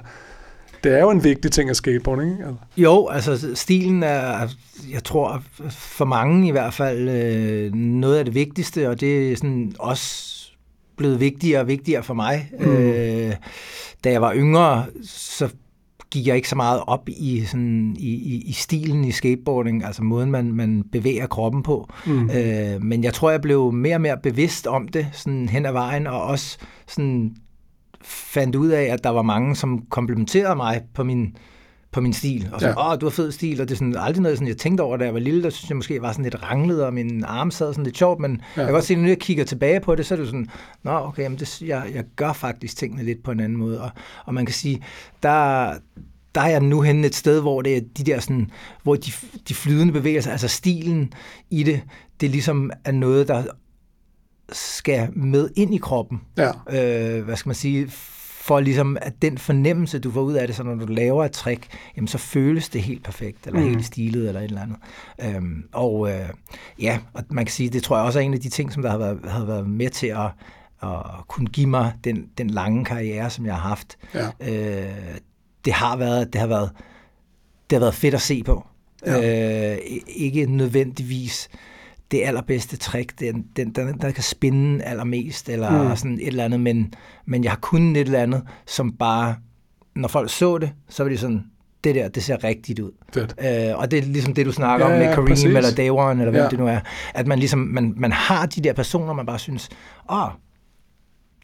det 0.84 0.94
er 0.94 1.00
jo 1.00 1.10
en 1.10 1.24
vigtig 1.24 1.52
ting 1.52 1.70
at 1.70 1.76
skateboard, 1.76 2.24
ikke? 2.24 2.36
Altså, 2.36 2.56
Jo, 2.78 3.08
altså 3.08 3.56
stilen 3.56 4.04
er, 4.04 4.48
jeg 4.92 5.04
tror 5.04 5.44
for 5.70 6.06
mange 6.06 6.48
i 6.48 6.52
hvert 6.52 6.74
fald, 6.74 7.10
øh, 7.10 7.74
noget 7.74 8.18
af 8.18 8.26
det 8.26 8.36
vigtigste, 8.36 8.90
og 8.90 9.00
det 9.00 9.32
er 9.32 9.36
sådan 9.36 9.74
også 9.80 10.32
blevet 10.98 11.20
vigtigere 11.20 11.60
og 11.62 11.68
vigtigere 11.68 12.04
for 12.04 12.14
mig. 12.14 12.52
Mm. 12.60 12.66
Øh, 12.66 13.34
da 14.04 14.12
jeg 14.12 14.22
var 14.22 14.34
yngre, 14.36 14.86
så 15.04 15.50
gik 16.12 16.28
jeg 16.28 16.36
ikke 16.36 16.50
så 16.50 16.56
meget 16.56 16.82
op 16.88 17.10
i, 17.10 17.44
sådan, 17.46 17.96
i, 18.00 18.10
i, 18.10 18.44
i 18.46 18.52
stilen 18.52 19.04
i 19.04 19.12
skateboarding, 19.12 19.86
altså 19.86 20.04
måden, 20.04 20.32
man, 20.32 20.52
man 20.52 20.84
bevæger 20.92 21.28
kroppen 21.28 21.64
på. 21.64 21.90
Mm. 22.06 22.30
Øh, 22.30 22.82
men 22.82 23.04
jeg 23.04 23.14
tror, 23.14 23.32
jeg 23.32 23.42
blev 23.42 23.72
mere 23.72 23.96
og 23.96 24.02
mere 24.02 24.18
bevidst 24.24 24.68
om 24.68 24.88
det 24.88 25.08
sådan 25.12 25.50
hen 25.50 25.66
ad 25.66 25.72
vejen, 25.72 26.08
og 26.08 26.24
også 26.24 26.58
sådan 26.88 27.36
fandt 28.04 28.56
ud 28.56 28.68
af, 28.70 28.84
at 28.84 29.04
der 29.04 29.10
var 29.10 29.22
mange, 29.22 29.56
som 29.56 29.86
komplimenterede 29.89 30.56
mig 30.56 30.82
på 30.93 31.04
min, 31.04 31.36
på 31.91 32.02
min 32.02 32.14
stil. 32.14 32.49
Og 32.54 32.62
så, 32.62 32.68
Ja. 32.68 32.91
åh, 32.93 33.02
du 33.02 33.06
har 33.06 33.12
fed 33.12 33.32
stil, 33.32 33.62
og 33.62 33.68
det 33.68 33.74
er 33.74 33.78
sådan, 33.78 33.95
aldrig 33.99 34.22
noget, 34.22 34.38
sådan, 34.38 34.47
jeg 34.47 34.58
tænkte 34.58 34.82
over, 34.82 34.97
da 34.97 35.06
jeg 35.06 35.14
var 35.14 35.20
lille, 35.20 35.43
der 35.43 35.49
synes 35.49 35.70
jeg 35.70 35.78
måske 35.78 36.02
var 36.02 36.12
sådan 36.12 36.24
lidt 36.24 36.43
ranglet, 36.43 36.84
og 36.84 36.93
min 36.93 37.24
arm 37.24 37.52
sad 37.52 37.74
sådan 37.74 37.84
lidt 37.84 37.97
sjovt, 37.97 38.20
men 38.20 38.32
ja. 38.32 38.62
jeg 38.62 38.66
kan 38.68 38.74
godt 38.74 38.86
se, 38.86 38.95
når 38.95 39.08
jeg 39.08 39.20
kigger 39.20 39.43
tilbage 39.43 39.80
på 39.80 39.95
det, 39.95 40.06
så 40.06 40.14
er 40.14 40.18
det 40.18 40.28
sådan, 40.28 40.47
nå, 40.84 40.91
okay, 40.91 41.24
jamen 41.24 41.39
det, 41.39 41.62
jeg, 41.62 41.84
jeg 41.93 42.04
gør 42.16 42.34
faktisk 42.34 42.78
tingene 42.78 43.04
lidt 43.04 43.24
på 43.24 43.32
en 43.32 43.39
anden 43.39 43.58
måde. 43.58 43.82
Og, 43.82 43.89
og 44.26 44.34
man 44.34 44.45
kan 44.45 44.54
sige, 44.56 44.84
der, 45.24 45.74
der 46.36 46.41
er 46.41 46.49
jeg 46.49 46.60
nu 46.62 46.82
henne 46.82 47.08
et 47.08 47.16
sted, 47.16 47.41
hvor 47.41 47.62
det 47.62 47.78
er 47.78 47.82
de 47.97 48.04
der 48.04 48.20
sådan, 48.20 48.52
hvor 48.84 48.95
de, 48.95 49.12
de 49.47 49.54
flydende 49.54 49.93
bevægelser, 49.93 50.32
altså 50.32 50.47
stilen 50.47 51.14
i 51.49 51.64
det, 51.64 51.82
det 52.22 52.30
ligesom 52.30 52.72
er 52.86 52.91
noget, 52.91 53.28
der 53.28 53.43
skal 54.52 55.10
med 55.18 55.49
ind 55.56 55.74
i 55.76 55.78
kroppen 55.78 56.22
ja. 56.38 56.49
øh, 57.18 57.24
hvad 57.26 57.36
skal 57.36 57.49
man 57.49 57.56
sige, 57.56 57.88
for 58.41 58.60
ligesom 58.60 58.97
at 59.02 59.14
den 59.22 59.38
fornemmelse, 59.38 59.99
du 59.99 60.12
får 60.12 60.22
ud 60.22 60.34
af 60.34 60.47
det, 60.47 60.56
så 60.56 60.64
når 60.64 60.76
du 60.76 60.86
laver 60.86 61.26
et 61.26 61.32
trick, 61.32 61.68
jamen 61.95 62.08
så 62.08 62.18
føles 62.18 62.70
det 62.70 62.82
helt 62.82 63.04
perfekt, 63.04 63.47
eller 63.47 63.60
Mm. 63.60 63.68
helt 63.70 63.86
stilet, 63.86 64.28
eller 64.28 64.41
et 64.41 64.45
eller 64.45 64.62
andet. 64.62 64.78
Øhm, 65.36 65.64
og 65.72 66.12
øh, 66.12 66.30
ja, 66.82 66.99
og 67.14 67.24
man 67.30 67.45
kan 67.45 67.52
sige, 67.54 67.70
det 67.70 67.84
tror 67.84 67.97
jeg 67.97 68.06
også 68.06 68.20
er 68.20 68.24
en 68.24 68.34
af 68.34 68.39
de 68.39 68.49
ting, 68.49 68.74
som 68.74 68.82
der 68.84 68.89
har 68.89 68.97
været, 68.97 69.20
har 69.28 69.45
været 69.45 69.70
med 69.70 69.89
til 69.89 70.08
at, 70.08 70.30
at 70.84 71.28
kunne 71.28 71.47
give 71.47 71.68
mig 71.68 71.93
den, 72.04 72.26
den 72.38 72.49
lange 72.49 72.86
karriere, 72.86 73.30
som 73.30 73.45
jeg 73.45 73.56
har 73.56 73.70
haft. 73.70 73.97
Ja. 74.14 74.28
Øh, 74.49 75.18
det 75.66 75.74
har 75.74 75.97
været, 75.97 76.34
det 76.34 76.41
har 76.41 76.47
været, 76.47 76.70
det 77.70 77.76
har 77.76 77.80
været 77.80 77.95
fedt 77.95 78.14
at 78.14 78.22
se 78.22 78.43
på. 78.43 78.68
Ja. 79.06 79.72
Øh, 79.74 79.78
ikke 80.08 80.45
nødvendigvis 80.45 81.49
det 82.12 82.22
allerbedste 82.24 82.78
trick, 82.78 83.20
den, 83.20 83.45
den, 83.55 83.70
den, 83.70 83.97
der 84.01 84.12
kan 84.12 84.24
spinde 84.24 84.84
allermest, 84.84 85.49
eller 85.49 85.89
Mm. 85.89 85.95
sådan 85.95 86.14
et 86.22 86.28
eller 86.28 86.45
andet, 86.45 86.59
men, 86.59 86.93
men 87.26 87.43
jeg 87.43 87.51
har 87.51 87.57
kun 87.59 87.95
et 87.95 87.99
eller 88.01 88.20
andet, 88.20 88.41
som 88.68 88.91
bare, 88.91 89.36
når 89.95 90.07
folk 90.07 90.30
så 90.30 90.57
det, 90.57 90.72
så 90.89 91.03
var 91.03 91.09
de 91.09 91.18
sådan, 91.18 91.43
det 91.84 91.95
der, 91.95 92.07
det 92.07 92.24
ser 92.24 92.43
rigtigt 92.43 92.80
ud. 92.80 92.91
Fedt. 93.14 93.36
Øh, 93.39 93.78
og 93.78 93.91
det 93.91 93.99
er 93.99 94.03
ligesom 94.03 94.34
det, 94.34 94.45
du 94.45 94.51
snakker 94.51 94.86
Ja, 94.88 94.93
om 94.93 94.99
med 94.99 95.07
Kareem 95.14 95.28
præcis. 95.28 95.45
eller 95.45 95.72
Day 95.78 95.89
One, 95.89 96.22
eller 96.22 96.32
hvem 96.32 96.43
Ja. 96.43 96.49
det 96.49 96.59
nu 96.59 96.68
er. 96.68 96.80
At 97.14 97.28
man 97.28 97.39
ligesom, 97.39 97.59
man, 97.59 97.93
man 97.97 98.12
har 98.12 98.45
de 98.45 98.62
der 98.62 98.74
personer, 98.74 99.14
man 99.14 99.26
bare 99.26 99.39
synes, 99.39 99.70
åh, 100.12 100.28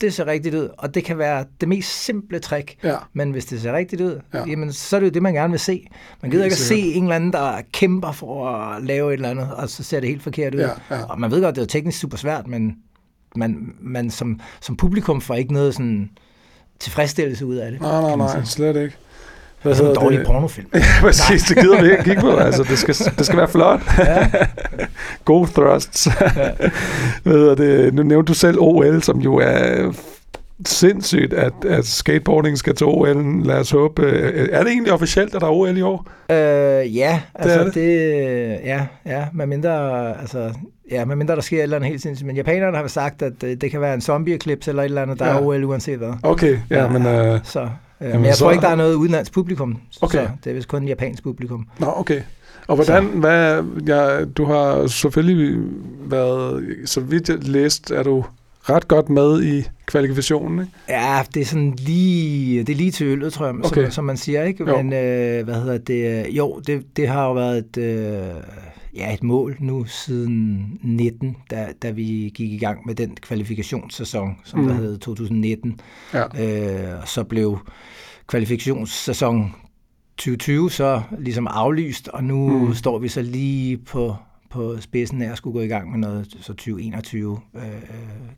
det 0.01 0.13
ser 0.13 0.27
rigtigt 0.27 0.55
ud, 0.55 0.69
og 0.77 0.93
det 0.95 1.03
kan 1.03 1.17
være 1.17 1.45
det 1.61 1.69
mest 1.69 2.03
simple 2.05 2.39
trick, 2.39 2.75
Ja. 2.83 2.95
men 3.13 3.31
hvis 3.31 3.45
det 3.45 3.61
ser 3.61 3.73
rigtigt 3.73 4.01
ud, 4.01 4.19
Ja. 4.33 4.39
ja. 4.39 4.45
jamen, 4.45 4.73
så 4.73 4.95
er 4.95 4.99
det 4.99 5.07
jo 5.07 5.11
det, 5.11 5.21
man 5.21 5.33
gerne 5.33 5.51
vil 5.51 5.59
se. 5.59 5.87
Man 6.21 6.31
gider 6.31 6.43
ikke 6.43 6.53
at 6.53 6.57
se 6.59 6.77
en 6.79 7.03
eller 7.03 7.15
anden, 7.15 7.33
der 7.33 7.61
kæmper 7.73 8.11
for 8.11 8.49
at 8.49 8.83
lave 8.83 9.09
et 9.09 9.13
eller 9.13 9.29
andet, 9.29 9.53
og 9.53 9.69
så 9.69 9.83
ser 9.83 9.99
det 9.99 10.09
helt 10.09 10.23
forkert 10.23 10.55
ud. 10.55 10.59
Ja, 10.59 10.69
ja. 10.91 11.03
Og 11.03 11.19
man 11.19 11.31
ved 11.31 11.41
godt, 11.41 11.55
det 11.55 11.61
er 11.61 11.65
teknisk 11.65 11.99
super 11.99 12.17
svært, 12.17 12.47
men 12.47 12.75
man, 13.35 13.73
man 13.81 14.09
som, 14.09 14.39
som 14.61 14.77
publikum 14.77 15.21
får 15.21 15.35
ikke 15.35 15.53
noget 15.53 15.73
sådan 15.73 16.09
tilfredsstillelse 16.79 17.45
ud 17.45 17.55
af 17.55 17.71
det. 17.71 17.81
Nej, 17.81 18.01
nej, 18.01 18.15
nej, 18.15 18.43
slet 18.43 18.75
ikke. 18.75 18.95
Det 19.57 19.63
Hvad 19.63 19.71
er 19.71 19.75
sådan 19.75 19.91
en 19.91 19.95
dårlig 19.95 20.19
det? 20.19 20.27
pornofilm. 20.27 20.67
Ja, 20.73 20.81
præcis, 21.01 21.43
det 21.43 21.57
gider 21.57 21.81
vi 21.81 21.91
ikke 21.91 22.03
kigge 22.03 22.21
på. 22.21 22.31
Altså, 22.35 22.63
det 22.63 22.77
skal, 22.77 22.95
det 23.17 23.25
skal 23.25 23.37
være 23.37 23.47
flot. 23.47 23.79
Ja. 23.99 24.27
Gode 25.25 25.47
thrusts. 25.51 26.07
Hvad 27.23 27.33
hedder 27.33 27.55
det? 27.55 27.93
Nu 27.93 28.03
nævnte 28.03 28.29
du 28.29 28.33
selv 28.33 28.57
OL, 28.59 29.01
som 29.03 29.19
jo 29.19 29.35
er 29.35 29.91
sindssygt, 30.65 31.33
at, 31.33 31.53
at 31.69 31.85
skateboarding 31.85 32.57
skal 32.57 32.75
til 32.75 32.87
OL. 32.87 33.45
Lad 33.45 33.55
os 33.59 33.71
håbe. 33.71 34.01
øh, 34.03 34.49
Er 34.51 34.63
det 34.63 34.71
egentlig 34.71 34.93
officielt, 34.93 35.35
at 35.35 35.41
der 35.41 35.47
er 35.47 35.51
OL 35.51 35.77
i 35.77 35.81
år? 35.81 36.05
Øh, 36.31 36.95
ja, 36.97 37.21
altså 37.35 37.59
er 37.59 37.63
det, 37.63 37.73
det 37.75 38.59
ja, 38.63 38.85
ja, 39.05 39.25
med 39.33 39.45
mindre, 39.45 40.09
altså, 40.21 40.53
ja, 40.91 41.05
med 41.05 41.15
mindre 41.15 41.35
der 41.35 41.41
sker 41.41 41.57
et 41.57 41.63
eller 41.63 41.75
andet 41.77 41.89
helt 41.89 42.01
sindssygt. 42.01 42.27
Men 42.27 42.35
japanerne 42.35 42.77
har 42.77 42.87
sagt, 42.87 43.21
at 43.21 43.33
det, 43.41 43.61
det 43.61 43.71
kan 43.71 43.81
være 43.81 43.93
en 43.93 44.01
zombie-eclipse 44.01 44.69
eller 44.69 44.83
et 44.83 44.85
eller 44.87 45.01
andet, 45.01 45.19
der 45.19 45.25
Ja. 45.27 45.33
er 45.37 45.41
OL 45.41 45.63
uanset 45.63 45.97
hvad. 45.97 46.13
Okay, 46.23 46.57
ja, 46.69 46.81
Ja, 46.83 46.89
men... 46.89 47.05
Øh, 47.05 47.39
Så, 47.43 47.69
øh, 48.01 48.07
Jamen, 48.07 48.21
men 48.21 48.25
jeg 48.25 48.35
så- 48.35 48.43
tror 48.43 48.51
ikke, 48.51 48.61
der 48.61 48.67
er 48.69 48.75
noget 48.75 48.93
udenlands 48.93 49.29
publikum. 49.29 49.77
Okay. 50.01 50.25
Så 50.25 50.31
det 50.43 50.49
er 50.49 50.53
vist 50.53 50.67
kun 50.67 50.83
et 50.83 50.89
japansk 50.89 51.23
publikum. 51.23 51.67
Nå, 51.79 51.93
okay. 51.95 52.21
Og 52.67 52.75
hvordan, 52.75 53.05
hvad, 53.05 53.63
ja, 53.87 54.25
du 54.25 54.45
har 54.45 54.87
selvfølgelig 54.87 55.63
været, 56.05 56.65
så 56.85 56.99
vidt 57.01 57.29
jeg 57.29 57.37
læst, 57.43 57.91
er 57.91 58.03
du 58.03 58.25
ret 58.61 58.87
godt 58.87 59.09
med 59.09 59.43
i 59.43 59.63
kvalifikationen, 59.85 60.59
ikke? 60.59 60.71
Ja, 60.89 61.21
det 61.33 61.41
er 61.41 61.45
sådan 61.45 61.73
lige, 61.77 62.63
det 62.63 62.73
er 62.73 62.77
lige 62.77 62.91
til 62.91 63.07
øllet, 63.07 63.33
tror 63.33 63.45
jeg, 63.45 63.55
Okay. 63.65 63.83
som, 63.83 63.91
som 63.91 64.05
man 64.05 64.17
siger, 64.17 64.43
ikke? 64.43 64.63
Jo. 64.69 64.77
Men 64.81 64.93
øh, 64.93 65.43
hvad 65.45 65.55
hedder 65.55 65.77
det? 65.77 66.27
Jo, 66.29 66.61
det, 66.67 66.83
det 66.97 67.07
har 67.07 67.25
jo 67.25 67.33
været 67.33 67.57
et, 67.57 67.77
øh, 67.77 68.19
ja, 68.97 69.13
et 69.13 69.23
mål 69.23 69.57
nu 69.59 69.85
siden 69.85 70.67
19, 70.83 71.37
da, 71.51 71.67
da 71.81 71.91
vi 71.91 72.31
gik 72.35 72.51
i 72.51 72.57
gang 72.57 72.79
med 72.85 72.95
den 72.95 73.15
kvalifikationssæson, 73.21 74.37
som 74.43 74.59
Mm. 74.59 74.67
der 74.67 74.73
hed 74.73 74.97
2019. 74.97 75.79
Ja. 76.13 76.23
Øh, 76.93 77.01
og 77.01 77.07
så 77.07 77.23
blev 77.23 77.59
kvalifikationssæson 78.27 79.51
2020 80.17 80.71
så 80.71 81.01
ligesom 81.19 81.47
aflyst, 81.47 82.07
og 82.07 82.23
nu 82.23 82.49
Mm. 82.49 82.65
mm. 82.67 82.73
står 82.73 82.99
vi 82.99 83.07
så 83.07 83.21
lige 83.21 83.77
på, 83.77 84.15
på 84.49 84.75
spidsen 84.81 85.21
af 85.21 85.31
at 85.31 85.37
skulle 85.37 85.53
gå 85.53 85.61
i 85.61 85.67
gang 85.67 85.91
med 85.91 85.99
noget 85.99 86.27
så 86.41 86.47
2021 86.53 87.39
øh, 87.55 87.61
øh, 87.63 87.71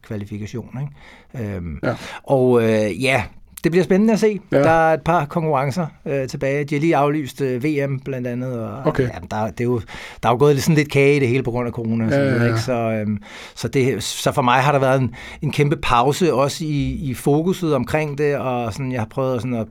kvalifikation. 0.02 0.78
Ikke? 0.82 1.56
Øhm, 1.56 1.80
Ja. 1.84 1.96
Og 2.24 2.64
øh, 2.64 3.04
ja, 3.04 3.24
det 3.64 3.72
bliver 3.72 3.84
spændende 3.84 4.14
at 4.14 4.20
se. 4.20 4.40
Ja. 4.52 4.60
Der 4.64 4.70
er 4.70 4.94
et 4.94 5.02
par 5.02 5.26
konkurrencer 5.26 5.86
øh, 6.06 6.28
tilbage. 6.28 6.64
De 6.64 6.76
har 6.76 6.80
lige 6.80 6.96
aflyst 6.96 7.42
øh, 7.42 7.64
VM 7.64 8.00
blandt 8.00 8.28
andet. 8.28 8.60
Og, 8.60 8.82
Okay. 8.86 9.04
Ja, 9.04 9.10
der, 9.32 9.46
det 9.52 9.60
er 9.60 9.64
jo, 9.66 9.82
der 10.24 10.30
er 10.30 10.34
jo 10.34 10.40
gået 10.40 10.56
lidt, 10.56 10.64
sådan 10.64 10.76
lidt 10.76 10.92
kage 10.92 11.16
i 11.16 11.20
det 11.20 11.28
hele 11.28 11.44
på 11.44 11.52
grund 11.52 11.68
af 11.68 11.74
corona. 11.74 12.06
og 12.06 12.12
Ja, 12.12 12.18
så, 12.18 12.22
videre, 12.24 12.36
ja, 12.38 12.44
ja. 12.44 12.48
Ikke? 12.50 12.62
Så, 12.62 12.74
øhm, 12.74 13.18
så, 13.56 13.68
det, 13.68 14.04
så 14.04 14.32
for 14.32 14.42
mig 14.42 14.60
har 14.62 14.72
der 14.72 14.80
været 14.80 15.02
en, 15.02 15.14
en 15.42 15.52
kæmpe 15.52 15.76
pause 15.76 16.34
også 16.34 16.66
i, 16.66 16.92
i 16.92 17.14
fokuset 17.14 17.76
omkring 17.76 18.18
det, 18.18 18.36
og 18.38 18.74
sådan, 18.74 18.92
jeg 18.92 19.02
har 19.02 19.08
prøvet 19.12 19.42
sådan 19.42 19.58
at 19.58 19.68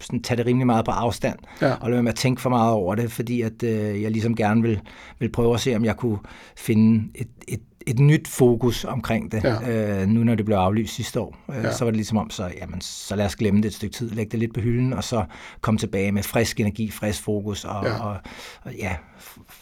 sådan 0.00 0.22
tage 0.22 0.38
det 0.38 0.46
rimelig 0.46 0.66
meget 0.66 0.84
på 0.84 0.90
afstand, 0.90 1.38
Ja. 1.62 1.72
og 1.72 1.80
lade 1.82 1.92
være 1.92 2.02
med 2.02 2.12
at 2.12 2.16
tænke 2.18 2.40
for 2.42 2.50
meget 2.50 2.72
over 2.72 2.94
det, 2.94 3.12
fordi 3.12 3.42
at 3.42 3.62
øh, 3.62 4.02
jeg 4.02 4.10
ligesom 4.10 4.36
gerne 4.36 4.62
vil, 4.62 4.80
vil 5.18 5.32
prøve 5.32 5.54
at 5.54 5.60
se, 5.60 5.76
om 5.76 5.84
jeg 5.84 5.96
kunne 5.96 6.18
finde 6.56 7.04
et, 7.14 7.28
et, 7.48 7.60
et 7.86 7.98
nyt 7.98 8.28
fokus 8.28 8.84
omkring 8.84 9.32
det, 9.32 9.44
Ja. 9.44 10.00
øh, 10.02 10.08
nu 10.08 10.24
når 10.24 10.34
det 10.34 10.44
blev 10.44 10.56
aflyst 10.56 10.94
sidste 10.94 11.20
år. 11.20 11.36
Øh, 11.50 11.64
Ja. 11.64 11.72
Så 11.72 11.84
var 11.84 11.90
det 11.90 11.96
ligesom 11.96 12.18
om, 12.18 12.30
så, 12.30 12.50
jamen, 12.60 12.80
så 12.80 13.16
lad 13.16 13.26
os 13.26 13.36
glemme 13.36 13.60
det 13.62 13.68
et 13.68 13.74
stykke 13.74 13.94
tid, 13.94 14.10
lægge 14.10 14.30
det 14.30 14.38
lidt 14.40 14.54
på 14.54 14.60
hylden, 14.60 14.92
og 14.92 15.04
så 15.04 15.24
komme 15.60 15.78
tilbage 15.78 16.12
med 16.12 16.22
frisk 16.22 16.60
energi, 16.60 16.90
frisk 16.90 17.22
fokus 17.22 17.64
og 17.64 17.84
Ja. 17.84 18.02
og, 18.02 18.16
og, 18.64 18.72
ja 18.78 18.90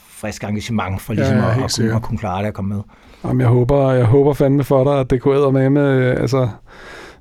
frisk 0.08 0.44
engagement 0.44 1.00
for 1.02 1.12
ligesom 1.12 1.36
ja, 1.36 1.42
ja, 1.46 1.50
at, 1.50 1.64
at, 1.64 1.74
kunne, 1.78 1.94
at 1.96 2.02
kunne 2.02 2.18
klare 2.18 2.38
det 2.38 2.48
og 2.48 2.54
komme 2.54 2.74
med. 2.74 2.82
Jamen, 3.24 3.40
jeg 3.40 3.48
håber, 3.48 3.92
jeg 3.92 4.04
håber 4.04 4.32
fandme 4.32 4.64
for 4.64 4.84
dig, 4.84 5.00
at 5.00 5.10
det 5.10 5.20
kunne 5.20 5.52
med 5.52 5.70
med, 5.70 6.02
altså, 6.20 6.40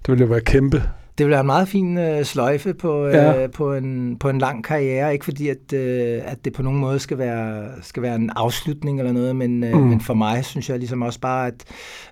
det 0.01 0.07
ville 0.07 0.21
jo 0.23 0.29
være 0.29 0.41
kæmpe. 0.41 0.83
Det 1.17 1.29
være 1.29 1.39
en 1.39 1.45
meget 1.45 1.67
fin 1.67 1.97
øh, 1.97 2.23
sløjfe 2.23 2.73
på, 2.73 3.05
øh, 3.05 3.13
Ja. 3.13 3.47
på, 3.47 3.73
en, 3.73 4.17
på 4.19 4.29
en 4.29 4.39
lang 4.39 4.63
karriere. 4.63 5.13
Ikke 5.13 5.25
fordi, 5.25 5.49
at, 5.49 5.73
øh, 5.73 6.21
at 6.25 6.45
det 6.45 6.53
på 6.53 6.61
nogen 6.61 6.79
måde 6.79 6.99
skal 6.99 7.17
være, 7.17 7.65
skal 7.81 8.03
være 8.03 8.15
en 8.15 8.29
afslutning 8.35 8.99
eller 8.99 9.11
noget, 9.11 9.35
men, 9.35 9.63
øh, 9.63 9.73
Mm. 9.75 9.81
men 9.81 10.01
for 10.01 10.13
mig 10.13 10.45
synes 10.45 10.69
jeg 10.69 10.79
ligesom 10.79 11.01
også 11.01 11.19
bare, 11.19 11.47
at 11.47 11.63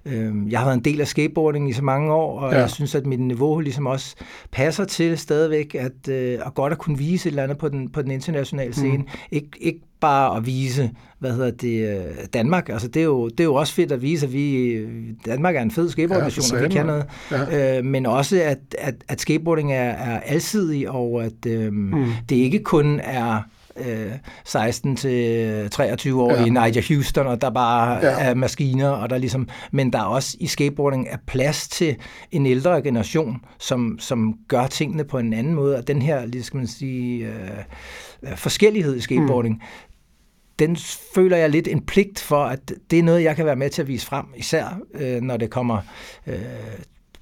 øh, 0.06 0.34
jeg 0.52 0.60
har 0.60 0.66
været 0.66 0.78
en 0.78 0.84
del 0.86 1.02
af 1.02 1.08
skateboarding 1.08 1.70
i 1.70 1.74
så 1.74 1.84
mange 1.84 2.14
år, 2.14 2.40
og 2.40 2.52
Ja. 2.54 2.60
jeg 2.60 2.70
synes, 2.70 2.96
at 2.96 3.06
mit 3.06 3.20
niveau 3.20 3.60
ligesom 3.60 3.86
også 3.86 4.16
passer 4.52 4.86
til 4.86 5.18
stadigvæk, 5.18 5.76
at, 5.76 6.08
øh, 6.10 6.40
at 6.46 6.54
godt 6.54 6.74
at 6.74 6.80
kunne 6.80 6.98
vise 6.98 7.28
et 7.28 7.32
eller 7.32 7.44
andet 7.44 7.58
på 7.58 7.70
den, 7.70 7.90
på 7.90 8.02
den 8.02 8.12
internationale 8.12 8.74
scene. 8.74 8.98
Mm. 8.98 9.08
Ik, 9.32 9.44
ikke 9.62 9.80
bare 10.02 10.38
at 10.38 10.46
vise, 10.46 10.92
hvad 11.20 11.32
hedder 11.32 11.52
det, 11.52 11.98
øh, 11.98 12.26
Danmark. 12.34 12.70
Altså, 12.70 12.88
det 12.88 13.00
er, 13.00 13.04
jo, 13.06 13.28
det 13.30 13.40
er 13.40 13.44
jo 13.44 13.56
også 13.56 13.74
fedt 13.74 13.92
at 13.92 14.02
vise, 14.02 14.26
at 14.26 14.34
vi, 14.34 14.78
Danmark 15.26 15.56
er 15.56 15.62
en 15.62 15.72
fed 15.72 15.90
skateboardnation, 15.90 16.46
Ja, 16.60 16.64
og 16.66 16.70
vi 16.70 16.76
kan 16.76 16.86
noget. 16.86 17.06
Ja. 17.32 17.78
Øh, 17.78 17.86
men 17.86 18.06
også, 18.06 18.42
at, 18.44 18.58
at, 18.78 18.96
at 19.08 19.22
skateboarding 19.22 19.74
er, 19.74 19.84
er 19.92 20.20
alsidig, 20.20 20.90
og 20.90 21.24
at 21.24 21.46
øhm, 21.48 21.74
Mm. 21.76 22.06
det 22.30 22.36
ikke 22.36 22.60
kun 22.60 23.00
er 23.04 23.42
øh, 23.88 24.12
16 24.46 24.96
til 24.96 25.70
23 25.72 26.22
år 26.22 26.34
Ja. 26.34 26.46
i 26.46 26.50
Niger 26.50 26.94
Houston, 26.94 27.28
og 27.28 27.42
der 27.42 27.50
bare 27.50 27.96
Ja. 28.06 28.16
er 28.30 28.34
maskiner, 28.36 28.90
og 28.90 29.10
der 29.10 29.16
er 29.16 29.20
ligesom, 29.20 29.48
men 29.72 29.94
der 29.94 30.00
er 30.00 30.04
også 30.04 30.38
i 30.40 30.48
skateboarding 30.48 31.08
er 31.10 31.18
plads 31.28 31.68
til 31.68 31.96
en 32.32 32.46
ældre 32.46 32.82
generation, 32.82 33.38
som, 33.60 33.98
som 34.00 34.34
gør 34.48 34.68
tingene 34.68 35.04
på 35.04 35.18
en 35.18 35.34
anden 35.34 35.54
måde, 35.54 35.78
og 35.78 35.88
den 35.88 36.02
her, 36.02 36.26
lige 36.26 36.44
skal 36.44 36.58
man 36.58 36.68
sige, 36.68 37.26
øh, 37.28 37.34
øh, 38.24 38.38
forskellighed 38.38 38.96
i 38.96 39.00
skateboarding, 39.02 39.56
mm 39.56 39.62
den 40.62 40.78
føler 41.16 41.38
jeg 41.38 41.50
lidt 41.50 41.68
en 41.68 41.82
pligt 41.86 42.20
for, 42.20 42.44
at 42.44 42.74
det 42.92 43.00
er 43.00 43.04
noget, 43.04 43.24
jeg 43.24 43.36
kan 43.36 43.46
være 43.46 43.56
med 43.56 43.70
til 43.70 43.82
at 43.82 43.88
vise 43.88 44.06
frem, 44.06 44.26
især 44.36 44.80
øh, 44.94 45.22
når 45.22 45.38
det 45.38 45.50
kommer 45.50 45.78
øh, 46.28 46.36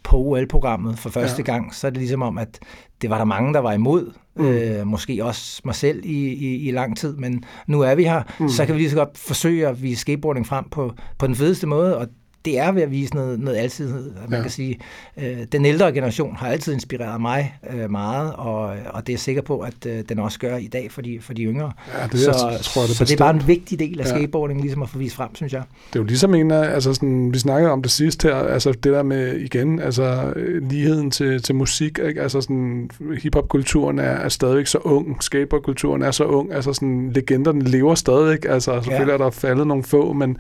på 0.04 0.18
OL-programmet 0.18 1.00
for 1.00 1.10
første 1.10 1.44
Ja. 1.48 1.54
gang, 1.54 1.76
så 1.76 1.88
er 1.88 1.92
det 1.92 1.98
ligesom 1.98 2.22
om, 2.22 2.38
at 2.38 2.60
det 3.02 3.10
var 3.10 3.18
der 3.18 3.26
mange, 3.26 3.54
der 3.54 3.60
var 3.60 3.74
imod. 3.74 4.12
Mm. 4.36 4.46
Øh, 4.48 4.88
måske 4.88 5.26
også 5.26 5.62
mig 5.66 5.76
selv 5.76 6.06
i, 6.06 6.28
i, 6.28 6.68
i 6.68 6.72
lang 6.72 6.98
tid, 6.98 7.16
men 7.18 7.44
nu 7.68 7.82
er 7.82 7.96
vi 7.96 8.04
her, 8.04 8.24
mm. 8.40 8.50
så 8.50 8.66
kan 8.66 8.76
vi 8.76 8.80
lige 8.80 8.90
så 8.90 8.96
godt 8.96 9.18
forsøge 9.18 9.68
at 9.68 9.84
vise 9.84 10.02
skateboarding 10.02 10.48
frem 10.48 10.70
på, 10.70 10.94
på 11.18 11.28
den 11.28 11.36
fedeste 11.36 11.68
måde, 11.68 11.98
og 11.98 12.08
det 12.46 12.60
er 12.60 12.72
ved 12.72 12.82
at 12.82 12.92
vise 12.92 13.16
noget, 13.16 13.40
noget 13.40 13.58
alsidighed. 13.58 14.12
Man 14.22 14.30
Ja. 14.32 14.36
ja. 14.36 14.42
kan 14.42 14.52
sige, 14.52 14.80
øh, 15.18 15.38
den 15.52 15.66
ældre 15.66 15.92
generation 15.94 16.36
har 16.36 16.48
altid 16.48 16.74
inspireret 16.74 17.22
mig 17.22 17.60
øh, 17.74 17.92
meget, 17.92 18.34
og, 18.34 18.62
og 18.64 19.08
det 19.08 19.10
er 19.10 19.14
jeg 19.14 19.20
sikker 19.20 19.42
på, 19.42 19.60
at 19.60 19.86
øh, 19.86 20.04
den 20.10 20.20
også 20.20 20.40
gør 20.40 20.58
i 20.58 20.68
dag 20.68 20.92
for 20.92 21.02
de, 21.02 21.18
for 21.22 21.34
de 21.34 21.44
yngre. 21.44 21.72
Ja, 22.02 22.08
det, 22.08 22.20
så, 22.20 22.30
jeg, 22.30 22.60
tror 22.62 22.82
jeg, 22.82 22.88
det 22.90 22.98
så 22.98 23.06
det 23.06 23.14
er 23.14 23.18
bare 23.18 23.34
en 23.36 23.48
vigtig 23.48 23.80
del 23.80 24.00
af 24.00 24.06
Ja. 24.06 24.10
skateboarding, 24.10 24.62
ligesom 24.62 24.82
at 24.84 24.90
få 24.90 24.98
vist 24.98 25.16
frem, 25.16 25.36
synes 25.36 25.54
jeg. 25.54 25.64
Det 25.90 25.96
er 25.96 26.00
jo 26.00 26.06
ligesom 26.06 26.36
en 26.36 26.52
af, 26.52 26.74
altså 26.74 26.94
sådan, 26.94 27.34
vi 27.34 27.40
snakkede 27.40 27.72
om 27.72 27.82
det 27.82 27.92
sidste 27.92 28.28
her, 28.28 28.36
altså 28.36 28.72
det 28.72 28.84
der 28.84 29.04
med, 29.04 29.36
igen, 29.36 29.80
altså 29.80 30.34
øh, 30.36 30.70
ligheden 30.70 31.12
til, 31.12 31.42
til 31.42 31.56
musik, 31.56 32.00
ikke? 32.08 32.22
altså 32.22 32.42
sådan, 32.42 32.90
hiphop-kulturen 33.22 34.00
er, 34.00 34.04
er 34.04 34.30
stadigvæk 34.30 34.68
så 34.68 34.78
ung, 34.78 35.24
skateboard-kulturen 35.24 36.02
er 36.02 36.12
så 36.12 36.24
ung, 36.24 36.54
altså 36.54 36.74
sådan, 36.74 37.12
legenderne 37.16 37.64
lever 37.64 37.96
stadigvæk, 37.96 38.46
altså 38.50 38.72
selvfølgelig 38.84 39.08
Ja. 39.08 39.14
er 39.14 39.18
der 39.18 39.30
faldet 39.30 39.68
nogle 39.68 39.84
få, 39.84 40.14
men, 40.14 40.38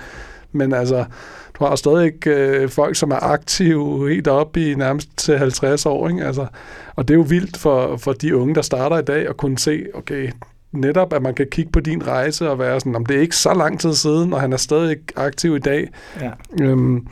men 0.51 0.73
altså, 0.73 1.05
du 1.59 1.65
har 1.65 1.75
stadig 1.75 2.27
øh, 2.27 2.69
folk, 2.69 2.95
som 2.95 3.11
er 3.11 3.23
aktive 3.23 4.09
helt 4.09 4.27
op 4.27 4.57
i 4.57 4.75
nærmest 4.75 5.09
til 5.17 5.37
50 5.37 5.85
år, 5.85 6.09
ikke? 6.09 6.25
Altså, 6.25 6.47
og 6.95 7.07
det 7.07 7.13
er 7.13 7.17
jo 7.17 7.25
vildt 7.29 7.57
for, 7.57 7.97
for 7.97 8.13
de 8.13 8.37
unge, 8.37 8.55
der 8.55 8.61
starter 8.61 8.97
i 8.97 9.03
dag, 9.03 9.29
at 9.29 9.37
kunne 9.37 9.59
se, 9.59 9.85
okay, 9.93 10.31
netop, 10.71 11.13
at 11.13 11.21
man 11.21 11.33
kan 11.33 11.47
kigge 11.51 11.71
på 11.71 11.79
din 11.79 12.07
rejse 12.07 12.49
og 12.49 12.59
være 12.59 12.79
sådan, 12.79 12.95
om 12.95 13.05
det 13.05 13.17
er 13.17 13.21
ikke 13.21 13.35
så 13.35 13.53
lang 13.53 13.79
tid 13.79 13.93
siden, 13.93 14.33
og 14.33 14.41
han 14.41 14.53
er 14.53 14.57
stadig 14.57 14.97
aktiv 15.15 15.55
i 15.55 15.59
dag. 15.59 15.89
Ja. 16.21 16.31
Øhm, 16.61 17.07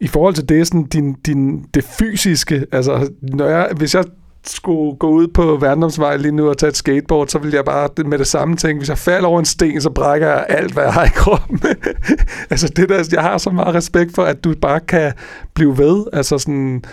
I 0.00 0.08
forhold 0.08 0.34
til 0.34 0.48
det, 0.48 0.66
sådan 0.66 0.84
din, 0.84 1.12
din, 1.12 1.62
det 1.74 1.84
fysiske, 1.84 2.66
altså 2.72 3.10
når 3.22 3.46
jeg, 3.46 3.70
hvis 3.76 3.94
jeg 3.94 4.04
skulle 4.46 4.96
gå 4.96 5.08
ud 5.08 5.28
på 5.28 5.56
Værndomsvej 5.60 6.16
lige 6.16 6.32
nu 6.32 6.48
og 6.48 6.58
tage 6.58 6.70
et 6.70 6.76
skateboard, 6.76 7.28
så 7.28 7.38
vil 7.38 7.52
jeg 7.52 7.64
bare 7.64 7.88
med 8.04 8.18
det 8.18 8.26
samme 8.26 8.56
tænke, 8.56 8.78
hvis 8.78 8.88
jeg 8.88 8.98
falder 8.98 9.28
over 9.28 9.38
en 9.38 9.44
sten, 9.44 9.80
så 9.80 9.90
brækker 9.90 10.28
jeg 10.28 10.46
alt, 10.48 10.72
hvad 10.72 10.84
jeg 10.84 10.92
har 10.92 11.04
i 11.04 11.10
kroppen. 11.14 11.60
altså 12.50 12.68
det 12.76 12.88
der, 12.88 13.08
jeg 13.12 13.22
har 13.22 13.38
så 13.38 13.50
meget 13.50 13.74
respekt 13.74 14.14
for, 14.14 14.22
at 14.22 14.44
du 14.44 14.54
bare 14.60 14.80
kan 14.80 15.12
blive 15.54 15.78
ved, 15.78 16.04
altså 16.12 16.38
sådan, 16.38 16.84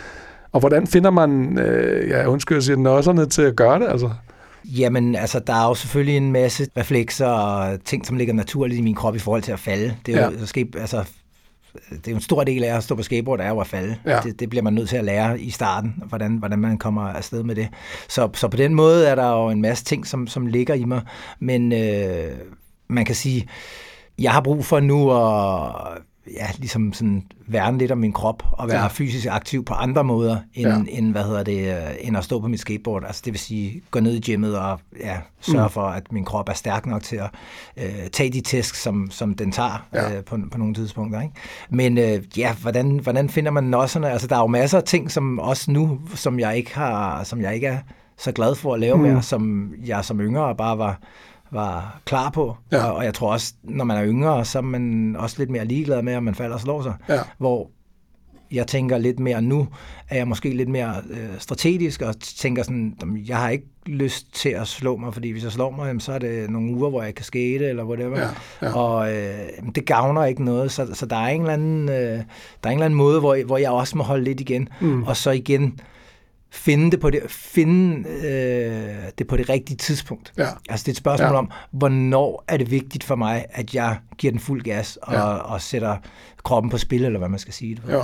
og 0.51 0.59
hvordan 0.59 0.87
finder 0.87 1.09
man, 1.09 1.59
øh, 1.59 2.09
ja 2.09 2.25
undskyld, 2.25 2.57
jeg 2.57 2.63
siger, 2.63 2.77
nosserne 2.77 3.25
til 3.25 3.41
at 3.41 3.55
gøre 3.55 3.79
det, 3.79 3.87
altså? 3.89 4.09
Jamen, 4.65 5.15
altså, 5.15 5.39
der 5.47 5.53
er 5.53 5.67
jo 5.67 5.73
selvfølgelig 5.73 6.17
en 6.17 6.31
masse 6.31 6.67
reflekser 6.77 7.27
og 7.27 7.83
ting, 7.85 8.05
som 8.05 8.17
ligger 8.17 8.33
naturligt 8.33 8.79
i 8.79 8.81
min 8.81 8.95
krop 8.95 9.15
i 9.15 9.19
forhold 9.19 9.41
til 9.41 9.51
at 9.51 9.59
falde. 9.59 9.95
Det 10.05 10.15
er 10.15 10.25
jo, 10.25 10.31
Ja. 10.55 10.61
ja. 10.75 10.79
altså, 10.79 11.03
det 11.89 12.07
er 12.07 12.11
jo 12.11 12.15
en 12.15 12.21
stor 12.21 12.43
del 12.43 12.63
af 12.63 12.75
at 12.75 12.83
stå 12.83 12.95
på 12.95 13.03
skateboard, 13.03 13.39
er 13.39 13.49
jo 13.49 13.59
at 13.59 13.67
falde. 13.67 13.95
Ja. 14.05 14.19
Det, 14.19 14.39
det 14.39 14.49
bliver 14.49 14.63
man 14.63 14.73
nødt 14.73 14.89
til 14.89 14.97
at 14.97 15.03
lære 15.03 15.39
i 15.39 15.49
starten, 15.49 16.03
hvordan, 16.07 16.35
hvordan 16.37 16.59
man 16.59 16.77
kommer 16.77 17.01
afsted 17.01 17.43
med 17.43 17.55
det. 17.55 17.69
Så, 18.09 18.29
så 18.33 18.47
på 18.47 18.57
den 18.57 18.73
måde 18.73 19.07
er 19.07 19.15
der 19.15 19.31
jo 19.31 19.49
en 19.49 19.61
masse 19.61 19.83
ting, 19.83 20.07
som, 20.07 20.27
som 20.27 20.47
ligger 20.47 20.73
i 20.73 20.83
mig. 20.83 21.01
Men 21.39 21.73
øh, 21.73 22.31
man 22.87 23.05
kan 23.05 23.15
sige, 23.15 23.47
jeg 24.19 24.31
har 24.31 24.41
brug 24.41 24.65
for 24.65 24.79
nu 24.79 25.11
at 25.11 26.01
ja, 26.35 26.45
ligesom 26.57 26.93
sådan 26.93 27.23
værne 27.47 27.77
lidt 27.77 27.91
om 27.91 27.97
min 27.97 28.13
krop 28.13 28.43
og 28.51 28.67
være 28.69 28.81
Ja. 28.81 28.87
fysisk 28.87 29.27
aktiv 29.29 29.65
på 29.65 29.73
andre 29.73 30.03
måder, 30.03 30.37
end, 30.53 30.67
Ja. 30.67 30.97
end, 30.97 31.11
hvad 31.11 31.23
hedder 31.23 31.43
det, 31.43 31.75
øh, 31.75 31.91
end 32.01 32.17
at 32.17 32.23
stå 32.23 32.39
på 32.39 32.47
mit 32.47 32.59
skateboard. 32.59 33.03
Altså 33.05 33.21
det 33.25 33.33
vil 33.33 33.39
sige, 33.39 33.81
gå 33.91 33.99
ned 33.99 34.13
i 34.13 34.19
gymmet 34.31 34.57
og 34.57 34.79
ja, 34.99 35.17
sørge 35.41 35.63
Mm. 35.63 35.69
for, 35.69 35.81
at 35.81 36.11
min 36.11 36.25
krop 36.25 36.49
er 36.49 36.53
stærk 36.53 36.85
nok 36.85 37.03
til 37.03 37.15
at 37.15 37.29
øh, 37.77 38.07
tage 38.13 38.29
de 38.29 38.41
tæsk, 38.41 38.75
som, 38.75 39.07
som 39.11 39.33
den 39.33 39.51
tager 39.51 39.85
Ja. 39.93 40.17
øh, 40.17 40.23
på, 40.23 40.37
på 40.51 40.57
nogle 40.57 40.73
tidspunkter. 40.73 41.21
Ikke? 41.21 41.33
Men 41.69 41.97
øh, 41.97 42.23
ja, 42.37 42.53
hvordan, 42.53 42.97
hvordan 42.97 43.29
finder 43.29 43.51
man 43.51 43.63
nosserne? 43.63 44.09
Altså 44.11 44.27
der 44.27 44.35
er 44.35 44.39
jo 44.39 44.47
masser 44.47 44.77
af 44.77 44.83
ting, 44.83 45.11
som 45.11 45.39
også 45.39 45.71
nu, 45.71 45.99
som 46.15 46.39
jeg 46.39 46.57
ikke 46.57 46.75
har, 46.75 47.23
som 47.23 47.41
jeg 47.41 47.55
ikke 47.55 47.67
er 47.67 47.77
så 48.17 48.31
glad 48.31 48.55
for 48.55 48.73
at 48.73 48.79
lave 48.79 48.95
mm. 48.97 49.03
mere, 49.03 49.21
som 49.21 49.73
jeg 49.85 50.05
som 50.05 50.19
yngre 50.21 50.55
bare 50.55 50.77
var 50.77 50.99
var 51.51 51.99
klar 52.05 52.29
på. 52.29 52.57
Ja. 52.71 52.85
Og, 52.85 52.95
og 52.95 53.05
jeg 53.05 53.13
tror 53.13 53.31
også, 53.31 53.53
når 53.63 53.85
man 53.85 53.97
er 53.97 54.05
yngre, 54.05 54.45
så 54.45 54.57
er 54.57 54.61
man 54.61 55.15
også 55.19 55.35
lidt 55.39 55.49
mere 55.49 55.65
ligeglad 55.65 56.01
med, 56.01 56.15
om 56.15 56.23
man 56.23 56.35
falder 56.35 56.55
og 56.55 56.61
slår 56.61 56.81
sig. 56.81 56.93
Ja. 57.09 57.19
Hvor 57.37 57.69
jeg 58.51 58.67
tænker 58.67 58.97
lidt 58.97 59.19
mere 59.19 59.41
nu, 59.41 59.67
er 60.09 60.17
jeg 60.17 60.27
måske 60.27 60.49
lidt 60.49 60.69
mere 60.69 60.95
øh, 61.09 61.39
strategisk, 61.39 62.01
og 62.01 62.19
tænker 62.19 62.63
sådan, 62.63 62.95
"Jamen, 63.01 63.23
jeg 63.27 63.37
har 63.37 63.49
ikke 63.49 63.65
lyst 63.85 64.33
til 64.33 64.49
at 64.49 64.67
slå 64.67 64.97
mig, 64.97 65.13
fordi 65.13 65.31
hvis 65.31 65.43
jeg 65.43 65.51
slår 65.51 65.71
mig, 65.71 66.01
så 66.01 66.11
er 66.11 66.19
det 66.19 66.49
nogle 66.49 66.75
uger, 66.75 66.89
hvor 66.89 67.03
jeg 67.03 67.15
kan 67.15 67.25
skate, 67.25 67.69
eller 67.69 67.83
whatever. 67.83 68.19
Ja, 68.19 68.27
ja. 68.61 68.75
Og 68.75 69.13
øh, 69.13 69.39
det 69.75 69.85
gavner 69.85 70.25
ikke 70.25 70.43
noget, 70.43 70.71
så, 70.71 70.87
så 70.93 71.05
der, 71.05 71.15
er 71.15 71.27
en 71.27 71.41
eller 71.41 71.53
anden, 71.53 71.89
øh, 71.89 71.95
der 71.95 72.21
er 72.63 72.69
en 72.69 72.73
eller 72.73 72.85
anden 72.85 72.97
måde, 72.97 73.19
hvor, 73.19 73.45
hvor 73.45 73.57
jeg 73.57 73.71
også 73.71 73.97
må 73.97 74.03
holde 74.03 74.23
lidt 74.23 74.39
igen, 74.39 74.69
mm. 74.81 75.03
og 75.03 75.17
så 75.17 75.31
igen 75.31 75.79
finde 76.51 76.91
det 76.91 76.99
på 76.99 77.09
det, 77.09 77.21
finde, 77.29 78.09
øh, 78.09 79.11
det 79.17 79.27
på 79.27 79.37
det 79.37 79.49
rigtige 79.49 79.77
tidspunkt. 79.77 80.33
Ja. 80.37 80.47
Altså 80.69 80.83
det 80.83 80.87
er 80.87 80.93
et 80.93 80.97
spørgsmål 80.97 81.27
Ja. 81.31 81.37
om, 81.37 81.51
hvornår 81.71 82.43
er 82.47 82.57
det 82.57 82.71
vigtigt 82.71 83.03
for 83.03 83.15
mig, 83.15 83.45
at 83.49 83.75
jeg 83.75 83.97
giver 84.17 84.31
den 84.31 84.39
fuld 84.39 84.63
gas 84.63 84.97
og, 85.01 85.13
Ja. 85.13 85.21
og 85.23 85.61
sætter 85.61 85.97
kroppen 86.43 86.69
på 86.69 86.77
spil, 86.77 87.05
eller 87.05 87.19
hvad 87.19 87.29
man 87.29 87.39
skal 87.39 87.53
sige. 87.53 87.77
Ved, 87.85 87.93
Ja. 87.93 88.01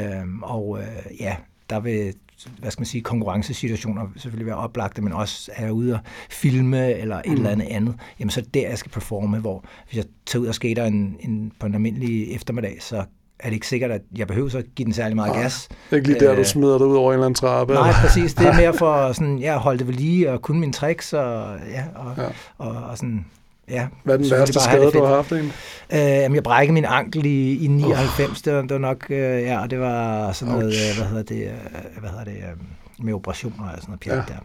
ikke? 0.00 0.18
Øhm, 0.20 0.42
og 0.42 0.78
øh, 0.80 1.20
ja, 1.20 1.36
der 1.70 1.80
vil 1.80 2.14
hvad 2.58 2.70
skal 2.70 2.80
man 2.80 2.86
sige, 2.86 3.02
konkurrencesituationer 3.02 4.06
selvfølgelig 4.16 4.46
være 4.46 4.56
oplagte, 4.56 5.02
men 5.02 5.12
også 5.12 5.50
er 5.54 5.62
jeg 5.64 5.72
ude 5.72 5.94
og 5.94 6.00
filme 6.30 6.92
eller 6.92 7.16
et 7.16 7.26
Mm. 7.26 7.32
eller 7.32 7.50
andet 7.50 7.66
andet, 7.66 7.94
jamen 8.18 8.30
så 8.30 8.40
er 8.40 8.44
det 8.44 8.54
der, 8.54 8.68
jeg 8.68 8.78
skal 8.78 8.92
performe, 8.92 9.38
hvor 9.38 9.64
hvis 9.88 9.96
jeg 9.96 10.04
tager 10.26 10.42
ud 10.42 10.46
og 10.46 10.54
skater 10.54 10.84
en, 10.84 11.16
en, 11.20 11.52
på 11.60 11.66
en 11.66 11.74
almindelig 11.74 12.34
eftermiddag, 12.34 12.76
så 12.80 13.04
er 13.42 13.48
det 13.48 13.52
ikke 13.54 13.66
sikkert, 13.66 13.90
at 13.90 14.00
jeg 14.16 14.26
behøver 14.26 14.48
så 14.48 14.58
at 14.58 14.64
give 14.76 14.84
den 14.86 14.92
særlig 14.94 15.16
meget 15.16 15.32
Nej. 15.32 15.42
gas. 15.42 15.68
Det 15.68 15.76
er 15.90 15.96
ikke 15.96 16.08
lige 16.08 16.20
der, 16.20 16.34
du 16.34 16.38
Øh, 16.40 16.44
smider 16.46 16.78
dig 16.78 16.86
ud 16.86 16.96
over 16.96 17.10
en 17.12 17.14
eller 17.14 17.26
anden 17.26 17.34
trappe. 17.34 17.74
Nej, 17.74 17.88
eller? 17.88 18.00
præcis. 18.00 18.34
Det 18.34 18.46
er 18.46 18.56
mere 18.62 18.74
for 18.74 19.12
sådan, 19.12 19.38
ja, 19.38 19.56
holde 19.56 19.78
det 19.78 19.86
ved 19.86 19.94
lige 19.94 20.30
og 20.32 20.42
kunne 20.42 20.60
mine 20.60 20.72
tricks 20.72 21.12
og, 21.12 21.56
ja, 21.70 21.84
og, 21.94 22.14
Ja. 22.18 22.22
og, 22.58 22.70
og 22.90 22.96
sådan, 22.98 23.26
ja. 23.70 23.86
Hvad 24.04 24.14
er 24.14 24.18
den 24.18 24.30
værste 24.30 24.60
skade, 24.60 24.90
du 24.90 25.04
har 25.04 25.14
haft 25.14 25.32
egentlig? 25.32 25.52
Øh, 25.92 25.98
jamen, 25.98 26.34
jeg 26.34 26.42
brækkede 26.42 26.74
min 26.74 26.84
ankel 26.84 27.26
i, 27.26 27.64
i 27.64 27.66
99, 27.66 28.42
det, 28.42 28.52
var, 28.54 28.60
det 28.62 28.70
var 28.70 28.78
nok, 28.78 29.06
øh, 29.10 29.16
ja, 29.42 29.62
og 29.62 29.70
det 29.70 29.80
var 29.80 30.32
sådan 30.32 30.54
noget, 30.54 30.66
Ouch. 30.66 30.90
øh, 30.90 30.96
hvad 30.98 31.06
hedder 31.08 31.22
det, 31.22 31.42
øh, 31.44 32.00
hvad 32.00 32.10
hedder 32.10 32.24
det, 32.24 32.36
øh, 32.36 33.04
med 33.04 33.14
operationer 33.14 33.64
og 33.64 33.70
sådan 33.76 33.84
noget 33.88 34.00
pjat 34.00 34.16
Ja. 34.16 34.22
der. 34.34 34.40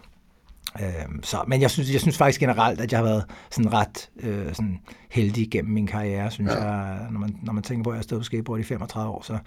Øhm, 0.81 1.23
så, 1.23 1.37
men 1.47 1.61
jeg 1.61 1.71
synes, 1.71 1.93
jeg 1.93 2.01
synes 2.01 2.17
faktisk 2.17 2.39
generelt, 2.39 2.81
at 2.81 2.91
jeg 2.91 2.99
har 2.99 3.03
været 3.05 3.25
sådan 3.51 3.73
ret 3.73 4.09
øh, 4.19 4.45
sådan 4.53 4.79
heldig 5.11 5.47
gennem 5.51 5.73
min 5.73 5.87
karriere, 5.87 6.31
synes 6.31 6.51
Ja. 6.51 6.63
ja. 6.63 6.71
jeg. 6.73 7.07
Når 7.11 7.19
man, 7.19 7.35
når 7.43 7.53
man 7.53 7.63
tænker 7.63 7.83
på, 7.83 7.89
at 7.89 7.93
jeg 7.93 7.97
har 7.99 8.03
stået 8.03 8.19
på 8.19 8.23
skateboard 8.23 8.59
i 8.59 8.63
35 8.63 9.11
år, 9.11 9.21
så, 9.23 9.37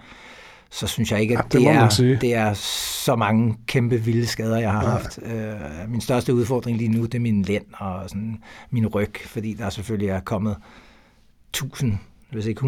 så 0.70 0.87
synes 0.87 1.12
jeg 1.12 1.20
ikke, 1.20 1.35
at 1.35 1.39
Ja, 1.39 1.59
det 1.59 1.66
det, 1.66 1.68
er, 2.14 2.18
det 2.18 2.35
er 2.35 2.53
så 2.55 3.16
mange 3.16 3.57
kæmpe 3.66 3.97
vilde 3.97 4.26
skader, 4.26 4.59
jeg 4.59 4.72
har 4.72 4.83
Nej. 4.83 4.91
haft. 4.93 5.18
Øh, 5.22 5.91
min 5.91 6.01
største 6.01 6.35
udfordring 6.35 6.76
lige 6.78 6.89
nu, 6.89 7.03
det 7.05 7.14
er 7.14 7.18
min 7.20 7.43
lænd 7.43 7.64
og 7.74 8.03
sådan 8.11 8.39
min 8.70 8.87
ryg, 8.87 9.14
fordi 9.26 9.55
der 9.55 9.70
selvfølgelig 9.70 10.09
er 10.09 10.20
kommet 10.20 10.57
tusind, 11.53 11.93
hvis 12.33 12.47
ikke 12.47 12.61
100.000 12.61 12.66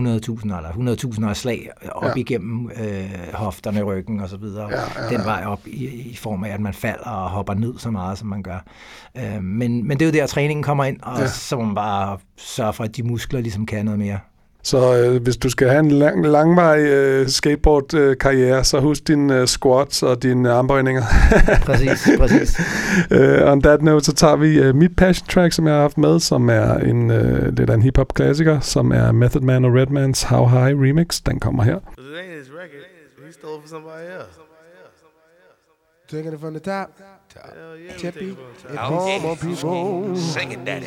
eller 0.57 0.97
100.000 1.21 1.29
af 1.29 1.37
slag 1.37 1.71
op 1.93 2.05
Ja. 2.05 2.13
igennem 2.17 2.71
øh, 2.71 3.11
hofterne, 3.35 3.83
ryggen 3.83 4.21
og 4.21 4.29
så 4.29 4.37
videre. 4.37 4.69
Ja, 4.71 4.81
ja, 5.03 5.09
Den 5.09 5.19
ja. 5.19 5.25
vej 5.25 5.45
op 5.47 5.61
i, 5.67 5.87
i 5.87 6.17
form 6.17 6.45
af, 6.45 6.51
at 6.51 6.61
man 6.61 6.75
falder 6.75 7.11
og 7.11 7.31
hopper 7.31 7.55
ned 7.55 7.79
så 7.79 7.91
meget, 7.91 8.19
som 8.19 8.29
man 8.29 8.43
gør. 8.43 8.65
Øh, 9.19 9.43
men, 9.43 9.89
men 9.89 9.99
det 9.99 10.03
er 10.03 10.07
jo 10.07 10.13
der, 10.21 10.27
træningen 10.27 10.63
kommer 10.63 10.85
ind, 10.85 11.01
og 11.03 11.19
ja. 11.21 11.27
så 11.27 11.57
må 11.57 11.65
man 11.65 11.75
bare 11.75 12.19
sørge 12.37 12.73
for, 12.73 12.85
at 12.85 12.97
de 12.97 13.03
muskler 13.03 13.41
ligesom 13.41 13.67
kan 13.67 13.85
noget 13.85 13.99
mere. 13.99 14.19
Så 14.65 14.97
øh, 14.97 15.23
hvis 15.23 15.37
du 15.37 15.51
skal 15.51 15.69
have 15.69 15.81
en 15.81 15.91
lang, 15.91 16.27
langvarig 16.27 16.87
øh, 16.87 17.29
skateboard-karriere, 17.29 18.65
så 18.65 18.81
husk 18.81 19.09
dine 19.09 19.41
øh, 19.41 19.47
squats 19.47 20.03
og 20.03 20.23
dine 20.23 20.51
armbøjninger. 20.51 21.03
Præcis, 21.67 22.09
præcis. 22.19 22.61
uh, 23.11 23.53
on 23.53 23.63
that 23.63 23.83
note, 23.83 24.05
så 24.05 24.15
tager 24.15 24.37
vi 24.37 24.69
uh, 24.69 24.75
mit 24.77 24.97
passion 24.97 25.29
track, 25.29 25.53
som 25.53 25.67
jeg 25.67 25.75
har 25.75 25.81
haft 25.81 25.99
med, 25.99 26.21
som 26.21 26.51
er 26.51 26.75
en 26.75 27.11
uh, 27.11 27.57
lidt 27.57 27.71
af 27.71 27.75
en 27.75 27.83
hip-hop 27.83 28.15
klassiker, 28.15 28.61
som 28.61 28.93
er 28.93 29.13
Method 29.13 29.43
Man 29.43 29.65
og 29.65 29.75
Redmans 29.75 30.23
How 30.23 30.47
High 30.47 30.81
remix. 30.81 31.21
Den 31.27 31.41
kommer 31.41 31.63
her. 31.63 31.79
Taking 36.09 36.35
it 36.35 36.41
from 36.41 36.53
the 36.53 36.61
top. 36.61 36.91
Hell 37.35 37.77
yeah. 37.79 37.93
It's 37.95 38.75
top. 38.75 38.93
home 38.93 39.25
on 39.25 39.37
people. 39.37 40.17
Sing 40.17 40.53
it, 40.53 40.65
daddy. 40.67 40.87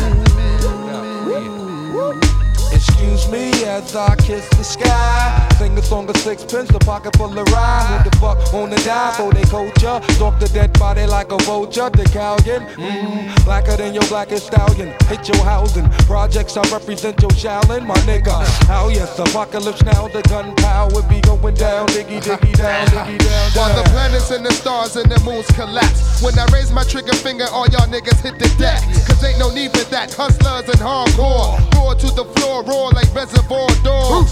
me 3.31 3.63
as 3.63 3.95
I 3.95 4.15
kiss 4.17 4.47
the 4.49 4.63
sky. 4.63 5.47
Sing 5.57 5.77
a 5.77 5.81
song 5.81 6.09
of 6.09 6.17
sixpence, 6.17 6.69
the 6.69 6.79
pocket 6.79 7.15
full 7.15 7.31
of 7.37 7.47
rhyme. 7.47 8.03
Who 8.03 8.09
the 8.09 8.15
fuck 8.17 8.37
wanna 8.53 8.75
die 8.83 9.13
for 9.15 9.31
their 9.31 9.45
culture? 9.45 10.01
Stalk 10.15 10.39
the 10.39 10.49
dead 10.53 10.77
body 10.77 11.05
like 11.05 11.31
a 11.31 11.37
vulture. 11.37 11.89
The 11.89 12.03
Calgon, 12.11 12.67
mm, 12.75 13.45
blacker 13.45 13.77
than 13.77 13.93
your 13.93 14.03
blackest 14.09 14.47
stallion. 14.47 14.93
Hit 15.07 15.27
your 15.29 15.43
housing. 15.45 15.89
Projects, 16.11 16.57
I 16.57 16.63
represent 16.69 17.21
your 17.21 17.31
Shaolin, 17.31 17.85
my 17.87 17.95
nigga. 18.09 18.35
How 18.67 18.89
yes, 18.89 19.17
apocalypse 19.17 19.83
now, 19.83 20.07
the 20.09 20.21
gunpowder 20.23 21.01
be 21.07 21.21
going 21.21 21.55
down. 21.55 21.87
Diggy, 21.87 22.19
diggy 22.19 22.53
down, 22.57 22.87
diggy 22.87 23.17
down. 23.17 23.51
While 23.55 23.73
the 23.81 23.89
planets 23.89 24.31
and 24.31 24.45
the 24.45 24.51
stars 24.53 24.95
and 24.97 25.09
the 25.09 25.19
moons 25.23 25.47
collapse. 25.51 26.21
When 26.21 26.37
I 26.37 26.45
raise 26.51 26.71
my 26.71 26.83
trigger 26.83 27.15
finger, 27.15 27.45
all 27.51 27.67
y'all 27.67 27.87
niggas 27.87 28.19
hit 28.21 28.37
the 28.37 28.49
deck. 28.59 28.81
Cause 29.07 29.23
ain't 29.23 29.39
no 29.39 29.49
need 29.53 29.71
for 29.71 29.85
that. 29.91 30.13
Hustlers 30.13 30.67
and 30.67 30.81
hardcore. 30.81 31.57
Roar 31.75 31.95
to 31.95 32.07
the 32.11 32.25
floor, 32.35 32.63
roar 32.63 32.91
like 32.91 33.11
reservoir 33.21 33.67
dogs. 33.83 34.31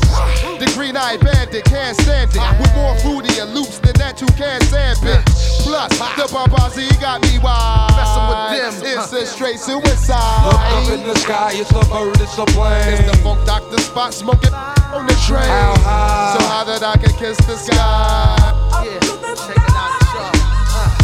The 0.57 0.71
green 0.75 0.97
eyed 0.97 1.19
bandit 1.19 1.63
can't 1.65 1.95
stand 2.01 2.31
it. 2.33 2.41
With 2.59 2.73
more 2.75 2.97
fruity 2.99 3.37
and 3.39 3.53
loops 3.53 3.77
than 3.79 3.93
that, 4.01 4.19
you 4.19 4.25
can't 4.33 4.63
stand 4.63 4.97
it. 5.03 5.23
Plus, 5.61 5.91
the 6.17 6.25
Bambazi 6.33 6.89
got 6.99 7.21
me 7.21 7.37
wild. 7.37 7.91
Messing 7.93 8.25
with 8.29 8.81
them. 8.81 8.99
It's 8.99 9.13
a 9.13 9.25
straight 9.27 9.59
suicide. 9.59 10.45
Look 10.45 10.55
up 10.55 10.85
suicide. 10.85 10.99
in 10.99 11.07
the 11.07 11.15
sky, 11.19 11.51
it's 11.53 11.69
a 11.71 11.85
bird, 11.85 12.19
it's 12.19 12.37
a 12.37 12.41
It's 12.43 12.53
plane. 12.53 13.05
the 13.05 13.17
funk 13.21 13.45
doctor 13.45 13.77
spot 13.79 14.13
smoking 14.13 14.53
on 14.53 15.05
the 15.05 15.13
train. 15.27 15.45
How 15.45 15.75
high? 15.85 16.37
So 16.39 16.45
high 16.47 16.63
that 16.65 16.83
I 16.83 16.97
can 16.97 17.13
kiss 17.13 17.37
the 17.45 17.57
sky. 17.57 19.65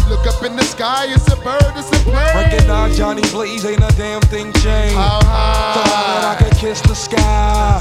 Look 0.08 0.26
up 0.26 0.42
in 0.44 0.54
the 0.54 0.62
sky, 0.62 1.06
it's 1.08 1.26
a 1.32 1.36
bird, 1.36 1.72
it's 1.76 1.88
a 1.90 2.04
plane. 2.04 2.36
Recognize 2.36 2.96
Johnny 2.96 3.22
Blaze, 3.32 3.64
ain't 3.64 3.82
a 3.82 3.92
damn 3.96 4.20
thing 4.22 4.52
changed. 4.54 4.94
How 4.96 5.20
So 5.20 5.26
high 5.26 5.82
that 5.82 6.24
I 6.24 6.34
high? 6.34 6.48
can 6.48 6.58
kiss 6.58 6.80
the 6.82 6.94
sky. 6.94 7.80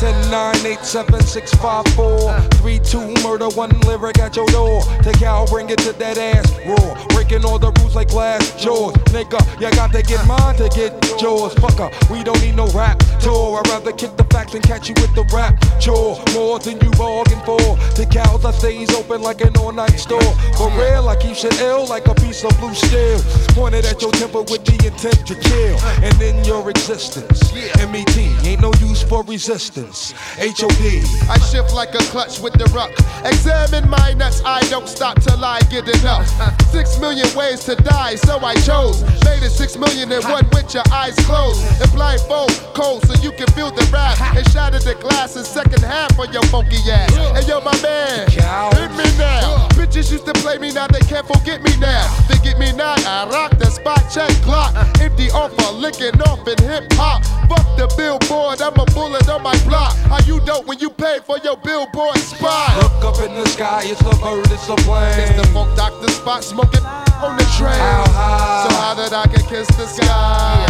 10, 0.00 0.30
9, 0.30 0.56
8, 0.64 0.78
7, 0.78 1.20
6, 1.20 1.54
5, 1.56 1.86
4, 1.88 2.40
3, 2.40 2.78
2, 2.78 3.14
murder, 3.22 3.50
one 3.50 3.68
lyric 3.80 4.18
at 4.18 4.34
your 4.34 4.46
door. 4.46 4.80
Take 5.02 5.20
out, 5.20 5.50
bring 5.50 5.68
it 5.68 5.78
to 5.80 5.92
that 5.92 6.16
ass 6.16 6.50
roar. 6.64 6.96
Breaking 7.10 7.44
all 7.44 7.58
the 7.58 7.70
rules 7.78 7.94
like 7.94 8.08
glass 8.08 8.40
jaws. 8.56 8.94
Nigga, 9.12 9.44
you 9.60 9.70
got 9.76 9.92
to 9.92 10.00
get 10.00 10.26
mine 10.26 10.56
to 10.56 10.70
get 10.70 10.92
yours. 11.20 11.52
Fucker, 11.56 11.92
we 12.08 12.24
don't 12.24 12.40
need 12.40 12.56
no 12.56 12.66
rap 12.68 12.98
tour. 13.20 13.60
I'd 13.60 13.68
rather 13.68 13.92
kick 13.92 14.16
the 14.16 14.24
facts 14.24 14.54
and 14.54 14.64
catch 14.64 14.88
you 14.88 14.94
with 15.02 15.14
the 15.14 15.24
rap 15.36 15.52
chore. 15.78 16.16
More 16.32 16.58
than 16.58 16.80
you 16.80 16.90
bargained 16.92 17.44
for. 17.44 17.60
The 17.92 18.08
cows, 18.10 18.46
I 18.46 18.52
stays 18.52 18.88
open 18.94 19.20
like 19.20 19.42
an 19.42 19.54
all 19.58 19.72
night 19.72 20.00
store. 20.00 20.32
For 20.56 20.70
real, 20.80 21.10
I 21.10 21.16
keep 21.20 21.36
shit 21.36 21.60
ill 21.60 21.86
like 21.86 22.08
a 22.08 22.14
piece 22.14 22.42
of 22.42 22.58
blue 22.58 22.72
steel. 22.72 23.20
Pointed 23.52 23.84
at 23.84 24.00
your 24.00 24.12
temper 24.12 24.40
with 24.40 24.64
the 24.64 24.80
intent 24.80 25.26
to 25.26 25.34
kill. 25.34 25.76
And 26.02 26.16
in 26.22 26.42
your 26.46 26.70
existence, 26.70 27.52
MET 27.92 28.16
ain't 28.46 28.62
no 28.62 28.72
use 28.80 29.02
for 29.02 29.22
resistance. 29.24 29.89
HOD. 29.90 31.02
I 31.28 31.38
shift 31.50 31.74
like 31.74 31.94
a 31.94 32.02
clutch 32.14 32.38
with 32.38 32.54
the 32.54 32.66
ruck. 32.70 32.90
Examine 33.24 33.88
my 33.90 34.12
nuts, 34.14 34.40
I 34.44 34.60
don't 34.70 34.88
stop 34.88 35.20
till 35.20 35.44
I 35.44 35.60
get 35.70 35.88
enough. 35.88 36.28
Six 36.70 37.00
million 37.00 37.26
ways 37.34 37.64
to 37.64 37.74
die, 37.74 38.14
so 38.14 38.38
I 38.38 38.54
chose. 38.62 39.02
Made 39.24 39.42
it 39.42 39.50
six 39.50 39.76
million 39.76 40.12
and 40.12 40.24
one 40.24 40.46
with 40.52 40.72
your 40.74 40.84
eyes 40.92 41.16
closed. 41.26 41.60
And 41.82 41.90
blindfold, 41.92 42.52
cold, 42.74 43.04
so 43.06 43.14
you 43.20 43.32
can 43.32 43.48
feel 43.48 43.70
the 43.70 43.82
rap. 43.92 44.20
And 44.36 44.46
shatter 44.50 44.78
the 44.78 44.94
glass 44.94 45.36
in 45.36 45.44
second 45.44 45.82
half 45.82 46.16
of 46.18 46.32
your 46.32 46.44
funky 46.44 46.78
ass. 46.90 47.10
And 47.34 47.46
yo, 47.48 47.60
my 47.60 47.74
man, 47.82 48.30
hit 48.30 48.90
me 48.94 49.10
now. 49.18 49.66
Bitches 49.74 50.12
used 50.12 50.26
to 50.26 50.32
play 50.34 50.58
me, 50.58 50.72
now 50.72 50.86
they 50.86 51.00
can't 51.00 51.26
forget 51.26 51.62
me 51.62 51.76
now. 51.78 52.06
They 52.28 52.38
get 52.38 52.58
me 52.58 52.70
now, 52.72 52.94
I 52.94 53.28
rock 53.28 53.58
the 53.58 53.66
spot 53.66 54.06
check 54.12 54.30
clock. 54.46 54.74
Empty 55.00 55.30
offer, 55.30 55.72
licking 55.72 56.20
off 56.22 56.46
in 56.46 56.58
hip 56.62 56.86
hop. 56.94 57.24
Fuck 57.48 57.66
the 57.76 57.92
billboard, 57.96 58.62
I'm 58.62 58.78
a 58.78 58.84
bullet 58.94 59.28
on 59.28 59.42
my 59.42 59.56
block. 59.64 59.79
How 60.08 60.18
you 60.26 60.40
dope 60.40 60.66
when 60.66 60.78
you 60.78 60.90
pay 60.90 61.18
for 61.24 61.38
your 61.38 61.56
billboard 61.56 62.18
spot? 62.18 62.76
Look 62.82 63.04
up 63.04 63.22
in 63.24 63.34
the 63.34 63.46
sky, 63.48 63.82
it's 63.84 64.00
a 64.00 64.16
bird, 64.20 64.50
it's 64.50 64.68
a 64.68 64.76
plane. 64.76 65.18
It's 65.20 65.40
the 65.40 65.46
funk 65.52 65.76
doctor 65.76 66.10
spot 66.10 66.44
smoking 66.44 66.84
on 66.84 67.36
the 67.36 67.44
train. 67.56 67.78
How 67.78 68.04
high? 68.08 68.68
So 68.68 68.74
high 68.76 68.94
that 68.94 69.12
I 69.12 69.26
can 69.26 69.46
kiss 69.46 69.68
the 69.76 69.86
sky. 69.86 70.66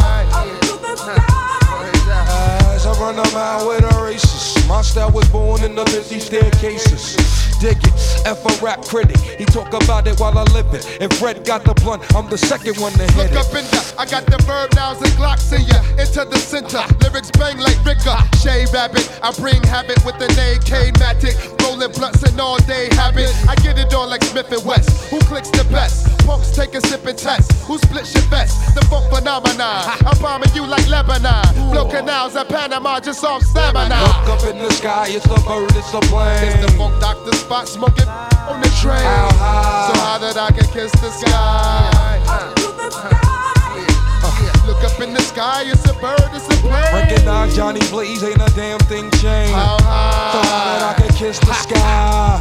skies. 2.81 2.87
I 2.87 2.93
run 3.01 3.17
them 3.17 3.37
out 3.37 3.67
with 3.69 3.85
a 3.85 3.95
racist. 3.95 4.60
My 4.71 4.83
style 4.83 5.11
was 5.11 5.29
born 5.31 5.65
in 5.65 5.75
the 5.75 5.83
busy 5.87 6.21
staircases. 6.21 7.17
Dig 7.59 7.77
it, 7.77 7.93
F 8.25 8.39
a 8.47 8.65
rap 8.65 8.85
critic. 8.85 9.19
He 9.37 9.45
talk 9.45 9.75
about 9.75 10.07
it 10.07 10.19
while 10.21 10.39
I 10.39 10.45
live 10.55 10.73
it. 10.73 10.87
If 11.03 11.19
Fred 11.19 11.45
got 11.45 11.65
the 11.65 11.75
blunt, 11.75 12.07
I'm 12.15 12.31
the 12.31 12.39
second 12.39 12.79
one 12.79 12.93
to 12.93 13.03
hit 13.03 13.17
Look 13.17 13.33
it. 13.33 13.37
up 13.37 13.51
in 13.53 13.67
the, 13.67 13.95
I 13.99 14.07
got 14.07 14.25
the 14.27 14.39
verb 14.47 14.73
nouns 14.77 15.03
and 15.03 15.11
glocks 15.19 15.51
in 15.53 15.67
ya. 15.67 15.83
Into 15.99 16.25
the 16.25 16.39
center, 16.39 16.81
lyrics 17.03 17.31
bang 17.33 17.59
like 17.59 17.77
Ricker. 17.85 18.17
Shay 18.39 18.65
Rabbit, 18.73 19.11
I 19.23 19.33
bring 19.33 19.61
habit 19.65 19.99
with 20.07 20.23
an 20.23 20.31
AK 20.31 20.95
Matic. 21.03 21.35
Rolling 21.67 21.91
blunts 21.93 22.23
and 22.23 22.41
all 22.41 22.57
day 22.65 22.89
habit. 22.95 23.29
I 23.51 23.57
get 23.57 23.77
it 23.77 23.93
on 23.93 24.09
like 24.09 24.23
Smith 24.23 24.53
and 24.53 24.65
West. 24.65 25.11
Who 25.11 25.19
clicks 25.27 25.51
the 25.51 25.67
best? 25.69 26.07
Punks 26.25 26.55
take 26.55 26.75
a 26.75 26.81
sip 26.81 27.05
and 27.05 27.19
test. 27.19 27.51
Who 27.67 27.77
splits 27.77 28.15
your 28.15 28.25
vest? 28.31 28.55
The 28.75 28.87
funk 28.87 29.13
phenomenon. 29.13 29.85
I'm 30.07 30.17
bombing 30.23 30.55
you 30.55 30.65
like 30.65 30.87
Lebanon. 30.89 31.45
Blow 31.73 31.91
canals 31.91 32.37
at 32.37 32.49
Panama 32.49 33.01
just 33.01 33.23
off 33.25 33.43
stamina. 33.43 34.01
Look 34.01 34.41
up 34.41 34.45
in 34.49 34.60
the 34.63 34.71
sky, 34.75 35.07
it's 35.09 35.25
a 35.27 35.41
bird, 35.47 35.71
it's 35.75 35.95
a 35.95 36.01
plane. 36.13 36.45
It's 36.45 36.61
the 36.65 36.71
funk 36.77 37.01
doctor 37.01 37.33
spot 37.37 37.67
smoking 37.69 38.07
on 38.09 38.61
the 38.61 38.69
train. 38.81 39.01
How 39.01 39.31
high? 39.33 39.89
So 39.89 39.95
high 40.01 40.19
that 40.19 40.37
I 40.37 40.51
can 40.51 40.67
kiss 40.69 40.93
the 40.93 41.11
sky. 41.11 42.21
Uh, 42.29 42.53
look 44.67 44.85
up 44.85 45.01
in 45.01 45.15
the 45.15 45.23
sky, 45.23 45.63
it's 45.67 45.89
a 45.89 45.95
bird, 45.95 46.31
it's 46.35 46.47
a 46.47 46.57
plane. 46.61 46.93
Recognize 46.93 47.55
Johnny 47.57 47.81
Blaze, 47.91 48.23
ain't 48.23 48.37
a 48.37 48.51
damn 48.55 48.79
thing 48.81 49.11
changed. 49.23 49.55
How 49.55 49.79
high? 49.81 50.33
So 50.33 50.41
high 50.45 50.79
that 50.79 50.83
I 50.83 50.95
can 51.01 51.09
kiss 51.17 51.39
the 51.41 51.55
sky. 51.55 52.39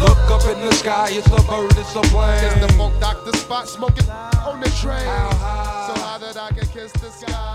Look 0.00 0.18
up 0.30 0.44
in 0.48 0.60
the 0.60 0.72
sky, 0.74 1.08
it's 1.12 1.26
a 1.28 1.40
bird, 1.48 1.76
it's 1.78 1.94
a 1.94 2.00
plane. 2.12 2.44
It's 2.44 2.60
the 2.60 2.68
funk 2.76 2.98
doctor 3.00 3.32
spot 3.38 3.68
smoking 3.68 4.10
on 4.10 4.60
the 4.60 4.68
train. 4.80 5.04
How 5.04 5.32
high? 5.34 5.86
So 5.88 5.94
high 6.02 6.18
that 6.18 6.36
I 6.36 6.50
can 6.50 6.66
kiss 6.68 6.92
the 6.92 7.10
sky. 7.10 7.53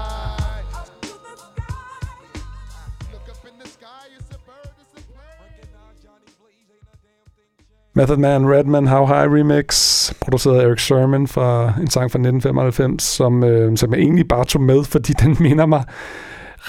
Method 7.99 8.17
Man, 8.17 8.45
Redman, 8.45 8.87
How 8.87 9.05
High 9.05 9.27
Remix, 9.27 10.13
produceret 10.21 10.59
af 10.59 10.65
Eric 10.65 10.87
Sermon 10.87 11.27
fra 11.27 11.73
en 11.81 11.89
sang 11.89 12.11
fra 12.11 12.19
1995, 12.19 13.03
som, 13.03 13.43
øh, 13.43 13.77
som 13.77 13.93
jeg 13.93 13.99
egentlig 13.99 14.27
bare 14.27 14.45
tog 14.45 14.61
med, 14.61 14.83
fordi 14.83 15.13
den 15.13 15.37
minder 15.39 15.65
mig 15.65 15.83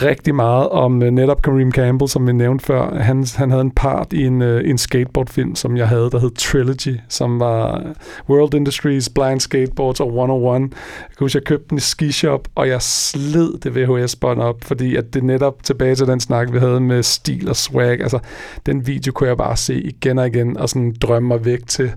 rigtig 0.02 0.34
meget 0.34 0.68
om 0.68 1.02
øh, 1.02 1.10
netop 1.10 1.42
Kareem 1.42 1.72
Campbell, 1.72 2.08
som 2.08 2.26
vi 2.26 2.32
nævnte 2.32 2.64
før. 2.64 2.94
Han, 2.94 3.26
han 3.36 3.50
havde 3.50 3.60
en 3.60 3.70
part 3.70 4.12
i 4.12 4.26
en, 4.26 4.42
øh, 4.42 4.70
en 4.70 4.78
skateboardfilm, 4.78 5.54
som 5.54 5.76
jeg 5.76 5.88
havde, 5.88 6.10
der 6.10 6.18
hed 6.18 6.30
Trilogy, 6.30 7.00
som 7.08 7.40
var 7.40 7.78
øh, 7.78 7.84
World 8.28 8.54
Industries, 8.54 9.08
Blind 9.08 9.40
Skateboards 9.40 10.00
og 10.00 10.06
101. 10.06 10.60
Jeg 10.62 10.68
kan 10.68 11.24
huske, 11.24 11.36
jeg 11.36 11.44
købte 11.44 11.66
den 11.70 11.78
i 11.78 11.80
Ski 11.80 12.12
Shop, 12.12 12.48
og 12.54 12.68
jeg 12.68 12.82
sled 12.82 13.58
det 13.58 13.76
VHS-bånd 13.76 14.40
op, 14.40 14.64
fordi 14.64 14.96
at 14.96 15.14
det 15.14 15.24
netop 15.24 15.62
tilbage 15.62 15.94
til 15.94 16.06
den 16.06 16.20
snak, 16.20 16.52
vi 16.52 16.58
havde 16.58 16.80
med 16.80 17.02
stil 17.02 17.48
og 17.48 17.56
swag. 17.56 18.00
Altså, 18.00 18.18
den 18.66 18.86
video 18.86 19.12
kunne 19.12 19.28
jeg 19.28 19.36
bare 19.36 19.56
se 19.56 19.80
igen 19.80 20.18
og 20.18 20.26
igen, 20.26 20.56
og 20.56 20.68
sådan 20.68 20.94
drømme 21.02 21.28
mig 21.28 21.44
væk 21.44 21.66
til, 21.66 21.92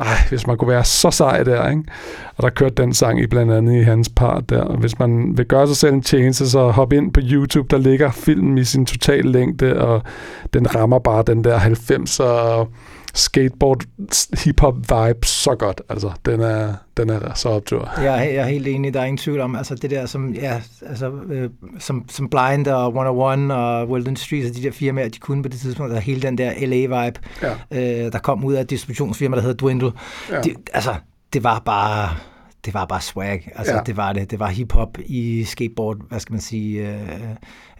ej, 0.00 0.16
hvis 0.28 0.46
man 0.46 0.56
kunne 0.56 0.68
være 0.68 0.84
så 0.84 1.10
sej 1.10 1.42
der, 1.42 1.70
ikke? 1.70 1.82
Og 2.36 2.42
der 2.42 2.50
kørte 2.50 2.82
den 2.82 2.94
sang 2.94 3.20
i 3.20 3.26
blandt 3.26 3.52
andet 3.52 3.80
i 3.80 3.82
hans 3.82 4.08
part 4.08 4.50
der. 4.50 4.62
Og 4.62 4.76
hvis 4.76 4.98
man 4.98 5.38
vil 5.38 5.46
gøre 5.46 5.66
sig 5.66 5.76
selv 5.76 5.94
en 5.94 6.02
tjeneste, 6.02 6.50
så 6.50 6.68
hop 6.68 6.92
ind 6.92 7.12
på 7.12 7.20
YouTube, 7.22 7.68
der 7.70 7.78
ligger 7.78 8.10
filmen 8.10 8.58
i 8.58 8.64
sin 8.64 8.86
total 8.86 9.24
længde, 9.24 9.80
og 9.80 10.02
den 10.52 10.74
rammer 10.74 10.98
bare 10.98 11.24
den 11.26 11.44
der 11.44 11.58
90'er 11.58 12.66
skateboard 13.14 13.82
hip-hop 14.44 14.76
vibe 14.76 15.26
så 15.26 15.54
godt. 15.54 15.82
Altså, 15.88 16.10
den 16.24 16.40
er, 16.40 16.74
den 16.96 17.10
er 17.10 17.34
så 17.34 17.48
optur. 17.48 17.90
Jeg 18.02 18.18
er, 18.18 18.22
jeg 18.30 18.34
er 18.36 18.44
helt 18.44 18.66
enig, 18.68 18.94
der 18.94 19.00
er 19.00 19.04
ingen 19.04 19.18
tvivl 19.18 19.40
om, 19.40 19.56
altså 19.56 19.74
det 19.74 19.90
der 19.90 20.06
som, 20.06 20.34
ja, 20.34 20.60
altså, 20.86 21.10
øh, 21.30 21.50
som, 21.78 22.04
som 22.08 22.28
Blind 22.28 22.66
og 22.66 22.86
101 22.88 23.52
og 23.52 23.88
World 23.88 24.06
Industries 24.08 24.50
og 24.50 24.56
de 24.56 24.62
der 24.62 24.70
firmaer, 24.72 25.08
de 25.08 25.18
kunne 25.18 25.42
på 25.42 25.48
det 25.48 25.60
tidspunkt, 25.60 25.92
der 25.92 26.00
hele 26.00 26.22
den 26.22 26.38
der 26.38 26.52
LA-vibe, 26.66 27.20
Ja. 27.42 28.04
øh, 28.06 28.12
der 28.12 28.18
kom 28.18 28.44
ud 28.44 28.54
af 28.54 28.60
et 28.60 28.70
distributionsfirma, 28.70 29.36
der 29.36 29.42
hedder 29.42 29.56
Dwindle. 29.66 29.92
Ja. 30.30 30.40
Det, 30.40 30.52
altså, 30.72 30.94
det 31.32 31.44
var 31.44 31.62
bare 31.64 32.08
det 32.64 32.74
var 32.74 32.84
bare 32.86 33.00
swag. 33.00 33.52
Altså, 33.56 33.72
Ja. 33.72 33.78
ja. 33.78 33.82
det 33.84 33.96
var 33.96 34.12
det. 34.12 34.30
Det 34.30 34.38
var 34.38 34.48
hiphop 34.48 34.98
i 35.06 35.44
skateboard, 35.44 35.96
hvad 36.08 36.20
skal 36.20 36.32
man 36.32 36.40
sige, 36.40 36.88
øh, 36.88 37.08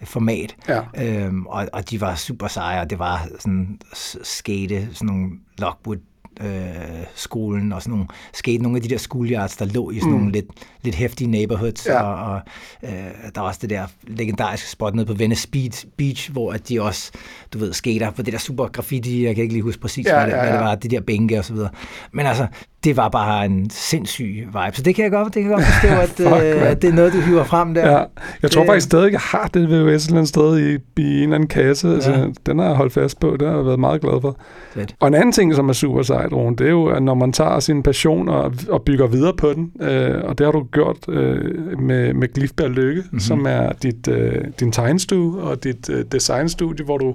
format. 0.05 0.57
Ja. 0.69 0.81
Øhm, 1.05 1.47
og, 1.47 1.67
og 1.73 1.91
de 1.91 2.01
var 2.01 2.15
super 2.15 2.49
seje, 2.49 2.81
og 2.81 2.91
det 2.91 2.99
var 2.99 3.29
sådan 3.39 3.81
skate, 4.23 4.89
sådan 4.95 5.07
nogle 5.07 5.31
Lockwood 5.59 5.97
øh, 6.41 7.05
skolen 7.15 7.73
og 7.73 7.83
sådan 7.83 7.91
nogle 7.93 8.07
skate, 8.33 8.63
nogle 8.63 8.77
af 8.77 8.83
de 8.83 8.89
der 8.89 8.99
schoolyards, 8.99 9.57
der 9.57 9.65
lå 9.65 9.91
i 9.91 9.95
sådan 9.99 10.11
mm. 10.13 10.19
nogle 10.19 10.33
lidt, 10.33 10.47
lidt 10.83 10.95
hæftige 10.95 11.31
neighborhoods, 11.31 11.87
Ja. 11.87 12.03
og, 12.03 12.33
og 12.33 12.41
øh, 12.83 12.91
der 13.35 13.41
var 13.41 13.49
også 13.49 13.59
det 13.63 13.71
der 13.71 13.87
legendariske 14.03 14.69
spot 14.71 14.95
nede 14.95 15.07
på 15.07 15.15
Venice 15.15 15.49
Beach, 15.49 15.87
Beach, 15.97 16.33
hvor 16.33 16.53
at 16.53 16.69
de 16.69 16.83
også, 16.83 17.13
du 17.53 17.59
ved, 17.59 17.73
skater 17.73 18.11
på 18.11 18.23
det 18.23 18.33
der 18.33 18.39
super 18.39 18.67
graffiti, 18.69 19.25
jeg 19.25 19.35
kan 19.35 19.43
ikke 19.43 19.55
lige 19.55 19.63
huske 19.63 19.81
præcis, 19.81 20.07
Ja, 20.07 20.15
hvad, 20.15 20.27
det, 20.27 20.33
ja, 20.33 20.37
hvad 20.43 20.53
det 20.53 20.59
ja. 20.59 20.65
var, 20.65 20.75
de 20.75 20.89
der 20.89 21.01
bænke 21.01 21.39
og 21.39 21.45
så 21.45 21.53
videre. 21.53 21.71
Men 22.13 22.27
altså, 22.27 22.47
det 22.85 22.97
var 22.97 23.09
bare 23.09 23.45
en 23.47 23.71
sindssyg 23.71 24.47
vibe, 24.47 24.77
så 24.77 24.83
det 24.83 24.95
kan 24.95 25.03
jeg 25.05 25.11
godt, 25.13 25.35
det 25.35 25.43
kan 25.43 25.51
jeg 25.53 25.59
godt 25.59 25.67
forstå, 25.67 25.89
at, 26.29 26.33
Fuck, 26.33 26.45
øh, 26.45 26.71
at 26.71 26.83
det 26.83 26.91
er 26.91 26.95
noget, 26.95 27.13
du 27.13 27.21
hiver 27.21 27.45
frem 27.45 27.75
der. 27.75 27.91
Ja, 27.91 28.05
jeg 28.43 28.51
tror 28.51 28.63
Det- 28.63 28.69
faktisk 28.69 28.85
stadig, 28.87 29.13
jeg 29.13 29.21
har 29.21 29.51
det 29.55 29.69
VHS 29.69 30.05
et 30.05 30.09
eller 30.09 30.19
andet 30.19 30.29
sted 30.29 30.59
i, 30.59 30.73
i 31.01 31.17
en 31.17 31.23
eller 31.23 31.35
anden 31.35 31.49
kasse. 31.49 31.89
Ja. 31.89 31.95
Altså, 31.95 32.33
den 32.47 32.59
har 32.59 32.67
jeg 32.67 32.75
holdt 32.75 32.93
fast 32.93 33.21
på, 33.21 33.37
det 33.41 33.49
har 33.49 33.57
jeg 33.57 33.67
været 33.67 33.81
meget 33.81 34.01
glad 34.01 34.21
for. 34.21 34.37
Fedt. 34.75 34.95
Og 35.01 35.09
en 35.09 35.15
anden 35.15 35.33
ting, 35.33 35.55
som 35.55 35.69
er 35.69 35.73
super 35.73 36.03
sejt, 36.03 36.33
Rune, 36.33 36.57
det 36.57 36.67
er 36.67 36.71
jo, 36.71 36.87
at 36.87 37.03
når 37.03 37.15
man 37.15 37.33
tager 37.33 37.61
sin 37.61 37.83
passion 37.83 38.29
og, 38.29 38.53
og 38.69 38.83
bygger 38.83 39.07
videre 39.07 39.35
på 39.37 39.53
den, 39.53 39.73
øh, 39.81 40.25
og 40.25 40.39
det 40.39 40.47
har 40.47 40.53
du 40.53 40.67
gjort 40.73 40.97
øh, 41.09 41.79
med, 41.81 42.15
med 42.15 42.29
Glifberg 42.35 42.71
Lykke, 42.71 43.01
mm-hmm. 43.01 43.21
som 43.21 43.47
er 43.49 43.73
dit, 43.83 44.09
øh, 44.09 44.45
din 44.61 44.73
tegnestue 44.73 45.41
og 45.43 45.65
dit 45.65 45.91
øh, 45.91 46.05
designstudie, 46.13 46.85
hvor 46.85 46.99
du 46.99 47.15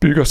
bygger 0.00 0.24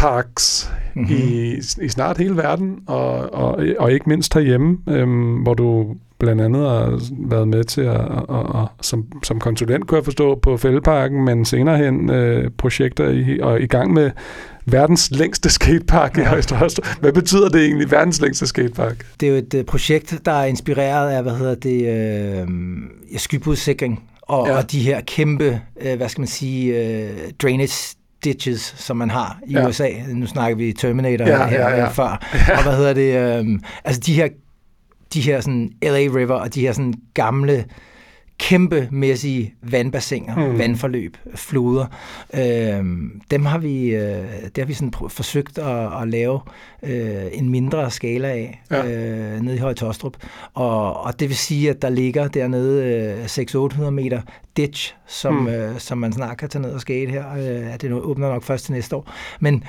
skateboardparks 0.00 0.70
mm-hmm. 0.94 1.16
i, 1.16 1.84
i 1.84 1.88
snart 1.88 2.18
hele 2.18 2.36
verden, 2.36 2.78
og, 2.86 3.34
og, 3.34 3.64
og 3.78 3.92
ikke 3.92 4.08
mindst 4.08 4.34
herhjemme, 4.34 4.78
øhm, 4.88 5.34
hvor 5.34 5.54
du 5.54 5.86
blandt 6.18 6.42
andet 6.42 6.68
har 6.68 7.00
været 7.28 7.48
med 7.48 7.64
til 7.64 7.80
at, 7.80 8.00
at, 8.00 8.24
at, 8.30 8.62
at 8.62 8.68
som, 8.80 9.06
som 9.22 9.40
konsulent, 9.40 9.86
kunne 9.86 9.96
jeg 9.96 10.04
forstå, 10.04 10.34
på 10.34 10.56
Fældeparken, 10.56 11.24
men 11.24 11.44
senere 11.44 11.78
hen 11.78 12.10
øh, 12.10 12.50
projekter 12.58 13.08
i, 13.08 13.40
og 13.40 13.60
i 13.60 13.66
gang 13.66 13.92
med 13.92 14.10
verdens 14.66 15.10
længste 15.10 15.50
skatepark 15.50 16.18
i 16.18 16.20
Højst 16.20 16.52
Hvad 17.00 17.12
betyder 17.12 17.48
det 17.48 17.64
egentlig, 17.64 17.90
verdens 17.90 18.20
længste 18.20 18.46
skatepark? 18.46 19.06
Det 19.20 19.26
er 19.26 19.30
jo 19.30 19.38
et 19.38 19.54
øh, 19.54 19.64
projekt, 19.64 20.20
der 20.24 20.32
er 20.32 20.44
inspireret 20.44 21.10
af, 21.10 21.22
hvad 21.22 21.32
hedder 21.32 21.54
det, 21.54 21.88
øh, 22.40 22.48
skybudsikring 23.16 24.02
og, 24.22 24.46
ja. 24.46 24.56
og 24.56 24.72
de 24.72 24.80
her 24.80 25.00
kæmpe, 25.00 25.60
øh, 25.80 25.96
hvad 25.96 26.08
skal 26.08 26.20
man 26.20 26.28
sige, 26.28 26.84
øh, 26.84 27.10
drainage 27.42 27.96
ditches, 28.24 28.74
som 28.76 28.96
man 28.96 29.10
har 29.10 29.38
i 29.46 29.52
Ja. 29.52 29.68
USA. 29.68 29.88
Nu 30.08 30.26
snakker 30.26 30.56
vi 30.56 30.72
Terminator 30.72 31.26
Ja, 31.26 31.46
her 31.46 31.60
ja, 31.60 31.68
ja. 31.68 31.76
ja, 31.76 31.88
før. 31.88 32.26
Ja. 32.48 32.56
Og 32.56 32.62
hvad 32.62 32.76
hedder 32.76 32.92
det, 32.92 33.40
øh, 33.46 33.58
altså 33.84 34.00
de 34.06 34.14
her, 34.14 34.28
de 35.14 35.20
her 35.20 35.40
sådan 35.40 35.70
LA 35.82 35.90
River 35.98 36.34
og 36.34 36.54
de 36.54 36.60
her 36.60 36.72
sådan 36.72 36.94
gamle 37.14 37.64
kæmpemæssige 38.40 39.54
vandbassiner, 39.62 40.36
Mm. 40.52 40.58
vandforløb, 40.58 41.16
floder. 41.34 41.86
Øh, 42.34 42.84
dem 43.30 43.46
har 43.46 43.58
vi, 43.58 43.84
øh, 43.88 44.24
det 44.44 44.58
har 44.58 44.64
vi 44.64 44.74
sådan 44.74 44.92
pr- 44.96 45.08
forsøgt 45.08 45.58
at, 45.58 46.02
at 46.02 46.08
lave 46.08 46.40
øh, 46.82 47.22
en 47.32 47.48
mindre 47.48 47.90
skala 47.90 48.28
af 48.28 48.62
Ja. 48.70 48.86
øh, 48.86 49.40
nede 49.40 49.56
i 49.56 49.58
Høje 49.58 49.74
Tostrup. 49.74 50.16
Og, 50.54 51.00
og 51.02 51.20
det 51.20 51.28
vil 51.28 51.36
sige, 51.36 51.70
at 51.70 51.82
der 51.82 51.88
ligger 51.88 52.28
dernede 52.28 52.84
øh, 53.18 53.24
600-800 53.24 53.90
meter 53.90 54.20
ditch, 54.56 54.94
som, 55.06 55.34
Mm. 55.34 55.46
øh, 55.48 55.78
som 55.78 55.98
man 55.98 56.12
snart 56.12 56.36
kan 56.38 56.48
tage 56.48 56.62
ned 56.62 56.70
og 56.70 56.80
skate 56.80 57.10
her. 57.10 57.24
Øh, 57.36 57.80
det 57.80 57.92
åbner 57.92 58.28
nok 58.28 58.42
først 58.42 58.64
til 58.64 58.74
næste 58.74 58.96
år. 58.96 59.12
Men, 59.40 59.64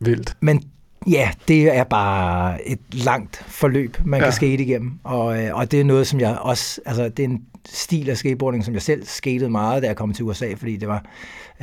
Vildt. 0.00 0.36
men 0.40 0.62
ja, 1.10 1.30
det 1.48 1.76
er 1.76 1.84
bare 1.84 2.68
et 2.68 2.78
langt 2.92 3.44
forløb, 3.48 3.96
man 4.04 4.20
Ja. 4.20 4.26
kan 4.26 4.32
skate 4.32 4.62
igennem. 4.62 4.92
Og, 5.04 5.44
øh, 5.44 5.54
og 5.56 5.70
det 5.70 5.80
er 5.80 5.84
noget, 5.84 6.06
som 6.06 6.20
jeg 6.20 6.36
også... 6.40 6.80
Altså, 6.86 7.08
det 7.08 7.24
er 7.24 7.28
en 7.28 7.42
stil 7.72 8.10
af 8.10 8.16
skateboarding, 8.16 8.64
som 8.64 8.74
jeg 8.74 8.82
selv 8.82 9.06
skatede 9.06 9.50
meget, 9.50 9.82
da 9.82 9.86
jeg 9.88 9.96
kom 9.96 10.12
til 10.12 10.24
USA, 10.24 10.54
fordi 10.56 10.76
det 10.76 10.88
var 10.88 11.04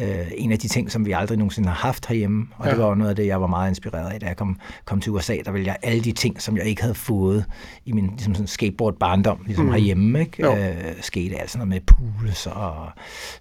øh, 0.02 0.32
en 0.38 0.52
af 0.52 0.60
de 0.60 0.68
ting, 0.68 0.92
som 0.92 1.06
vi 1.06 1.12
aldrig 1.12 1.38
nogensinde 1.38 1.68
har 1.68 1.76
haft 1.76 2.06
herhjemme. 2.06 2.48
Og 2.58 2.66
Ja. 2.66 2.72
det 2.72 2.80
var 2.80 2.96
noget 2.96 3.10
af 3.10 3.16
det, 3.16 3.26
jeg 3.28 3.42
var 3.42 3.48
meget 3.48 3.70
inspireret 3.70 4.14
af, 4.14 4.20
da 4.20 4.26
jeg 4.26 4.38
kom, 4.38 4.60
kom 4.86 5.02
til 5.02 5.12
USA. 5.12 5.38
Der 5.46 5.52
ville 5.52 5.68
jeg 5.68 5.78
alle 5.84 6.04
de 6.04 6.12
ting, 6.12 6.42
som 6.42 6.58
jeg 6.58 6.66
ikke 6.66 6.82
havde 6.82 6.96
fået 6.96 7.46
i 7.86 7.92
min 7.92 8.08
ligesom 8.08 8.34
sådan 8.34 8.48
skateboard-barndom, 8.48 9.44
ligesom 9.46 9.66
mm. 9.66 9.72
herhjemme, 9.72 10.20
ikke? 10.20 10.44
Jo. 10.44 10.56
Øh, 10.56 10.76
skate 11.02 11.36
altså 11.36 11.58
noget 11.58 11.70
med 11.70 11.80
pools 11.82 12.48
og 12.48 12.76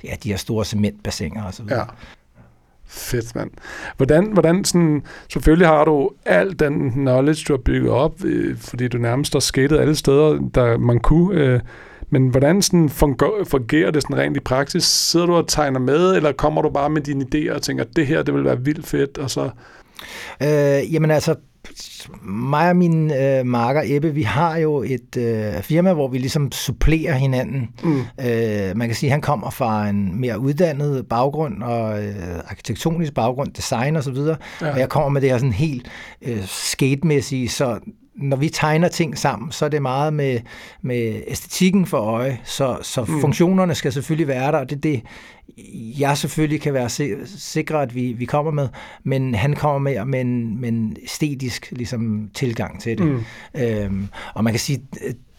ja, 0.05 0.15
de 0.23 0.29
her 0.29 0.37
store 0.37 0.65
cementbassiner 0.65 1.43
og 1.43 1.55
så 1.55 1.63
videre. 1.63 1.79
Ja. 1.79 1.85
Fedt, 2.89 3.35
mand. 3.35 3.51
Hvordan, 3.97 4.33
hvordan 4.33 4.65
sådan, 4.65 5.03
selvfølgelig 5.33 5.69
har 5.69 5.85
du 5.85 6.11
al 6.27 6.59
den 6.59 6.93
knowledge, 6.93 7.45
du 7.49 7.53
har 7.53 7.59
bygget 7.65 7.91
op, 7.91 8.25
øh, 8.25 8.57
fordi 8.59 8.89
du 8.89 8.99
nærmest 8.99 9.33
har 9.33 9.41
skatet 9.41 9.79
alle 9.79 9.97
steder, 9.97 10.51
der 10.55 10.79
man 10.79 11.01
kunne, 11.01 11.41
øh, 11.41 11.61
men 12.11 12.29
hvordan 12.29 12.63
sådan 12.63 12.89
fungerer, 12.89 13.91
det 13.91 14.03
sådan 14.03 14.19
rent 14.19 14.37
i 14.37 14.41
praksis? 14.41 14.85
Sidder 14.85 15.27
du 15.27 15.35
og 15.35 15.49
tegner 15.49 15.81
med, 15.81 16.17
eller 16.17 16.33
kommer 16.33 16.63
du 16.63 16.71
bare 16.71 16.91
med 16.91 17.03
dine 17.03 17.25
idéer 17.35 17.55
og 17.55 17.63
tænker, 17.63 17.85
det 17.97 18.07
her, 18.07 18.23
det 18.23 18.35
vil 18.35 18.45
være 18.45 18.65
vildt 18.65 18.87
fedt, 18.87 19.19
og 19.19 19.31
så... 19.31 19.51
Øh, 20.43 20.95
jamen 20.95 21.11
altså, 21.11 21.35
mig 22.23 22.71
og 22.71 22.77
min 22.77 23.13
øh, 23.13 23.47
marker 23.47 23.83
Ebbe, 23.85 24.15
vi 24.15 24.23
har 24.23 24.57
jo 24.57 24.83
et 24.83 25.17
øh, 25.17 25.63
firma, 25.63 25.93
hvor 25.93 26.09
vi 26.09 26.19
ligesom 26.19 26.53
supplerer 26.53 27.15
hinanden. 27.15 27.69
Mm. 27.83 27.99
Øh, 27.99 28.77
man 28.77 28.89
kan 28.89 28.95
sige, 28.95 29.09
at 29.09 29.13
han 29.13 29.21
kommer 29.21 29.51
fra 29.51 29.89
en 29.89 30.21
mere 30.21 30.39
uddannet 30.39 31.07
baggrund, 31.09 31.63
og 31.63 32.05
øh, 32.05 32.15
arkitektonisk 32.49 33.15
baggrund, 33.15 33.53
design 33.53 33.97
og 33.97 34.05
så 34.05 34.11
videre. 34.11 34.37
Ja. 34.61 34.73
Og 34.73 34.79
jeg 34.79 34.89
kommer 34.89 35.09
med 35.09 35.21
det 35.21 35.31
her 35.31 35.39
sådan 35.39 35.53
helt 35.53 35.89
øh, 36.23 36.45
skatemæssige, 36.47 37.49
så 37.49 37.79
når 38.17 38.37
vi 38.37 38.49
tegner 38.49 38.89
ting 38.89 39.19
sammen, 39.19 39.53
så 39.53 39.65
er 39.65 39.69
det 39.69 39.83
meget 39.83 40.13
med, 40.13 40.41
med 40.83 41.23
æstetikken 41.27 41.87
for 41.87 41.99
øje, 41.99 42.41
så, 42.45 42.79
så 42.83 43.05
mm. 43.05 43.21
funktionerne 43.21 43.75
skal 43.75 43.93
selvfølgelig 43.93 44.29
være 44.29 44.53
der, 44.53 44.59
og 44.59 44.71
det 44.71 44.77
er 44.77 44.81
det, 44.81 45.03
jeg 45.99 46.19
selvfølgelig 46.19 46.61
kan 46.61 46.75
være 46.75 46.89
sikre, 47.27 47.83
at 47.83 47.95
vi, 47.95 48.13
vi 48.13 48.25
kommer 48.25 48.53
med, 48.53 48.69
men 49.05 49.35
han 49.35 49.55
kommer 49.55 49.79
med, 49.79 50.05
med, 50.05 50.21
en, 50.21 50.61
med 50.61 50.69
en 50.69 50.97
æstetisk 51.03 51.73
ligesom, 51.73 52.31
tilgang 52.35 52.81
til 52.81 52.99
det. 52.99 53.07
Mm. 53.07 53.25
Øhm, 53.55 54.09
og 54.35 54.45
man 54.45 54.53
kan 54.53 54.61
sige, 54.61 54.83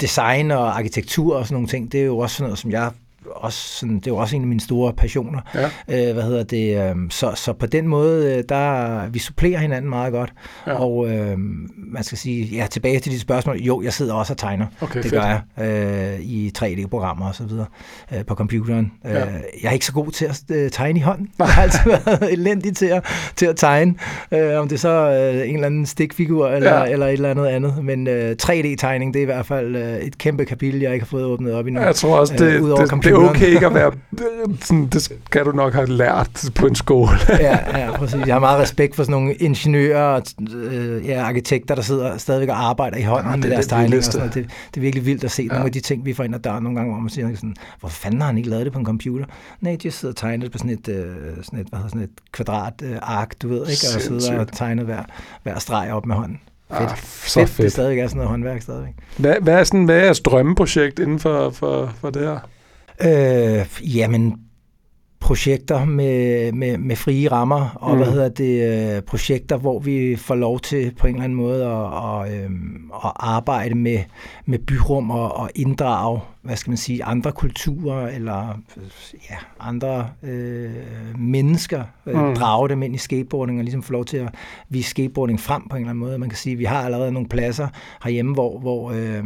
design 0.02 0.52
og 0.52 0.78
arkitektur 0.78 1.36
og 1.36 1.46
sådan 1.46 1.56
nogle 1.56 1.68
ting, 1.68 1.92
det 1.92 2.02
er 2.02 2.06
jo 2.06 2.18
også 2.18 2.36
sådan 2.36 2.48
noget, 2.48 2.60
som 2.60 2.72
jeg 2.72 2.92
også 3.36 3.60
sådan, 3.60 3.96
det 3.96 4.08
er 4.08 4.12
jo 4.12 4.18
også 4.18 4.36
en 4.36 4.42
af 4.42 4.48
mine 4.48 4.62
store 4.62 4.94
passioner. 4.94 5.42
Ja. 5.56 6.10
Øh, 6.10 6.14
hvad 6.14 6.24
hedder 6.24 6.44
det? 6.44 6.90
Øh, 6.90 6.96
så, 7.10 7.32
så 7.36 7.54
på 7.54 7.66
den 7.66 7.88
måde, 7.88 8.36
øh, 8.38 8.44
der 8.50 9.08
vi 9.10 9.20
supplerer 9.20 9.60
hinanden 9.60 9.90
meget 9.90 10.14
godt. 10.14 10.34
Ja. 10.68 10.74
Og 10.74 11.10
øh, 11.10 11.38
man 11.78 12.04
skal 12.04 12.18
sige, 12.18 12.46
ja, 12.46 12.68
tilbage 12.72 13.00
til 13.00 13.12
de 13.12 13.20
spørgsmål. 13.20 13.58
Jo, 13.58 13.82
jeg 13.82 13.94
sidder 13.94 14.14
også 14.14 14.34
og 14.34 14.38
tegner. 14.38 14.66
Okay, 14.82 15.04
det 15.04 15.12
fedt. 15.12 15.22
gør 15.22 15.42
jeg 15.58 16.16
øh, 16.16 16.20
i 16.20 16.52
3D-programmer 16.58 17.28
og 17.28 17.36
så 17.36 17.44
videre 17.44 17.66
øh, 18.14 18.26
på 18.26 18.36
computeren. 18.36 18.92
Ja. 19.06 19.26
Øh, 19.26 19.34
jeg 19.64 19.70
er 19.70 19.74
ikke 19.74 19.86
så 19.86 19.94
god 19.94 20.12
til 20.12 20.26
at 20.26 20.42
øh, 20.52 20.72
tegne 20.72 21.00
i 21.00 21.02
hånden. 21.02 21.28
Jeg 21.40 21.48
har 21.48 21.62
altid 21.62 21.80
været 21.86 22.34
elendig 22.34 22.76
til 22.76 22.86
at, 22.86 23.06
til 23.36 23.46
at 23.46 23.56
tegne. 23.56 23.96
Øh, 24.32 24.60
om 24.60 24.68
det 24.68 24.76
er 24.76 24.80
så 24.80 25.12
øh, 25.12 25.50
en 25.50 25.56
eller 25.56 25.66
anden 25.66 25.86
stikfigur 25.86 26.48
eller, 26.48 26.78
ja. 26.78 26.86
eller 26.92 27.08
et 27.08 27.14
eller 27.14 27.30
andet 27.30 27.46
andet. 27.46 27.84
Men 27.84 28.08
øh, 28.08 28.36
3D-tegning, 28.44 29.14
det 29.14 29.20
er 29.20 29.24
i 29.24 29.26
hvert 29.26 29.46
fald 29.46 29.76
øh, 29.76 29.98
et 29.98 30.18
kæmpe 30.18 30.46
kapitel, 30.46 30.82
jeg 30.82 30.94
ikke 30.94 31.06
har 31.06 31.10
fået 31.10 31.24
åbnet 31.24 31.54
op 31.54 31.68
endnu. 31.68 31.82
Jeg 31.82 31.96
tror 31.96 32.20
også, 32.20 32.34
det, 32.34 32.42
øh, 32.42 32.62
det, 32.62 33.04
det, 33.04 33.14
okay 33.18 33.48
ikke 33.48 33.66
at 33.66 33.74
være... 33.74 33.92
Sådan, 34.62 34.88
det 34.88 35.02
skal 35.02 35.46
du 35.46 35.52
nok 35.52 35.74
have 35.74 35.88
lært 35.88 36.46
på 36.56 36.68
en 36.68 36.76
skole. 36.76 37.18
ja, 37.40 37.80
ja, 37.80 37.98
præcis. 37.98 38.28
Jeg 38.28 38.36
har 38.36 38.40
meget 38.40 38.60
respekt 38.60 38.96
for 38.96 39.04
sådan 39.04 39.12
nogle 39.12 39.34
ingeniører 39.34 40.04
og 40.04 40.24
øh, 40.54 41.08
ja, 41.08 41.24
arkitekter, 41.24 41.76
der 41.76 41.82
sidder 41.82 42.18
stadigvæk 42.18 42.50
og 42.50 42.70
arbejder 42.70 42.98
i 42.98 43.02
hånden 43.02 43.32
ja, 43.32 43.38
med 43.38 43.50
deres 43.50 43.68
tegninger. 43.68 44.02
Det, 44.02 44.34
det, 44.34 44.34
det 44.34 44.78
er 44.78 44.82
virkelig 44.82 45.06
vildt 45.06 45.24
at 45.24 45.32
se 45.32 45.44
ja. 45.44 45.48
nogle 45.48 45.66
af 45.66 45.72
de 45.72 45.80
ting, 45.80 46.06
vi 46.06 46.14
får 46.14 46.24
ind 46.24 46.36
ad 46.36 46.40
døren 46.40 46.64
nogle 46.64 46.80
gange, 46.80 46.94
hvor 46.94 47.02
man 47.02 47.10
siger 47.10 47.36
sådan, 47.36 47.56
hvor 47.80 47.90
fanden 47.90 48.22
har 48.22 48.28
han 48.28 48.38
ikke 48.38 48.50
lavet 48.50 48.66
det 48.66 48.74
på 48.74 48.80
en 48.80 48.86
computer? 48.86 49.26
Nej, 49.62 49.78
de 49.84 49.92
sidder 49.92 50.12
og 50.12 50.18
tegner 50.18 50.50
på 50.50 50.58
sådan 50.58 50.72
et, 50.72 50.88
øh, 50.88 51.16
sådan 51.44 51.60
et, 51.60 51.68
hvad 51.68 51.80
hedder, 51.80 51.90
sådan 51.90 52.02
et 52.02 52.10
kvadrat 52.32 52.74
øh, 52.84 52.96
ark, 53.02 53.34
du 53.42 53.48
ved, 53.48 53.62
ikke? 53.62 53.86
Og 53.96 54.02
sidder 54.02 54.40
og 54.40 54.48
tegner 54.52 54.84
hver, 54.84 55.04
hver 55.44 55.60
streg 55.60 55.92
op 55.92 56.06
med 56.06 56.16
hånden. 56.16 56.40
Fedt. 56.72 56.82
Ah, 56.82 56.98
så 56.98 57.40
fedt. 57.40 57.50
fedt. 57.50 57.58
Det 57.58 57.66
er 57.66 57.70
stadig 57.70 58.00
er 58.00 58.08
sådan 58.08 58.18
noget 58.18 58.30
håndværk 58.30 58.62
stadigvæk. 58.62 58.94
Hvad, 59.18 59.36
hvad, 59.42 59.54
er, 59.54 59.64
sådan, 59.64 59.86
hvad 59.86 59.98
er 59.98 60.04
jeres 60.04 60.20
drømmeprojekt 60.20 61.00
inden 61.00 61.20
for, 61.20 61.50
for, 61.50 61.94
for 62.02 62.10
det 62.10 62.22
her? 62.22 62.40
Øh, 63.02 63.66
jamen, 63.98 64.48
projekter 65.28 65.86
med, 65.86 66.52
med, 66.52 66.78
med 66.78 66.96
frie 66.96 67.32
rammer, 67.32 67.70
og 67.76 67.92
mm. 67.92 67.98
hvad 67.98 68.12
hedder 68.12 68.30
det, 68.30 68.96
øh, 68.96 69.02
projekter, 69.02 69.58
hvor 69.58 69.80
vi 69.80 70.16
får 70.16 70.36
lov 70.36 70.60
til 70.60 70.94
på 71.00 71.08
en 71.08 71.14
eller 71.14 71.24
anden 71.24 71.38
måde 71.38 71.66
at, 71.66 71.86
at, 72.04 72.44
øhm, 72.44 72.92
at 73.06 73.12
arbejde 73.16 73.76
med, 73.76 74.00
med 74.46 74.60
byrum 74.60 75.12
og, 75.12 75.36
og 75.36 75.50
inddrage, 75.56 76.20
hvad 76.42 76.56
skal 76.56 76.72
man 76.72 76.78
sige, 76.78 77.04
andre 77.04 77.32
kulturer 77.32 78.08
eller 78.08 78.60
ja, 79.30 79.36
andre 79.60 80.10
øh, 80.24 80.72
mennesker, 81.18 81.84
øh, 82.06 82.28
mm. 82.28 82.36
drage 82.36 82.70
dem 82.70 82.84
ind 82.84 82.96
i 82.96 82.98
skateboarding 82.98 83.60
og 83.60 83.64
ligesom 83.64 83.84
få 83.84 83.92
lov 83.92 84.06
til 84.06 84.18
at 84.18 84.30
vise 84.70 84.90
skateboarding 84.90 85.40
frem 85.40 85.68
på 85.70 85.76
en 85.76 85.82
eller 85.82 85.90
anden 85.90 86.00
måde. 86.00 86.18
Man 86.18 86.30
kan 86.30 86.38
sige, 86.38 86.54
at 86.54 86.60
vi 86.60 86.66
har 86.66 86.82
allerede 86.82 87.12
nogle 87.12 87.30
pladser 87.30 87.68
herhjemme, 88.04 88.34
hvor, 88.34 88.60
hvor 88.60 88.92
øh, 88.92 89.24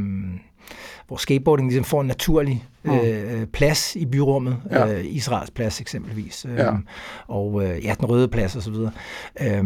hvor 1.07 1.17
skateboarding 1.17 1.69
ligesom 1.69 1.83
får 1.85 2.01
en 2.01 2.07
naturlig 2.07 2.63
mm. 2.83 2.91
øh, 2.91 3.47
plads 3.47 3.95
i 3.95 4.05
byrummet. 4.05 4.57
Ja. 4.71 4.93
Øh, 4.93 5.05
Israels 5.05 5.51
plads 5.51 5.81
eksempelvis. 5.81 6.45
Øh, 6.49 6.57
ja. 6.57 6.71
Og 7.27 7.63
øh, 7.63 7.85
ja, 7.85 7.93
den 7.99 8.05
røde 8.05 8.27
plads 8.27 8.55
osv. 8.55 8.75
Øh, 9.41 9.63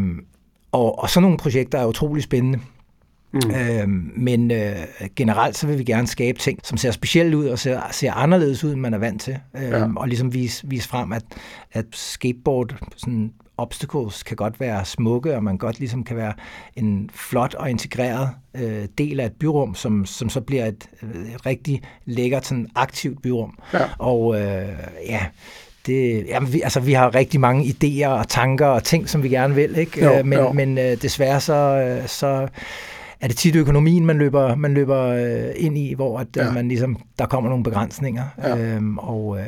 og, 0.71 0.99
og 0.99 1.09
sådan 1.09 1.21
nogle 1.21 1.37
projekter 1.37 1.79
er 1.79 1.85
utrolig 1.85 2.23
spændende. 2.23 2.59
Mm. 3.33 3.51
Øh, 3.51 3.87
men 4.17 4.51
øh, 4.51 4.75
generelt 5.15 5.57
så 5.57 5.67
vil 5.67 5.79
vi 5.79 5.83
gerne 5.83 6.07
skabe 6.07 6.39
ting, 6.39 6.59
som 6.63 6.77
ser 6.77 6.91
specielt 6.91 7.33
ud 7.33 7.47
og 7.47 7.59
ser, 7.59 7.81
ser 7.91 8.13
anderledes 8.13 8.63
ud, 8.63 8.71
end 8.73 8.81
man 8.81 8.93
er 8.93 8.97
vant 8.97 9.21
til. 9.21 9.37
Øh, 9.55 9.63
ja. 9.63 9.87
Og 9.95 10.07
ligesom 10.07 10.33
vise, 10.33 10.67
vise 10.67 10.87
frem, 10.87 11.11
at, 11.11 11.23
at 11.71 11.85
skateboard 11.91 12.75
sådan 12.97 13.31
obstacles 13.57 14.23
kan 14.23 14.35
godt 14.35 14.59
være 14.59 14.85
smukke, 14.85 15.35
og 15.35 15.43
man 15.43 15.57
godt 15.57 15.79
ligesom 15.79 16.03
kan 16.03 16.17
være 16.17 16.33
en 16.75 17.09
flot 17.13 17.53
og 17.53 17.69
integreret 17.69 18.29
øh, 18.55 18.87
del 18.97 19.19
af 19.19 19.25
et 19.25 19.33
byrum, 19.39 19.75
som, 19.75 20.05
som 20.05 20.29
så 20.29 20.41
bliver 20.41 20.65
et, 20.65 20.89
et 21.01 21.45
rigtig 21.45 21.81
lækkert, 22.05 22.45
sådan 22.45 22.67
aktivt 22.75 23.21
byrum. 23.21 23.59
Ja. 23.73 23.79
Og 23.97 24.35
øh, 24.35 24.69
ja, 25.07 25.25
det, 25.85 26.25
jamen, 26.27 26.53
vi, 26.53 26.61
altså, 26.61 26.79
vi 26.79 26.93
har 26.93 27.15
rigtig 27.15 27.39
mange 27.39 27.63
idéer 27.65 28.07
og 28.07 28.27
tanker 28.27 28.65
og 28.65 28.83
ting, 28.83 29.09
som 29.09 29.23
vi 29.23 29.29
gerne 29.29 29.55
vil, 29.55 29.77
ikke? 29.77 30.05
Jo, 30.05 30.17
øh, 30.17 30.25
men, 30.25 30.39
jo. 30.39 30.51
men 30.51 30.77
øh, 30.77 31.01
desværre 31.01 31.39
så, 31.39 31.53
øh, 31.53 32.07
så 32.07 32.47
er 33.21 33.27
det 33.27 33.37
tit 33.37 33.55
økonomien, 33.55 34.05
man 34.05 34.17
løber, 34.17 34.55
man 34.55 34.73
løber 34.73 35.01
øh, 35.01 35.51
ind 35.55 35.77
i, 35.77 35.93
hvor 35.93 36.19
at, 36.19 36.27
ja. 36.35 36.51
man 36.51 36.67
ligesom, 36.67 36.97
der 37.19 37.25
kommer 37.25 37.49
nogle 37.49 37.63
begrænsninger. 37.63 38.23
Ja. 38.43 38.57
Øhm, 38.57 38.97
og 38.97 39.39
øh, 39.39 39.45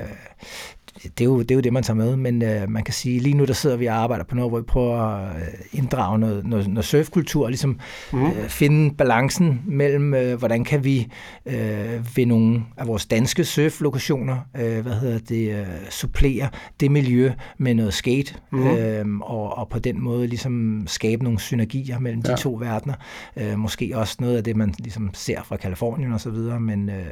det 1.03 1.21
er, 1.21 1.25
jo, 1.25 1.39
det 1.39 1.51
er 1.51 1.55
jo 1.55 1.61
det, 1.61 1.73
man 1.73 1.83
tager 1.83 1.97
med, 1.97 2.15
men 2.15 2.41
øh, 2.41 2.69
man 2.69 2.83
kan 2.83 2.93
sige, 2.93 3.19
lige 3.19 3.37
nu 3.37 3.45
der 3.45 3.53
sidder 3.53 3.77
vi 3.77 3.85
og 3.85 3.95
arbejder 3.95 4.23
på 4.23 4.35
noget, 4.35 4.51
hvor 4.51 4.59
vi 4.59 4.63
prøver 4.63 4.97
at 4.97 5.35
øh, 5.35 5.47
inddrage 5.71 6.19
noget, 6.19 6.45
noget, 6.45 6.67
noget 6.67 6.85
surfkultur, 6.85 7.43
og 7.43 7.49
ligesom 7.49 7.79
mm. 8.13 8.25
øh, 8.25 8.49
finde 8.49 8.95
balancen 8.95 9.61
mellem, 9.65 10.13
øh, 10.13 10.39
hvordan 10.39 10.63
kan 10.63 10.83
vi 10.83 11.07
øh, 11.45 12.17
ved 12.17 12.25
nogle 12.25 12.63
af 12.77 12.87
vores 12.87 13.05
danske 13.05 13.43
surflokationer, 13.43 14.37
øh, 14.57 14.79
hvad 14.79 14.93
hedder 14.93 15.19
det, 15.19 15.59
øh, 15.59 15.67
supplere 15.89 16.49
det 16.79 16.91
miljø 16.91 17.31
med 17.57 17.73
noget 17.73 17.93
skate, 17.93 18.33
mm. 18.51 18.67
øh, 18.67 19.05
og, 19.21 19.57
og 19.57 19.69
på 19.69 19.79
den 19.79 20.01
måde 20.01 20.27
ligesom 20.27 20.83
skabe 20.87 21.23
nogle 21.23 21.39
synergier 21.39 21.99
mellem 21.99 22.21
de 22.21 22.29
ja. 22.29 22.35
to 22.35 22.53
verdener. 22.53 22.95
Øh, 23.37 23.59
måske 23.59 23.91
også 23.95 24.17
noget 24.19 24.37
af 24.37 24.43
det, 24.43 24.55
man 24.55 24.73
ligesom 24.79 25.09
ser 25.13 25.43
fra 25.43 25.57
Kalifornien 25.57 26.13
og 26.13 26.21
så 26.21 26.29
videre, 26.29 26.59
men 26.59 26.89
øh, 26.89 26.95
det 26.95 27.05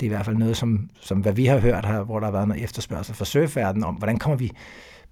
er 0.00 0.04
i 0.04 0.08
hvert 0.08 0.24
fald 0.24 0.36
noget, 0.36 0.56
som, 0.56 0.90
som 1.00 1.18
hvad 1.18 1.32
vi 1.32 1.46
har 1.46 1.58
hørt 1.58 1.86
her, 1.86 2.02
hvor 2.02 2.18
der 2.18 2.26
har 2.26 2.32
været 2.32 2.48
noget 2.48 2.64
efterspørgsel 2.64 3.14
for 3.20 3.24
surfverdenen 3.24 3.84
om, 3.84 3.94
hvordan 3.94 4.18
kommer 4.18 4.36
vi 4.36 4.52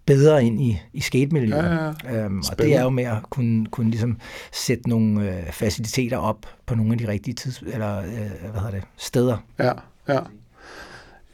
bedre 0.06 0.44
ind 0.44 0.60
i, 0.60 0.80
i 0.92 1.00
skatemiljøet. 1.00 1.64
Ja, 1.64 2.14
ja. 2.14 2.24
Øhm, 2.24 2.42
og 2.50 2.58
det 2.58 2.76
er 2.76 2.82
jo 2.82 2.90
med 2.90 3.04
at 3.04 3.18
kunne, 3.30 3.66
kunne 3.66 3.90
ligesom 3.90 4.18
sætte 4.52 4.88
nogle 4.88 5.30
øh, 5.30 5.52
faciliteter 5.52 6.16
op 6.16 6.46
på 6.66 6.74
nogle 6.74 6.92
af 6.92 6.98
de 6.98 7.08
rigtige 7.08 7.34
tids, 7.34 7.62
eller, 7.66 7.98
øh, 7.98 8.50
hvad 8.50 8.60
hedder 8.60 8.70
det, 8.70 8.82
steder. 8.96 9.36
Ja, 9.58 9.72
ja. 10.08 10.18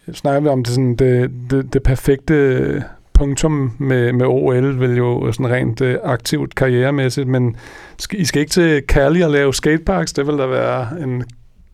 Jeg 0.06 0.14
snakker 0.14 0.40
vi 0.40 0.48
om 0.48 0.64
det, 0.64 0.74
sådan, 0.74 0.96
det, 0.96 1.30
det, 1.50 1.72
det 1.72 1.82
perfekte 1.82 2.84
punktum 3.12 3.72
med, 3.78 4.12
med 4.12 4.26
OL, 4.26 4.80
vil 4.80 4.96
jo 4.96 5.32
sådan 5.32 5.50
rent 5.50 5.80
øh, 5.80 5.98
aktivt 6.02 6.54
karrieremæssigt, 6.54 7.28
men 7.28 7.56
I 8.12 8.24
skal 8.24 8.40
ikke 8.40 8.50
til 8.50 8.82
Cali 8.88 9.20
og 9.20 9.30
lave 9.30 9.54
skateparks, 9.54 10.12
det 10.12 10.26
vil 10.26 10.38
da 10.38 10.46
være 10.46 11.02
en 11.02 11.24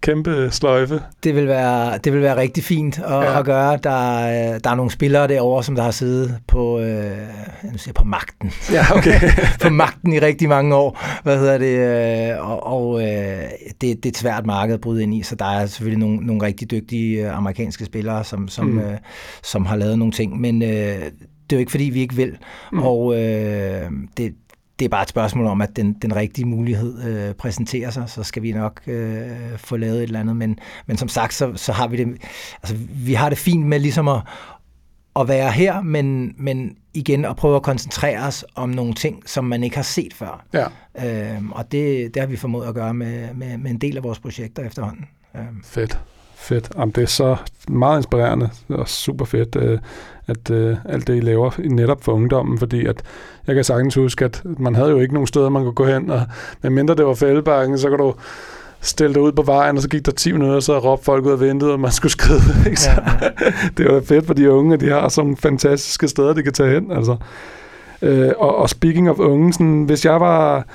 kæmpe 0.01 0.49
sløjfe. 0.51 1.03
Det 1.25 1.35
vil 1.35 1.47
være, 1.49 1.99
det 1.99 2.13
vil 2.13 2.23
være 2.23 2.37
rigtig 2.37 2.65
fint 2.65 2.99
at, 2.99 3.13
ja. 3.13 3.39
at 3.39 3.45
gøre. 3.45 3.77
Der, 3.77 4.59
der 4.59 4.71
er 4.71 4.75
nogle 4.75 4.91
spillere 4.91 5.29
derovre, 5.29 5.65
som 5.65 5.75
der 5.75 5.83
har 5.83 5.91
siddet 5.91 6.39
på, 6.47 6.79
øh, 6.79 6.85
jeg 7.65 7.73
siger, 7.77 7.93
på 7.93 8.05
magten. 8.05 8.53
Ja, 8.73 8.97
okay. 8.97 9.21
på 9.63 9.69
magten 9.69 10.13
i 10.13 10.19
rigtig 10.19 10.49
mange 10.49 10.75
år. 10.75 11.21
Hvad 11.23 11.39
hedder 11.39 11.59
det? 11.59 11.77
Øh, 12.37 12.51
og 12.51 12.67
og 12.67 13.03
øh, 13.03 13.43
det, 13.63 13.81
det 13.81 14.07
er 14.07 14.09
et 14.09 14.17
svært 14.17 14.47
marked 14.47 14.75
at 14.75 14.81
bryde 14.81 15.03
ind 15.03 15.15
i, 15.15 15.23
så 15.23 15.35
der 15.35 15.45
er 15.45 15.67
selvfølgelig 15.67 15.99
nogle, 15.99 16.27
nogle 16.27 16.43
rigtig 16.43 16.71
dygtige 16.71 17.27
øh, 17.27 17.37
amerikanske 17.37 17.85
spillere, 17.85 18.25
som, 18.25 18.49
som, 18.49 18.67
mm. 18.67 18.79
øh, 18.79 18.99
som 19.43 19.67
har 19.67 19.77
lavet 19.77 19.99
nogle 19.99 20.13
ting. 20.13 20.41
Men 20.41 20.63
øh, 20.63 20.69
det 20.69 21.57
er 21.57 21.57
jo 21.57 21.59
ikke, 21.59 21.71
fordi 21.71 21.85
vi 21.85 22.01
ikke 22.01 22.15
vil. 22.15 22.37
Mm. 22.73 22.83
Og 22.83 23.15
øh, 23.15 23.91
det, 24.17 24.35
det 24.81 24.85
er 24.85 24.89
bare 24.89 25.03
et 25.03 25.09
spørgsmål 25.09 25.47
om, 25.47 25.61
at 25.61 25.77
den, 25.77 25.93
den 25.93 26.17
rigtige 26.17 26.45
mulighed 26.45 27.05
øh, 27.05 27.35
præsenterer 27.35 27.91
sig, 27.91 28.05
så 28.09 28.23
skal 28.23 28.43
vi 28.43 28.53
nok 28.53 28.81
øh, 28.87 29.29
få 29.57 29.77
lavet 29.77 29.97
et 29.97 30.03
eller 30.03 30.21
andet. 30.21 30.37
Men, 30.37 30.59
men 30.87 30.97
som 30.97 31.09
sagt, 31.09 31.35
så, 31.35 31.53
så 31.57 31.73
har 31.73 31.89
vi 31.89 31.97
det, 31.97 32.17
altså, 32.63 32.77
vi 32.91 33.15
har 33.15 33.29
det 33.29 33.39
fint 33.39 33.67
med 33.67 33.79
ligesom 33.79 34.09
at, 34.09 34.21
at 35.17 35.29
være 35.29 35.51
her, 35.51 35.81
men, 35.81 36.35
men 36.39 36.77
igen 36.95 37.25
at 37.25 37.37
prøve 37.37 37.57
at 37.57 37.63
koncentrere 37.63 38.27
os 38.27 38.45
om 38.55 38.69
nogle 38.69 38.95
ting, 38.95 39.23
som 39.29 39.45
man 39.45 39.65
ikke 39.65 39.77
har 39.77 39.83
set 39.83 40.15
før. 40.15 40.45
Ja. 40.53 40.67
Øhm, 41.07 41.53
og 41.53 41.73
det, 41.73 42.15
det 42.15 42.23
har 42.23 42.27
vi 42.27 42.37
formået 42.37 42.67
at 42.67 42.75
gøre 42.75 42.95
med, 42.95 43.35
med, 43.35 43.59
med 43.59 43.71
en 43.71 43.79
del 43.79 43.97
af 43.97 44.03
vores 44.03 44.19
projekter 44.19 44.67
efterhånden. 44.67 45.05
Øhm. 45.37 45.63
Fedt. 45.65 46.01
Fedt. 46.41 46.71
Jamen, 46.77 46.91
det 46.91 47.03
er 47.03 47.07
så 47.07 47.37
meget 47.69 47.99
inspirerende 47.99 48.51
og 48.69 48.89
super 48.89 49.25
fedt, 49.25 49.57
øh, 49.57 49.79
at 50.27 50.51
øh, 50.51 50.77
alt 50.85 51.07
det, 51.07 51.17
I 51.17 51.21
laver 51.21 51.51
netop 51.59 52.05
for 52.05 52.13
ungdommen, 52.13 52.59
fordi 52.59 52.87
at 52.87 53.03
jeg 53.47 53.55
kan 53.55 53.65
sagtens 53.65 53.95
huske, 53.95 54.25
at 54.25 54.43
man 54.45 54.75
havde 54.75 54.91
jo 54.91 55.01
ikke 55.01 55.15
nogen 55.15 55.27
steder, 55.27 55.49
man 55.49 55.63
kunne 55.63 55.75
gå 55.75 55.87
hen, 55.87 56.11
og 56.11 56.23
medmindre 56.63 56.95
det 56.95 57.07
var 57.07 57.15
fældebakken, 57.15 57.79
så 57.79 57.89
kan 57.89 57.99
du 57.99 58.15
stille 58.81 59.15
dig 59.15 59.23
ud 59.23 59.33
på 59.33 59.43
vejen, 59.43 59.77
og 59.77 59.83
så 59.83 59.89
gik 59.89 60.07
der 60.07 60.13
10 60.13 60.33
minutter, 60.33 60.57
og 60.57 60.63
så 60.63 60.79
råbte 60.79 61.05
folk 61.05 61.25
ud 61.25 61.33
af 61.33 61.41
vinduet, 61.41 61.73
og 61.73 61.81
man 61.81 61.93
skulle 61.93 62.13
skride. 62.13 62.41
Ikke? 62.71 62.81
Så, 62.81 62.91
ja, 62.91 62.97
ja. 63.23 63.31
det 63.77 63.93
var 63.93 64.01
fedt 64.01 64.27
for 64.27 64.35
de 64.35 64.51
unge, 64.51 64.75
at 64.75 64.81
de 64.81 64.91
har 64.91 65.09
sådan 65.09 65.37
fantastiske 65.37 66.09
steder, 66.09 66.33
de 66.33 66.43
kan 66.43 66.53
tage 66.53 66.71
hen. 66.71 66.93
Altså. 66.93 67.17
Øh, 68.03 68.33
og, 68.39 68.57
og 68.57 68.71
speaking 68.71 69.11
of 69.11 69.19
unge, 69.19 69.53
sådan, 69.53 69.85
hvis 69.85 70.05
jeg 70.05 70.21
var 70.21 70.67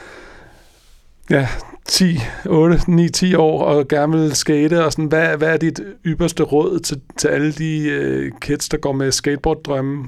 ja, 1.30 1.47
10, 1.88 2.20
8, 2.46 2.80
9, 2.88 3.10
10 3.10 3.36
år 3.36 3.62
og 3.64 3.88
gerne 3.88 4.18
vil 4.18 4.36
skate, 4.36 4.86
og 4.86 4.92
sådan, 4.92 5.06
hvad, 5.06 5.38
hvad 5.38 5.48
er 5.54 5.58
dit 5.58 5.80
ypperste 6.06 6.44
råd 6.44 6.80
til, 6.80 7.02
til 7.18 7.28
alle 7.28 7.52
de 7.52 7.88
øh, 7.90 8.32
kids, 8.42 8.70
der 8.70 8.78
går 8.78 8.92
med 8.92 9.12
skateboarddrømme? 9.12 10.06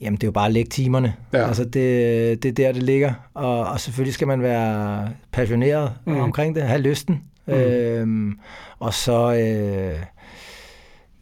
Jamen, 0.00 0.16
det 0.16 0.22
er 0.22 0.28
jo 0.28 0.32
bare 0.32 0.46
at 0.46 0.52
lægge 0.52 0.68
timerne. 0.68 1.14
Ja. 1.32 1.46
Altså, 1.48 1.64
det, 1.64 2.42
det 2.42 2.48
er 2.48 2.52
der, 2.52 2.72
det 2.72 2.82
ligger. 2.82 3.12
Og, 3.34 3.66
og 3.66 3.80
selvfølgelig 3.80 4.14
skal 4.14 4.26
man 4.26 4.42
være 4.42 5.08
passioneret 5.32 5.92
Mm. 6.06 6.16
omkring 6.20 6.54
det, 6.54 6.62
have 6.62 6.80
lysten. 6.80 7.20
Mm. 7.46 7.52
Øhm, 7.54 8.38
og 8.78 8.94
så, 8.94 9.32
øh, 9.34 9.98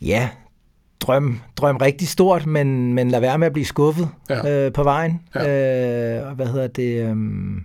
ja, 0.09 0.29
drøm, 1.01 1.41
drøm 1.57 1.77
rigtig 1.77 2.09
stort, 2.09 2.47
men, 2.47 2.93
men 2.95 3.11
lad 3.11 3.21
være 3.21 3.39
med 3.39 3.47
at 3.47 3.53
blive 3.53 3.67
skuffet 3.67 4.09
Ja. 4.31 4.67
øh, 4.67 4.73
på 4.73 4.83
vejen. 4.83 5.21
Ja. 5.35 6.19
Øh, 6.21 6.29
og 6.29 6.35
hvad 6.35 6.47
hedder 6.47 6.67
det... 6.67 7.09
Øhm, 7.09 7.65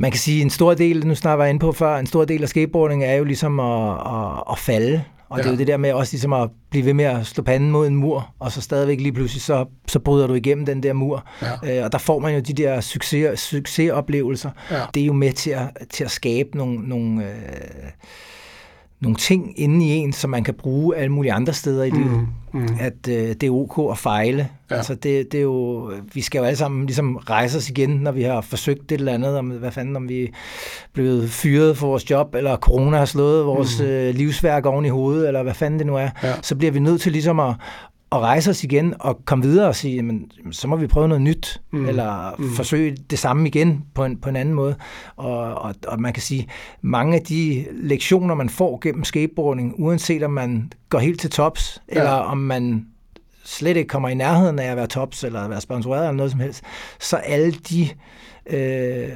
man 0.00 0.10
kan 0.10 0.18
sige, 0.18 0.42
en 0.42 0.50
stor 0.50 0.74
del, 0.74 1.06
nu 1.06 1.14
snart 1.14 1.38
var 1.38 1.44
jeg 1.44 1.50
inde 1.50 1.60
på 1.60 1.72
før, 1.72 1.96
en 1.96 2.06
stor 2.06 2.24
del 2.24 2.42
af 2.42 2.48
skateboarding 2.48 3.04
er 3.04 3.14
jo 3.14 3.24
ligesom 3.24 3.60
at, 3.60 3.90
at, 3.92 4.42
at 4.50 4.58
falde. 4.58 5.04
Og 5.28 5.38
ja. 5.38 5.42
det 5.42 5.48
er 5.48 5.52
jo 5.52 5.58
det 5.58 5.66
der 5.66 5.76
med 5.76 5.92
også 5.92 6.12
ligesom 6.12 6.32
at 6.32 6.50
blive 6.70 6.84
ved 6.84 6.94
med 6.94 7.04
at 7.04 7.26
slå 7.26 7.44
panden 7.44 7.70
mod 7.70 7.86
en 7.86 7.96
mur, 7.96 8.34
og 8.38 8.52
så 8.52 8.60
stadigvæk 8.60 9.00
lige 9.00 9.12
pludselig, 9.12 9.42
så, 9.42 9.66
så 9.88 9.98
bryder 9.98 10.26
du 10.26 10.34
igennem 10.34 10.66
den 10.66 10.82
der 10.82 10.92
mur. 10.92 11.24
Ja. 11.42 11.78
Øh, 11.78 11.84
og 11.84 11.92
der 11.92 11.98
får 11.98 12.18
man 12.18 12.34
jo 12.34 12.40
de 12.40 12.52
der 12.52 12.80
succes, 12.80 13.40
succesoplevelser. 13.40 14.50
Ja. 14.70 14.80
Det 14.94 15.02
er 15.02 15.06
jo 15.06 15.12
med 15.12 15.32
til 15.32 15.50
at, 15.50 15.68
til 15.90 16.04
at 16.04 16.10
skabe 16.10 16.48
nogle, 16.54 16.88
nogle, 16.88 17.24
øh, 17.24 17.90
nogle 19.00 19.16
ting 19.16 19.60
inde 19.60 19.86
i 19.86 19.88
en, 19.88 20.12
som 20.12 20.30
man 20.30 20.44
kan 20.44 20.54
bruge 20.54 20.96
alle 20.96 21.12
mulige 21.12 21.32
andre 21.32 21.52
steder 21.52 21.84
i 21.84 21.90
livet. 21.90 22.26
Mm, 22.52 22.60
mm. 22.60 22.68
At 22.80 23.08
øh, 23.08 23.28
det 23.28 23.42
er 23.42 23.50
ok 23.50 23.90
at 23.90 23.98
fejle. 23.98 24.48
Ja. 24.70 24.76
Altså 24.76 24.94
det, 24.94 25.32
det 25.32 25.38
er 25.38 25.42
jo, 25.42 25.92
vi 26.14 26.20
skal 26.20 26.38
jo 26.38 26.44
alle 26.44 26.56
sammen 26.56 26.86
ligesom 26.86 27.16
rejse 27.16 27.58
os 27.58 27.70
igen, 27.70 27.90
når 27.90 28.12
vi 28.12 28.22
har 28.22 28.40
forsøgt 28.40 28.90
det 28.90 28.98
eller 28.98 29.12
andet, 29.12 29.38
om, 29.38 29.48
hvad 29.48 29.70
fanden, 29.70 29.96
om 29.96 30.08
vi 30.08 30.22
er 30.22 30.28
blevet 30.92 31.30
fyret 31.30 31.76
for 31.76 31.86
vores 31.86 32.10
job, 32.10 32.34
eller 32.34 32.56
corona 32.56 32.98
har 32.98 33.04
slået 33.04 33.46
vores 33.46 33.80
mm. 33.80 33.86
øh, 33.86 34.14
livsværk 34.14 34.66
oven 34.66 34.84
i 34.84 34.88
hovedet, 34.88 35.26
eller 35.26 35.42
hvad 35.42 35.54
fanden 35.54 35.78
det 35.78 35.86
nu 35.86 35.96
er. 35.96 36.08
Ja. 36.22 36.34
Så 36.42 36.56
bliver 36.56 36.72
vi 36.72 36.78
nødt 36.78 37.00
til 37.00 37.12
ligesom 37.12 37.40
at, 37.40 37.54
at 38.12 38.18
rejse 38.18 38.50
os 38.50 38.64
igen 38.64 38.94
og 39.00 39.24
komme 39.24 39.44
videre 39.44 39.68
og 39.68 39.76
sige, 39.76 39.94
jamen, 39.96 40.30
så 40.50 40.68
må 40.68 40.76
vi 40.76 40.86
prøve 40.86 41.08
noget 41.08 41.22
nyt, 41.22 41.60
Mm. 41.72 41.78
mm. 41.78 41.88
eller 41.88 42.34
Mm. 42.38 42.44
mm. 42.44 42.50
forsøge 42.52 42.96
det 43.10 43.18
samme 43.18 43.48
igen 43.48 43.84
på 43.94 44.04
en, 44.04 44.16
på 44.16 44.28
en 44.28 44.36
anden 44.36 44.54
måde. 44.54 44.76
Og, 45.16 45.54
og, 45.54 45.74
og 45.86 46.00
man 46.00 46.12
kan 46.12 46.22
sige, 46.22 46.48
mange 46.82 47.16
af 47.16 47.22
de 47.22 47.64
lektioner, 47.72 48.34
man 48.34 48.48
får 48.48 48.78
gennem 48.82 49.04
skateboarding, 49.04 49.74
uanset 49.78 50.22
om 50.22 50.30
man 50.30 50.72
går 50.88 50.98
helt 50.98 51.20
til 51.20 51.30
tops, 51.30 51.82
Ja. 51.92 51.98
eller 51.98 52.10
om 52.10 52.38
man 52.38 52.86
slet 53.44 53.76
ikke 53.76 53.88
kommer 53.88 54.08
i 54.08 54.14
nærheden 54.14 54.58
af 54.58 54.70
at 54.70 54.76
være 54.76 54.86
tops, 54.86 55.24
eller 55.24 55.40
at 55.40 55.50
være 55.50 55.60
sponsoreret, 55.60 56.02
eller 56.02 56.16
noget 56.16 56.30
som 56.30 56.40
helst, 56.40 56.62
så 57.00 57.16
alle 57.16 57.52
de 57.52 57.88
øh, 58.46 59.08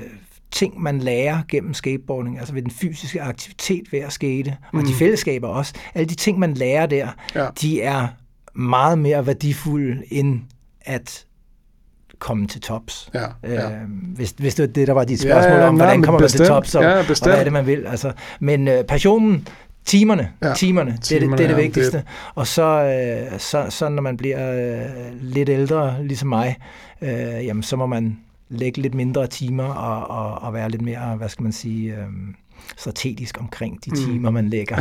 ting, 0.51 0.83
man 0.83 0.99
lærer 0.99 1.39
gennem 1.49 1.75
skateboarding, 1.75 2.39
altså 2.39 2.55
ved 2.55 2.63
den 2.63 2.71
fysiske 2.71 3.23
aktivitet 3.23 3.93
ved 3.93 3.99
at 4.01 4.13
skate, 4.13 4.57
og 4.73 4.79
Mm. 4.79 4.85
de 4.87 4.95
fællesskaber 4.95 5.49
også, 5.49 5.75
alle 5.95 6.09
de 6.09 6.15
ting, 6.15 6.39
man 6.39 6.55
lærer 6.55 6.87
der, 6.87 7.09
Ja. 7.35 7.47
de 7.61 7.83
er 7.83 8.09
meget 8.55 8.99
mere 8.99 9.27
værdifulde 9.27 10.03
end 10.11 10.41
at 10.85 11.25
komme 12.19 12.47
til 12.47 12.61
tops. 12.61 13.11
Ja, 13.15 13.25
ja. 13.43 13.71
Øh, 13.71 13.77
hvis, 14.17 14.35
hvis 14.39 14.55
det 14.55 14.63
var 14.63 14.73
det, 14.73 14.87
der 14.87 14.93
var 14.95 15.05
dit 15.05 15.25
Ja, 15.25 15.31
spørgsmål 15.31 15.59
ja, 15.59 15.69
om, 15.69 15.75
nej, 15.75 15.87
hvordan 15.87 16.03
kommer 16.03 16.21
man 16.21 16.29
til 16.29 16.39
bestemt. 16.39 16.49
tops, 16.49 16.75
og, 16.75 16.83
Ja, 16.83 16.99
og 16.99 17.05
bestemt. 17.07 17.31
hvad 17.31 17.41
er 17.41 17.45
det, 17.45 17.53
man 17.53 17.67
vil. 17.67 17.87
Altså, 17.87 18.13
men 18.41 18.69
øh, 18.69 18.85
passionen, 18.85 19.49
timerne, 19.85 20.31
Ja, 20.43 20.49
ja, 20.49 20.55
timerne, 20.55 20.91
det, 20.91 20.97
er 20.97 21.01
det, 21.01 21.09
timerne 21.21 21.37
det 21.39 21.45
er 21.45 21.49
det 21.49 21.57
er 21.59 21.63
vigtigste. 21.63 21.97
det. 21.99 22.07
Og 22.35 22.47
så, 22.47 22.63
øh, 23.33 23.39
så, 23.41 23.67
så 23.71 23.89
når 23.89 24.03
man 24.03 24.17
bliver 24.17 24.75
øh, 24.85 24.91
lidt 25.21 25.49
ældre, 25.49 26.05
ligesom 26.07 26.29
mig, 26.29 26.57
øh, 27.03 27.11
jamen, 27.47 27.63
så 27.63 27.77
må 27.77 27.87
man 27.87 28.19
lægge 28.49 28.83
lidt 28.83 28.95
mindre 28.95 29.27
timer 29.27 29.65
og, 29.65 30.11
og, 30.19 30.43
og 30.43 30.55
være 30.55 30.69
lidt 30.71 30.83
mere, 30.83 31.17
hvad 31.17 31.29
skal 31.29 31.43
man 31.43 31.53
sige, 31.53 31.93
øh, 31.95 32.05
strategisk 32.77 33.41
omkring 33.41 33.85
de 33.85 33.91
Mm. 33.91 33.97
timer, 33.97 34.31
man 34.31 34.49
lægger. 34.49 34.77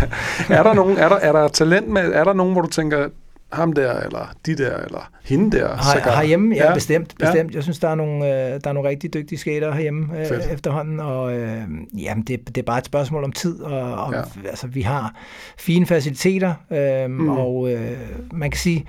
er 0.58 0.62
der 0.62 0.74
nogen, 0.74 0.96
er 0.96 1.08
der, 1.08 1.16
er 1.16 1.32
der 1.32 1.48
talent 1.48 1.88
med, 1.88 2.12
er 2.12 2.24
der 2.24 2.32
nogen, 2.32 2.52
hvor 2.52 2.62
du 2.62 2.68
tænker, 2.68 3.08
ham 3.52 3.72
der, 3.72 4.00
eller 4.00 4.34
de 4.46 4.56
der, 4.56 4.76
eller 4.76 5.10
hende 5.24 5.56
der? 5.58 5.68
Har, 5.76 6.16
herhjemme, 6.20 6.54
ja, 6.54 6.62
Ja. 6.62 6.68
ja, 6.68 6.74
bestemt. 6.74 7.14
Ja. 7.20 7.26
bestemt. 7.26 7.54
Jeg 7.54 7.62
synes, 7.62 7.78
der 7.78 7.88
er 7.88 7.94
nogle, 7.94 8.24
øh, 8.24 8.60
der 8.64 8.68
er 8.68 8.72
nogle 8.72 8.88
rigtig 8.88 9.14
dygtige 9.14 9.38
skater 9.38 9.72
herhjemme 9.72 10.06
Fedt. 10.28 10.44
øh, 10.46 10.52
efterhånden, 10.52 11.00
og 11.00 11.36
øh, 11.38 11.60
jamen, 11.98 12.24
det, 12.24 12.48
det 12.48 12.58
er 12.58 12.62
bare 12.62 12.78
et 12.78 12.84
spørgsmål 12.86 13.24
om 13.24 13.32
tid, 13.32 13.60
og, 13.60 13.92
og 14.06 14.12
Ja. 14.14 14.22
altså, 14.48 14.66
vi 14.66 14.82
har 14.82 15.14
fine 15.58 15.86
faciliteter, 15.86 16.54
øh, 16.72 17.10
Mm. 17.10 17.16
mm. 17.16 17.28
og 17.28 17.72
øh, 17.72 17.90
man 18.32 18.50
kan 18.50 18.58
sige, 18.58 18.84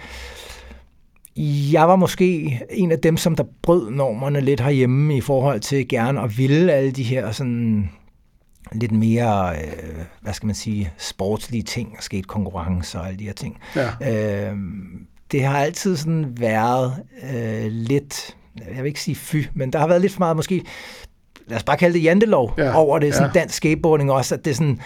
jeg 1.71 1.87
var 1.87 1.95
måske 1.95 2.59
en 2.69 2.91
af 2.91 2.99
dem, 2.99 3.17
som 3.17 3.35
der 3.35 3.43
brød 3.61 3.91
normerne 3.91 4.41
lidt 4.41 4.59
herhjemme 4.61 5.17
i 5.17 5.21
forhold 5.21 5.59
til 5.59 5.87
gerne 5.87 6.21
at 6.21 6.37
ville 6.37 6.71
alle 6.73 6.91
de 6.91 7.03
her 7.03 7.31
sådan 7.31 7.89
lidt 8.71 8.91
mere, 8.91 9.55
øh, 9.55 10.05
hvad 10.21 10.33
skal 10.33 10.45
man 10.45 10.55
sige, 10.55 10.91
sportslige 10.97 11.63
ting, 11.63 11.97
sket 11.99 12.27
konkurrencer 12.27 12.99
og 12.99 13.07
alle 13.07 13.19
de 13.19 13.25
her 13.25 13.33
ting. 13.33 13.59
Ja. 13.75 14.49
Øh, 14.49 14.57
det 15.31 15.43
har 15.43 15.59
altid 15.59 15.97
sådan 15.97 16.37
været 16.37 17.03
øh, 17.33 17.71
lidt, 17.71 18.37
jeg 18.67 18.83
vil 18.83 18.85
ikke 18.85 19.01
sige 19.01 19.15
fy, 19.15 19.35
men 19.53 19.73
der 19.73 19.79
har 19.79 19.87
været 19.87 20.01
lidt 20.01 20.13
for 20.13 20.19
meget 20.19 20.35
måske, 20.35 20.63
lad 21.49 21.57
os 21.57 21.63
bare 21.63 21.77
kalde 21.77 21.93
det 21.97 22.03
jantelov 22.03 22.53
Ja, 22.57 22.63
ja, 22.65 22.75
over 22.77 22.99
det, 22.99 23.13
sådan 23.13 23.29
ja. 23.29 23.31
ja. 23.35 23.39
dansk 23.41 23.55
skateboarding 23.55 24.11
også, 24.11 24.35
at 24.35 24.45
det 24.45 24.51
er 24.51 24.55
sådan, 24.55 24.79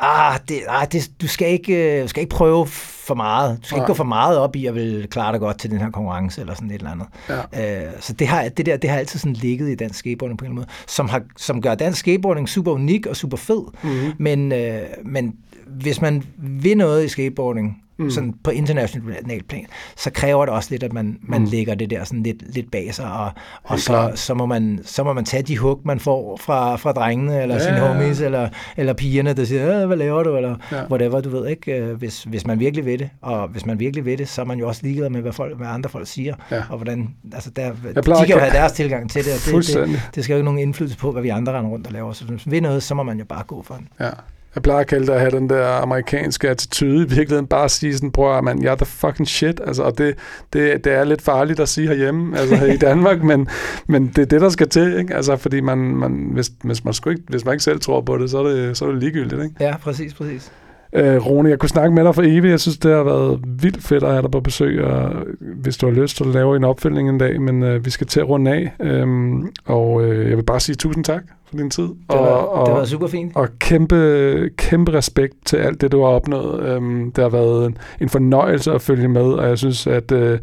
ah, 0.00 0.38
det, 0.48 0.56
ah 0.68 0.86
det, 0.92 1.10
du, 1.22 1.28
skal 1.28 1.48
ikke, 1.48 1.96
øh, 1.96 2.02
du 2.02 2.08
skal 2.08 2.20
ikke 2.20 2.34
prøve 2.34 2.66
for 2.66 3.14
meget, 3.14 3.58
du 3.62 3.66
skal 3.66 3.76
Nej. 3.76 3.84
ikke 3.84 3.86
gå 3.86 3.94
for 3.94 4.04
meget 4.04 4.38
op 4.38 4.56
i 4.56 4.66
at 4.66 4.74
vil 4.74 5.06
klare 5.10 5.32
dig 5.32 5.40
godt 5.40 5.58
til 5.58 5.70
den 5.70 5.78
her 5.78 5.90
konkurrence, 5.90 6.40
eller 6.40 6.54
sådan 6.54 6.70
et 6.70 6.74
eller 6.74 6.90
andet. 6.90 7.06
Ja. 7.54 7.86
Øh, 7.86 7.92
så 8.00 8.12
det, 8.12 8.26
har, 8.28 8.48
det 8.48 8.66
der, 8.66 8.76
det 8.76 8.90
har 8.90 8.98
altid 8.98 9.18
sådan 9.18 9.32
ligget 9.32 9.70
i 9.70 9.74
dansk 9.74 9.98
skateboarding 9.98 10.38
på 10.38 10.44
en 10.44 10.50
eller 10.50 10.62
anden 10.62 10.68
måde, 10.70 10.84
som, 10.86 11.08
har, 11.08 11.22
som 11.36 11.62
gør 11.62 11.74
dansk 11.74 11.98
skateboarding 12.00 12.48
super 12.48 12.72
unik 12.72 13.06
og 13.06 13.16
super 13.16 13.36
fed, 13.36 13.62
Mm-hmm. 13.82 14.12
men, 14.18 14.52
øh, 14.52 14.78
men 15.04 15.34
hvis 15.66 16.00
man 16.00 16.22
vil 16.38 16.76
noget 16.76 17.04
i 17.04 17.08
skateboarding, 17.08 17.80
Mm. 17.98 18.10
sådan 18.10 18.34
på 18.44 18.50
international 18.50 19.42
plan, 19.48 19.66
så 19.96 20.10
kræver 20.10 20.44
det 20.44 20.54
også 20.54 20.68
lidt, 20.70 20.82
at 20.82 20.92
man, 20.92 21.18
man 21.22 21.40
Mm. 21.40 21.46
lægger 21.50 21.74
det 21.74 21.90
der 21.90 22.04
sådan 22.04 22.22
lidt, 22.22 22.54
lidt 22.54 22.70
bag 22.70 22.94
sig, 22.94 23.12
og, 23.12 23.30
og 23.64 23.78
så, 23.78 24.12
så, 24.14 24.34
må 24.34 24.46
man, 24.46 24.80
så 24.84 25.04
må 25.04 25.12
man 25.12 25.24
tage 25.24 25.42
de 25.42 25.58
hug, 25.58 25.80
man 25.84 26.00
får 26.00 26.36
fra, 26.36 26.76
fra 26.76 26.92
drengene, 26.92 27.42
eller 27.42 27.54
Ja, 27.54 27.60
sine 27.64 27.76
ja, 27.76 27.84
ja. 27.86 27.92
homies, 27.92 28.20
eller, 28.20 28.48
eller 28.76 28.92
pigerne, 28.92 29.32
der 29.32 29.44
siger, 29.44 29.80
"Øh, 29.80 29.86
hvad 29.86 29.96
laver 29.96 30.22
du, 30.22 30.36
eller 30.36 30.56
Ja. 30.72 30.84
whatever, 30.90 31.20
du 31.20 31.28
ved 31.30 31.48
ikke, 31.48 31.72
øh, 31.78 31.94
hvis, 31.96 32.22
hvis 32.24 32.46
man 32.46 32.60
virkelig 32.60 32.84
ved 32.84 32.98
det, 32.98 33.10
og 33.22 33.48
hvis 33.48 33.66
man 33.66 33.78
virkelig 33.80 34.04
ved 34.04 34.16
det, 34.16 34.28
så 34.28 34.40
er 34.40 34.44
man 34.46 34.58
jo 34.58 34.68
også 34.68 34.80
ligeglad 34.84 35.10
med, 35.10 35.20
hvad, 35.22 35.32
folk, 35.32 35.56
hvad 35.56 35.66
andre 35.66 35.90
folk 35.90 36.06
siger, 36.06 36.34
Ja. 36.50 36.62
og 36.70 36.76
hvordan, 36.76 37.14
altså 37.34 37.50
der, 37.50 37.70
de 37.72 38.02
kan 38.02 38.28
jo 38.28 38.38
have 38.38 38.52
deres 38.52 38.72
tilgang 38.72 39.10
til 39.10 39.24
det, 39.24 39.32
og 39.32 39.36
det, 39.38 39.44
det, 39.44 39.50
Fuldstændig. 39.52 40.00
det 40.14 40.24
skal 40.24 40.34
jo 40.34 40.36
ikke 40.38 40.44
nogen 40.44 40.60
indflydelse 40.60 40.98
på, 40.98 41.12
hvad 41.12 41.22
vi 41.22 41.28
andre 41.28 41.58
render 41.58 41.70
rundt 41.70 41.86
og 41.86 41.92
laver, 41.92 42.12
så 42.12 42.24
hvis 42.24 42.46
man 42.46 42.52
vil 42.52 42.62
noget, 42.62 42.82
så 42.82 42.94
må 42.94 43.02
man 43.02 43.18
jo 43.18 43.24
bare 43.24 43.42
gå 43.46 43.62
for 43.62 43.74
den. 43.74 43.88
Ja. 44.00 44.10
Jeg 44.54 44.62
plejer 44.62 44.80
at 44.80 44.86
kalde 44.86 45.06
det 45.06 45.12
at 45.12 45.20
have 45.20 45.30
den 45.30 45.48
der 45.48 45.66
amerikanske 45.66 46.50
attitude 46.50 46.96
i 46.96 47.08
virkeligheden. 47.08 47.46
Bare 47.46 47.64
at 47.64 47.70
sige 47.70 47.94
sådan, 47.94 48.10
prøv 48.10 48.38
at 48.38 48.44
man, 48.44 48.62
jeg 48.62 48.72
er 48.72 48.76
the 48.76 48.86
fucking 48.86 49.28
shit. 49.28 49.60
Altså, 49.66 49.82
og 49.82 49.98
det, 49.98 50.14
det, 50.52 50.84
det 50.84 50.92
er 50.92 51.04
lidt 51.04 51.22
farligt 51.22 51.60
at 51.60 51.68
sige 51.68 51.88
herhjemme, 51.88 52.38
altså 52.38 52.56
her 52.56 52.66
i 52.66 52.76
Danmark, 52.88 53.22
men, 53.22 53.48
men 53.86 54.06
det 54.06 54.18
er 54.18 54.26
det, 54.26 54.40
der 54.40 54.48
skal 54.48 54.68
til, 54.68 54.98
ikke? 54.98 55.14
Altså, 55.14 55.36
fordi 55.36 55.60
man, 55.60 55.78
man, 55.78 56.28
hvis, 56.32 56.50
hvis, 56.62 56.84
man 56.84 56.94
sgu 56.94 57.10
ikke, 57.10 57.22
hvis 57.28 57.44
man 57.44 57.54
ikke 57.54 57.64
selv 57.64 57.80
tror 57.80 58.00
på 58.00 58.18
det, 58.18 58.30
så 58.30 58.38
er 58.38 58.48
det, 58.48 58.76
så 58.76 58.84
er 58.84 58.90
det 58.90 59.00
ligegyldigt, 59.00 59.42
ikke? 59.42 59.54
Ja, 59.60 59.76
præcis, 59.76 60.14
præcis. 60.14 60.52
Øh, 60.96 61.26
Rune, 61.26 61.48
jeg 61.48 61.58
kunne 61.58 61.68
snakke 61.68 61.94
med 61.94 62.04
dig 62.04 62.14
for 62.14 62.22
evigt. 62.22 62.50
Jeg 62.50 62.60
synes, 62.60 62.78
det 62.78 62.92
har 62.92 63.02
været 63.02 63.40
vildt 63.46 63.82
fedt 63.82 64.04
at 64.04 64.10
have 64.10 64.22
dig 64.22 64.30
på 64.30 64.40
besøg, 64.40 64.84
og 64.84 65.12
hvis 65.40 65.76
du 65.76 65.86
har 65.86 65.92
lyst, 65.92 66.16
så 66.16 66.24
laver 66.24 66.56
en 66.56 66.64
opfølgning 66.64 67.08
en 67.08 67.18
dag, 67.18 67.40
men 67.40 67.62
øh, 67.62 67.84
vi 67.84 67.90
skal 67.90 68.06
til 68.06 68.20
at 68.20 68.28
runde 68.28 68.50
af. 68.50 68.72
Øhm, 68.80 69.50
og 69.64 70.04
øh, 70.04 70.28
jeg 70.28 70.36
vil 70.36 70.42
bare 70.42 70.60
sige 70.60 70.76
tusind 70.76 71.04
tak 71.04 71.22
for 71.48 71.56
din 71.56 71.70
tid. 71.70 71.84
Det 71.84 71.96
var, 72.08 72.16
og, 72.16 72.66
det 72.66 72.74
var 72.74 72.84
super 72.84 73.06
fint. 73.06 73.36
og 73.36 73.48
kæmpe, 73.58 74.50
kæmpe 74.56 74.92
respekt 74.92 75.34
til 75.44 75.56
alt 75.56 75.80
det, 75.80 75.92
du 75.92 76.00
har 76.00 76.08
opnået. 76.08 76.62
Øhm, 76.68 77.12
det 77.12 77.22
har 77.22 77.28
været 77.28 77.66
en, 77.66 77.78
en 78.00 78.08
fornøjelse 78.08 78.72
at 78.72 78.82
følge 78.82 79.08
med, 79.08 79.22
og 79.22 79.48
jeg 79.48 79.58
synes, 79.58 79.86
at 79.86 80.12
øh, 80.12 80.38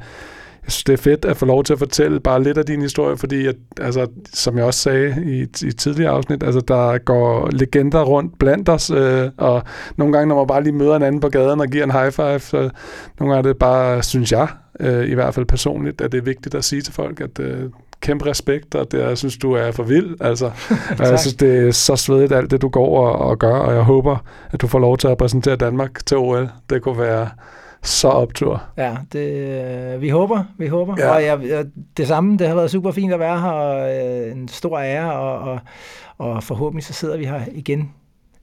jeg 0.63 0.71
synes, 0.71 0.83
det 0.83 0.93
er 0.93 0.97
fedt 0.97 1.25
at 1.25 1.37
få 1.37 1.45
lov 1.45 1.63
til 1.63 1.73
at 1.73 1.79
fortælle 1.79 2.19
bare 2.19 2.43
lidt 2.43 2.57
af 2.57 2.65
din 2.65 2.81
historie, 2.81 3.17
fordi, 3.17 3.47
at, 3.47 3.55
altså, 3.81 4.07
som 4.33 4.57
jeg 4.57 4.65
også 4.65 4.79
sagde 4.79 5.23
i, 5.25 5.67
i 5.67 5.71
tidligere 5.71 6.11
afsnit, 6.11 6.43
altså, 6.43 6.61
der 6.67 6.97
går 6.97 7.49
legender 7.51 8.03
rundt 8.03 8.39
blandt 8.39 8.69
os, 8.69 8.89
øh, 8.89 9.29
og 9.37 9.63
nogle 9.97 10.13
gange, 10.13 10.27
når 10.27 10.35
man 10.35 10.47
bare 10.47 10.63
lige 10.63 10.73
møder 10.73 10.95
en 10.95 11.03
anden 11.03 11.21
på 11.21 11.29
gaden 11.29 11.61
og 11.61 11.67
giver 11.67 11.83
en 11.83 11.91
high 11.91 12.11
five, 12.11 12.39
så 12.39 12.69
nogle 13.19 13.33
gange 13.33 13.37
er 13.37 13.41
det 13.41 13.57
bare, 13.57 14.03
synes 14.03 14.31
jeg, 14.31 14.47
øh, 14.79 15.09
i 15.09 15.13
hvert 15.13 15.33
fald 15.33 15.45
personligt, 15.45 16.01
at 16.01 16.11
det 16.11 16.17
er 16.17 16.21
vigtigt 16.21 16.55
at 16.55 16.63
sige 16.63 16.81
til 16.81 16.93
folk, 16.93 17.21
at 17.21 17.39
øh, 17.39 17.69
kæmpe 18.01 18.25
respekt, 18.25 18.75
og 18.75 18.91
det, 18.91 18.99
jeg 18.99 19.17
synes, 19.17 19.37
du 19.37 19.53
er 19.53 19.71
for 19.71 19.83
vild. 19.83 20.15
Altså, 20.21 20.45
og 20.99 21.05
jeg 21.05 21.19
synes, 21.19 21.35
det 21.35 21.67
er 21.67 21.71
så 21.71 21.95
svedigt 21.95 22.31
alt 22.31 22.51
det, 22.51 22.61
du 22.61 22.69
går 22.69 23.07
og, 23.07 23.29
og 23.29 23.39
gør, 23.39 23.55
og 23.55 23.73
jeg 23.73 23.83
håber, 23.83 24.17
at 24.51 24.61
du 24.61 24.67
får 24.67 24.79
lov 24.79 24.97
til 24.97 25.07
at 25.07 25.11
repræsentere 25.11 25.55
Danmark 25.55 26.05
til 26.05 26.17
OL. 26.17 26.49
Det 26.69 26.81
kunne 26.81 26.99
være 26.99 27.29
så 27.83 28.07
optur. 28.07 28.63
Ja, 28.77 28.97
det, 29.13 29.29
øh, 29.95 30.01
vi 30.01 30.09
håber, 30.09 30.43
vi 30.57 30.67
håber. 30.67 30.95
Ja. 30.97 31.09
Og 31.09 31.23
jeg, 31.23 31.39
jeg, 31.49 31.65
det 31.97 32.07
samme, 32.07 32.37
det 32.37 32.47
har 32.47 32.55
været 32.55 32.71
super 32.71 32.91
fint 32.91 33.13
at 33.13 33.19
være 33.19 33.41
her, 33.41 33.49
og 33.49 33.95
øh, 33.97 34.31
en 34.31 34.47
stor 34.47 34.79
ære, 34.79 35.13
og, 35.13 35.39
og, 35.39 35.59
og 36.17 36.43
forhåbentlig 36.43 36.83
så 36.83 36.93
sidder 36.93 37.17
vi 37.17 37.25
her 37.25 37.41
igen 37.53 37.91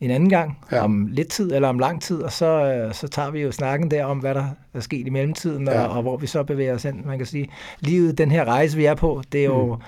en 0.00 0.10
anden 0.10 0.28
gang, 0.28 0.58
Ja. 0.72 0.84
om 0.84 1.06
lidt 1.06 1.28
tid 1.28 1.52
eller 1.52 1.68
om 1.68 1.78
lang 1.78 2.02
tid, 2.02 2.22
og 2.22 2.32
så, 2.32 2.46
øh, 2.46 2.94
så 2.94 3.08
tager 3.08 3.30
vi 3.30 3.40
jo 3.40 3.52
snakken 3.52 3.90
der 3.90 4.04
om, 4.04 4.18
hvad 4.18 4.34
der 4.34 4.44
er 4.74 4.80
sket 4.80 5.06
i 5.06 5.10
mellemtiden, 5.10 5.68
og, 5.68 5.74
Ja. 5.74 5.86
og 5.86 6.02
hvor 6.02 6.16
vi 6.16 6.26
så 6.26 6.42
bevæger 6.42 6.74
os 6.74 6.82
hen. 6.82 7.02
Man 7.06 7.18
kan 7.18 7.26
sige, 7.26 7.48
livet, 7.80 8.18
den 8.18 8.30
her 8.30 8.44
rejse, 8.44 8.76
vi 8.76 8.84
er 8.84 8.94
på, 8.94 9.22
det 9.32 9.40
er 9.40 9.44
jo, 9.44 9.74
mm. 9.74 9.80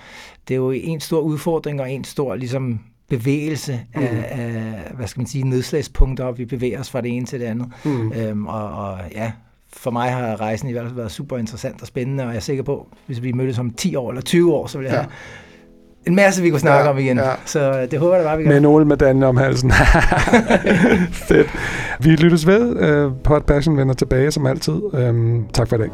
det 0.48 0.55
er 0.55 0.59
jo 0.59 0.70
en 0.70 1.01
stor 1.01 1.20
udfordring 1.20 1.80
og 1.80 1.90
en 1.90 2.05
stor 2.05 2.34
ligesom, 2.34 2.80
bevægelse 3.11 3.80
mm. 3.94 4.02
af, 4.02 4.26
af, 4.30 4.92
hvad 4.96 5.06
skal 5.06 5.20
man 5.20 5.26
sige, 5.26 5.44
nedslagspunkter, 5.48 6.24
og 6.24 6.38
vi 6.38 6.44
bevæger 6.44 6.80
os 6.80 6.90
fra 6.90 7.00
det 7.00 7.16
ene 7.16 7.26
til 7.26 7.40
det 7.40 7.46
andet. 7.46 7.66
Mm. 7.84 8.12
Øhm, 8.12 8.46
og, 8.46 8.70
og 8.72 8.98
ja, 9.14 9.32
for 9.72 9.90
mig 9.90 10.11
har 10.11 10.40
rejsen 10.40 10.68
i 10.68 10.72
hvert 10.72 10.84
fald 10.84 10.94
været 10.96 11.11
super 11.12 11.38
interessant 11.38 11.80
og 11.80 11.86
spændende, 11.86 12.24
og 12.24 12.28
jeg 12.30 12.36
er 12.36 12.40
sikker 12.40 12.62
på, 12.62 12.86
hvis 13.06 13.22
vi 13.22 13.32
mødtes 13.32 13.58
om 13.58 13.70
10 13.70 13.94
år 13.96 14.11
eller 14.11 14.22
20 14.22 14.54
år, 14.54 14.66
så 14.66 14.78
vil 14.78 14.84
jeg 14.84 14.92
Ja. 14.94 14.98
have 15.00 15.11
en 16.06 16.14
masse, 16.14 16.42
vi 16.42 16.50
kunne 16.50 16.61
snakke 16.61 16.84
Ja, 16.84 16.90
om 16.90 16.98
igen. 16.98 17.16
ja. 17.16 17.30
Så 17.44 17.72
øh, 17.80 17.90
det 17.90 17.98
håber 17.98 18.14
jeg 18.14 18.24
da 18.24 18.28
bare, 18.28 18.36
vi 18.38 18.42
kan. 18.42 18.50
Med 18.50 18.58
en 18.58 18.64
olmedalje 18.64 19.26
om 19.26 19.36
halsen. 19.36 19.72
Fedt. 21.28 21.49
Vi 22.00 22.08
lyttes 22.11 22.46
ved. 22.46 22.61
Uh, 23.07 23.12
Pod 23.24 23.41
Passion 23.41 23.76
vender 23.76 23.95
tilbage 23.95 24.30
som 24.30 24.46
altid. 24.46 24.72
Um, 24.95 25.46
tak 25.53 25.68
for 25.68 25.76
i 25.76 25.78
dag. 25.78 25.91